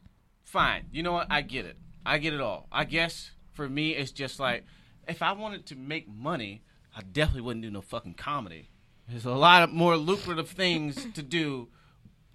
Fine. 0.50 0.86
You 0.92 1.04
know 1.04 1.12
what? 1.12 1.28
I 1.30 1.42
get 1.42 1.66
it. 1.66 1.78
I 2.06 2.18
get 2.18 2.34
it 2.34 2.42
all. 2.42 2.68
I 2.72 2.86
guess 2.86 3.32
for 3.54 3.70
me, 3.70 3.92
it's 3.92 4.12
just 4.12 4.40
like 4.40 4.64
if 5.08 5.22
I 5.22 5.32
wanted 5.32 5.66
to 5.68 5.76
make 5.76 6.08
money, 6.08 6.62
I 6.96 7.02
definitely 7.02 7.42
wouldn't 7.42 7.64
do 7.64 7.72
no 7.72 7.82
fucking 7.82 8.16
comedy. 8.16 8.70
There's 9.08 9.26
a 9.26 9.32
lot 9.32 9.64
of 9.64 9.72
more 9.72 9.96
lucrative 9.96 10.50
things 10.50 11.08
to 11.14 11.24
do 11.24 11.68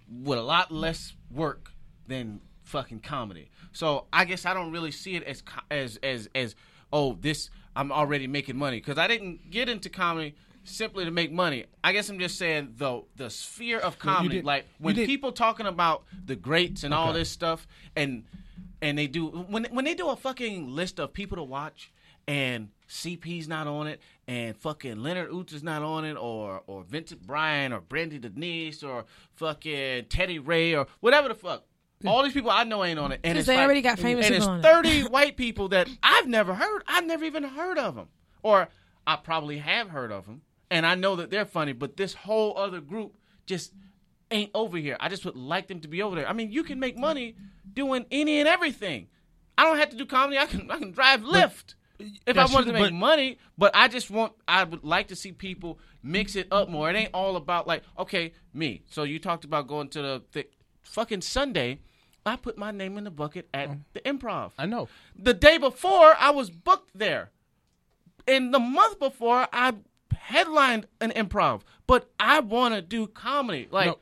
with 0.09 0.39
a 0.39 0.41
lot 0.41 0.71
less 0.71 1.13
work 1.31 1.71
than 2.07 2.41
fucking 2.63 2.99
comedy. 2.99 3.49
So 3.71 4.05
I 4.11 4.25
guess 4.25 4.45
I 4.45 4.53
don't 4.53 4.71
really 4.71 4.91
see 4.91 5.15
it 5.15 5.23
as 5.23 5.43
as 5.69 5.97
as 6.03 6.29
as 6.35 6.55
oh 6.91 7.17
this 7.19 7.49
I'm 7.75 7.91
already 7.91 8.27
making 8.27 8.57
money 8.57 8.77
because 8.77 8.97
I 8.97 9.07
didn't 9.07 9.51
get 9.51 9.67
into 9.67 9.89
comedy 9.89 10.35
simply 10.65 11.05
to 11.05 11.11
make 11.11 11.31
money. 11.31 11.65
I 11.83 11.93
guess 11.93 12.09
I'm 12.09 12.19
just 12.19 12.37
saying 12.37 12.73
the 12.77 13.03
the 13.15 13.29
sphere 13.29 13.77
of 13.79 13.95
Well, 14.03 14.15
comedy, 14.15 14.35
did- 14.37 14.45
like 14.45 14.63
you 14.79 14.85
when 14.85 14.95
people 14.95 15.31
talking 15.31 15.65
about 15.65 16.03
the 16.25 16.35
greats 16.35 16.83
and 16.83 16.93
all 16.93 17.13
this 17.13 17.29
stuff, 17.29 17.67
and 17.95 18.25
and 18.81 18.97
they 18.97 19.07
do 19.07 19.27
when 19.27 19.65
when 19.71 19.85
they 19.85 19.93
do 19.95 20.09
a 20.09 20.15
fucking 20.15 20.69
list 20.69 20.99
of 20.99 21.13
people 21.13 21.37
to 21.37 21.43
watch, 21.43 21.91
and 22.27 22.69
CP's 22.87 23.47
not 23.47 23.65
on 23.67 23.87
it, 23.87 23.99
and 24.27 24.55
fucking 24.57 25.01
Leonard 25.01 25.31
Ouzts 25.31 25.53
is 25.53 25.63
not 25.63 25.81
on 25.81 26.05
it, 26.05 26.15
or 26.15 26.61
or 26.67 26.83
Vincent 26.83 27.25
Bryan, 27.25 27.71
or 27.73 27.79
Brandy 27.81 28.19
Denise, 28.19 28.83
or 28.83 29.05
fucking 29.35 30.05
Teddy 30.05 30.39
Ray, 30.39 30.75
or 30.75 30.87
whatever 30.99 31.27
the 31.29 31.35
fuck. 31.35 31.63
All 32.05 32.21
these 32.23 32.33
people 32.33 32.51
I 32.51 32.63
know 32.65 32.83
ain't 32.83 32.99
on 32.99 33.11
it, 33.13 33.21
and 33.23 33.33
'Cause 33.33 33.39
it's 33.39 33.47
they 33.47 33.55
like- 33.55 33.65
already 33.65 33.81
got 33.81 33.97
famous 33.97 34.27
And 34.27 34.35
it's 34.35 34.45
people 34.45 34.53
on 34.53 34.59
it. 34.59 34.63
thirty 34.63 35.01
white 35.09 35.37
people 35.37 35.69
that 35.69 35.87
I've 36.03 36.27
never 36.27 36.53
heard. 36.53 36.83
I've 36.87 37.05
never 37.05 37.23
even 37.25 37.43
heard 37.43 37.77
of 37.79 37.95
them, 37.95 38.09
or 38.43 38.67
I 39.07 39.15
probably 39.15 39.59
have 39.59 39.89
heard 39.89 40.11
of 40.11 40.25
them, 40.25 40.41
and 40.75 40.85
I 40.85 40.95
know 40.95 41.15
that 41.15 41.29
they're 41.29 41.45
funny. 41.45 41.71
But 41.71 41.95
this 41.95 42.13
whole 42.13 42.57
other 42.57 42.81
group 42.81 43.15
just 43.45 43.71
ain't 44.29 44.51
over 44.53 44.77
here. 44.77 44.97
I 44.99 45.07
just 45.07 45.23
would 45.23 45.37
like 45.37 45.67
them 45.67 45.79
to 45.79 45.87
be 45.87 46.01
over 46.01 46.17
there. 46.17 46.27
I 46.27 46.33
mean, 46.33 46.51
you 46.51 46.63
can 46.63 46.81
make 46.81 46.97
money 46.97 47.37
doing 47.73 48.05
any 48.11 48.39
and 48.39 48.47
everything. 48.49 49.07
I 49.57 49.63
don't 49.63 49.77
have 49.77 49.91
to 49.91 49.95
do 49.95 50.05
comedy. 50.05 50.37
I 50.37 50.45
can 50.45 50.69
I 50.69 50.77
can 50.77 50.91
drive 50.91 51.21
Lyft 51.21 51.75
if 52.27 52.37
I 52.37 52.45
wanted 52.47 52.67
to 52.67 52.73
make 52.73 52.81
but- 52.81 52.93
money. 52.93 53.39
But 53.57 53.71
I 53.73 53.87
just 53.87 54.11
want 54.11 54.33
I 54.49 54.65
would 54.65 54.83
like 54.83 55.07
to 55.07 55.15
see 55.15 55.31
people 55.31 55.79
mix 56.03 56.35
it 56.35 56.49
up 56.51 56.67
more. 56.67 56.89
It 56.89 56.97
ain't 56.97 57.11
all 57.13 57.37
about 57.37 57.67
like 57.67 57.83
okay 57.97 58.33
me. 58.53 58.83
So 58.87 59.03
you 59.03 59.17
talked 59.17 59.45
about 59.45 59.67
going 59.69 59.87
to 59.89 60.01
the, 60.01 60.23
the 60.33 60.47
fucking 60.83 61.21
Sunday. 61.21 61.79
I 62.25 62.35
put 62.35 62.57
my 62.57 62.71
name 62.71 62.97
in 62.97 63.05
the 63.05 63.11
bucket 63.11 63.47
at 63.53 63.69
mm. 63.69 63.79
the 63.93 64.01
Improv. 64.01 64.51
I 64.57 64.65
know. 64.65 64.89
The 65.15 65.35
day 65.35 65.57
before, 65.57 66.15
I 66.19 66.31
was 66.31 66.49
booked 66.49 66.89
there. 66.95 67.29
And 68.27 68.51
the 68.51 68.57
month 68.57 68.97
before, 68.97 69.47
I 69.53 69.75
headlined 70.15 70.87
an 71.01 71.11
improv. 71.11 71.61
But 71.87 72.09
I 72.19 72.39
want 72.39 72.73
to 72.73 72.81
do 72.81 73.07
comedy. 73.07 73.67
Like, 73.69 73.87
No. 73.87 73.97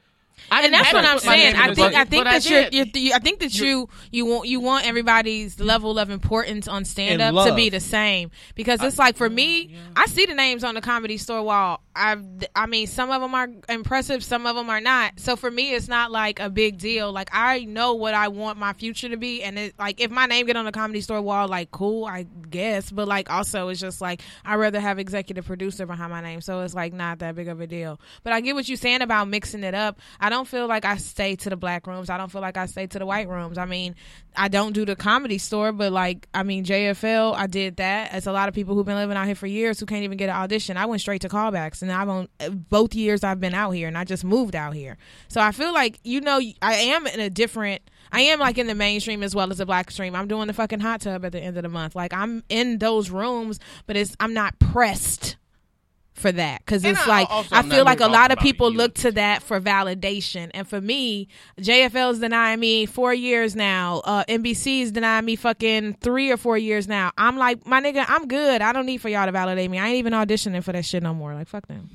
I 0.52 0.64
and 0.66 0.74
that's 0.74 0.94
what 0.94 1.06
I'm 1.06 1.18
to 1.18 1.24
put 1.24 1.26
my 1.26 1.36
saying. 1.36 1.56
I 1.56 1.74
think 1.74 1.96
I 1.96 2.06
think 2.06 2.24
that 2.26 2.50
you're, 2.50 2.68
you're, 2.72 2.86
you 2.94 3.14
I 3.14 3.20
think 3.20 3.40
that 3.40 3.58
you 3.58 3.90
you 4.12 4.26
want 4.26 4.48
you 4.48 4.60
want 4.60 4.86
everybody's 4.86 5.60
level 5.60 5.98
of 5.98 6.10
importance 6.10 6.68
on 6.68 6.86
stand 6.86 7.22
up 7.22 7.48
to 7.48 7.56
be 7.56 7.70
the 7.70 7.80
same 7.80 8.32
because 8.56 8.82
it's 8.84 9.00
like 9.00 9.16
for 9.18 9.30
me, 9.30 9.76
I 9.96 10.06
see 10.08 10.26
the 10.26 10.34
names 10.34 10.64
on 10.64 10.76
the 10.76 10.82
comedy 10.82 11.18
store 11.18 11.44
wall. 11.44 11.82
I 11.96 12.18
I 12.56 12.66
mean, 12.66 12.88
some 12.88 13.12
of 13.12 13.22
them 13.22 13.36
are 13.36 13.48
impressive, 13.70 14.24
some 14.24 14.46
of 14.46 14.56
them 14.56 14.70
are 14.70 14.82
not. 14.82 15.20
So 15.20 15.36
for 15.36 15.50
me, 15.50 15.74
it's 15.74 15.88
not 15.88 16.12
like 16.12 16.40
a 16.40 16.50
big 16.50 16.78
deal. 16.78 17.12
Like 17.12 17.30
I 17.32 17.66
know 17.66 17.94
what 17.94 18.14
I 18.14 18.28
want 18.28 18.58
my 18.58 18.74
future 18.74 19.10
to 19.10 19.18
be, 19.18 19.44
and 19.44 19.58
it, 19.58 19.76
like 19.80 20.02
if 20.02 20.12
my 20.12 20.26
name 20.26 20.46
get 20.46 20.56
on 20.56 20.66
the 20.66 20.72
comedy 20.72 21.02
store 21.02 21.22
wall, 21.22 21.48
like 21.48 21.72
cool, 21.72 22.06
I 22.06 22.24
guess. 22.50 22.92
But 22.92 23.08
like 23.08 23.30
also, 23.30 23.70
it's 23.70 23.80
just 23.80 24.02
like 24.02 24.22
I 24.44 24.56
rather 24.56 24.80
have 24.80 25.00
executive 25.00 25.46
producer 25.46 25.86
behind 25.86 26.12
my 26.12 26.22
name, 26.22 26.42
so 26.42 26.62
it's 26.62 26.74
like 26.74 26.94
not 26.94 27.20
that 27.20 27.36
big 27.36 27.48
of 27.48 27.62
a 27.62 27.68
deal. 27.68 28.00
But 28.24 28.34
I 28.34 28.42
get 28.42 28.56
what 28.56 28.68
you're 28.68 28.78
saying 28.78 29.02
about 29.02 29.28
mixing 29.28 29.64
it 29.64 29.76
up. 29.76 30.00
I 30.20 30.30
don't 30.34 30.48
feel 30.48 30.68
like 30.68 30.86
I 30.86 30.98
stay 30.98 31.36
to 31.38 31.50
the 31.50 31.56
black 31.56 31.88
rooms. 31.88 32.10
I 32.10 32.18
don't 32.18 32.32
feel 32.32 32.42
like 32.42 32.58
I 32.58 32.66
stay 32.66 32.88
to 32.88 33.00
the 33.00 33.06
white 33.06 33.30
rooms. 33.30 33.58
I 33.58 33.66
mean, 33.66 33.96
I 34.36 34.48
don't 34.48 34.74
do 34.74 34.86
the 34.86 34.96
comedy 34.96 35.38
store, 35.38 35.72
but 35.72 35.92
like 35.92 36.28
I 36.34 36.44
mean 36.44 36.66
JFL, 36.66 37.36
I 37.36 37.48
did 37.48 37.78
that. 37.78 38.14
It's 38.14 38.28
a 38.28 38.32
lot 38.32 38.50
of 38.50 38.56
people 38.56 38.76
who've 38.76 38.86
been 38.86 38.96
living 38.96 39.16
out 39.16 39.26
here 39.26 39.36
for 39.36 39.48
years 39.48 39.80
who 39.80 39.86
can't 39.86 40.04
even 40.04 40.18
get 40.18 40.30
an 40.30 40.36
audition. 40.36 40.78
I 40.78 40.86
went 40.86 41.02
straight 41.02 41.22
to 41.22 41.30
callbacks, 41.30 41.82
and 41.82 41.92
I've 41.92 42.10
on 42.10 42.28
uh, 42.40 42.50
both 42.50 42.96
years 42.96 43.24
I've 43.24 43.40
been 43.40 43.54
out 43.54 43.72
here, 43.72 43.88
and 43.88 43.98
I 43.98 44.04
just 44.04 44.24
moved 44.24 44.56
out 44.56 44.74
here. 44.74 44.98
So 45.28 45.40
I 45.40 45.52
feel 45.52 45.74
like 45.74 46.00
you 46.04 46.22
know 46.22 46.42
I 46.62 46.74
am 46.74 47.08
in 47.08 47.20
a 47.20 47.30
different. 47.30 47.82
I 48.12 48.22
am 48.22 48.40
like 48.40 48.58
in 48.58 48.68
the 48.68 48.76
mainstream 48.76 49.24
as 49.24 49.34
well 49.34 49.52
as 49.52 49.58
the 49.58 49.66
black 49.66 49.90
stream. 49.90 50.16
I'm 50.16 50.28
doing 50.28 50.48
the 50.48 50.54
fucking 50.54 50.80
hot 50.80 51.02
tub 51.02 51.26
at 51.26 51.32
the 51.32 51.40
end 51.40 51.58
of 51.58 51.64
the 51.64 51.70
month. 51.70 51.96
Like 51.96 52.14
I'm 52.14 52.44
in 52.50 52.78
those 52.78 53.10
rooms, 53.10 53.60
but 53.88 53.96
it's 53.96 54.16
I'm 54.20 54.34
not 54.34 54.60
pressed 54.60 55.38
for 56.14 56.32
that 56.32 56.59
because 56.66 56.84
it's 56.86 56.99
I 56.99 57.07
like 57.07 57.28
I 57.51 57.64
feel 57.64 57.84
like 57.84 57.99
a 57.99 58.07
lot 58.07 58.32
of 58.32 58.39
people 58.39 58.72
you. 58.72 58.78
look 58.78 58.93
to 58.95 59.11
that 59.14 59.43
for 59.43 59.59
validation, 59.59 60.51
and 60.53 60.68
for 60.68 60.80
me, 60.80 61.28
JFL's 61.59 62.20
denying 62.20 62.59
me 62.59 62.86
four 62.86 63.14
years 63.14 63.55
now. 63.55 64.01
Uh, 64.05 64.24
NBC's 64.26 64.91
denying 64.91 65.26
me 65.26 65.36
fucking 65.36 65.95
three 65.95 66.32
or 66.32 66.38
four 66.38 66.57
years 66.57 66.88
now. 66.88 67.11
I'm 67.18 67.38
like, 67.38 67.66
my 67.66 67.82
nigga, 67.82 68.05
I'm 68.07 68.28
good. 68.28 68.61
I 68.61 68.74
don't 68.74 68.86
need 68.86 68.99
for 68.99 69.09
y'all 69.09 69.26
to 69.26 69.32
validate 69.32 69.70
me. 69.70 69.80
I 69.80 69.88
ain't 69.88 69.97
even 69.97 70.14
auditioning 70.14 70.64
for 70.64 70.72
that 70.72 70.86
shit 70.86 71.03
no 71.03 71.14
more. 71.14 71.34
Like 71.34 71.47
fuck 71.47 71.68
them. 71.68 71.89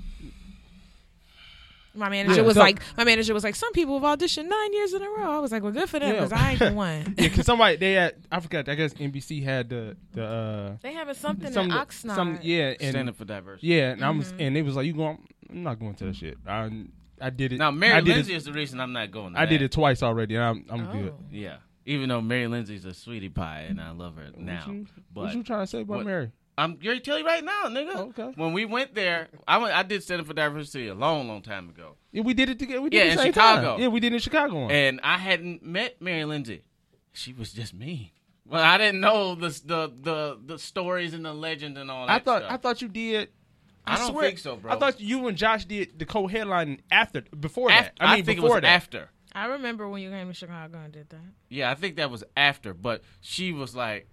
My 1.98 2.08
manager 2.08 2.40
Yeah, 2.40 2.46
was 2.46 2.54
so- 2.54 2.60
like, 2.60 2.80
my 2.96 3.04
manager 3.04 3.34
was 3.34 3.44
like, 3.44 3.54
some 3.56 3.72
people 3.72 3.98
have 4.00 4.18
auditioned 4.18 4.48
nine 4.48 4.72
years 4.72 4.92
in 4.94 5.02
a 5.02 5.08
row. 5.08 5.30
I 5.30 5.38
was 5.40 5.52
like, 5.52 5.62
well, 5.62 5.72
good 5.72 5.88
for 5.90 5.98
them 5.98 6.14
Yeah. 6.14 6.20
because 6.24 6.32
I 6.32 6.50
ain't 6.52 6.58
the 6.60 6.72
one. 6.72 7.14
Yeah, 7.18 7.28
because 7.28 7.46
somebody 7.46 7.76
they 7.76 7.92
had 7.94 8.14
I 8.32 8.40
forgot. 8.40 8.68
I 8.68 8.74
guess 8.74 8.94
NBC 8.94 9.42
had 9.42 9.68
the 9.68 9.96
the 10.12 10.24
uh, 10.24 10.76
They 10.80 10.92
having 10.92 11.14
something 11.14 11.52
some 11.52 11.66
in 11.66 11.70
Oxnard. 11.72 12.14
some 12.14 12.38
yeah 12.42 12.74
and 12.80 12.90
Standing 12.92 13.14
for 13.14 13.24
diversity. 13.24 13.66
yeah 13.66 13.90
and 13.92 14.04
I 14.04 14.10
was 14.10 14.28
Mm-hmm. 14.32 14.40
and 14.42 14.56
it 14.56 14.62
was 14.62 14.76
like 14.76 14.86
you 14.86 14.92
going 14.94 15.18
I'm 15.50 15.62
not 15.62 15.78
going 15.78 15.94
to 15.96 16.04
that 16.06 16.16
shit. 16.16 16.38
I 16.46 16.70
I 17.20 17.30
did 17.30 17.52
it. 17.52 17.58
Now, 17.58 17.68
I 17.68 17.70
Mary 17.72 18.02
did 18.02 18.14
Lindsay 18.14 18.34
it, 18.34 18.36
is 18.36 18.44
the 18.44 18.52
reason 18.52 18.80
I'm 18.80 18.92
not 18.92 19.10
going. 19.10 19.32
To 19.34 19.40
I 19.40 19.46
did 19.46 19.60
it 19.62 19.72
twice 19.72 20.02
already. 20.02 20.36
And 20.36 20.44
I'm 20.44 20.64
I'm 20.70 20.88
Oh. 20.88 20.92
good. 20.92 21.14
Yeah, 21.32 21.56
even 21.86 22.08
though 22.10 22.20
Mary 22.20 22.46
Lindsay's 22.46 22.84
a 22.84 22.94
sweetie 22.94 23.28
pie 23.30 23.62
and 23.68 23.80
I 23.80 23.90
love 23.90 24.16
her 24.16 24.28
now, 24.36 24.58
what 24.66 24.68
you, 24.74 24.86
but 25.12 25.20
what 25.24 25.34
you 25.34 25.42
trying 25.42 25.62
to 25.62 25.66
say 25.66 25.80
about 25.80 25.96
what- 25.98 26.06
Mary? 26.06 26.30
I'm 26.58 26.76
going 26.76 26.96
to 26.98 27.02
tell 27.02 27.18
you 27.18 27.24
right 27.24 27.44
now, 27.44 27.64
nigga. 27.66 27.96
Okay. 28.10 28.32
When 28.34 28.52
we 28.52 28.64
went 28.64 28.94
there, 28.94 29.28
I 29.46 29.58
went. 29.58 29.74
I 29.74 29.82
did 29.84 30.02
Center 30.02 30.24
for 30.24 30.34
Diversity 30.34 30.88
a 30.88 30.94
long, 30.94 31.28
long 31.28 31.40
time 31.40 31.68
ago, 31.68 31.96
Yeah, 32.12 32.22
we 32.22 32.34
did 32.34 32.48
it 32.50 32.58
together. 32.58 32.82
We 32.82 32.90
did 32.90 32.96
Yeah, 32.98 33.12
it 33.12 33.18
in 33.20 33.32
Chicago. 33.32 33.72
Time. 33.72 33.80
Yeah, 33.80 33.88
we 33.88 34.00
did 34.00 34.12
it 34.12 34.16
in 34.16 34.20
Chicago. 34.20 34.62
one. 34.62 34.70
and 34.70 35.00
I 35.02 35.18
hadn't 35.18 35.62
met 35.62 36.02
Mary 36.02 36.24
Lindsay. 36.24 36.62
She 37.12 37.32
was 37.32 37.52
just 37.52 37.72
me. 37.74 38.12
Well, 38.44 38.62
I 38.62 38.76
didn't 38.78 39.00
know 39.00 39.34
the 39.34 39.48
the 39.64 39.92
the, 40.00 40.38
the 40.44 40.58
stories 40.58 41.14
and 41.14 41.24
the 41.24 41.32
legend 41.34 41.78
and 41.78 41.90
all 41.90 42.06
that. 42.06 42.12
I 42.12 42.18
thought 42.18 42.42
stuff. 42.42 42.52
I 42.52 42.56
thought 42.56 42.82
you 42.82 42.88
did. 42.88 43.28
I 43.86 43.96
don't 43.96 44.10
swear- 44.10 44.26
think 44.26 44.38
so, 44.38 44.56
bro. 44.56 44.72
I 44.72 44.76
thought 44.78 45.00
you 45.00 45.28
and 45.28 45.36
Josh 45.38 45.64
did 45.64 45.98
the 45.98 46.04
co-headline 46.06 46.82
after 46.90 47.22
before 47.22 47.70
Af- 47.70 47.76
that. 47.84 47.92
I 48.00 48.16
mean, 48.16 48.24
think 48.24 48.38
it 48.38 48.42
before 48.42 48.56
was 48.56 48.62
that. 48.62 48.68
after. 48.74 49.08
I 49.32 49.46
remember 49.46 49.88
when 49.88 50.02
you 50.02 50.10
came 50.10 50.26
to 50.28 50.34
Chicago 50.34 50.78
and 50.82 50.92
did 50.92 51.08
that. 51.10 51.20
Yeah, 51.48 51.70
I 51.70 51.74
think 51.74 51.96
that 51.96 52.10
was 52.10 52.24
after. 52.36 52.74
But 52.74 53.02
she 53.20 53.52
was 53.52 53.76
like, 53.76 54.08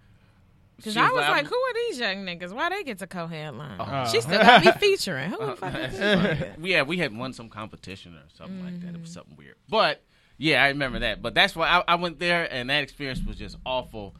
Because 0.76 0.96
I 0.96 1.08
was 1.10 1.20
like, 1.22 1.28
I'm- 1.30 1.44
who 1.46 1.54
are 1.54 1.74
these 1.88 1.98
young 1.98 2.16
niggas? 2.26 2.52
Why 2.52 2.68
they 2.68 2.82
get 2.84 2.98
to 2.98 3.06
co-headline? 3.06 3.80
Uh. 3.80 4.06
She 4.08 4.20
still 4.20 4.38
got 4.42 4.64
me 4.64 4.72
featuring. 4.72 5.30
Who 5.30 5.38
the 5.46 5.56
fuck 5.56 5.74
is 5.74 5.98
this? 5.98 6.56
yeah, 6.62 6.82
we 6.82 6.98
had 6.98 7.16
won 7.16 7.32
some 7.32 7.48
competition 7.48 8.14
or 8.14 8.22
something 8.34 8.62
like 8.64 8.80
that. 8.80 8.88
It 8.88 8.92
Mm-hmm. 8.92 9.00
was 9.02 9.10
something 9.12 9.36
weird. 9.36 9.56
But 9.68 10.02
yeah, 10.38 10.62
I 10.62 10.68
remember 10.68 10.98
that. 10.98 11.22
But 11.22 11.34
that's 11.34 11.56
why 11.56 11.68
I, 11.68 11.84
I 11.88 11.94
went 11.94 12.18
there, 12.18 12.46
and 12.52 12.68
that 12.70 12.82
experience 12.82 13.22
was 13.26 13.36
just 13.36 13.56
awful. 13.64 14.14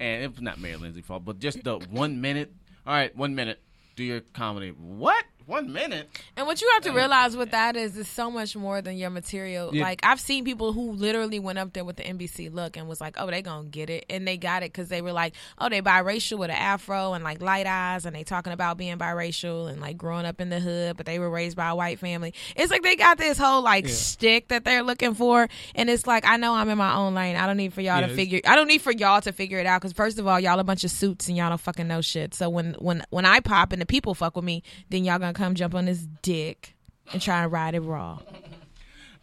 And 0.00 0.24
it 0.24 0.30
was 0.32 0.40
not 0.40 0.58
Mary 0.58 0.76
Lindsay's 0.76 1.04
fault, 1.04 1.24
but 1.24 1.38
just 1.38 1.62
the 1.62 1.78
one 1.90 2.20
minute. 2.20 2.52
All 2.86 2.92
right, 2.94 3.14
one 3.16 3.34
minute. 3.34 3.62
Do 3.96 4.02
your 4.02 4.20
comedy. 4.20 4.70
What? 4.70 5.24
One 5.50 5.72
minute? 5.72 6.08
And 6.36 6.46
what 6.46 6.60
you 6.60 6.70
have 6.74 6.84
to 6.84 6.92
realize 6.92 7.36
with 7.36 7.50
that 7.50 7.76
is 7.76 7.96
it's 7.98 8.08
so 8.08 8.30
much 8.30 8.54
more 8.54 8.80
than 8.80 8.96
your 8.96 9.10
material. 9.10 9.74
Yeah. 9.74 9.82
Like 9.82 9.98
I've 10.04 10.20
seen 10.20 10.44
people 10.44 10.72
who 10.72 10.92
literally 10.92 11.40
went 11.40 11.58
up 11.58 11.72
there 11.72 11.84
with 11.84 11.96
the 11.96 12.04
NBC 12.04 12.52
look 12.54 12.76
and 12.76 12.88
was 12.88 13.00
like, 13.00 13.16
"Oh, 13.18 13.26
they 13.28 13.42
gonna 13.42 13.66
get 13.68 13.90
it," 13.90 14.04
and 14.08 14.28
they 14.28 14.36
got 14.36 14.62
it 14.62 14.72
because 14.72 14.88
they 14.88 15.02
were 15.02 15.10
like, 15.10 15.34
"Oh, 15.58 15.68
they 15.68 15.82
biracial 15.82 16.38
with 16.38 16.50
an 16.50 16.56
afro 16.56 17.14
and 17.14 17.24
like 17.24 17.42
light 17.42 17.66
eyes, 17.66 18.06
and 18.06 18.14
they 18.14 18.22
talking 18.22 18.52
about 18.52 18.78
being 18.78 18.96
biracial 18.96 19.68
and 19.68 19.80
like 19.80 19.98
growing 19.98 20.24
up 20.24 20.40
in 20.40 20.50
the 20.50 20.60
hood, 20.60 20.96
but 20.96 21.04
they 21.04 21.18
were 21.18 21.28
raised 21.28 21.56
by 21.56 21.68
a 21.68 21.74
white 21.74 21.98
family." 21.98 22.32
It's 22.54 22.70
like 22.70 22.82
they 22.82 22.94
got 22.94 23.18
this 23.18 23.36
whole 23.36 23.62
like 23.62 23.88
stick 23.88 24.48
that 24.48 24.64
they're 24.64 24.84
looking 24.84 25.14
for, 25.14 25.48
and 25.74 25.90
it's 25.90 26.06
like 26.06 26.24
I 26.24 26.36
know 26.36 26.54
I'm 26.54 26.68
in 26.68 26.78
my 26.78 26.94
own 26.94 27.14
lane. 27.14 27.34
I 27.34 27.48
don't 27.48 27.56
need 27.56 27.74
for 27.74 27.80
y'all 27.80 28.00
Yeah, 28.00 28.06
to 28.06 28.14
figure. 28.14 28.40
I 28.46 28.54
don't 28.54 28.68
need 28.68 28.82
for 28.82 28.92
y'all 28.92 29.20
to 29.22 29.32
figure 29.32 29.58
it 29.58 29.66
out 29.66 29.80
because 29.80 29.94
first 29.94 30.20
of 30.20 30.28
all, 30.28 30.38
y'all 30.38 30.60
a 30.60 30.64
bunch 30.64 30.84
of 30.84 30.92
suits 30.92 31.26
and 31.26 31.36
y'all 31.36 31.48
don't 31.48 31.60
fucking 31.60 31.88
know 31.88 32.02
shit. 32.02 32.34
So 32.34 32.48
when 32.48 32.74
when 32.78 33.04
when 33.10 33.24
I 33.24 33.40
pop 33.40 33.72
and 33.72 33.82
the 33.82 33.86
people 33.86 34.14
fuck 34.14 34.36
with 34.36 34.44
me, 34.44 34.62
then 34.90 35.04
y'all 35.04 35.18
gonna 35.18 35.39
come 35.40 35.54
jump 35.54 35.74
on 35.74 35.86
this 35.86 36.06
dick 36.22 36.74
and 37.12 37.20
try 37.20 37.42
and 37.42 37.50
ride 37.50 37.74
it 37.74 37.80
raw. 37.80 38.18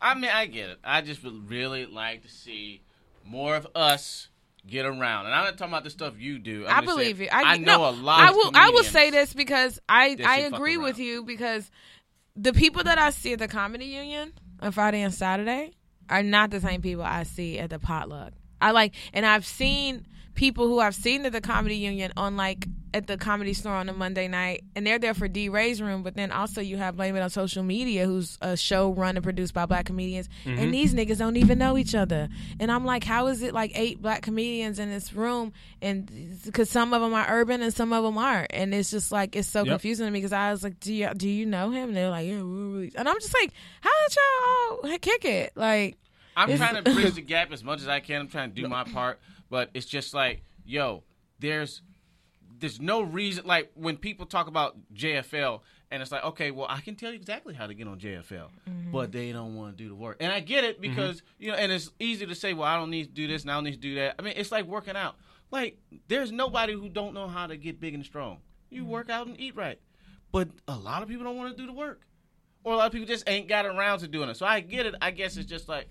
I 0.02 0.16
mean, 0.16 0.32
I 0.34 0.46
get 0.48 0.70
it. 0.70 0.80
I 0.84 1.02
just 1.02 1.24
would 1.24 1.50
really 1.50 1.86
like 1.86 2.24
to 2.24 2.30
see 2.30 2.82
more 3.24 3.56
of 3.56 3.68
us 3.76 4.30
get 4.66 4.86
around. 4.86 5.26
And 5.26 5.36
I'm 5.36 5.46
not 5.46 5.58
talking 5.58 5.74
about 5.74 5.84
the 5.84 5.90
stuff 5.90 6.16
you 6.18 6.40
do. 6.40 6.66
I'm 6.68 6.84
I 6.84 6.86
believe 6.86 7.18
saying, 7.18 7.30
you. 7.32 7.38
I, 7.38 7.54
I 7.54 7.58
know 7.58 7.78
no, 7.78 7.90
a 7.90 7.92
lot. 7.92 8.20
I 8.20 8.30
of 8.30 8.36
will. 8.36 8.52
I 8.54 8.70
will 8.70 8.84
say 8.84 9.10
this 9.10 9.34
because 9.34 9.80
I 9.88 10.18
I 10.24 10.40
agree 10.40 10.78
with 10.78 11.00
you 11.00 11.24
because 11.24 11.70
the 12.36 12.54
people 12.54 12.84
that 12.84 12.98
I 12.98 13.12
see 13.12 13.34
at 13.34 13.40
the 13.40 13.48
comedy 13.48 13.86
union 13.86 14.34
on 14.60 14.72
Friday 14.72 15.02
and 15.02 15.14
Saturday 15.14 15.72
are 16.10 16.24
not 16.24 16.52
the 16.52 16.62
same 16.62 16.82
people 16.82 17.04
I 17.04 17.24
see 17.24 17.60
at 17.60 17.70
the 17.70 17.80
potluck. 17.80 18.34
I 18.60 18.72
like, 18.72 18.94
and 19.14 19.26
I've 19.26 19.46
seen 19.46 20.06
people 20.38 20.68
who 20.68 20.80
I've 20.80 20.96
seen 20.96 21.26
at 21.26 21.34
the 21.34 21.42
comedy 21.42 21.76
union 21.76 22.14
on 22.16 22.38
like 22.38 22.68
at 22.94 23.06
the 23.06 23.18
comedy 23.18 23.54
store 23.54 23.74
on 23.74 23.90
a 23.90 23.94
Monday 23.94 24.30
night, 24.30 24.64
and 24.76 24.88
they're 24.88 24.98
there 24.98 25.14
for 25.14 25.28
D 25.28 25.50
Ray's 25.50 25.82
room. 25.82 26.04
But 26.04 26.16
then 26.16 26.32
also 26.32 26.62
you 26.62 26.78
have 26.78 26.96
Blame 26.96 27.16
It 27.18 27.22
on 27.22 27.30
Social 27.30 27.64
Media, 27.64 28.06
who's 28.06 28.38
a 28.42 28.56
show 28.56 28.92
run 28.92 29.18
and 29.18 29.24
produced 29.24 29.54
by 29.54 29.66
black 29.66 29.86
comedians, 29.86 30.30
and 30.46 30.58
mm-hmm. 30.58 30.72
these 30.72 30.94
niggas 30.94 31.18
don't 31.18 31.36
even 31.36 31.58
know 31.58 31.78
each 31.78 31.94
other. 31.94 32.30
And 32.60 32.72
I'm 32.72 32.86
like, 32.86 33.04
how 33.04 33.28
is 33.28 33.42
it 33.42 33.54
like 33.54 33.72
eight 33.76 34.02
black 34.02 34.22
comedians 34.22 34.80
in 34.80 34.90
this 34.90 35.12
room? 35.12 35.52
And 35.82 36.40
because 36.46 36.70
some 36.70 36.94
of 36.94 37.02
them 37.02 37.14
are 37.14 37.26
urban 37.28 37.62
and 37.62 37.74
some 37.74 37.92
of 37.92 38.04
them 38.04 38.18
aren't, 38.18 38.54
and 38.54 38.74
it's 38.74 38.92
just 38.92 39.12
like 39.12 39.36
it's 39.36 39.50
so 39.50 39.64
Yep. 39.64 39.74
confusing 39.74 40.06
to 40.06 40.12
me 40.12 40.20
because 40.20 40.34
I 40.34 40.52
was 40.52 40.64
like, 40.64 40.80
do 40.80 40.94
you 40.94 41.10
do 41.14 41.28
you 41.28 41.46
know 41.46 41.72
him? 41.72 41.90
And 41.90 41.98
they're 41.98 42.10
like, 42.10 42.28
yeah, 42.28 42.36
really. 42.36 42.94
And 42.96 43.10
I'm 43.10 43.20
just 43.20 43.34
like, 43.34 43.52
how 43.82 43.92
did 44.08 44.16
y'all 44.16 44.98
kick 45.00 45.26
it? 45.26 45.52
Like, 45.56 45.98
I'm 46.38 46.56
trying 46.56 46.82
to 46.82 46.94
bridge 46.94 47.16
the 47.16 47.22
gap 47.22 47.52
as 47.52 47.64
much 47.64 47.82
as 47.82 47.88
I 47.88 48.00
can. 48.00 48.22
I'm 48.22 48.28
trying 48.28 48.54
to 48.54 48.62
do 48.62 48.68
my 48.68 48.84
part, 48.84 49.20
but 49.50 49.70
it's 49.74 49.86
just 49.86 50.14
like, 50.14 50.44
yo, 50.66 51.04
there's 51.40 51.82
there's 52.60 52.82
no 52.82 53.02
reason 53.02 53.46
like 53.46 53.72
when 53.76 53.98
people 53.98 54.26
talk 54.26 54.48
about 54.48 54.76
JFL 54.94 55.62
and 55.92 56.02
it's 56.02 56.12
like, 56.12 56.24
okay, 56.24 56.52
well, 56.52 56.68
I 56.70 56.82
can 56.82 56.96
tell 56.96 57.12
you 57.12 57.16
exactly 57.16 57.54
how 57.54 57.68
to 57.68 57.74
get 57.74 57.88
on 57.88 58.00
JFL, 58.00 58.50
mm-hmm. 58.68 58.92
but 58.92 59.12
they 59.12 59.32
don't 59.32 59.56
want 59.56 59.78
to 59.78 59.84
do 59.84 59.90
the 59.90 59.96
work. 59.96 60.18
And 60.20 60.32
I 60.32 60.40
get 60.40 60.64
it 60.64 60.82
mm-hmm. 60.82 60.90
because, 60.90 61.22
you 61.38 61.52
know, 61.52 61.58
and 61.58 61.72
it's 61.72 61.92
easy 62.00 62.26
to 62.26 62.36
say, 62.36 62.54
well, 62.54 62.68
I 62.68 62.78
don't 62.78 62.90
need 62.90 63.06
to 63.06 63.12
do 63.12 63.28
this 63.28 63.44
and 63.44 63.52
I 63.52 63.56
don't 63.56 63.64
need 63.64 63.74
to 63.74 63.78
do 63.78 63.96
that. 63.96 64.16
I 64.18 64.22
mean, 64.22 64.34
it's 64.36 64.52
like 64.52 64.66
working 64.66 64.96
out. 64.96 65.16
Like 65.52 65.78
there's 66.08 66.32
nobody 66.32 66.74
who 66.74 66.90
don't 66.90 67.14
know 67.14 67.28
how 67.28 67.48
to 67.48 67.58
get 67.58 67.80
big 67.80 67.94
and 67.94 68.04
strong. 68.04 68.40
You 68.70 68.82
mm-hmm. 68.82 68.92
work 68.92 69.10
out 69.10 69.28
and 69.28 69.40
eat 69.40 69.56
right. 69.56 69.80
But 70.32 70.50
a 70.68 70.76
lot 70.76 71.04
of 71.04 71.10
people 71.10 71.24
don't 71.24 71.38
want 71.38 71.56
to 71.56 71.62
do 71.62 71.68
the 71.68 71.74
work 71.74 72.02
or 72.64 72.74
a 72.74 72.76
lot 72.76 72.88
of 72.88 72.92
people 72.92 73.08
just 73.08 73.30
ain't 73.30 73.48
got 73.48 73.66
around 73.66 74.00
to 74.00 74.08
doing 74.08 74.28
it. 74.30 74.36
So 74.36 74.46
I 74.46 74.60
get 74.60 74.86
it. 74.86 74.96
I 75.02 75.12
guess 75.12 75.38
it's 75.38 75.50
just 75.50 75.70
like, 75.70 75.88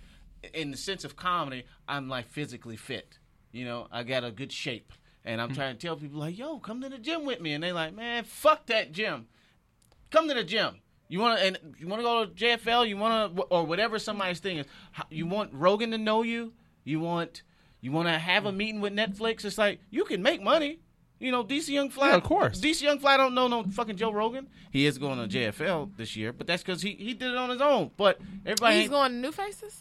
in 0.52 0.70
the 0.70 0.76
sense 0.76 1.04
of 1.04 1.16
comedy, 1.16 1.64
I'm 1.88 2.08
like 2.08 2.28
physically 2.28 2.76
fit. 2.76 3.18
You 3.56 3.64
know, 3.64 3.88
I 3.90 4.02
got 4.02 4.22
a 4.22 4.30
good 4.30 4.52
shape, 4.52 4.92
and 5.24 5.40
I'm 5.40 5.48
hmm. 5.48 5.54
trying 5.54 5.76
to 5.76 5.86
tell 5.86 5.96
people 5.96 6.20
like, 6.20 6.36
"Yo, 6.36 6.58
come 6.58 6.82
to 6.82 6.88
the 6.88 6.98
gym 6.98 7.24
with 7.24 7.40
me," 7.40 7.52
and 7.52 7.64
they 7.64 7.72
like, 7.72 7.94
"Man, 7.94 8.24
fuck 8.24 8.66
that 8.66 8.92
gym. 8.92 9.28
Come 10.10 10.28
to 10.28 10.34
the 10.34 10.44
gym." 10.44 10.80
You 11.08 11.20
want 11.20 11.38
to 11.38 11.46
and 11.46 11.58
you 11.78 11.86
want 11.86 12.00
to 12.00 12.04
go 12.04 12.24
to 12.24 12.30
JFL, 12.32 12.88
you 12.88 12.96
want 12.96 13.36
to 13.36 13.42
or 13.44 13.64
whatever 13.64 13.98
somebody's 13.98 14.40
thing 14.40 14.58
is. 14.58 14.66
You 15.08 15.26
want 15.26 15.50
Rogan 15.54 15.92
to 15.92 15.98
know 15.98 16.22
you. 16.22 16.52
You 16.84 17.00
want 17.00 17.42
you 17.80 17.92
want 17.92 18.08
to 18.08 18.18
have 18.18 18.46
a 18.46 18.52
meeting 18.52 18.80
with 18.80 18.92
Netflix. 18.92 19.44
It's 19.44 19.58
like 19.58 19.80
you 19.90 20.04
can 20.04 20.22
make 20.22 20.42
money. 20.42 20.80
You 21.18 21.30
know, 21.30 21.42
DC 21.42 21.68
Young 21.68 21.88
Fly. 21.88 22.08
Yeah, 22.08 22.16
of 22.16 22.24
course. 22.24 22.60
DC 22.60 22.82
Young 22.82 22.98
Fly 22.98 23.16
don't 23.16 23.34
know 23.34 23.48
no 23.48 23.62
fucking 23.62 23.96
Joe 23.96 24.12
Rogan. 24.12 24.48
He 24.70 24.84
is 24.84 24.98
going 24.98 25.16
to 25.16 25.34
JFL 25.34 25.96
this 25.96 26.14
year, 26.14 26.32
but 26.32 26.46
that's 26.46 26.62
because 26.62 26.82
he, 26.82 26.90
he 26.90 27.14
did 27.14 27.30
it 27.30 27.36
on 27.36 27.48
his 27.48 27.62
own. 27.62 27.90
But 27.96 28.18
everybody 28.44 28.80
he's 28.80 28.90
going 28.90 29.12
to 29.12 29.16
New 29.16 29.32
Faces. 29.32 29.80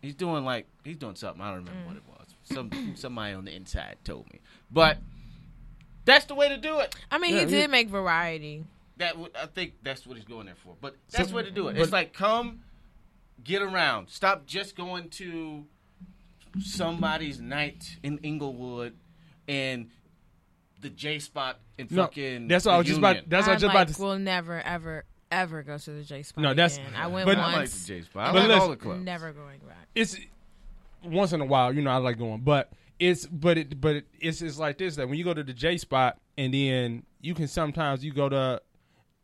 He's 0.00 0.14
doing 0.14 0.44
like 0.44 0.66
he's 0.84 0.96
doing 0.96 1.16
something. 1.16 1.42
I 1.42 1.48
don't 1.48 1.58
remember 1.58 1.80
mm. 1.80 1.86
what 1.86 1.96
it 1.96 2.02
was. 2.08 2.09
Some 2.52 2.94
somebody 2.96 3.34
on 3.34 3.44
the 3.44 3.54
inside 3.54 3.96
told 4.04 4.30
me, 4.32 4.40
but 4.70 4.98
that's 6.04 6.24
the 6.24 6.34
way 6.34 6.48
to 6.48 6.56
do 6.56 6.78
it. 6.80 6.94
I 7.10 7.18
mean, 7.18 7.34
Yeah, 7.34 7.40
he 7.40 7.44
he- 7.46 7.50
did 7.52 7.70
make 7.70 7.88
variety. 7.88 8.64
That 8.96 9.16
would, 9.18 9.34
I 9.36 9.46
think 9.46 9.74
that's 9.82 10.06
what 10.06 10.16
he's 10.16 10.26
going 10.26 10.46
there 10.46 10.54
for. 10.56 10.76
But 10.80 10.96
that's 11.10 11.24
So- 11.28 11.30
the 11.30 11.36
way 11.36 11.42
to 11.44 11.50
do 11.50 11.68
it. 11.68 11.74
but- 11.74 11.82
it's 11.82 11.92
like 11.92 12.12
come, 12.12 12.60
get 13.42 13.62
around. 13.62 14.08
Stop 14.08 14.46
just 14.46 14.76
going 14.76 15.08
to 15.10 15.64
somebody's 16.60 17.40
night 17.40 17.98
in 18.02 18.18
Inglewood 18.18 18.96
and 19.48 19.90
the 20.80 20.90
J 20.90 21.18
spot 21.18 21.60
in 21.78 21.86
No, 21.90 22.02
fucking. 22.04 22.48
that's 22.48 22.64
what 22.64 22.72
I 22.72 22.74
the 22.76 22.78
was 22.78 22.86
just 22.88 22.98
about. 22.98 23.16
That's 23.28 23.46
what 23.46 23.50
I 23.50 23.52
I 23.52 23.54
was 23.54 23.62
just 23.62 23.74
like, 23.74 23.84
about 23.88 23.94
to. 23.96 24.02
will 24.02 24.18
never, 24.18 24.60
ever, 24.60 25.04
ever 25.30 25.62
go 25.62 25.78
to 25.78 25.90
the 25.92 26.02
J 26.02 26.22
spot. 26.22 26.42
No, 26.42 26.48
that's- 26.54 26.78
again. 26.78 26.92
I 26.96 27.06
went 27.06 27.26
but- 27.26 27.38
I 27.38 27.52
like 27.52 27.70
the 27.70 27.86
J 27.86 28.02
spot. 28.02 28.28
I 28.28 28.32
But 28.32 28.38
like 28.40 28.48
listen- 28.48 28.60
all 28.62 28.68
the 28.70 28.76
clubs. 28.76 29.04
Never 29.04 29.32
going 29.32 29.60
back. 29.60 29.86
it's 29.94 30.16
once 31.04 31.32
in 31.32 31.40
a 31.40 31.44
while, 31.44 31.72
you 31.74 31.82
know, 31.82 31.90
I 31.90 31.96
like 31.96 32.18
going, 32.18 32.40
but 32.40 32.72
it's 32.98 33.26
but 33.26 33.56
it 33.58 33.80
but 33.80 33.96
it, 33.96 34.06
it's 34.20 34.42
it's 34.42 34.58
like 34.58 34.78
this 34.78 34.96
that 34.96 35.08
when 35.08 35.18
you 35.18 35.24
go 35.24 35.34
to 35.34 35.42
the 35.42 35.52
J 35.52 35.78
spot 35.78 36.18
and 36.36 36.52
then 36.52 37.04
you 37.20 37.34
can 37.34 37.48
sometimes 37.48 38.04
you 38.04 38.12
go 38.12 38.28
to 38.28 38.60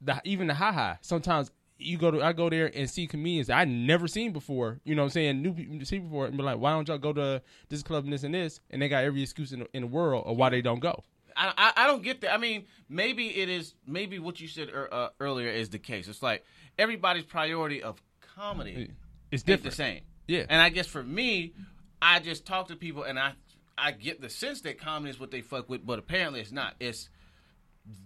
the 0.01 0.21
even 0.25 0.47
the 0.47 0.55
ha 0.55 0.73
ha. 0.73 0.99
Sometimes 1.03 1.51
you 1.79 1.99
go 1.99 2.11
to 2.11 2.23
I 2.23 2.33
go 2.33 2.49
there 2.49 2.71
and 2.75 2.89
see 2.89 3.07
comedians 3.07 3.49
that 3.49 3.59
I 3.59 3.65
never 3.65 4.09
seen 4.09 4.33
before. 4.33 4.81
You 4.85 4.95
know 4.95 5.03
what 5.03 5.07
I'm 5.07 5.11
saying? 5.11 5.43
New 5.43 5.53
people 5.53 5.85
see 5.85 5.99
before 5.99 6.27
and 6.27 6.37
be 6.37 6.43
like, 6.43 6.59
why 6.59 6.71
don't 6.73 6.89
y'all 6.89 6.99
go 6.99 7.13
to 7.13 7.43
this 7.69 7.83
club 7.83 8.05
and 8.05 8.13
this 8.13 8.23
and 8.23 8.35
this? 8.35 8.61
And 8.71 8.81
they 8.81 8.89
got 8.89 9.05
every 9.05 9.23
excuse 9.23 9.53
in 9.53 9.61
the, 9.61 9.69
in 9.75 9.83
the 9.83 9.89
world 9.89 10.25
of 10.27 10.37
why 10.37 10.49
they 10.51 10.63
don't 10.63 10.81
go. 10.81 11.03
I, 11.37 11.53
I, 11.59 11.85
I 11.85 11.87
don't 11.87 12.03
get 12.03 12.23
that. 12.23 12.33
I 12.33 12.39
mean, 12.39 12.65
maybe 12.89 13.29
it 13.29 13.51
is. 13.51 13.75
Maybe 13.87 14.19
what 14.19 14.41
you 14.41 14.49
said 14.49 14.71
er, 14.71 14.89
uh, 14.91 15.09
earlier 15.21 15.51
is 15.51 15.69
the 15.69 15.79
case. 15.79 16.09
It's 16.09 16.23
like 16.23 16.45
everybody's 16.79 17.25
priority 17.25 17.83
of 17.83 18.01
comedy 18.35 18.91
It's 19.31 19.43
ain't 19.43 19.47
the 19.47 19.71
different. 19.71 19.75
same. 19.75 20.01
Yeah. 20.27 20.45
And 20.49 20.61
I 20.61 20.69
guess 20.69 20.87
for 20.87 21.03
me, 21.03 21.55
I 22.01 22.21
just 22.21 22.47
talk 22.47 22.69
to 22.69 22.77
people 22.77 23.03
and 23.05 23.19
I 23.19 23.33
I 23.79 23.93
get 23.93 24.21
the 24.21 24.31
sense 24.31 24.63
that 24.63 24.79
comedy 24.81 25.11
is 25.11 25.21
what 25.21 25.31
they 25.31 25.43
fuck 25.43 25.69
with, 25.69 25.85
but 25.85 25.99
apparently 25.99 26.41
it's 26.41 26.53
not. 26.53 26.75
It's 26.81 27.11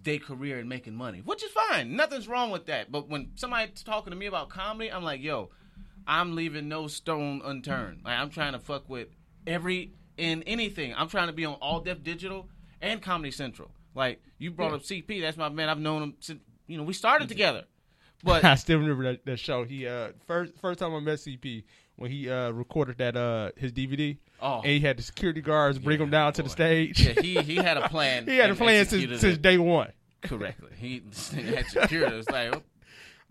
their 0.03 0.19
career 0.19 0.59
and 0.59 0.69
making 0.69 0.95
money, 0.95 1.19
which 1.19 1.43
is 1.43 1.51
fine. 1.51 1.95
Nothing's 1.95 2.27
wrong 2.27 2.51
with 2.51 2.65
that. 2.67 2.91
But 2.91 3.09
when 3.09 3.31
somebody's 3.35 3.81
talking 3.83 4.11
to 4.11 4.17
me 4.17 4.25
about 4.25 4.49
comedy, 4.49 4.91
I'm 4.91 5.03
like, 5.03 5.21
yo, 5.21 5.49
I'm 6.05 6.35
leaving 6.35 6.67
no 6.67 6.87
stone 6.87 7.41
unturned. 7.43 8.01
Like 8.03 8.17
I'm 8.17 8.29
trying 8.29 8.53
to 8.53 8.59
fuck 8.59 8.89
with 8.89 9.07
every 9.47 9.93
in 10.17 10.43
anything. 10.43 10.93
I'm 10.95 11.07
trying 11.07 11.27
to 11.27 11.33
be 11.33 11.45
on 11.45 11.55
All 11.55 11.79
Def 11.79 12.03
Digital 12.03 12.49
and 12.81 13.01
Comedy 13.01 13.31
Central. 13.31 13.71
Like 13.95 14.21
you 14.37 14.51
brought 14.51 14.73
up 14.73 14.81
CP, 14.81 15.21
that's 15.21 15.37
my 15.37 15.49
man. 15.49 15.69
I've 15.69 15.79
known 15.79 16.03
him 16.03 16.13
since 16.19 16.41
you 16.67 16.77
know 16.77 16.83
we 16.83 16.93
started 16.93 17.29
together. 17.29 17.63
But 18.23 18.45
I 18.45 18.53
still 18.53 18.77
remember 18.77 19.05
that, 19.05 19.25
that 19.25 19.39
show. 19.39 19.63
He 19.63 19.87
uh 19.87 20.09
first 20.27 20.53
first 20.61 20.77
time 20.77 20.93
I 20.93 20.99
met 20.99 21.17
CP 21.17 21.63
when 22.01 22.11
he 22.11 22.29
uh 22.29 22.49
recorded 22.51 22.97
that 22.97 23.15
uh 23.15 23.51
his 23.55 23.71
DVD 23.71 24.17
oh, 24.41 24.57
and 24.57 24.65
he 24.71 24.79
had 24.79 24.97
the 24.97 25.03
security 25.03 25.39
guards 25.41 25.77
bring 25.79 25.97
Yeah, 25.99 26.03
him 26.05 26.09
down 26.09 26.33
to 26.33 26.43
the 26.43 26.49
stage. 26.49 26.99
yeah, 27.05 27.21
he 27.21 27.41
he 27.41 27.55
had 27.55 27.77
a 27.77 27.87
plan. 27.89 28.25
he 28.27 28.37
had 28.37 28.49
a 28.51 28.55
plan 28.55 28.85
since, 28.87 29.21
since 29.21 29.37
day 29.37 29.57
one. 29.57 29.91
correctly. 30.23 30.69
He 30.77 30.99
this 31.09 31.31
had 31.31 31.65
security. 31.67 32.13
It 32.13 32.17
was 32.17 32.29
like, 32.29 32.53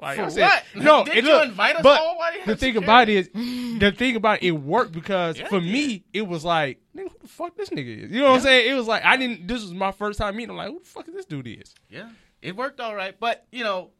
Like 0.01 0.17
For 0.17 0.25
I 0.25 0.29
said, 0.29 0.43
what? 0.75 0.83
no, 0.83 1.05
Did 1.05 1.25
you 1.25 1.31
look, 1.33 1.49
invite 1.49 1.77
us 1.77 1.83
but 1.83 2.01
all? 2.01 2.17
Why 2.17 2.39
the 2.47 2.57
thing 2.57 2.75
security? 2.75 2.79
about 2.79 3.09
it 3.11 3.17
is, 3.17 3.79
the 3.81 3.93
thing 3.93 4.17
about 4.17 4.43
it, 4.43 4.47
it 4.47 4.51
worked 4.53 4.93
because 4.93 5.39
Yeah, 5.39 5.49
for 5.49 5.61
me, 5.61 6.05
it 6.13 6.23
was 6.27 6.45
like, 6.45 6.81
nigga, 6.97 7.09
who 7.11 7.17
the 7.21 7.29
fuck 7.29 7.57
this 7.57 7.69
nigga 7.71 8.05
is? 8.05 8.11
You 8.11 8.21
know 8.21 8.31
what 8.31 8.37
I'm 8.37 8.41
saying? 8.41 8.71
It 8.71 8.75
was 8.75 8.87
like 8.87 9.05
I 9.05 9.17
didn't. 9.17 9.47
This 9.47 9.61
was 9.63 9.75
my 9.75 9.93
first 9.93 10.19
time 10.19 10.37
meeting. 10.37 10.51
I'm 10.51 10.57
like, 10.57 10.69
who 10.69 10.79
the 10.79 10.85
fuck 10.87 11.07
is 11.09 11.15
this 11.15 11.27
dude 11.27 11.47
is? 11.49 11.75
yeah, 11.91 12.09
it 12.41 12.57
worked 12.57 12.81
all 12.81 12.95
right. 12.95 13.15
But 13.19 13.47
you 13.53 13.63
know, 13.65 13.91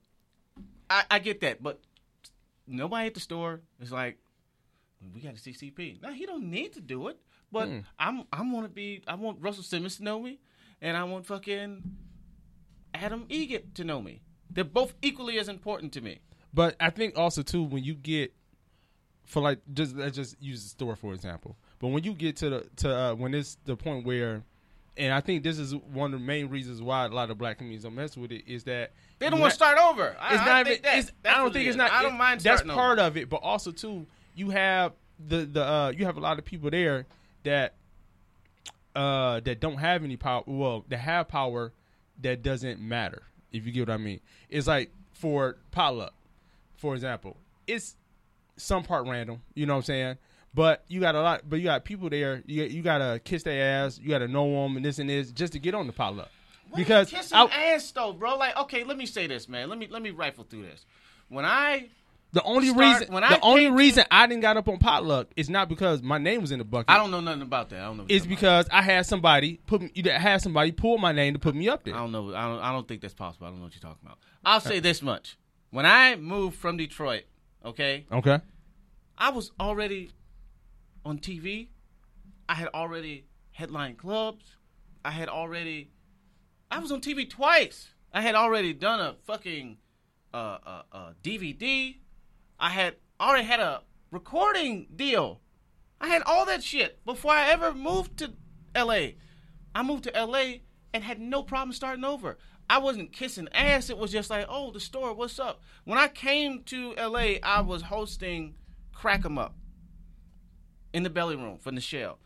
I, 0.89 1.05
I 1.11 1.19
get 1.19 1.41
that. 1.43 1.63
But 1.63 1.81
nobody 2.67 3.07
at 3.09 3.15
the 3.15 3.21
store 3.21 3.61
is 3.81 3.93
like, 3.93 4.17
we 5.15 5.21
got 5.21 5.33
a 5.33 5.37
CCP. 5.37 6.03
Now 6.03 6.13
he 6.13 6.27
don't 6.27 6.51
need 6.51 6.73
to 6.75 6.81
do 6.81 7.09
it. 7.09 7.19
But 7.53 7.69
Hmm. 7.69 7.79
I'm 7.99 8.25
I'm 8.33 8.53
want 8.53 8.67
to 8.67 8.73
be. 8.73 9.03
I 9.09 9.15
want 9.17 9.39
Russell 9.41 9.65
Simmons 9.65 9.97
to 9.97 10.05
know 10.05 10.21
me, 10.21 10.39
and 10.81 10.97
I 10.97 11.05
want 11.05 11.27
fucking 11.27 11.83
Adam 12.95 13.27
Eget 13.29 13.75
to 13.75 13.85
know 13.85 14.01
me. 14.01 14.23
They're 14.51 14.65
both 14.65 14.95
equally 15.03 15.39
as 15.39 15.49
important 15.49 15.93
to 15.95 16.01
me. 16.01 16.19
But 16.53 16.77
I 16.81 16.91
think 16.91 17.17
also 17.19 17.43
too 17.43 17.63
when 17.63 17.85
you 17.85 17.95
get 17.95 18.33
for 19.25 19.41
like 19.41 19.61
just 19.73 19.97
let's 19.97 20.17
just 20.17 20.37
use 20.43 20.63
the 20.63 20.69
store 20.69 20.97
for 20.97 21.13
example. 21.15 21.57
But 21.79 21.89
when 21.89 22.05
you 22.05 22.13
get 22.15 22.37
to 22.37 22.51
the 22.51 22.67
to 22.77 22.95
uh, 22.97 23.15
when 23.15 23.35
it's 23.35 23.57
the 23.65 23.77
point 23.77 24.05
where, 24.05 24.43
and 24.97 25.13
I 25.15 25.21
think 25.21 25.43
this 25.45 25.59
is 25.59 25.75
one 25.75 26.13
of 26.13 26.21
the 26.21 26.27
main 26.27 26.49
reasons 26.49 26.83
why 26.83 27.05
a 27.05 27.09
lot 27.09 27.31
of 27.31 27.39
black 27.39 27.59
communities 27.59 27.85
don't 27.85 27.95
mess 27.95 28.17
with 28.17 28.33
it 28.33 28.45
is 28.47 28.65
that 28.65 28.93
They 29.19 29.31
don't 29.31 29.41
want 29.41 29.51
to 29.53 29.57
start 29.57 29.79
over. 29.79 30.17
I, 30.21 30.35
It's 30.35 30.43
I 30.43 30.47
not 30.47 30.67
even. 30.69 30.83
that- 30.83 31.11
I 31.25 31.39
don't 31.39 31.53
think 31.53 31.67
it 31.67 31.69
it's 31.69 31.77
not. 31.77 31.93
I 31.93 32.03
don't 32.03 32.19
mind 32.19 32.41
That's 32.41 32.63
part 32.63 32.99
over. 32.99 33.07
of 33.09 33.17
it, 33.17 33.29
but 33.29 33.39
also 33.43 33.71
too, 33.71 34.07
you 34.41 34.51
have 34.51 34.93
the 35.29 35.45
the 35.45 35.63
uh, 35.63 35.93
you 35.97 36.07
have 36.07 36.17
a 36.17 36.21
lot 36.21 36.39
of 36.39 36.45
people 36.47 36.71
there 36.71 37.07
that 37.45 37.75
uh 38.97 39.41
that 39.41 39.61
don't 39.61 39.77
have 39.77 40.03
any 40.03 40.17
power. 40.17 40.43
Well, 40.47 40.85
that 40.89 40.99
have 40.99 41.29
power 41.29 41.73
that 42.23 42.43
doesn't 42.43 42.81
matter. 42.81 43.23
If 43.53 43.67
you 43.67 43.73
get 43.73 43.89
what 43.89 43.95
I 43.95 43.99
mean, 43.99 44.21
it's 44.49 44.67
like 44.67 44.91
for 45.13 45.57
potluck, 45.71 46.15
for 46.77 46.95
example, 46.95 47.37
it's 47.67 47.97
some 48.57 48.83
part 48.83 49.07
random. 49.07 49.43
You 49.55 49.67
know 49.67 49.75
what 49.75 49.79
I'm 49.79 49.85
saying? 49.85 50.19
But 50.55 50.85
you 50.89 51.01
got 51.01 51.15
a 51.15 51.21
lot. 51.21 51.43
But 51.49 51.57
you 51.57 51.65
got 51.65 51.85
people 51.85 52.09
there. 52.09 52.43
You 52.47 52.65
you 52.65 52.83
gotta 52.83 53.21
kiss 53.23 53.43
their 53.43 53.85
ass. 53.85 54.01
You 54.03 54.09
gotta 54.09 54.27
know 54.29 54.63
them 54.63 54.77
and 54.77 54.85
this 54.85 54.99
and 54.99 55.11
this 55.11 55.31
just 55.31 55.53
to 55.53 55.59
get 55.59 55.75
on 55.75 55.87
the 55.87 55.93
potluck. 55.93 56.31
Because 56.75 57.11
kissing 57.11 57.37
I- 57.37 57.75
ass 57.75 57.91
though, 57.91 58.13
bro. 58.13 58.37
Like, 58.37 58.57
okay, 58.57 58.85
let 58.85 58.97
me 58.97 59.05
say 59.07 59.27
this, 59.27 59.49
man. 59.49 59.69
Let 59.69 59.79
me 59.79 59.87
let 59.91 60.03
me 60.03 60.11
rifle 60.11 60.45
through 60.49 60.63
this. 60.63 60.87
When 61.29 61.45
I 61.45 61.89
The 62.33 62.43
only 62.45 62.69
Start- 62.69 63.01
reason 63.01 63.15
when 63.15 63.23
the 63.23 63.29
I 63.29 63.39
only 63.43 63.63
came 63.63 63.73
to- 63.73 63.77
reason 63.79 64.05
I 64.11 64.27
didn't 64.29 64.43
got 64.43 64.57
up 64.57 64.69
on 64.69 64.79
potluck 64.79 65.29
is 65.37 65.51
not 65.51 65.69
because 65.69 66.01
my 66.03 66.19
name 66.19 66.41
was 66.41 66.53
in 66.53 66.59
the 66.61 66.65
bucket. 66.65 66.89
I 66.91 66.97
don't 66.97 67.11
know 67.11 67.21
nothing 67.21 67.43
about 67.43 67.71
that. 67.71 67.81
I 67.81 67.85
don't 67.87 67.97
know. 67.97 68.07
It's 68.09 68.25
because 68.27 68.69
I 68.71 68.83
had 68.83 69.05
somebody 69.07 69.59
put 69.67 69.83
me. 69.83 69.91
You 69.95 70.09
had 70.11 70.41
somebody 70.41 70.71
pull 70.71 70.99
my 70.99 71.11
name 71.13 71.33
to 71.35 71.41
put 71.41 71.55
me 71.57 71.69
up 71.69 71.83
there. 71.85 71.95
I 71.95 71.99
don't 71.99 72.13
know. 72.13 72.29
I 72.35 72.43
don't. 72.47 72.61
I 72.61 72.71
don't 72.73 72.87
think 72.87 73.01
that's 73.01 73.15
possible. 73.15 73.47
I 73.47 73.51
don't 73.51 73.59
know 73.59 73.65
what 73.65 73.75
you're 73.75 73.81
talking 73.83 74.05
about. 74.07 74.19
I'll 74.45 74.61
say 74.61 74.79
this 74.79 75.03
much: 75.03 75.37
when 75.71 75.87
I 75.87 76.15
moved 76.17 76.57
from 76.57 76.77
Detroit, 76.77 77.25
okay, 77.65 78.07
Okay. 78.13 78.39
I 79.19 79.31
was 79.31 79.51
already 79.59 80.11
on 81.05 81.19
TV. 81.19 81.69
I 82.49 82.55
had 82.55 82.69
already 82.75 83.25
headline 83.53 83.97
clubs. 83.97 84.57
I 85.05 85.11
had 85.11 85.29
already. 85.29 85.91
I 86.71 86.79
was 86.79 86.93
on 86.93 87.01
TV 87.01 87.29
twice. 87.29 87.89
I 88.13 88.23
had 88.23 88.35
already 88.37 88.73
done 88.73 89.01
a 89.01 89.15
fucking 89.25 89.79
uh, 90.33 90.37
uh, 90.65 90.83
uh, 90.93 91.13
DVD. 91.25 91.97
I 92.61 92.69
had 92.69 92.97
already 93.19 93.47
had 93.47 93.59
a 93.59 93.83
recording 94.11 94.87
deal. 94.95 95.41
I 95.99 96.09
had 96.09 96.23
all 96.23 96.45
that 96.47 96.63
shit 96.63 97.05
before 97.07 97.33
I 97.33 97.51
ever 97.51 97.73
moved 97.73 98.19
to 98.19 98.35
LA. 98.77 99.13
I 99.75 99.83
moved 99.83 100.05
to 100.05 100.25
LA 100.25 100.59
and 100.93 101.03
had 101.03 101.19
no 101.19 101.43
problem 101.43 101.73
starting 101.73 102.05
over. 102.05 102.37
I 102.69 102.79
wasn't 102.79 103.13
kissing 103.13 103.49
ass. 103.53 103.89
It 103.89 103.97
was 103.97 104.13
just 104.13 104.29
like, 104.29 104.47
oh, 104.49 104.71
the 104.71 104.79
store, 104.79 105.15
what's 105.15 105.39
up? 105.39 105.63
When 105.85 105.99
I 105.99 106.09
came 106.09 106.63
to 106.65 106.95
LA, 106.95 107.39
I 107.43 107.63
was 107.63 107.83
hosting 107.83 108.57
Crack 108.93 109.25
'em 109.25 109.39
Up 109.39 109.57
in 110.93 111.03
the 111.03 111.11
belly 111.11 111.37
room 111.37 111.59
for 111.59 111.73
Nichelle. 111.73 112.17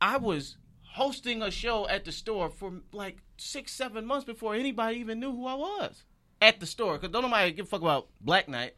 I 0.00 0.18
was 0.18 0.56
hosting 0.92 1.42
a 1.42 1.50
show 1.50 1.88
at 1.88 2.04
the 2.04 2.12
store 2.12 2.48
for 2.48 2.80
like 2.92 3.18
six, 3.36 3.72
seven 3.72 4.06
months 4.06 4.24
before 4.24 4.54
anybody 4.54 4.98
even 4.98 5.18
knew 5.18 5.32
who 5.32 5.46
I 5.46 5.54
was 5.54 6.04
at 6.40 6.60
the 6.60 6.66
store. 6.66 6.94
Because 6.94 7.12
don't 7.12 7.22
nobody 7.22 7.50
give 7.50 7.66
a 7.66 7.68
fuck 7.68 7.82
about 7.82 8.08
Black 8.20 8.48
Night. 8.48 8.74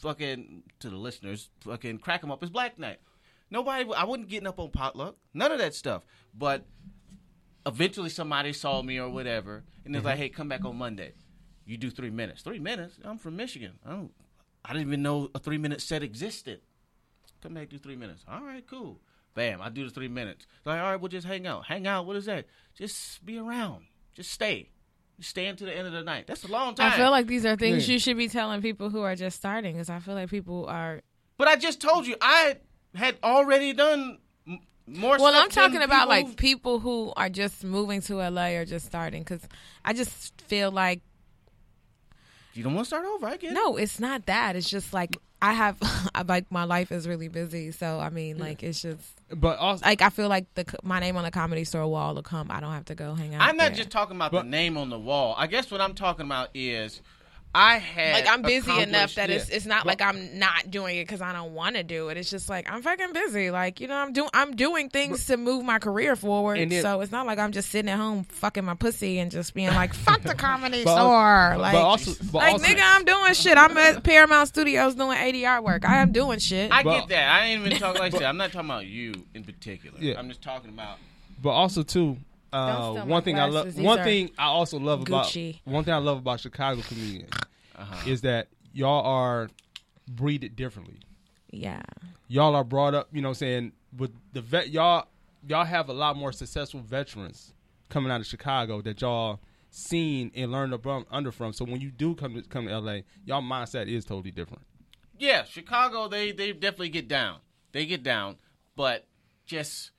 Fucking 0.00 0.62
to 0.80 0.90
the 0.90 0.96
listeners, 0.96 1.50
fucking 1.60 1.98
crack 1.98 2.20
them 2.20 2.30
up 2.30 2.42
is 2.42 2.50
Black 2.50 2.78
Night. 2.78 2.98
Nobody, 3.50 3.90
I 3.92 4.04
wasn't 4.04 4.28
getting 4.28 4.46
up 4.46 4.60
on 4.60 4.70
potluck, 4.70 5.16
none 5.34 5.50
of 5.50 5.58
that 5.58 5.74
stuff. 5.74 6.02
But 6.32 6.66
eventually 7.66 8.10
somebody 8.10 8.52
saw 8.52 8.82
me 8.82 8.98
or 8.98 9.08
whatever, 9.08 9.64
and 9.84 9.94
it's 9.94 10.00
mm-hmm. 10.00 10.06
like, 10.06 10.18
hey, 10.18 10.28
come 10.28 10.48
back 10.48 10.64
on 10.64 10.76
Monday. 10.76 11.14
You 11.64 11.76
do 11.76 11.90
three 11.90 12.10
minutes. 12.10 12.42
Three 12.42 12.58
minutes? 12.58 12.98
I'm 13.04 13.18
from 13.18 13.36
Michigan. 13.36 13.72
I 13.84 13.90
don't. 13.90 14.12
I 14.64 14.72
didn't 14.72 14.88
even 14.88 15.02
know 15.02 15.30
a 15.34 15.38
three 15.38 15.58
minute 15.58 15.80
set 15.80 16.02
existed. 16.02 16.60
Come 17.42 17.54
back, 17.54 17.68
do 17.68 17.78
three 17.78 17.96
minutes. 17.96 18.24
All 18.28 18.42
right, 18.42 18.64
cool. 18.66 19.00
Bam, 19.34 19.60
I 19.60 19.68
do 19.68 19.84
the 19.84 19.90
three 19.90 20.08
minutes. 20.08 20.46
Like, 20.64 20.80
all 20.80 20.90
right, 20.90 21.00
we'll 21.00 21.08
just 21.08 21.26
hang 21.26 21.46
out. 21.46 21.66
Hang 21.66 21.86
out. 21.86 22.06
What 22.06 22.16
is 22.16 22.24
that? 22.24 22.46
Just 22.74 23.24
be 23.24 23.38
around. 23.38 23.84
Just 24.14 24.32
stay. 24.32 24.70
Just 25.18 25.30
stay 25.30 25.46
until 25.46 25.66
the 25.66 25.76
end 25.76 25.86
of 25.86 25.92
the 25.92 26.02
night. 26.02 26.26
That's 26.26 26.44
a 26.44 26.48
long 26.48 26.74
time. 26.74 26.92
I 26.92 26.96
feel 26.96 27.10
like 27.10 27.26
these 27.26 27.44
are 27.44 27.56
things 27.56 27.88
Yeah. 27.88 27.94
you 27.94 27.98
should 27.98 28.16
be 28.16 28.28
telling 28.28 28.62
people 28.62 28.88
who 28.90 29.00
are 29.02 29.16
just 29.16 29.36
starting 29.36 29.74
because 29.74 29.90
I 29.90 29.98
feel 29.98 30.14
like 30.14 30.30
people 30.30 30.66
are. 30.66 31.00
but 31.36 31.48
I 31.48 31.56
just 31.56 31.80
told 31.80 32.06
you 32.06 32.16
I 32.20 32.56
had 32.94 33.16
already 33.22 33.72
done 33.72 34.18
more. 34.86 35.18
Well, 35.18 35.30
stuff 35.32 35.44
I'm 35.44 35.50
talking 35.50 35.80
than 35.80 35.82
about 35.82 36.08
people 36.08 36.28
like 36.28 36.36
people 36.36 36.78
who 36.80 37.12
are 37.16 37.28
just 37.28 37.64
moving 37.64 38.00
to 38.02 38.14
LA 38.22 38.54
or 38.56 38.64
just 38.64 38.86
starting 38.86 39.22
because 39.22 39.42
I 39.84 39.92
just 39.92 40.40
feel 40.42 40.70
like 40.70 41.00
you 42.58 42.64
don't 42.64 42.74
want 42.74 42.86
to 42.86 42.88
start 42.88 43.04
over. 43.06 43.26
I 43.28 43.36
get 43.36 43.52
it. 43.52 43.54
no, 43.54 43.76
it's 43.76 44.00
not 44.00 44.26
that. 44.26 44.56
It's 44.56 44.68
just 44.68 44.92
like 44.92 45.16
I 45.40 45.52
have, 45.52 45.76
I 46.14 46.22
like 46.22 46.50
my 46.50 46.64
life 46.64 46.90
is 46.90 47.06
really 47.06 47.28
busy. 47.28 47.70
So 47.70 48.00
I 48.00 48.10
mean, 48.10 48.36
like 48.38 48.64
it's 48.64 48.82
just 48.82 49.00
But 49.32 49.58
also, 49.60 49.84
like 49.84 50.02
I 50.02 50.10
feel 50.10 50.28
like 50.28 50.52
the 50.54 50.64
my 50.82 50.98
name 50.98 51.16
on 51.16 51.22
the 51.22 51.30
comedy 51.30 51.62
store 51.62 51.86
wall 51.86 52.16
will 52.16 52.22
come. 52.24 52.50
I 52.50 52.58
don't 52.58 52.72
have 52.72 52.86
to 52.86 52.96
go 52.96 53.14
hang 53.14 53.36
out. 53.36 53.42
I'm 53.42 53.56
not 53.56 53.68
there. 53.68 53.76
just 53.76 53.90
talking 53.90 54.16
about 54.16 54.32
But- 54.32 54.42
the 54.42 54.48
name 54.50 54.76
on 54.76 54.90
the 54.90 54.98
wall. 54.98 55.36
I 55.38 55.46
guess 55.46 55.70
what 55.70 55.80
I'm 55.80 55.94
talking 55.94 56.26
about 56.26 56.48
is 56.52 57.00
I 57.54 57.78
had 57.78 58.12
like 58.12 58.28
I'm 58.32 58.42
busy 58.42 58.70
enough 58.82 59.14
that 59.14 59.30
it's 59.30 59.48
yeah. 59.48 59.56
it's 59.56 59.66
not 59.66 59.80
But- 59.84 60.00
like 60.00 60.02
I'm 60.02 60.38
not 60.38 60.70
doing 60.70 60.96
it 60.98 61.04
because 61.04 61.20
I 61.22 61.32
don't 61.32 61.54
want 61.54 61.76
to 61.76 61.82
do 61.82 62.08
it. 62.08 62.16
It's 62.18 62.30
just 62.30 62.48
like 62.48 62.70
I'm 62.70 62.82
fucking 62.82 63.12
busy. 63.12 63.50
Like 63.50 63.80
you 63.80 63.88
know, 63.88 63.96
I'm 63.96 64.12
doing 64.12 64.28
I'm 64.34 64.54
doing 64.54 64.90
things 64.90 65.26
to 65.26 65.36
move 65.36 65.64
my 65.64 65.78
career 65.78 66.14
forward. 66.14 66.58
And 66.58 66.70
then- 66.70 66.82
so 66.82 67.00
it's 67.00 67.10
not 67.10 67.26
like 67.26 67.38
I'm 67.38 67.52
just 67.52 67.70
sitting 67.70 67.90
at 67.90 67.96
home 67.96 68.24
fucking 68.24 68.64
my 68.64 68.74
pussy 68.74 69.18
and 69.18 69.30
just 69.30 69.54
being 69.54 69.68
like 69.74 69.94
fuck 69.94 70.22
the 70.22 70.34
comedy 70.34 70.84
but, 70.84 70.94
store. 70.96 71.50
but 71.54 71.60
Like 71.60 71.74
also, 71.74 72.12
but 72.30 72.34
like 72.38 72.52
also, 72.52 72.64
nigga, 72.66 72.80
I'm 72.82 73.04
doing 73.04 73.32
shit. 73.34 73.56
I'm 73.56 73.76
at 73.78 74.02
Paramount 74.04 74.48
Studios 74.48 74.94
doing 74.94 75.16
ADR 75.16 75.62
work. 75.62 75.88
I 75.88 75.96
am 76.02 76.12
doing 76.12 76.38
shit. 76.38 76.70
I 76.70 76.82
But- 76.82 77.00
get 77.00 77.08
that. 77.08 77.30
I 77.32 77.46
ain't 77.46 77.66
even 77.66 77.78
talking 77.78 78.00
like 78.00 78.12
that. 78.12 78.24
I'm 78.26 78.36
not 78.36 78.52
talking 78.52 78.68
about 78.68 78.86
you 78.86 79.14
in 79.34 79.42
particular. 79.42 79.98
Yeah. 80.00 80.18
I'm 80.18 80.28
just 80.28 80.42
talking 80.42 80.70
about 80.70 80.98
but 81.42 81.50
also 81.50 81.82
too. 81.82 82.18
Uh, 82.52 82.66
Don't 82.72 82.92
steal 82.94 83.04
my 83.06 83.10
one 83.10 83.22
thing 83.22 83.38
I 83.38 83.44
love. 83.46 83.66
These 83.74 83.84
One 83.84 84.02
thing 84.02 84.30
I 84.38 84.46
also 84.46 84.78
love 84.78 85.00
Gucci. 85.04 85.50
about 85.62 85.72
one 85.72 85.84
thing 85.84 85.94
I 85.94 85.98
love 85.98 86.18
about 86.18 86.40
Chicago 86.40 86.80
comedians 86.82 87.30
Uh-huh. 87.76 88.08
is 88.08 88.22
that 88.22 88.48
y'all 88.72 89.04
are 89.04 89.50
breeded 90.06 90.56
differently. 90.56 90.98
yeah. 91.50 91.82
Y'all 92.30 92.54
are 92.54 92.64
brought 92.64 92.94
up. 92.94 93.08
You 93.12 93.22
know, 93.22 93.28
what 93.28 93.36
I'm 93.36 93.46
saying 93.46 93.72
with 93.96 94.10
the 94.34 94.42
vet. 94.42 94.68
Y'all 94.70 95.08
y'all 95.46 95.64
have 95.64 95.88
a 95.88 95.92
lot 95.94 96.14
more 96.16 96.30
successful 96.32 96.80
veterans 96.80 97.54
coming 97.88 98.12
out 98.12 98.20
of 98.20 98.26
Chicago 98.26 98.82
that 98.82 99.00
y'all 99.00 99.40
seen 99.70 100.30
and 100.34 100.52
learned 100.52 100.82
from 100.82 101.06
under 101.10 101.32
from. 101.32 101.52
So 101.54 101.64
when 101.64 101.80
you 101.80 101.90
do 101.90 102.14
come 102.14 102.34
to 102.34 102.42
come 102.42 102.66
to 102.66 102.78
LA, 102.78 102.98
y'all 103.24 103.40
mindset 103.42 103.88
is 103.88 104.04
totally 104.04 104.30
different. 104.30 104.62
yeah, 105.18 105.44
Chicago. 105.44 106.06
They 106.08 106.32
they 106.32 106.52
definitely 106.52 106.90
get 106.90 107.08
down. 107.08 107.38
They 107.72 107.86
get 107.86 108.02
down, 108.02 108.36
but 108.76 109.06
just 109.46 109.90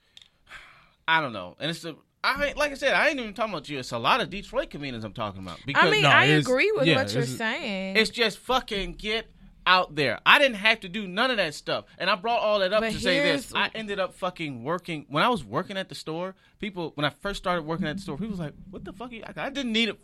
I 1.08 1.22
don't 1.22 1.34
know. 1.34 1.56
And 1.60 1.72
it's 1.72 1.84
a 1.86 1.96
I 2.24 2.48
ain't- 2.48 2.58
like 2.58 2.72
I 2.72 2.76
said, 2.76 2.94
I 2.94 3.10
ain't 3.10 3.20
even 3.20 3.34
talking 3.34 3.54
about 3.54 3.70
you. 3.70 3.80
It's 3.80 3.92
a 3.92 3.98
lot 3.98 4.20
of 4.22 4.30
Detroit 4.30 4.70
comedians 4.70 5.04
I'm 5.04 5.14
talking 5.14 5.42
about 5.42 5.60
because 5.66 5.86
I 5.86 5.90
mean, 5.92 6.02
no, 6.04 6.10
I 6.10 6.26
agree 6.26 6.72
with 6.74 6.86
yeah, 6.86 6.96
what 6.98 7.14
you're 7.14 7.24
saying. 7.26 7.96
It's 7.96 8.10
just 8.10 8.40
fucking 8.40 8.94
get 8.94 9.28
out 9.66 9.96
there. 9.96 10.20
I 10.26 10.40
didn't 10.40 10.58
have 10.58 10.82
to 10.82 10.90
do 10.90 11.08
none 11.08 11.32
of 11.32 11.38
that 11.38 11.54
stuff. 11.54 11.86
And 11.98 12.10
I 12.10 12.16
brought 12.16 12.40
all 12.40 12.60
that 12.60 12.74
up 12.74 12.82
But 12.82 12.94
to 12.94 13.00
say 13.00 13.20
this. 13.20 13.54
I 13.56 13.70
ended 13.76 14.00
up 14.00 14.16
fucking 14.16 14.64
working 14.64 15.06
when 15.10 15.24
I 15.24 15.30
was 15.30 15.44
working 15.46 15.78
at 15.78 15.88
the 15.90 15.96
store, 15.96 16.36
people 16.60 16.92
when 16.96 17.06
I 17.06 17.10
first 17.10 17.38
started 17.38 17.62
working 17.64 17.88
at 17.88 17.98
the 17.98 18.02
store, 18.02 18.18
people 18.18 18.32
was 18.32 18.40
like, 18.40 18.54
What 18.70 18.84
the 18.84 18.92
fuck? 18.94 19.12
are 19.12 19.16
you-" 19.16 19.24
I 19.26 19.46
I 19.46 19.50
didn't 19.50 19.72
need 19.72 19.90
it 19.90 20.00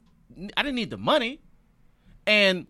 I 0.56 0.64
didn't 0.64 0.76
need 0.76 0.90
the 0.90 0.98
money. 0.98 1.42
And 2.26 2.68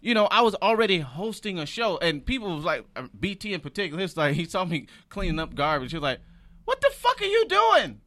you 0.00 0.14
know, 0.14 0.26
I 0.26 0.40
was 0.40 0.54
already 0.56 1.00
hosting 1.00 1.58
a 1.58 1.66
show, 1.66 1.98
and 1.98 2.24
people 2.24 2.54
was 2.56 2.64
like, 2.64 2.86
uh, 2.96 3.08
BT 3.18 3.52
in 3.52 3.60
particular, 3.60 4.02
it's 4.02 4.16
like 4.16 4.34
he 4.34 4.46
saw 4.46 4.64
me 4.64 4.86
cleaning 5.10 5.38
up 5.38 5.54
garbage. 5.54 5.90
He 5.90 5.98
was 5.98 6.02
like, 6.02 6.20
"What 6.70 6.80
the 6.82 6.90
fuck 6.94 7.20
are 7.20 7.24
you 7.24 7.48
doing? 7.48 8.00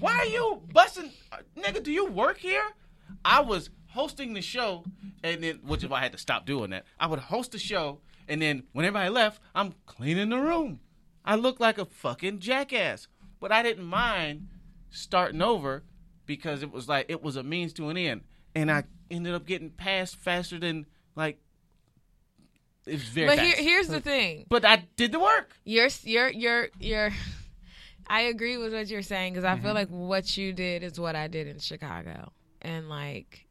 Why 0.00 0.16
are 0.16 0.26
you 0.26 0.62
busting, 0.72 1.12
nigga? 1.56 1.80
Do 1.80 1.92
you 1.92 2.06
work 2.06 2.38
here?" 2.38 2.64
I 3.24 3.40
was 3.40 3.70
hosting 3.90 4.34
the 4.34 4.42
show, 4.42 4.84
and 5.22 5.44
then 5.44 5.60
which 5.62 5.84
why 5.84 6.00
I 6.00 6.02
had 6.02 6.10
to 6.12 6.18
stop 6.18 6.44
doing 6.44 6.70
that. 6.70 6.86
I 6.98 7.06
would 7.06 7.20
host 7.20 7.52
the 7.52 7.58
show, 7.60 8.00
and 8.26 8.42
then 8.42 8.64
when 8.72 8.84
everybody 8.84 9.10
left, 9.10 9.40
I'm 9.54 9.74
cleaning 9.86 10.30
the 10.30 10.38
room. 10.40 10.80
I 11.24 11.36
look 11.36 11.60
like 11.60 11.78
a 11.78 11.84
fucking 11.84 12.40
jackass, 12.40 13.06
but 13.38 13.52
I 13.52 13.62
didn't 13.62 13.84
mind 13.84 14.48
starting 14.90 15.40
over 15.40 15.84
because 16.26 16.64
it 16.64 16.72
was 16.72 16.88
like 16.88 17.06
it 17.08 17.22
was 17.22 17.36
a 17.36 17.44
means 17.44 17.72
to 17.74 17.90
an 17.90 17.96
end, 17.96 18.22
and 18.56 18.72
I 18.72 18.82
ended 19.08 19.34
up 19.34 19.46
getting 19.46 19.70
passed 19.70 20.16
faster 20.16 20.58
than 20.58 20.86
like. 21.14 21.38
It 22.86 22.94
was 22.94 23.02
very 23.04 23.28
But 23.28 23.38
fast. 23.38 23.54
here, 23.56 23.64
here's 23.64 23.86
the 23.86 24.00
thing. 24.00 24.46
but 24.48 24.64
I 24.64 24.88
did 24.96 25.12
the 25.12 25.20
work. 25.20 25.52
You're 25.64 25.90
you're 26.02 26.30
you're 26.30 26.68
you're. 26.80 27.12
I 28.10 28.22
agree 28.22 28.56
with 28.56 28.72
what 28.74 28.88
you're 28.88 29.02
saying 29.02 29.32
because 29.34 29.44
I 29.44 29.54
Mm-hmm. 29.54 29.64
feel 29.64 29.74
like 29.74 29.88
what 29.88 30.36
you 30.36 30.52
did 30.52 30.82
is 30.82 30.98
what 30.98 31.14
I 31.14 31.28
did 31.28 31.46
in 31.46 31.58
Chicago, 31.60 32.32
and 32.60 32.88
like 32.88 33.46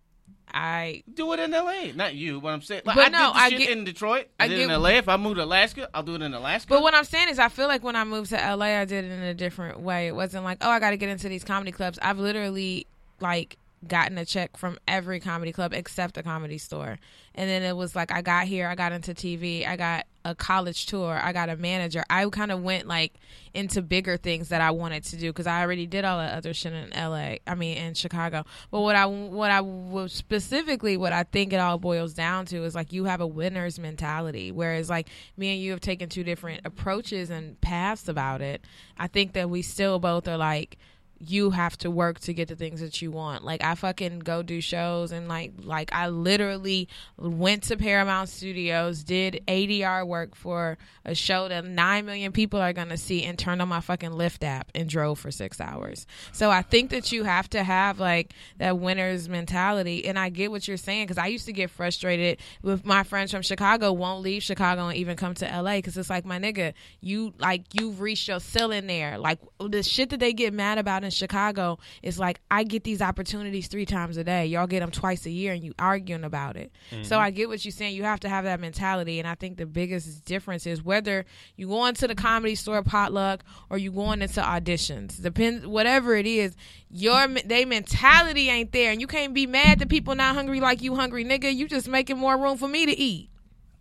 I 0.52 1.04
Do 1.14 1.32
it 1.34 1.40
in 1.40 1.54
L.A. 1.54 1.92
Not 1.94 2.16
you, 2.16 2.42
but 2.42 2.50
I'm 2.50 2.62
saying. 2.64 2.82
Like, 2.84 2.96
But 2.96 3.06
I 3.14 3.20
no, 3.20 3.32
I 3.34 3.50
shit 3.50 3.60
get- 3.60 3.70
in 3.70 3.84
Detroit. 3.84 4.28
I, 4.40 4.46
I 4.46 4.48
did 4.48 4.60
it 4.60 4.64
in 4.64 4.72
L.A. 4.72 4.94
If 4.98 5.08
I 5.08 5.16
move 5.16 5.38
to 5.38 5.44
Alaska, 5.44 5.88
I'll 5.94 6.02
do 6.04 6.16
it 6.16 6.22
in 6.24 6.34
Alaska. 6.34 6.70
But 6.74 6.82
what 6.82 6.96
I'm 6.96 7.04
saying 7.04 7.30
is, 7.30 7.38
I 7.38 7.50
feel 7.50 7.68
like 7.68 7.84
when 7.84 7.96
I 7.96 8.04
moved 8.04 8.32
to 8.32 8.36
LA, 8.56 8.66
I 8.82 8.86
did 8.86 9.06
it 9.06 9.12
in 9.12 9.22
a 9.22 9.36
different 9.36 9.80
way. 9.80 10.08
It 10.08 10.16
wasn't 10.16 10.44
like, 10.46 10.58
oh, 10.62 10.70
I 10.70 10.80
got 10.80 10.90
to 10.90 10.98
get 10.98 11.10
into 11.10 11.30
these 11.30 11.44
comedy 11.44 11.72
clubs. 11.72 12.00
I've 12.02 12.18
literally 12.18 12.88
like 13.20 13.58
gotten 13.88 14.18
a 14.18 14.26
check 14.26 14.58
from 14.58 14.78
every 14.88 15.20
comedy 15.20 15.52
club 15.52 15.74
except 15.74 16.16
the 16.16 16.24
comedy 16.24 16.58
store. 16.58 17.00
And 17.36 17.50
then 17.50 17.64
it 17.64 17.76
was 17.76 17.96
like 17.96 18.12
I 18.12 18.22
got 18.22 18.48
here, 18.48 18.68
I 18.68 18.76
got 18.76 18.92
into 18.92 19.14
TV, 19.14 19.66
I 19.68 19.78
got 19.78 20.06
a 20.26 20.36
college 20.36 20.86
tour, 20.86 21.18
I 21.22 21.32
got 21.32 21.48
a 21.50 21.56
manager. 21.56 22.04
I 22.10 22.26
kind 22.30 22.52
of 22.52 22.62
went 22.62 22.88
like 22.88 23.14
into 23.54 23.82
bigger 23.82 24.18
things 24.18 24.50
that 24.50 24.60
I 24.62 24.72
wanted 24.72 25.06
to 25.06 25.18
do 25.18 25.32
because 25.32 25.48
I 25.48 25.62
already 25.62 25.88
did 25.88 26.04
all 26.04 26.18
that 26.18 26.38
other 26.38 26.54
shit 26.54 26.74
in 26.74 26.90
LA. 26.90 27.36
I 27.48 27.56
mean, 27.56 27.78
in 27.78 27.94
Chicago. 27.94 28.46
But 28.72 28.82
what 28.82 28.96
I 28.96 29.06
what 29.06 29.52
I 29.52 29.62
was 29.62 30.12
specifically 30.12 30.98
what 30.98 31.14
I 31.14 31.24
think 31.24 31.54
it 31.54 31.58
all 31.58 31.78
boils 31.78 32.14
down 32.14 32.46
to 32.48 32.64
is 32.64 32.76
like 32.76 32.92
you 32.92 33.06
have 33.06 33.22
a 33.22 33.28
winner's 33.28 33.80
mentality, 33.80 34.52
whereas 34.52 34.90
like 34.90 35.08
me 35.38 35.54
and 35.54 35.62
you 35.62 35.72
have 35.72 35.82
taken 35.82 36.10
two 36.10 36.24
different 36.24 36.62
approaches 36.66 37.30
and 37.30 37.60
paths 37.62 38.08
about 38.10 38.42
it. 38.42 38.62
I 38.98 39.08
think 39.08 39.34
that 39.34 39.50
we 39.50 39.62
still 39.62 40.00
both 40.00 40.28
are 40.28 40.38
like 40.38 40.78
you 41.20 41.50
have 41.52 41.78
to 41.78 41.92
work 41.92 42.20
to 42.22 42.34
get 42.34 42.48
the 42.48 42.56
things 42.56 42.80
that 42.80 43.02
you 43.02 43.12
want. 43.12 43.44
Like 43.44 43.64
I 43.64 43.76
fucking 43.76 44.20
go 44.20 44.42
do 44.42 44.62
shows 44.62 45.12
and 45.12 45.28
like 45.28 45.52
like 45.62 45.94
I 45.94 46.08
literally 46.08 46.88
went 47.18 47.64
to 47.64 47.78
Paramount 47.78 48.30
Studios, 48.30 49.04
did 49.04 49.44
ADR 49.48 50.08
work 50.08 50.36
for 50.36 50.78
a 51.04 51.14
show 51.14 51.50
that 51.50 51.66
9 51.66 52.06
million 52.06 52.32
people 52.32 52.62
are 52.62 52.72
going 52.72 52.90
to 52.90 52.98
see 52.98 53.24
and 53.24 53.38
turned 53.38 53.62
on 53.62 53.68
my 53.68 53.82
fucking 53.82 54.12
Lyft 54.12 54.44
app 54.46 54.72
and 54.74 54.88
drove 54.88 55.20
for 55.20 55.32
6 55.32 55.60
hours. 55.60 56.08
So 56.32 56.50
I 56.50 56.62
think 56.62 56.92
that 56.92 57.12
you 57.12 57.24
have 57.26 57.50
to 57.50 57.64
have 57.64 58.00
like 58.00 58.34
that 58.58 58.80
winner's 58.80 59.28
mentality 59.28 60.06
and 60.06 60.18
I 60.18 60.30
get 60.30 60.52
what 60.52 60.68
you're 60.68 60.78
saying 60.78 61.08
cuz 61.08 61.18
I 61.18 61.28
used 61.28 61.48
to 61.48 61.54
get 61.54 61.70
frustrated 61.70 62.40
with 62.62 62.86
my 62.86 63.04
friends 63.04 63.32
from 63.32 63.42
Chicago 63.42 63.92
won't 63.92 64.22
leave 64.22 64.42
Chicago 64.42 64.88
and 64.88 64.98
even 64.98 65.18
come 65.18 65.34
to 65.36 65.46
LA 65.46 65.82
cuz 65.82 65.98
it's 65.98 66.10
like 66.10 66.26
my 66.26 66.40
nigga, 66.40 66.74
you 67.02 67.34
like 67.40 67.64
you've 67.74 68.00
reached 68.00 68.30
your 68.30 68.40
ceiling 68.40 68.88
there. 68.88 69.18
Like 69.18 69.40
the 69.60 69.84
shit 69.84 70.12
that 70.12 70.22
they 70.22 70.32
get 70.32 70.54
mad 70.54 70.78
about 70.78 71.04
in 71.10 71.12
Chicago 71.12 71.78
it's 72.04 72.20
like 72.20 72.40
I 72.50 72.64
get 72.64 72.84
these 72.84 73.02
opportunities 73.02 73.68
3 73.68 73.86
times 73.86 74.18
a 74.18 74.24
day. 74.24 74.46
Y'all 74.46 74.68
get 74.68 74.82
them 74.82 74.92
twice 74.92 75.26
a 75.26 75.30
year 75.30 75.54
and 75.54 75.64
you 75.64 75.74
arguing 75.80 76.24
about 76.24 76.56
it. 76.56 76.72
So 76.90 76.98
mm-hmm. 76.98 77.14
I 77.16 77.32
get 77.32 77.50
what 77.50 77.66
you're 77.66 77.72
saying. 77.72 77.96
You 77.96 78.04
have 78.04 78.20
to 78.22 78.30
have 78.30 78.46
that 78.46 78.60
mentality 78.60 79.20
and 79.20 79.28
I 79.28 79.36
think 79.36 79.58
the 79.58 79.66
biggest 79.66 80.26
difference 80.26 80.66
is 80.66 80.84
whether 80.84 81.26
you 81.56 81.68
go 81.68 81.86
into 81.86 82.08
the 82.08 82.16
comedy 82.16 82.56
store 82.56 82.84
potluck 82.84 83.44
or 83.70 83.78
you 83.78 83.92
going 83.92 84.22
into 84.22 84.42
auditions. 84.42 85.22
Depends 85.22 85.66
whatever 85.66 86.16
it 86.16 86.28
is, 86.28 86.56
your 86.90 87.28
they 87.28 87.66
mentality 87.66 88.50
ain't 88.50 88.72
there 88.72 88.92
and 88.92 89.02
you 89.02 89.08
can't 89.08 89.34
be 89.34 89.48
mad 89.48 89.80
that 89.80 89.90
people 89.90 90.16
not 90.16 90.36
hungry 90.36 90.60
like 90.60 90.82
you 90.82 90.96
hungry 90.96 91.26
nigga. 91.26 91.54
You 91.54 91.68
just 91.68 91.88
making 91.88 92.18
more 92.18 92.38
room 92.38 92.58
for 92.58 92.68
me 92.68 92.86
to 92.86 92.98
eat. 92.98 93.30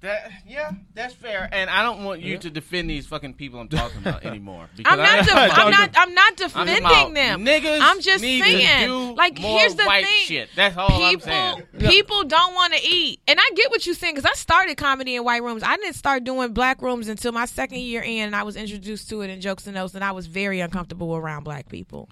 That 0.00 0.30
yeah, 0.46 0.70
that's 0.94 1.12
fair. 1.12 1.48
And 1.50 1.68
I 1.68 1.82
don't 1.82 2.04
want 2.04 2.20
you 2.20 2.38
to 2.38 2.50
defend 2.50 2.88
these 2.88 3.06
fucking 3.08 3.34
people 3.34 3.58
I'm 3.58 3.68
talking 3.68 3.98
about 4.00 4.24
anymore. 4.24 4.68
I'm 4.84 4.98
not. 4.98 5.28
I- 5.32 5.48
I'm 5.64 5.70
not. 5.72 5.90
I'm 5.96 6.14
not 6.14 6.28
I'm 6.30 6.66
defending 6.66 7.14
them. 7.14 7.44
Niggas 7.44 7.78
I'm 7.80 8.00
just 8.00 8.22
saying. 8.22 9.16
Like, 9.16 9.36
here's 9.38 9.74
the 9.74 9.84
white 9.84 10.04
thing. 10.04 10.26
shit. 10.26 10.50
That's 10.54 10.76
all 10.76 11.02
I'm 11.02 11.18
saying. 11.18 11.62
people 11.78 12.22
don't 12.24 12.54
want 12.54 12.74
to 12.74 12.80
eat, 12.88 13.20
and 13.26 13.40
I 13.40 13.50
get 13.56 13.70
what 13.70 13.86
you're 13.86 13.94
saying 13.96 14.14
because 14.14 14.30
I 14.30 14.34
started 14.34 14.76
comedy 14.76 15.16
in 15.16 15.24
white 15.24 15.42
rooms. 15.42 15.64
I 15.64 15.76
didn't 15.76 15.96
start 15.96 16.22
doing 16.22 16.52
black 16.52 16.80
rooms 16.80 17.08
until 17.08 17.32
my 17.32 17.46
second 17.46 17.80
year 17.80 18.00
in, 18.02 18.26
and 18.26 18.36
I 18.36 18.44
was 18.44 18.54
introduced 18.54 19.08
to 19.10 19.22
it 19.22 19.30
in 19.30 19.40
Jokes 19.40 19.66
and 19.66 19.74
Notes, 19.74 19.94
and 19.96 20.04
I 20.04 20.12
was 20.12 20.28
very 20.28 20.60
uncomfortable 20.60 21.16
around 21.16 21.42
black 21.42 21.68
people. 21.68 22.08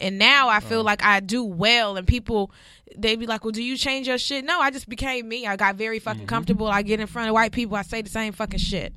And 0.00 0.18
now 0.18 0.48
I 0.48 0.60
feel 0.60 0.80
uh-huh. 0.80 0.84
like 0.84 1.04
I 1.04 1.20
do 1.20 1.44
well, 1.44 1.96
and 1.96 2.06
people 2.06 2.50
they 2.96 3.16
be 3.16 3.26
like, 3.26 3.44
"Well, 3.44 3.52
do 3.52 3.62
you 3.62 3.76
change 3.76 4.06
your 4.08 4.18
shit?" 4.18 4.44
No, 4.44 4.60
I 4.60 4.70
just 4.70 4.88
became 4.88 5.28
me. 5.28 5.46
I 5.46 5.56
got 5.56 5.76
very 5.76 5.98
fucking 5.98 6.20
mm-hmm. 6.20 6.26
comfortable. 6.26 6.66
I 6.66 6.82
get 6.82 7.00
in 7.00 7.06
front 7.06 7.28
of 7.28 7.34
white 7.34 7.52
people. 7.52 7.76
I 7.76 7.82
say 7.82 8.02
the 8.02 8.10
same 8.10 8.32
fucking 8.32 8.60
shit. 8.60 8.92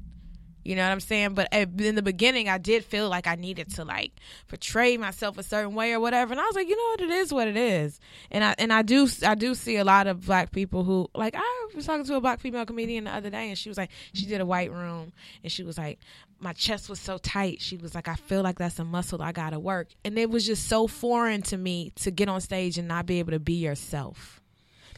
You 0.63 0.75
know 0.75 0.83
what 0.83 0.91
I'm 0.91 0.99
saying? 0.99 1.33
But 1.33 1.51
in 1.53 1.95
the 1.95 2.01
beginning, 2.01 2.49
I 2.49 2.57
did 2.57 2.85
feel 2.85 3.09
like 3.09 3.27
I 3.27 3.35
needed 3.35 3.73
to 3.75 3.85
like 3.85 4.11
portray 4.47 4.97
myself 4.97 5.37
a 5.37 5.43
certain 5.43 5.73
way 5.73 5.93
or 5.93 5.99
whatever. 5.99 6.33
And 6.33 6.39
I 6.39 6.45
was 6.45 6.55
like, 6.55 6.67
you 6.67 6.75
know 6.75 6.83
what? 6.83 7.01
It 7.01 7.09
is 7.09 7.33
what 7.33 7.47
it 7.47 7.57
is. 7.57 7.99
And 8.29 8.43
I 8.43 8.55
and 8.57 8.71
I 8.71 8.81
do 8.81 9.07
I 9.25 9.35
do 9.35 9.55
see 9.55 9.77
a 9.77 9.83
lot 9.83 10.07
of 10.07 10.25
black 10.25 10.51
people 10.51 10.83
who 10.83 11.09
like 11.15 11.35
I 11.35 11.67
was 11.75 11.85
talking 11.85 12.05
to 12.05 12.15
a 12.15 12.21
black 12.21 12.39
female 12.39 12.65
comedian 12.65 13.05
the 13.05 13.11
other 13.11 13.29
day, 13.29 13.49
and 13.49 13.57
she 13.57 13.69
was 13.69 13.77
like, 13.77 13.89
she 14.13 14.25
did 14.25 14.41
a 14.41 14.45
white 14.45 14.71
room, 14.71 15.13
and 15.43 15.51
she 15.51 15.63
was 15.63 15.77
like, 15.77 15.99
my 16.39 16.53
chest 16.53 16.89
was 16.89 16.99
so 16.99 17.17
tight. 17.17 17.61
She 17.61 17.77
was 17.77 17.95
like, 17.95 18.07
I 18.07 18.15
feel 18.15 18.41
like 18.41 18.57
that's 18.57 18.79
a 18.79 18.85
muscle 18.85 19.21
I 19.21 19.31
gotta 19.31 19.59
work, 19.59 19.89
and 20.05 20.17
it 20.17 20.29
was 20.29 20.45
just 20.45 20.67
so 20.67 20.87
foreign 20.87 21.41
to 21.43 21.57
me 21.57 21.91
to 21.97 22.11
get 22.11 22.29
on 22.29 22.41
stage 22.41 22.77
and 22.77 22.87
not 22.87 23.05
be 23.05 23.19
able 23.19 23.31
to 23.31 23.39
be 23.39 23.53
yourself. 23.53 24.41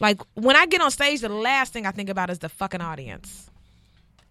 Like 0.00 0.20
when 0.34 0.56
I 0.56 0.66
get 0.66 0.80
on 0.80 0.90
stage, 0.90 1.20
the 1.20 1.28
last 1.28 1.72
thing 1.72 1.86
I 1.86 1.90
think 1.92 2.10
about 2.10 2.28
is 2.30 2.40
the 2.40 2.48
fucking 2.48 2.80
audience. 2.80 3.50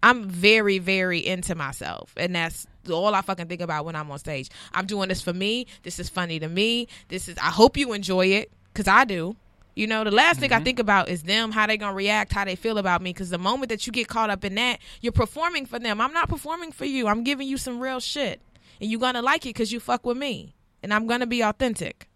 I'm 0.04 0.24
very, 0.24 0.78
very 0.78 1.24
into 1.24 1.54
myself, 1.54 2.12
and 2.18 2.36
that's 2.36 2.66
all 2.90 3.14
I 3.14 3.22
fucking 3.22 3.46
think 3.46 3.62
about 3.62 3.86
when 3.86 3.96
I'm 3.96 4.10
on 4.10 4.18
stage. 4.18 4.50
I'm 4.74 4.84
doing 4.84 5.08
this 5.08 5.22
for 5.22 5.32
me. 5.32 5.66
This 5.82 5.98
is 5.98 6.10
funny 6.10 6.38
to 6.40 6.46
me. 6.46 6.88
This 7.08 7.26
is. 7.26 7.38
I 7.38 7.48
hope 7.48 7.78
you 7.78 7.94
enjoy 7.94 8.26
it 8.26 8.52
because 8.70 8.86
I 8.86 9.06
do. 9.06 9.34
You 9.74 9.86
know, 9.86 10.04
the 10.04 10.10
last 10.10 10.40
thing 10.40 10.52
I 10.52 10.56
mm-hmm. 10.56 10.64
think 10.64 10.78
about 10.78 11.08
is 11.08 11.22
them, 11.22 11.52
how 11.52 11.66
they 11.66 11.78
gonna 11.78 11.94
react, 11.94 12.34
how 12.34 12.44
they 12.44 12.54
feel 12.54 12.76
about 12.76 13.00
me. 13.00 13.14
Because 13.14 13.30
the 13.30 13.38
moment 13.38 13.70
that 13.70 13.86
you 13.86 13.94
get 13.94 14.06
caught 14.06 14.28
up 14.28 14.44
in 14.44 14.56
that, 14.56 14.78
you're 15.00 15.10
performing 15.10 15.64
for 15.64 15.78
them. 15.78 16.02
I'm 16.02 16.12
not 16.12 16.28
performing 16.28 16.70
for 16.70 16.84
you. 16.84 17.08
I'm 17.08 17.24
giving 17.24 17.48
you 17.48 17.56
some 17.56 17.80
real 17.80 17.98
shit, 17.98 18.42
and 18.82 18.90
you're 18.90 19.00
gonna 19.00 19.22
like 19.22 19.46
it 19.46 19.54
because 19.54 19.72
you 19.72 19.80
fuck 19.80 20.04
with 20.04 20.18
me, 20.18 20.54
and 20.82 20.92
I'm 20.92 21.06
gonna 21.06 21.26
be 21.26 21.40
authentic. 21.40 22.10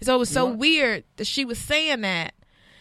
So 0.00 0.14
it 0.14 0.18
was 0.18 0.30
so 0.30 0.46
weird 0.46 1.04
that 1.16 1.26
she 1.26 1.44
was 1.44 1.58
saying 1.58 2.00
that. 2.00 2.32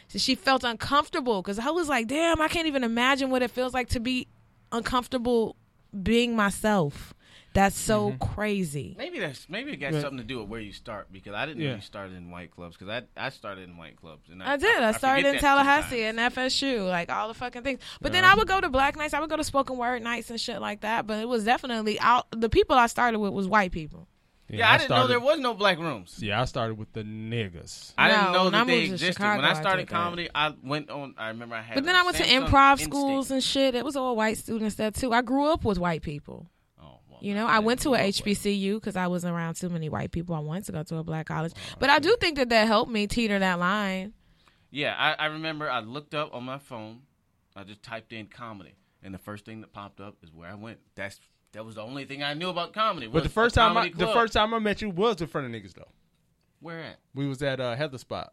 So 0.09 0.17
she 0.17 0.35
felt 0.35 0.63
uncomfortable 0.63 1.41
because 1.41 1.59
I 1.59 1.69
was 1.69 1.87
like, 1.87 2.07
damn, 2.07 2.41
I 2.41 2.47
can't 2.47 2.67
even 2.67 2.83
imagine 2.83 3.29
what 3.29 3.41
it 3.41 3.51
feels 3.51 3.73
like 3.73 3.89
to 3.89 3.99
be 3.99 4.27
uncomfortable 4.71 5.55
being 6.03 6.35
myself. 6.35 7.13
That's 7.53 7.77
so 7.77 8.11
mm-hmm. 8.11 8.33
crazy. 8.33 8.95
Maybe 8.97 9.19
that's 9.19 9.49
maybe 9.49 9.71
it 9.71 9.77
got 9.77 9.93
Yeah. 9.93 10.01
something 10.01 10.19
to 10.19 10.23
do 10.23 10.39
with 10.39 10.49
where 10.49 10.59
you 10.59 10.71
start 10.71 11.11
because 11.11 11.33
I 11.33 11.45
didn't 11.47 11.61
Yeah. 11.61 11.69
know 11.69 11.75
you 11.75 11.81
started 11.81 12.15
in 12.15 12.29
white 12.29 12.51
clubs 12.51 12.77
because 12.77 12.89
I 12.89 13.25
I 13.25 13.29
started 13.29 13.67
in 13.67 13.75
white 13.75 13.97
clubs 13.97 14.29
and 14.29 14.41
I 14.41 14.57
did. 14.57 14.83
I, 14.83 14.91
started 14.91 15.25
in 15.25 15.39
Tallahassee 15.39 16.03
sometimes. 16.05 16.37
and 16.37 16.51
FSU, 16.51 16.87
like 16.87 17.11
all 17.11 17.27
the 17.27 17.33
fucking 17.33 17.63
things. 17.63 17.79
But 18.01 18.11
then 18.11 18.23
uh-huh. 18.23 18.33
I 18.33 18.37
would 18.37 18.47
go 18.47 18.61
to 18.61 18.69
black 18.69 18.95
nights. 18.95 19.13
I 19.13 19.19
would 19.19 19.31
go 19.31 19.37
to 19.37 19.43
spoken 19.43 19.77
word 19.77 20.03
nights 20.03 20.29
and 20.29 20.39
shit 20.39 20.61
like 20.61 20.81
that. 20.81 21.07
But 21.07 21.21
it 21.21 21.27
was 21.27 21.43
definitely 21.43 21.99
out. 21.99 22.27
The 22.31 22.49
people 22.49 22.75
I 22.75 22.85
started 22.85 23.19
with 23.19 23.33
was 23.33 23.47
white 23.47 23.71
people. 23.71 24.07
Yeah, 24.49 24.71
I, 24.71 24.77
didn't 24.77 24.89
know 24.89 25.07
there 25.07 25.19
was 25.19 25.39
no 25.39 25.53
black 25.53 25.77
rooms. 25.77 26.17
Yeah, 26.21 26.41
I 26.41 26.45
started 26.45 26.75
with 26.77 26.91
the 26.93 27.03
niggas. 27.03 27.93
I 27.97 28.09
didn't 28.09 28.31
know 28.33 28.45
when 28.45 28.55
I 28.55 28.59
that 28.59 28.67
they 28.67 28.83
existed. 28.85 29.13
Chicago, 29.13 29.41
when 29.41 29.45
I 29.45 29.51
I 29.51 29.61
started 29.61 29.87
that. 29.87 29.93
comedy, 29.93 30.29
I 30.33 30.53
went 30.63 30.89
on. 30.89 31.13
I 31.17 31.27
remember 31.27 31.55
I 31.55 31.61
had. 31.61 31.75
But 31.75 31.85
then 31.85 31.95
I 31.95 32.03
went 32.03 32.17
to 32.17 32.23
improv 32.23 32.71
Instinct. 32.71 32.93
schools 32.95 33.31
and 33.31 33.43
shit. 33.43 33.75
It 33.75 33.85
was 33.85 33.95
all 33.95 34.15
white 34.15 34.37
students 34.37 34.75
there 34.75 34.91
too. 34.91 35.13
I 35.13 35.21
grew 35.21 35.45
up 35.51 35.63
with 35.63 35.77
white 35.77 36.01
people. 36.01 36.49
Oh, 36.81 36.99
well, 37.09 37.19
You 37.21 37.35
know, 37.35 37.45
no, 37.45 37.47
I 37.53 37.59
went 37.59 37.81
to 37.81 37.93
a 37.93 37.99
HBCU 37.99 38.75
because 38.75 38.95
I 38.95 39.07
was 39.07 39.23
around 39.23 39.53
too 39.55 39.69
many 39.69 39.87
white 39.87 40.11
people. 40.11 40.33
I 40.35 40.39
wanted 40.39 40.65
to 40.65 40.71
go 40.71 40.81
to 40.83 40.97
a 40.97 41.03
black 41.03 41.27
college, 41.27 41.53
oh, 41.55 41.75
but 41.79 41.89
I 41.91 41.99
do 41.99 42.15
think 42.19 42.37
that 42.37 42.49
that 42.49 42.65
helped 42.67 42.91
me 42.91 43.05
teeter 43.07 43.37
that 43.39 43.59
line. 43.59 44.13
Yeah, 44.71 44.95
I, 44.97 45.13
I 45.13 45.25
remember. 45.27 45.69
I 45.69 45.79
looked 45.81 46.13
up 46.15 46.33
on 46.33 46.43
my 46.43 46.57
phone. 46.57 47.01
I 47.55 47.63
just 47.63 47.83
typed 47.83 48.13
in 48.13 48.27
comedy, 48.27 48.73
and 49.03 49.13
the 49.13 49.17
first 49.19 49.45
thing 49.45 49.61
that 49.61 49.73
popped 49.73 49.99
up 49.99 50.15
is 50.23 50.31
where 50.31 50.49
I 50.49 50.55
went. 50.55 50.79
That's 50.95 51.19
that 51.53 51.65
was 51.65 51.75
the 51.75 51.81
only 51.81 52.05
thing 52.05 52.23
I 52.23 52.33
knew 52.33 52.49
about 52.49 52.73
comedy. 52.73 53.07
But 53.07 53.23
the 53.23 53.29
first 53.29 53.55
time, 53.55 53.77
I, 53.77 53.89
comedy 53.89 54.05
the 54.05 54.13
first 54.13 54.33
time 54.33 54.53
I 54.53 54.59
met 54.59 54.81
you 54.81 54.89
was 54.89 55.19
in 55.21 55.27
front 55.27 55.47
of 55.47 55.53
niggas 55.61 55.73
though. 55.73 55.87
where 56.59 56.79
at? 56.81 56.97
We 57.15 57.27
was 57.27 57.41
at 57.41 57.59
uh, 57.59 57.75
Heather 57.75 57.97
Spot. 57.97 58.31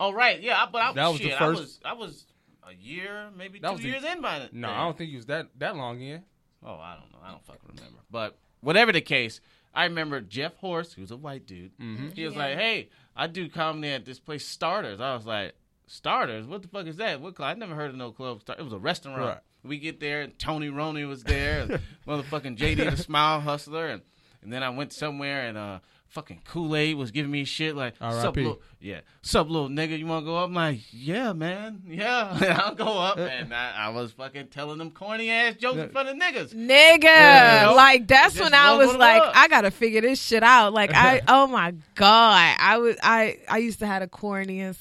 Oh 0.00 0.12
right, 0.12 0.40
yeah. 0.40 0.62
I, 0.62 0.66
but 0.70 0.82
I, 0.82 0.92
That 0.92 1.08
was 1.08 1.20
the 1.20 1.30
first- 1.30 1.40
I 1.40 1.48
was 1.48 1.80
I 1.84 1.92
was 1.94 2.26
a 2.68 2.74
year, 2.74 3.28
maybe 3.36 3.58
That 3.58 3.68
two 3.68 3.72
was 3.74 3.82
the- 3.82 3.88
years 3.88 4.04
in 4.04 4.20
by 4.20 4.38
then. 4.40 4.48
No, 4.52 4.68
I 4.70 4.78
don't 4.84 4.96
think 4.96 5.10
you 5.10 5.16
was 5.16 5.26
that 5.26 5.48
that 5.58 5.76
long 5.76 6.00
in. 6.00 6.22
Oh, 6.64 6.74
I 6.74 6.96
don't 7.00 7.10
know. 7.12 7.18
I 7.24 7.30
don't 7.30 7.44
fucking 7.44 7.60
remember. 7.76 7.98
But 8.10 8.38
whatever 8.60 8.92
the 8.92 9.00
case, 9.00 9.40
I 9.74 9.84
remember 9.84 10.20
Jeff 10.20 10.54
Horst, 10.56 10.94
who's 10.94 11.10
a 11.10 11.16
white 11.16 11.46
dude. 11.46 11.76
Mm-hmm. 11.78 12.10
He 12.10 12.24
was 12.24 12.34
Yeah. 12.34 12.38
like, 12.38 12.56
"Hey, 12.58 12.88
I 13.16 13.26
do 13.26 13.48
comedy 13.48 13.88
at 13.92 14.04
this 14.04 14.18
place, 14.20 14.46
Starters." 14.46 15.00
I 15.00 15.14
was 15.14 15.24
like, 15.26 15.54
"Starters? 15.86 16.46
What 16.46 16.62
the 16.62 16.68
fuck 16.68 16.86
is 16.86 16.96
that? 16.96 17.20
What 17.20 17.34
club? 17.34 17.48
I 17.56 17.58
never 17.58 17.74
heard 17.74 17.90
of 17.90 17.96
no 17.96 18.12
club. 18.12 18.40
Star- 18.40 18.56
It 18.58 18.62
was 18.62 18.72
a 18.72 18.78
restaurant." 18.78 19.18
Right. 19.20 19.38
We 19.64 19.78
get 19.78 20.00
there, 20.00 20.22
and 20.22 20.36
Tony 20.38 20.68
Roney 20.70 21.04
was 21.04 21.22
there, 21.24 21.60
and 21.62 21.80
motherfucking 22.06 22.56
JD 22.56 22.90
the 22.90 22.96
Smile 22.96 23.40
Hustler, 23.40 23.86
and 23.88 24.02
And 24.42 24.52
then 24.52 24.62
I 24.64 24.70
went 24.70 24.92
somewhere 24.92 25.46
and 25.46 25.56
uh 25.56 25.78
fucking 26.08 26.42
Kool 26.44 26.76
Aid 26.76 26.96
was 26.96 27.10
giving 27.10 27.30
me 27.30 27.44
shit 27.44 27.74
like, 27.76 27.94
"Sup, 27.96 28.02
R.I.P.. 28.12 28.40
little, 28.42 28.60
yeah, 28.80 29.00
sup, 29.22 29.48
little 29.48 29.68
nigga, 29.70 29.96
you 29.98 30.04
want 30.06 30.24
to 30.24 30.26
go 30.26 30.36
up?" 30.36 30.48
I'm 30.48 30.54
like, 30.54 30.80
"Yeah, 30.90 31.32
man, 31.32 31.82
yeah, 31.86 32.60
I'll 32.62 32.74
go 32.74 32.98
up." 32.98 33.16
And 33.18 33.54
I, 33.54 33.86
I 33.86 33.88
was 33.90 34.10
fucking 34.12 34.48
telling 34.48 34.76
them 34.78 34.90
corny 34.90 35.30
ass 35.30 35.54
jokes 35.54 35.78
in 35.78 35.88
front 35.90 36.08
of 36.08 36.16
niggas. 36.16 36.52
Nigga, 36.54 37.04
Yeah. 37.04 37.70
like 37.74 38.08
that's 38.08 38.38
when 38.38 38.52
I 38.52 38.76
was 38.76 38.94
like, 38.96 39.22
what? 39.22 39.36
I 39.36 39.46
gotta 39.48 39.70
figure 39.70 40.00
this 40.02 40.20
shit 40.20 40.42
out. 40.42 40.72
Like 40.74 40.90
I, 40.92 41.22
oh 41.28 41.46
my 41.46 41.72
god, 41.94 42.56
I 42.58 42.76
was, 42.78 42.96
I, 43.02 43.38
I 43.48 43.58
used 43.58 43.78
to 43.78 43.86
have 43.86 44.02
the 44.02 44.08
corniest 44.08 44.80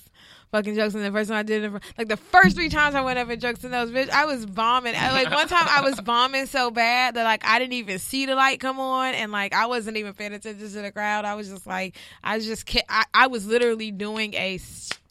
fucking 0.52 0.76
jokes, 0.76 0.94
and 0.94 1.04
the 1.04 1.12
first 1.12 1.30
time 1.30 1.40
I 1.40 1.44
did 1.44 1.64
it, 1.64 1.72
like 1.98 2.08
the 2.08 2.18
first 2.18 2.56
three 2.56 2.70
times 2.70 2.96
I 2.96 3.02
went 3.02 3.18
up 3.20 3.30
and 3.30 3.42
jokes 3.42 3.64
in 3.64 3.72
those 3.72 3.92
bitch, 3.92 4.10
I 4.10 4.26
was 4.26 4.46
bombing. 4.46 4.96
I- 4.96 5.12
Like 5.12 5.32
one 5.32 5.48
time 5.48 5.68
I 5.70 5.82
was 5.82 6.00
bombing 6.04 6.46
so 6.46 6.72
bad 6.72 7.16
that 7.16 7.24
like 7.24 7.46
I 7.46 7.60
didn't 7.60 7.74
even 7.74 8.00
see 8.00 8.26
the 8.26 8.36
light 8.36 8.60
come 8.60 8.80
on, 8.80 9.14
and 9.14 9.32
like 9.32 9.54
I 9.54 9.66
wasn't 9.66 9.98
even 9.98 10.14
paying 10.14 10.34
attention 10.34 10.70
to 10.70 10.82
the 10.82 10.92
crowd. 10.92 11.26
I 11.26 11.36
was 11.36 11.50
just 11.50 11.66
like, 11.68 11.96
I 12.24 12.36
was 12.38 12.46
just, 12.46 12.70
I, 12.90 13.06
I 13.14 13.28
was 13.28 13.46
literally 13.48 13.92
doing 13.92 14.34
a 14.36 14.60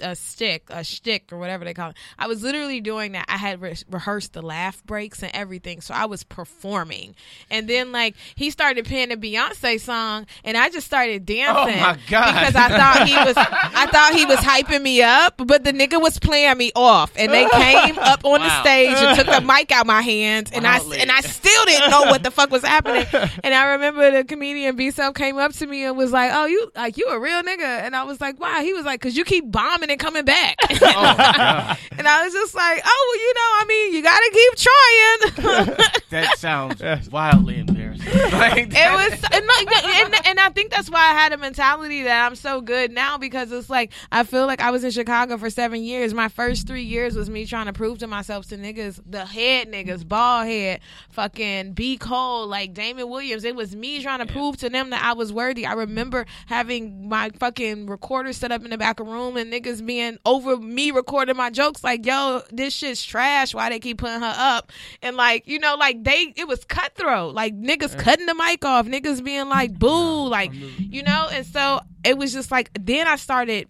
a 0.02 0.16
stick, 0.16 0.62
a 0.70 0.82
shtick, 0.82 1.30
or 1.30 1.36
whatever 1.38 1.62
they 1.62 1.74
call 1.74 1.90
it. 1.90 1.96
I 2.18 2.26
was 2.26 2.42
literally 2.42 2.80
doing 2.80 3.12
that. 3.12 3.26
I 3.28 3.36
had 3.36 3.60
re- 3.60 3.76
rehearsed 3.90 4.32
the 4.32 4.40
laugh 4.40 4.82
breaks 4.84 5.22
and 5.22 5.30
everything, 5.34 5.82
so 5.82 5.92
I 5.92 6.06
was 6.06 6.24
performing. 6.24 7.14
And 7.50 7.68
then 7.68 7.92
like 7.92 8.14
he 8.34 8.50
started 8.50 8.86
playing 8.86 9.12
a 9.12 9.16
Beyonce 9.16 9.78
song, 9.78 10.26
and 10.42 10.56
I 10.56 10.70
just 10.70 10.86
started 10.86 11.22
oh 11.22 11.24
dancing. 11.34 11.74
Oh, 11.74 11.80
my 11.82 11.98
God. 12.08 12.46
Because 12.46 12.56
I 12.56 12.68
thought 12.68 13.06
he 13.08 13.14
was, 13.14 13.34
I 13.36 13.86
thought 13.92 14.14
he 14.14 14.24
was 14.24 14.38
hyping 14.38 14.80
me 14.80 15.02
up, 15.02 15.29
but 15.36 15.64
the 15.64 15.72
nigga 15.72 16.00
was 16.00 16.18
playing 16.18 16.56
me 16.58 16.72
off. 16.74 17.12
And 17.16 17.32
they 17.32 17.48
came 17.48 17.98
up 18.00 18.24
on 18.24 18.40
the 18.40 18.60
stage 18.60 18.96
and 18.96 19.16
took 19.16 19.26
the 19.26 19.40
mic 19.40 19.72
out 19.72 19.86
my 19.86 20.02
hands, 20.02 20.50
and 20.52 20.66
I 20.66 20.78
and 20.78 21.10
I 21.10 21.20
still 21.20 21.64
didn't 21.66 21.90
know 21.90 22.02
what 22.02 22.22
the 22.22 22.30
fuck 22.30 22.50
was 22.50 22.62
happening. 22.64 23.06
And 23.42 23.54
I 23.54 23.72
remember 23.72 24.10
the 24.10 24.24
comedian 24.24 24.76
B 24.76 24.90
Self 24.90 25.14
came 25.14 25.38
up 25.38 25.52
to 25.54 25.66
me 25.66 25.84
and 25.84 25.96
was 25.96 26.12
like, 26.12 26.30
"Oh, 26.34 26.46
you 26.46 26.70
like 26.74 26.96
you 26.96 27.06
a 27.08 27.18
real 27.18 27.42
nigga?" 27.42 27.62
And 27.62 27.96
I 27.96 28.04
was 28.04 28.20
like, 28.20 28.38
"Why?" 28.38 28.62
He 28.62 28.72
was 28.72 28.84
like, 28.84 29.00
"Cause 29.00 29.16
you 29.16 29.24
keep 29.24 29.50
bombing 29.50 29.90
and 29.90 29.98
coming 29.98 30.24
back." 30.24 30.56
Oh 30.82 31.76
and 31.96 32.08
I 32.08 32.24
was 32.24 32.32
just 32.32 32.54
like, 32.54 32.82
"Oh, 32.84 33.06
well, 33.08 33.20
you 33.20 33.34
know, 33.34 33.40
I 33.42 33.64
mean, 33.68 33.94
you 33.94 34.02
got 34.02 34.18
to 34.18 34.30
keep 34.32 35.66
trying." 35.66 36.00
that 36.10 36.38
sounds 36.38 37.10
wildly 37.10 37.58
embarrassing. 37.58 37.79
Like, 38.40 38.68
it 38.70 38.72
was 38.72 39.12
and, 39.32 39.46
like, 39.46 39.84
and, 39.84 40.26
and 40.26 40.40
I 40.40 40.48
think 40.50 40.70
that's 40.70 40.88
why 40.88 41.00
I 41.00 41.12
had 41.12 41.32
a 41.32 41.36
mentality 41.36 42.04
that 42.04 42.26
I'm 42.26 42.34
so 42.34 42.60
good 42.60 42.90
now 42.90 43.18
because 43.18 43.52
it's 43.52 43.68
like 43.68 43.92
I 44.10 44.24
feel 44.24 44.46
like 44.46 44.60
I 44.60 44.70
was 44.70 44.82
in 44.84 44.90
Chicago 44.90 45.36
for 45.36 45.50
seven 45.50 45.82
years. 45.82 46.14
My 46.14 46.28
first 46.28 46.66
three 46.66 46.82
years 46.82 47.16
was 47.16 47.28
me 47.28 47.44
trying 47.44 47.66
to 47.66 47.72
prove 47.72 47.98
to 47.98 48.06
myself 48.06 48.46
to 48.48 48.56
niggas, 48.56 49.00
the 49.04 49.26
head 49.26 49.70
niggas, 49.70 50.06
bald 50.08 50.46
head, 50.46 50.80
fucking 51.10 51.72
B 51.72 51.98
Cole, 51.98 52.46
like 52.46 52.72
Damon 52.72 53.08
Williams. 53.10 53.44
It 53.44 53.54
was 53.54 53.76
me 53.76 54.02
trying 54.02 54.26
to 54.26 54.32
prove 54.32 54.56
to 54.58 54.70
them 54.70 54.90
that 54.90 55.04
I 55.04 55.12
was 55.12 55.32
worthy. 55.32 55.66
I 55.66 55.74
remember 55.74 56.24
having 56.46 57.08
my 57.08 57.30
fucking 57.38 57.86
recorder 57.86 58.32
set 58.32 58.52
up 58.52 58.64
in 58.64 58.70
the 58.70 58.78
back 58.78 59.00
of 59.00 59.06
room 59.06 59.36
and 59.36 59.52
niggas 59.52 59.84
being 59.84 60.18
over 60.24 60.56
me 60.56 60.90
recording 60.90 61.36
my 61.36 61.50
jokes 61.50 61.84
like, 61.84 62.06
yo, 62.06 62.42
this 62.50 62.74
shit's 62.74 63.04
trash. 63.04 63.54
Why 63.54 63.68
they 63.68 63.78
keep 63.78 63.98
putting 63.98 64.20
her 64.20 64.34
up? 64.36 64.72
And 65.02 65.16
like, 65.16 65.46
you 65.46 65.58
know, 65.58 65.76
like 65.76 66.02
they, 66.02 66.32
it 66.36 66.48
was 66.48 66.64
cutthroat. 66.64 67.34
Like 67.34 67.54
niggas 67.54 67.89
cutting 67.94 68.26
the 68.26 68.34
mic 68.34 68.64
off, 68.64 68.86
niggas 68.86 69.24
being 69.24 69.48
like, 69.48 69.78
boo, 69.78 70.28
like, 70.28 70.52
you 70.52 71.02
know. 71.02 71.28
And 71.32 71.46
so 71.46 71.80
it 72.04 72.16
was 72.16 72.32
just 72.32 72.50
like, 72.50 72.70
then 72.80 73.06
I 73.06 73.16
started 73.16 73.68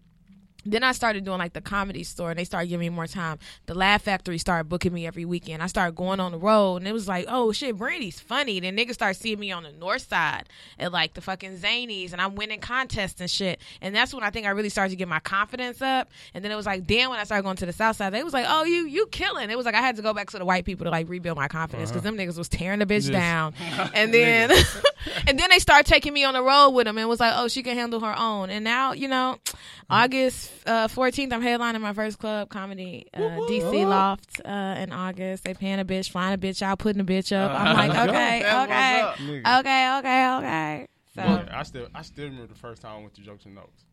then 0.64 0.82
I 0.84 0.92
started 0.92 1.24
doing 1.24 1.38
like 1.38 1.52
the 1.52 1.60
comedy 1.60 2.04
store 2.04 2.30
and 2.30 2.38
they 2.38 2.44
started 2.44 2.68
giving 2.68 2.90
me 2.90 2.94
more 2.94 3.06
time. 3.06 3.38
The 3.66 3.74
Laugh 3.74 4.02
Factory 4.02 4.38
started 4.38 4.68
booking 4.68 4.92
me 4.92 5.06
every 5.06 5.24
weekend. 5.24 5.62
I 5.62 5.66
started 5.66 5.94
going 5.94 6.20
on 6.20 6.32
the 6.32 6.38
road 6.38 6.76
and 6.76 6.88
it 6.88 6.92
was 6.92 7.08
like, 7.08 7.26
oh 7.28 7.52
shit, 7.52 7.76
Brandy's 7.76 8.20
funny. 8.20 8.60
Then 8.60 8.76
niggas 8.76 8.94
started 8.94 9.20
seeing 9.20 9.38
me 9.38 9.52
on 9.52 9.62
the 9.62 9.72
north 9.72 10.08
side 10.08 10.48
at 10.78 10.92
like 10.92 11.14
the 11.14 11.20
fucking 11.20 11.58
Zanies 11.58 12.12
and 12.12 12.20
I'm 12.20 12.34
winning 12.34 12.60
contests 12.60 13.20
and 13.20 13.30
shit. 13.30 13.60
And 13.80 13.94
that's 13.94 14.14
when 14.14 14.22
I 14.22 14.30
think 14.30 14.46
I 14.46 14.50
really 14.50 14.68
started 14.68 14.90
to 14.90 14.96
get 14.96 15.08
my 15.08 15.20
confidence 15.20 15.82
up. 15.82 16.10
And 16.34 16.44
then 16.44 16.52
it 16.52 16.56
was 16.56 16.66
like, 16.66 16.86
then 16.86 17.10
when 17.10 17.18
I 17.18 17.24
started 17.24 17.42
going 17.42 17.56
to 17.56 17.66
the 17.66 17.72
south 17.72 17.96
side, 17.96 18.12
they 18.12 18.22
was 18.22 18.32
like, 18.32 18.46
oh, 18.48 18.64
you 18.64 18.86
you 18.86 19.06
killing. 19.06 19.50
It 19.50 19.56
was 19.56 19.66
like 19.66 19.74
I 19.74 19.80
had 19.80 19.96
to 19.96 20.02
go 20.02 20.14
back 20.14 20.30
to 20.30 20.38
the 20.38 20.44
white 20.44 20.64
people 20.64 20.84
to 20.84 20.90
like 20.90 21.08
rebuild 21.08 21.36
my 21.36 21.48
confidence 21.48 21.90
because 21.90 22.04
uh-huh. 22.04 22.16
them 22.16 22.26
niggas 22.26 22.38
was 22.38 22.48
tearing 22.48 22.78
the 22.78 22.86
bitch 22.86 23.00
Yes. 23.00 23.08
down. 23.08 23.54
And 23.94 24.12
then 24.14 24.50
and 25.26 25.38
then 25.38 25.50
they 25.50 25.58
started 25.58 25.86
taking 25.86 26.12
me 26.12 26.24
on 26.24 26.34
the 26.34 26.42
road 26.42 26.70
with 26.70 26.86
them 26.86 26.98
and 26.98 27.08
was 27.08 27.20
like, 27.20 27.32
oh, 27.36 27.48
she 27.48 27.62
can 27.62 27.76
handle 27.76 28.00
her 28.00 28.14
own. 28.16 28.50
And 28.50 28.64
now, 28.64 28.92
you 28.92 29.08
know, 29.08 29.38
mm. 29.44 29.54
August 29.88 30.49
uh, 30.66 30.89
14th, 30.89 31.32
I'm 31.32 31.43
headlining 31.43 31.81
my 31.81 31.93
first 31.93 32.18
club 32.18 32.48
comedy, 32.48 33.06
uh, 33.14 33.20
DC 33.20 33.86
Loft, 33.86 34.40
uh, 34.44 34.48
in 34.78 34.93
August. 34.93 35.44
They 35.44 35.55
paying 35.55 35.81
a 35.81 35.85
bitch, 35.85 36.10
flying 36.10 36.35
a 36.35 36.39
bitch 36.39 36.62
out, 36.62 36.78
putting 36.78 37.01
a 37.01 37.05
bitch 37.05 37.35
up. 37.36 37.52
I'm 37.59 37.77
like, 37.89 37.98
Uh, 37.98 38.02
okay, 38.09 38.39
okay, 38.64 39.01
up. 39.01 39.20
Okay, 39.60 39.98
okay, 39.98 40.36
okay. 40.36 40.86
So, 41.14 41.22
Yeah, 41.22 41.48
I 41.52 41.62
still 41.64 41.89
I 41.94 42.02
still 42.02 42.27
remember 42.27 42.47
the 42.47 42.59
first 42.59 42.82
time 42.82 42.98
I 42.98 43.01
went 43.01 43.14
to 43.14 43.20
Jokes 43.22 43.44
and 43.44 43.55
Notes. 43.55 43.85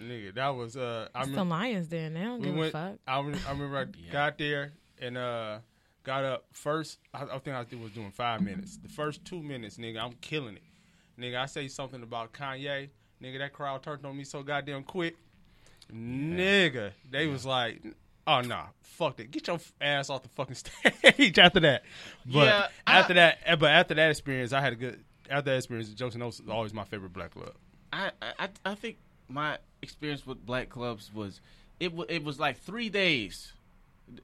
Nigga, 0.00 0.34
that 0.34 0.48
was 0.50 0.76
uh 0.76 1.08
I 1.14 1.20
it's 1.20 1.28
the 1.28 1.32
remember 1.32 1.54
Lions 1.56 1.86
Den. 1.88 2.14
They 2.14 2.20
don't 2.20 2.40
we 2.40 2.46
give 2.48 2.56
went 2.56 2.68
a 2.68 2.72
fuck. 2.72 2.98
I, 3.08 3.18
I 3.18 3.50
remember 3.52 3.78
I 3.78 3.84
Yeah. 4.06 4.12
got 4.12 4.38
there 4.38 4.72
and 5.00 5.16
uh 5.16 5.58
got 6.04 6.24
up 6.24 6.44
first 6.52 6.98
I, 7.14 7.22
I 7.24 7.38
think 7.38 7.56
I 7.56 7.64
was 7.76 7.90
doing 7.92 8.10
5 8.10 8.42
minutes. 8.42 8.76
The 8.76 8.88
first 8.88 9.24
2 9.24 9.42
minutes, 9.42 9.76
nigga, 9.78 10.00
I'm 10.00 10.12
killing 10.20 10.56
it. 10.56 10.62
Nigga, 11.20 11.38
I 11.38 11.46
say 11.46 11.66
something 11.68 12.02
about 12.02 12.32
Kanye, 12.32 12.90
nigga, 13.22 13.38
that 13.38 13.52
crowd 13.54 13.82
turned 13.82 14.04
on 14.04 14.16
me 14.16 14.22
so 14.24 14.42
goddamn 14.42 14.82
quick. 14.84 15.16
Nigga, 15.92 16.92
they 17.10 17.26
was 17.26 17.44
like 17.46 17.82
Oh 18.26 18.40
nah, 18.40 18.64
fuck 18.82 19.16
that! 19.18 19.30
Get 19.30 19.46
your 19.46 19.60
ass 19.80 20.10
off 20.10 20.22
the 20.24 20.28
fucking 20.30 20.54
stage 20.56 21.38
after 21.38 21.60
that. 21.60 21.84
But 22.24 22.46
Yeah, 22.46 22.66
I- 22.86 22.98
after 22.98 23.14
that, 23.14 23.38
eh, 23.44 23.54
but 23.54 23.70
after 23.70 23.94
that 23.94 24.10
experience, 24.10 24.52
I 24.52 24.60
had 24.60 24.72
a 24.72 24.76
good. 24.76 25.04
After 25.30 25.50
that 25.50 25.56
experience, 25.58 25.88
and 26.00 26.16
Notes 26.16 26.40
is 26.40 26.48
always 26.48 26.72
my 26.74 26.84
favorite 26.84 27.12
black 27.12 27.32
club. 27.32 27.52
I, 27.92 28.10
I 28.20 28.48
I 28.64 28.74
think 28.74 28.98
my 29.28 29.58
experience 29.82 30.26
with 30.26 30.44
black 30.44 30.68
clubs 30.70 31.12
was 31.12 31.40
it 31.80 31.92
wa 31.92 32.04
it 32.08 32.24
was 32.24 32.40
like 32.40 32.58
three 32.58 32.88
days, 32.88 33.52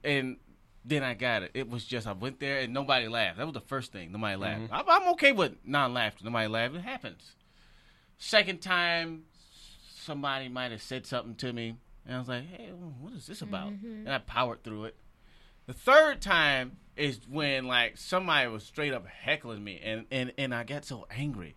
and 0.03 0.37
then 0.85 1.05
I 1.05 1.15
got 1.15 1.45
it. 1.45 1.53
It 1.55 1.69
was 1.71 1.85
just 1.85 2.07
I 2.09 2.13
went 2.13 2.41
there 2.41 2.59
and 2.61 2.73
nobody 2.75 3.07
laughed. 3.07 3.39
That 3.39 3.47
was 3.47 3.55
the 3.55 3.61
first 3.61 3.93
thing. 3.93 4.11
Nobody 4.11 4.35
laughed. 4.37 4.69
I'm, 4.73 4.85
I'm 4.89 5.09
okay 5.13 5.31
with 5.33 5.55
non-laughter. 5.65 6.25
Nobody 6.25 6.49
laughed. 6.49 6.75
It 6.75 6.83
happens. 6.83 7.37
Second 8.19 8.63
time, 8.63 9.23
somebody 10.03 10.49
might 10.49 10.73
have 10.73 10.83
said 10.83 11.07
something 11.07 11.35
to 11.37 11.53
me, 11.53 11.77
and 12.07 12.17
I 12.17 12.19
was 12.19 12.29
like, 12.29 12.47
"Hey, 12.47 12.71
what 13.01 13.13
is 13.13 13.27
this 13.27 13.43
about?" 13.43 13.73
Mm-hmm. 13.73 14.07
And 14.07 14.11
I 14.11 14.19
powered 14.19 14.63
through 14.63 14.85
it. 14.85 14.97
The 15.67 15.73
third 15.73 16.21
time 16.21 16.77
is 16.97 17.21
when 17.29 17.67
like 17.67 17.97
somebody 17.97 18.49
was 18.49 18.65
straight 18.65 18.93
up 18.93 19.07
heckling 19.07 19.63
me, 19.63 19.81
and 19.83 20.07
and 20.11 20.33
and 20.37 20.55
I 20.55 20.65
got 20.65 20.85
so 20.85 21.07
angry. 21.11 21.57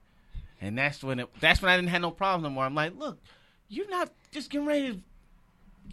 And 0.62 0.78
that's 0.78 1.04
when 1.04 1.20
it, 1.20 1.30
that's 1.40 1.62
when 1.62 1.72
I 1.72 1.76
didn't 1.76 1.90
have 1.90 2.02
no 2.02 2.12
problem 2.12 2.44
no 2.44 2.50
more. 2.50 2.64
I'm 2.64 2.76
like, 2.76 2.96
look, 2.98 3.20
you're 3.68 3.90
not 3.90 4.12
just 4.32 4.50
getting 4.50 4.68
ready 4.68 4.94
to. 4.94 5.00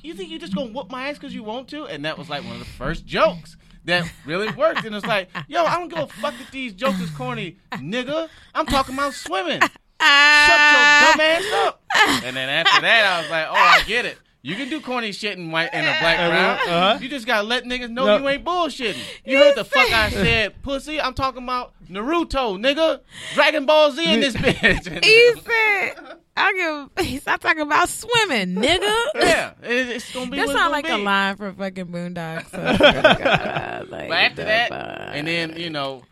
You 0.01 0.15
think 0.15 0.31
you're 0.31 0.39
just 0.39 0.55
gonna 0.55 0.71
whoop 0.71 0.91
my 0.91 1.09
ass 1.09 1.19
because 1.19 1.35
you 1.35 1.43
want 1.43 1.69
to? 1.69 1.85
And 1.87 2.05
that 2.05 2.17
was 2.17 2.31
like 2.31 2.45
one 2.45 2.55
of 2.55 2.59
the 2.61 2.65
first 2.65 3.05
jokes 3.05 3.57
that 3.85 4.11
really 4.25 4.51
worked. 4.53 4.85
And 4.85 4.95
it's 4.95 5.07
like, 5.07 5.29
yo, 5.49 5.65
I 5.65 5.79
don't 5.79 5.89
give 5.89 5.99
a 5.99 6.07
fuck 6.07 6.35
if 6.41 6.51
these 6.51 6.73
jokes 6.73 7.01
is 7.01 7.11
corny, 7.11 7.59
nigga. 7.73 8.29
I'm 8.55 8.67
talking 8.67 8.95
about 8.95 9.15
swimming. 9.15 9.61
Shut 10.03 10.61
your 10.73 11.13
dumb 11.13 11.21
ass 11.21 11.53
up. 11.67 11.79
And 12.25 12.37
then 12.37 12.49
after 12.49 12.81
that, 12.81 13.05
I 13.05 13.21
was 13.21 13.31
like, 13.31 13.47
oh, 13.49 13.53
I 13.55 13.83
get 13.87 14.05
it. 14.07 14.19
You 14.45 14.57
can 14.57 14.69
do 14.69 14.81
corny 14.81 15.13
shit 15.13 15.39
in 15.39 15.53
white 15.53 15.73
in 15.73 15.81
a 15.85 15.95
black 16.01 16.17
crowd. 16.17 16.59
Uh-huh. 16.69 16.99
You 17.01 17.09
just 17.09 17.27
gotta 17.27 17.47
let 17.47 17.63
niggas 17.65 17.91
know 17.91 18.07
No. 18.07 18.17
you 18.19 18.29
ain't 18.29 18.45
bullshitting. 18.45 18.99
You 19.25 19.37
heard 19.39 19.55
the 19.55 19.65
fuck 19.65 19.93
I 19.93 20.11
said, 20.11 20.61
pussy. 20.63 21.01
I'm 21.01 21.15
talking 21.15 21.45
about 21.45 21.75
Naruto, 21.89 22.59
nigga. 22.59 23.01
Dragon 23.35 23.67
Ball 23.67 23.93
Z 23.93 24.13
in 24.15 24.19
this 24.21 24.35
bitch. 24.37 25.05
He 25.05 25.33
said, 25.43 26.17
"I 26.37 26.89
give." 26.97 27.21
Stop 27.23 27.41
talking 27.41 27.63
about 27.63 27.89
swimming, 27.89 28.57
nigga. 28.57 29.05
yeah, 29.15 29.53
it, 29.63 29.89
it's 29.91 30.13
gonna 30.13 30.29
be. 30.29 30.39
That 30.39 30.47
what 30.49 30.53
it's 30.57 30.59
sounds 30.61 30.63
gonna 30.63 30.71
like 30.71 30.89
a 30.89 30.97
be. 30.97 31.03
line 31.05 31.37
from 31.37 31.55
fucking 31.55 31.87
Boondocks. 31.87 32.55
I 32.55 32.77
swear 32.77 32.93
to 32.95 33.03
God, 33.23 33.89
like, 33.91 34.09
But 34.09 34.19
after 34.19 34.37
the 34.37 34.45
that, 34.47 34.69
fuck. 34.71 35.09
and 35.17 35.29
then 35.29 35.57
you 35.57 35.71
know, 35.71 36.03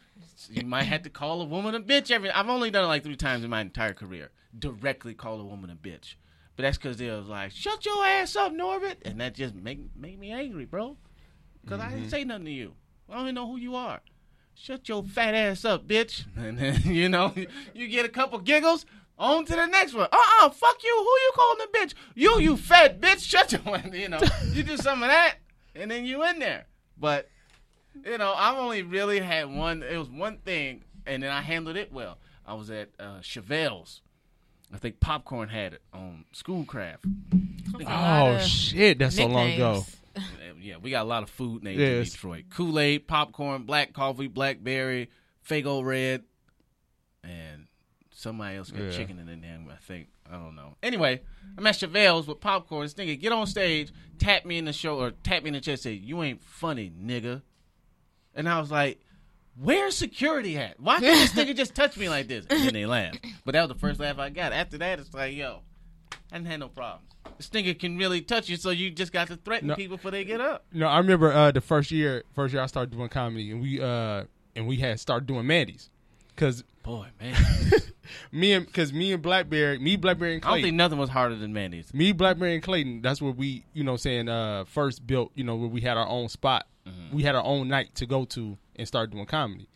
you 0.50 0.66
might 0.66 0.84
have 0.84 1.02
to 1.02 1.10
call 1.10 1.40
a 1.40 1.44
woman 1.44 1.74
a 1.74 1.80
bitch 1.80 2.10
every. 2.10 2.30
I've 2.30 2.48
only 2.48 2.70
done 2.70 2.84
it 2.84 2.88
like 2.88 3.04
three 3.04 3.16
times 3.16 3.44
in 3.44 3.50
my 3.50 3.60
entire 3.60 3.94
career. 3.94 4.30
Directly 4.58 5.14
call 5.14 5.40
a 5.40 5.44
woman 5.44 5.70
a 5.70 5.76
bitch, 5.76 6.14
but 6.56 6.64
that's 6.64 6.76
because 6.76 6.96
they 6.96 7.08
was 7.10 7.28
like, 7.28 7.52
"Shut 7.52 7.86
your 7.86 8.04
ass 8.04 8.34
up, 8.34 8.52
Norbert," 8.52 8.98
and 9.02 9.20
that 9.20 9.34
just 9.34 9.54
make 9.54 9.78
made 9.96 10.18
me 10.18 10.32
angry, 10.32 10.64
bro. 10.64 10.96
Because 11.62 11.80
I 11.80 11.90
didn't 11.90 12.10
say 12.10 12.24
nothing 12.24 12.46
to 12.46 12.50
you. 12.50 12.74
I 13.08 13.14
don't 13.14 13.22
even 13.22 13.34
know 13.36 13.46
who 13.46 13.58
you 13.58 13.76
are. 13.76 14.00
Shut 14.54 14.88
your 14.88 15.02
fat 15.04 15.34
ass 15.34 15.64
up, 15.64 15.86
bitch. 15.86 16.24
And 16.36 16.58
then 16.58 16.80
you 16.84 17.08
know, 17.08 17.32
you 17.74 17.88
get 17.88 18.04
a 18.04 18.10
couple 18.10 18.38
giggles. 18.40 18.84
On 19.18 19.44
to 19.44 19.52
the 19.52 19.66
next 19.66 19.92
one. 19.92 20.08
Uh 20.10 20.18
uh 20.42 20.48
fuck 20.48 20.82
you. 20.82 20.96
Who 20.96 21.04
you 21.04 21.32
calling 21.34 21.60
a 21.60 21.76
bitch? 21.76 21.94
You, 22.14 22.40
you 22.40 22.56
fat 22.56 23.02
bitch. 23.02 23.22
Shut 23.22 23.52
your, 23.52 23.60
you 23.94 24.08
know, 24.08 24.18
you 24.52 24.62
do 24.62 24.78
some 24.78 25.02
of 25.02 25.10
that, 25.10 25.36
and 25.74 25.90
then 25.90 26.06
you 26.06 26.24
in 26.24 26.38
there. 26.38 26.64
But 26.96 27.28
you 28.04 28.18
know, 28.18 28.32
I've 28.36 28.58
only 28.58 28.82
really 28.82 29.20
had 29.20 29.50
one. 29.54 29.82
It 29.82 29.96
was 29.96 30.08
one 30.08 30.38
thing, 30.38 30.84
and 31.06 31.22
then 31.22 31.30
I 31.30 31.40
handled 31.42 31.76
it 31.76 31.92
well. 31.92 32.18
I 32.46 32.54
was 32.54 32.70
at 32.70 32.90
uh, 32.98 33.20
Chevelle's. 33.20 34.00
I 34.72 34.78
think 34.78 35.00
Popcorn 35.00 35.48
had 35.48 35.74
it 35.74 35.82
on 35.92 36.24
Schoolcraft. 36.32 37.04
Oh 37.86 38.38
shit, 38.38 38.98
that's 38.98 39.16
so 39.16 39.26
long 39.26 39.50
ago. 39.52 39.84
Yeah, 40.62 40.76
we 40.76 40.90
got 40.90 41.02
a 41.04 41.08
lot 41.08 41.22
of 41.22 41.30
food 41.30 41.62
names 41.64 41.80
in 41.80 41.96
Yes. 41.98 42.10
Detroit: 42.10 42.44
Kool 42.50 42.78
Aid, 42.78 43.06
popcorn, 43.08 43.62
black 43.62 43.94
coffee, 43.94 44.26
blackberry, 44.26 45.08
Fago 45.48 45.82
Red, 45.82 46.22
and 47.24 47.66
somebody 48.10 48.56
else 48.58 48.70
got 48.70 48.82
Yeah. 48.82 48.90
chicken 48.90 49.18
in 49.18 49.24
the 49.26 49.36
name. 49.36 49.68
I 49.72 49.76
think 49.76 50.08
I 50.30 50.34
don't 50.34 50.54
know. 50.54 50.76
Anyway, 50.82 51.22
I'm 51.56 51.66
at 51.66 51.76
Chevelle's 51.76 52.26
with 52.26 52.40
popcorn. 52.40 52.82
This 52.82 52.92
nigga 52.94 53.18
get 53.18 53.32
on 53.32 53.46
stage, 53.46 53.90
tap 54.18 54.44
me 54.44 54.58
in 54.58 54.66
the 54.66 54.72
show 54.74 54.98
or 54.98 55.12
tap 55.12 55.42
me 55.44 55.48
in 55.48 55.54
the 55.54 55.60
chest, 55.60 55.84
say, 55.84 55.92
"You 55.94 56.22
ain't 56.22 56.42
funny, 56.42 56.90
nigga." 56.90 57.40
And 58.34 58.48
I 58.48 58.60
was 58.60 58.70
like, 58.70 59.00
"Where's 59.58 59.96
security 59.96 60.56
at? 60.58 60.78
Why 60.80 61.00
can't 61.00 61.18
this 61.18 61.32
nigga 61.32 61.56
just 61.56 61.74
touch 61.74 61.96
me 61.96 62.08
like 62.08 62.28
this?" 62.28 62.46
And 62.48 62.64
then 62.64 62.74
they 62.74 62.86
laugh. 62.86 63.14
But 63.44 63.52
that 63.52 63.62
was 63.62 63.68
the 63.68 63.78
first 63.78 64.00
laugh 64.00 64.18
I 64.18 64.30
got. 64.30 64.52
After 64.52 64.78
that, 64.78 64.98
it's 64.98 65.12
like, 65.14 65.34
yo, 65.34 65.60
I 66.32 66.36
didn't 66.36 66.46
have 66.48 66.60
no 66.60 66.68
problems. 66.68 67.06
This 67.36 67.48
nigga 67.50 67.78
can 67.78 67.96
really 67.98 68.20
touch 68.22 68.48
you, 68.48 68.56
so 68.56 68.70
you 68.70 68.90
just 68.90 69.12
got 69.12 69.28
to 69.28 69.36
threaten 69.36 69.68
No. 69.68 69.74
people 69.76 69.96
before 69.96 70.10
they 70.10 70.24
get 70.24 70.40
up. 70.40 70.64
No, 70.72 70.86
I 70.86 70.98
remember 70.98 71.32
uh, 71.32 71.50
the 71.52 71.60
first 71.60 71.90
year, 71.90 72.22
first 72.34 72.52
year 72.54 72.62
I 72.62 72.66
started 72.66 72.90
doing 72.96 73.08
comedy, 73.08 73.50
and 73.50 73.60
we 73.60 73.80
uh, 73.80 74.24
and 74.56 74.66
we 74.66 74.76
had 74.76 74.98
started 75.00 75.26
doing 75.26 75.46
Mandy's, 75.46 75.90
cause 76.36 76.64
Boy, 76.82 77.08
man, 77.20 77.36
me 78.32 78.52
and 78.54 78.72
cause 78.72 78.92
me 78.92 79.12
and 79.12 79.22
Blackberry, 79.22 79.78
me 79.78 79.96
Blackberry 79.96 80.32
and 80.34 80.42
Clayton, 80.42 80.52
I 80.54 80.56
don't 80.60 80.64
think 80.64 80.76
nothing 80.76 80.98
was 80.98 81.10
harder 81.10 81.36
than 81.36 81.52
Mandy's. 81.52 81.92
me 81.92 82.12
Blackberry 82.12 82.54
and 82.54 82.62
Clayton. 82.62 83.02
That's 83.02 83.20
where 83.20 83.32
we, 83.32 83.64
you 83.74 83.84
know, 83.84 83.96
saying 83.96 84.28
uh, 84.30 84.64
first 84.64 85.06
built, 85.06 85.30
you 85.34 85.44
know, 85.44 85.56
where 85.56 85.68
we 85.68 85.82
had 85.82 85.98
our 85.98 86.08
own 86.08 86.28
spot, 86.30 86.66
we 87.12 87.22
had 87.22 87.34
our 87.34 87.44
own 87.44 87.68
night 87.68 87.94
to 87.96 88.06
go 88.06 88.24
to 88.26 88.56
and 88.76 88.86
start 88.88 89.10
doing 89.10 89.26
comedy. 89.26 89.68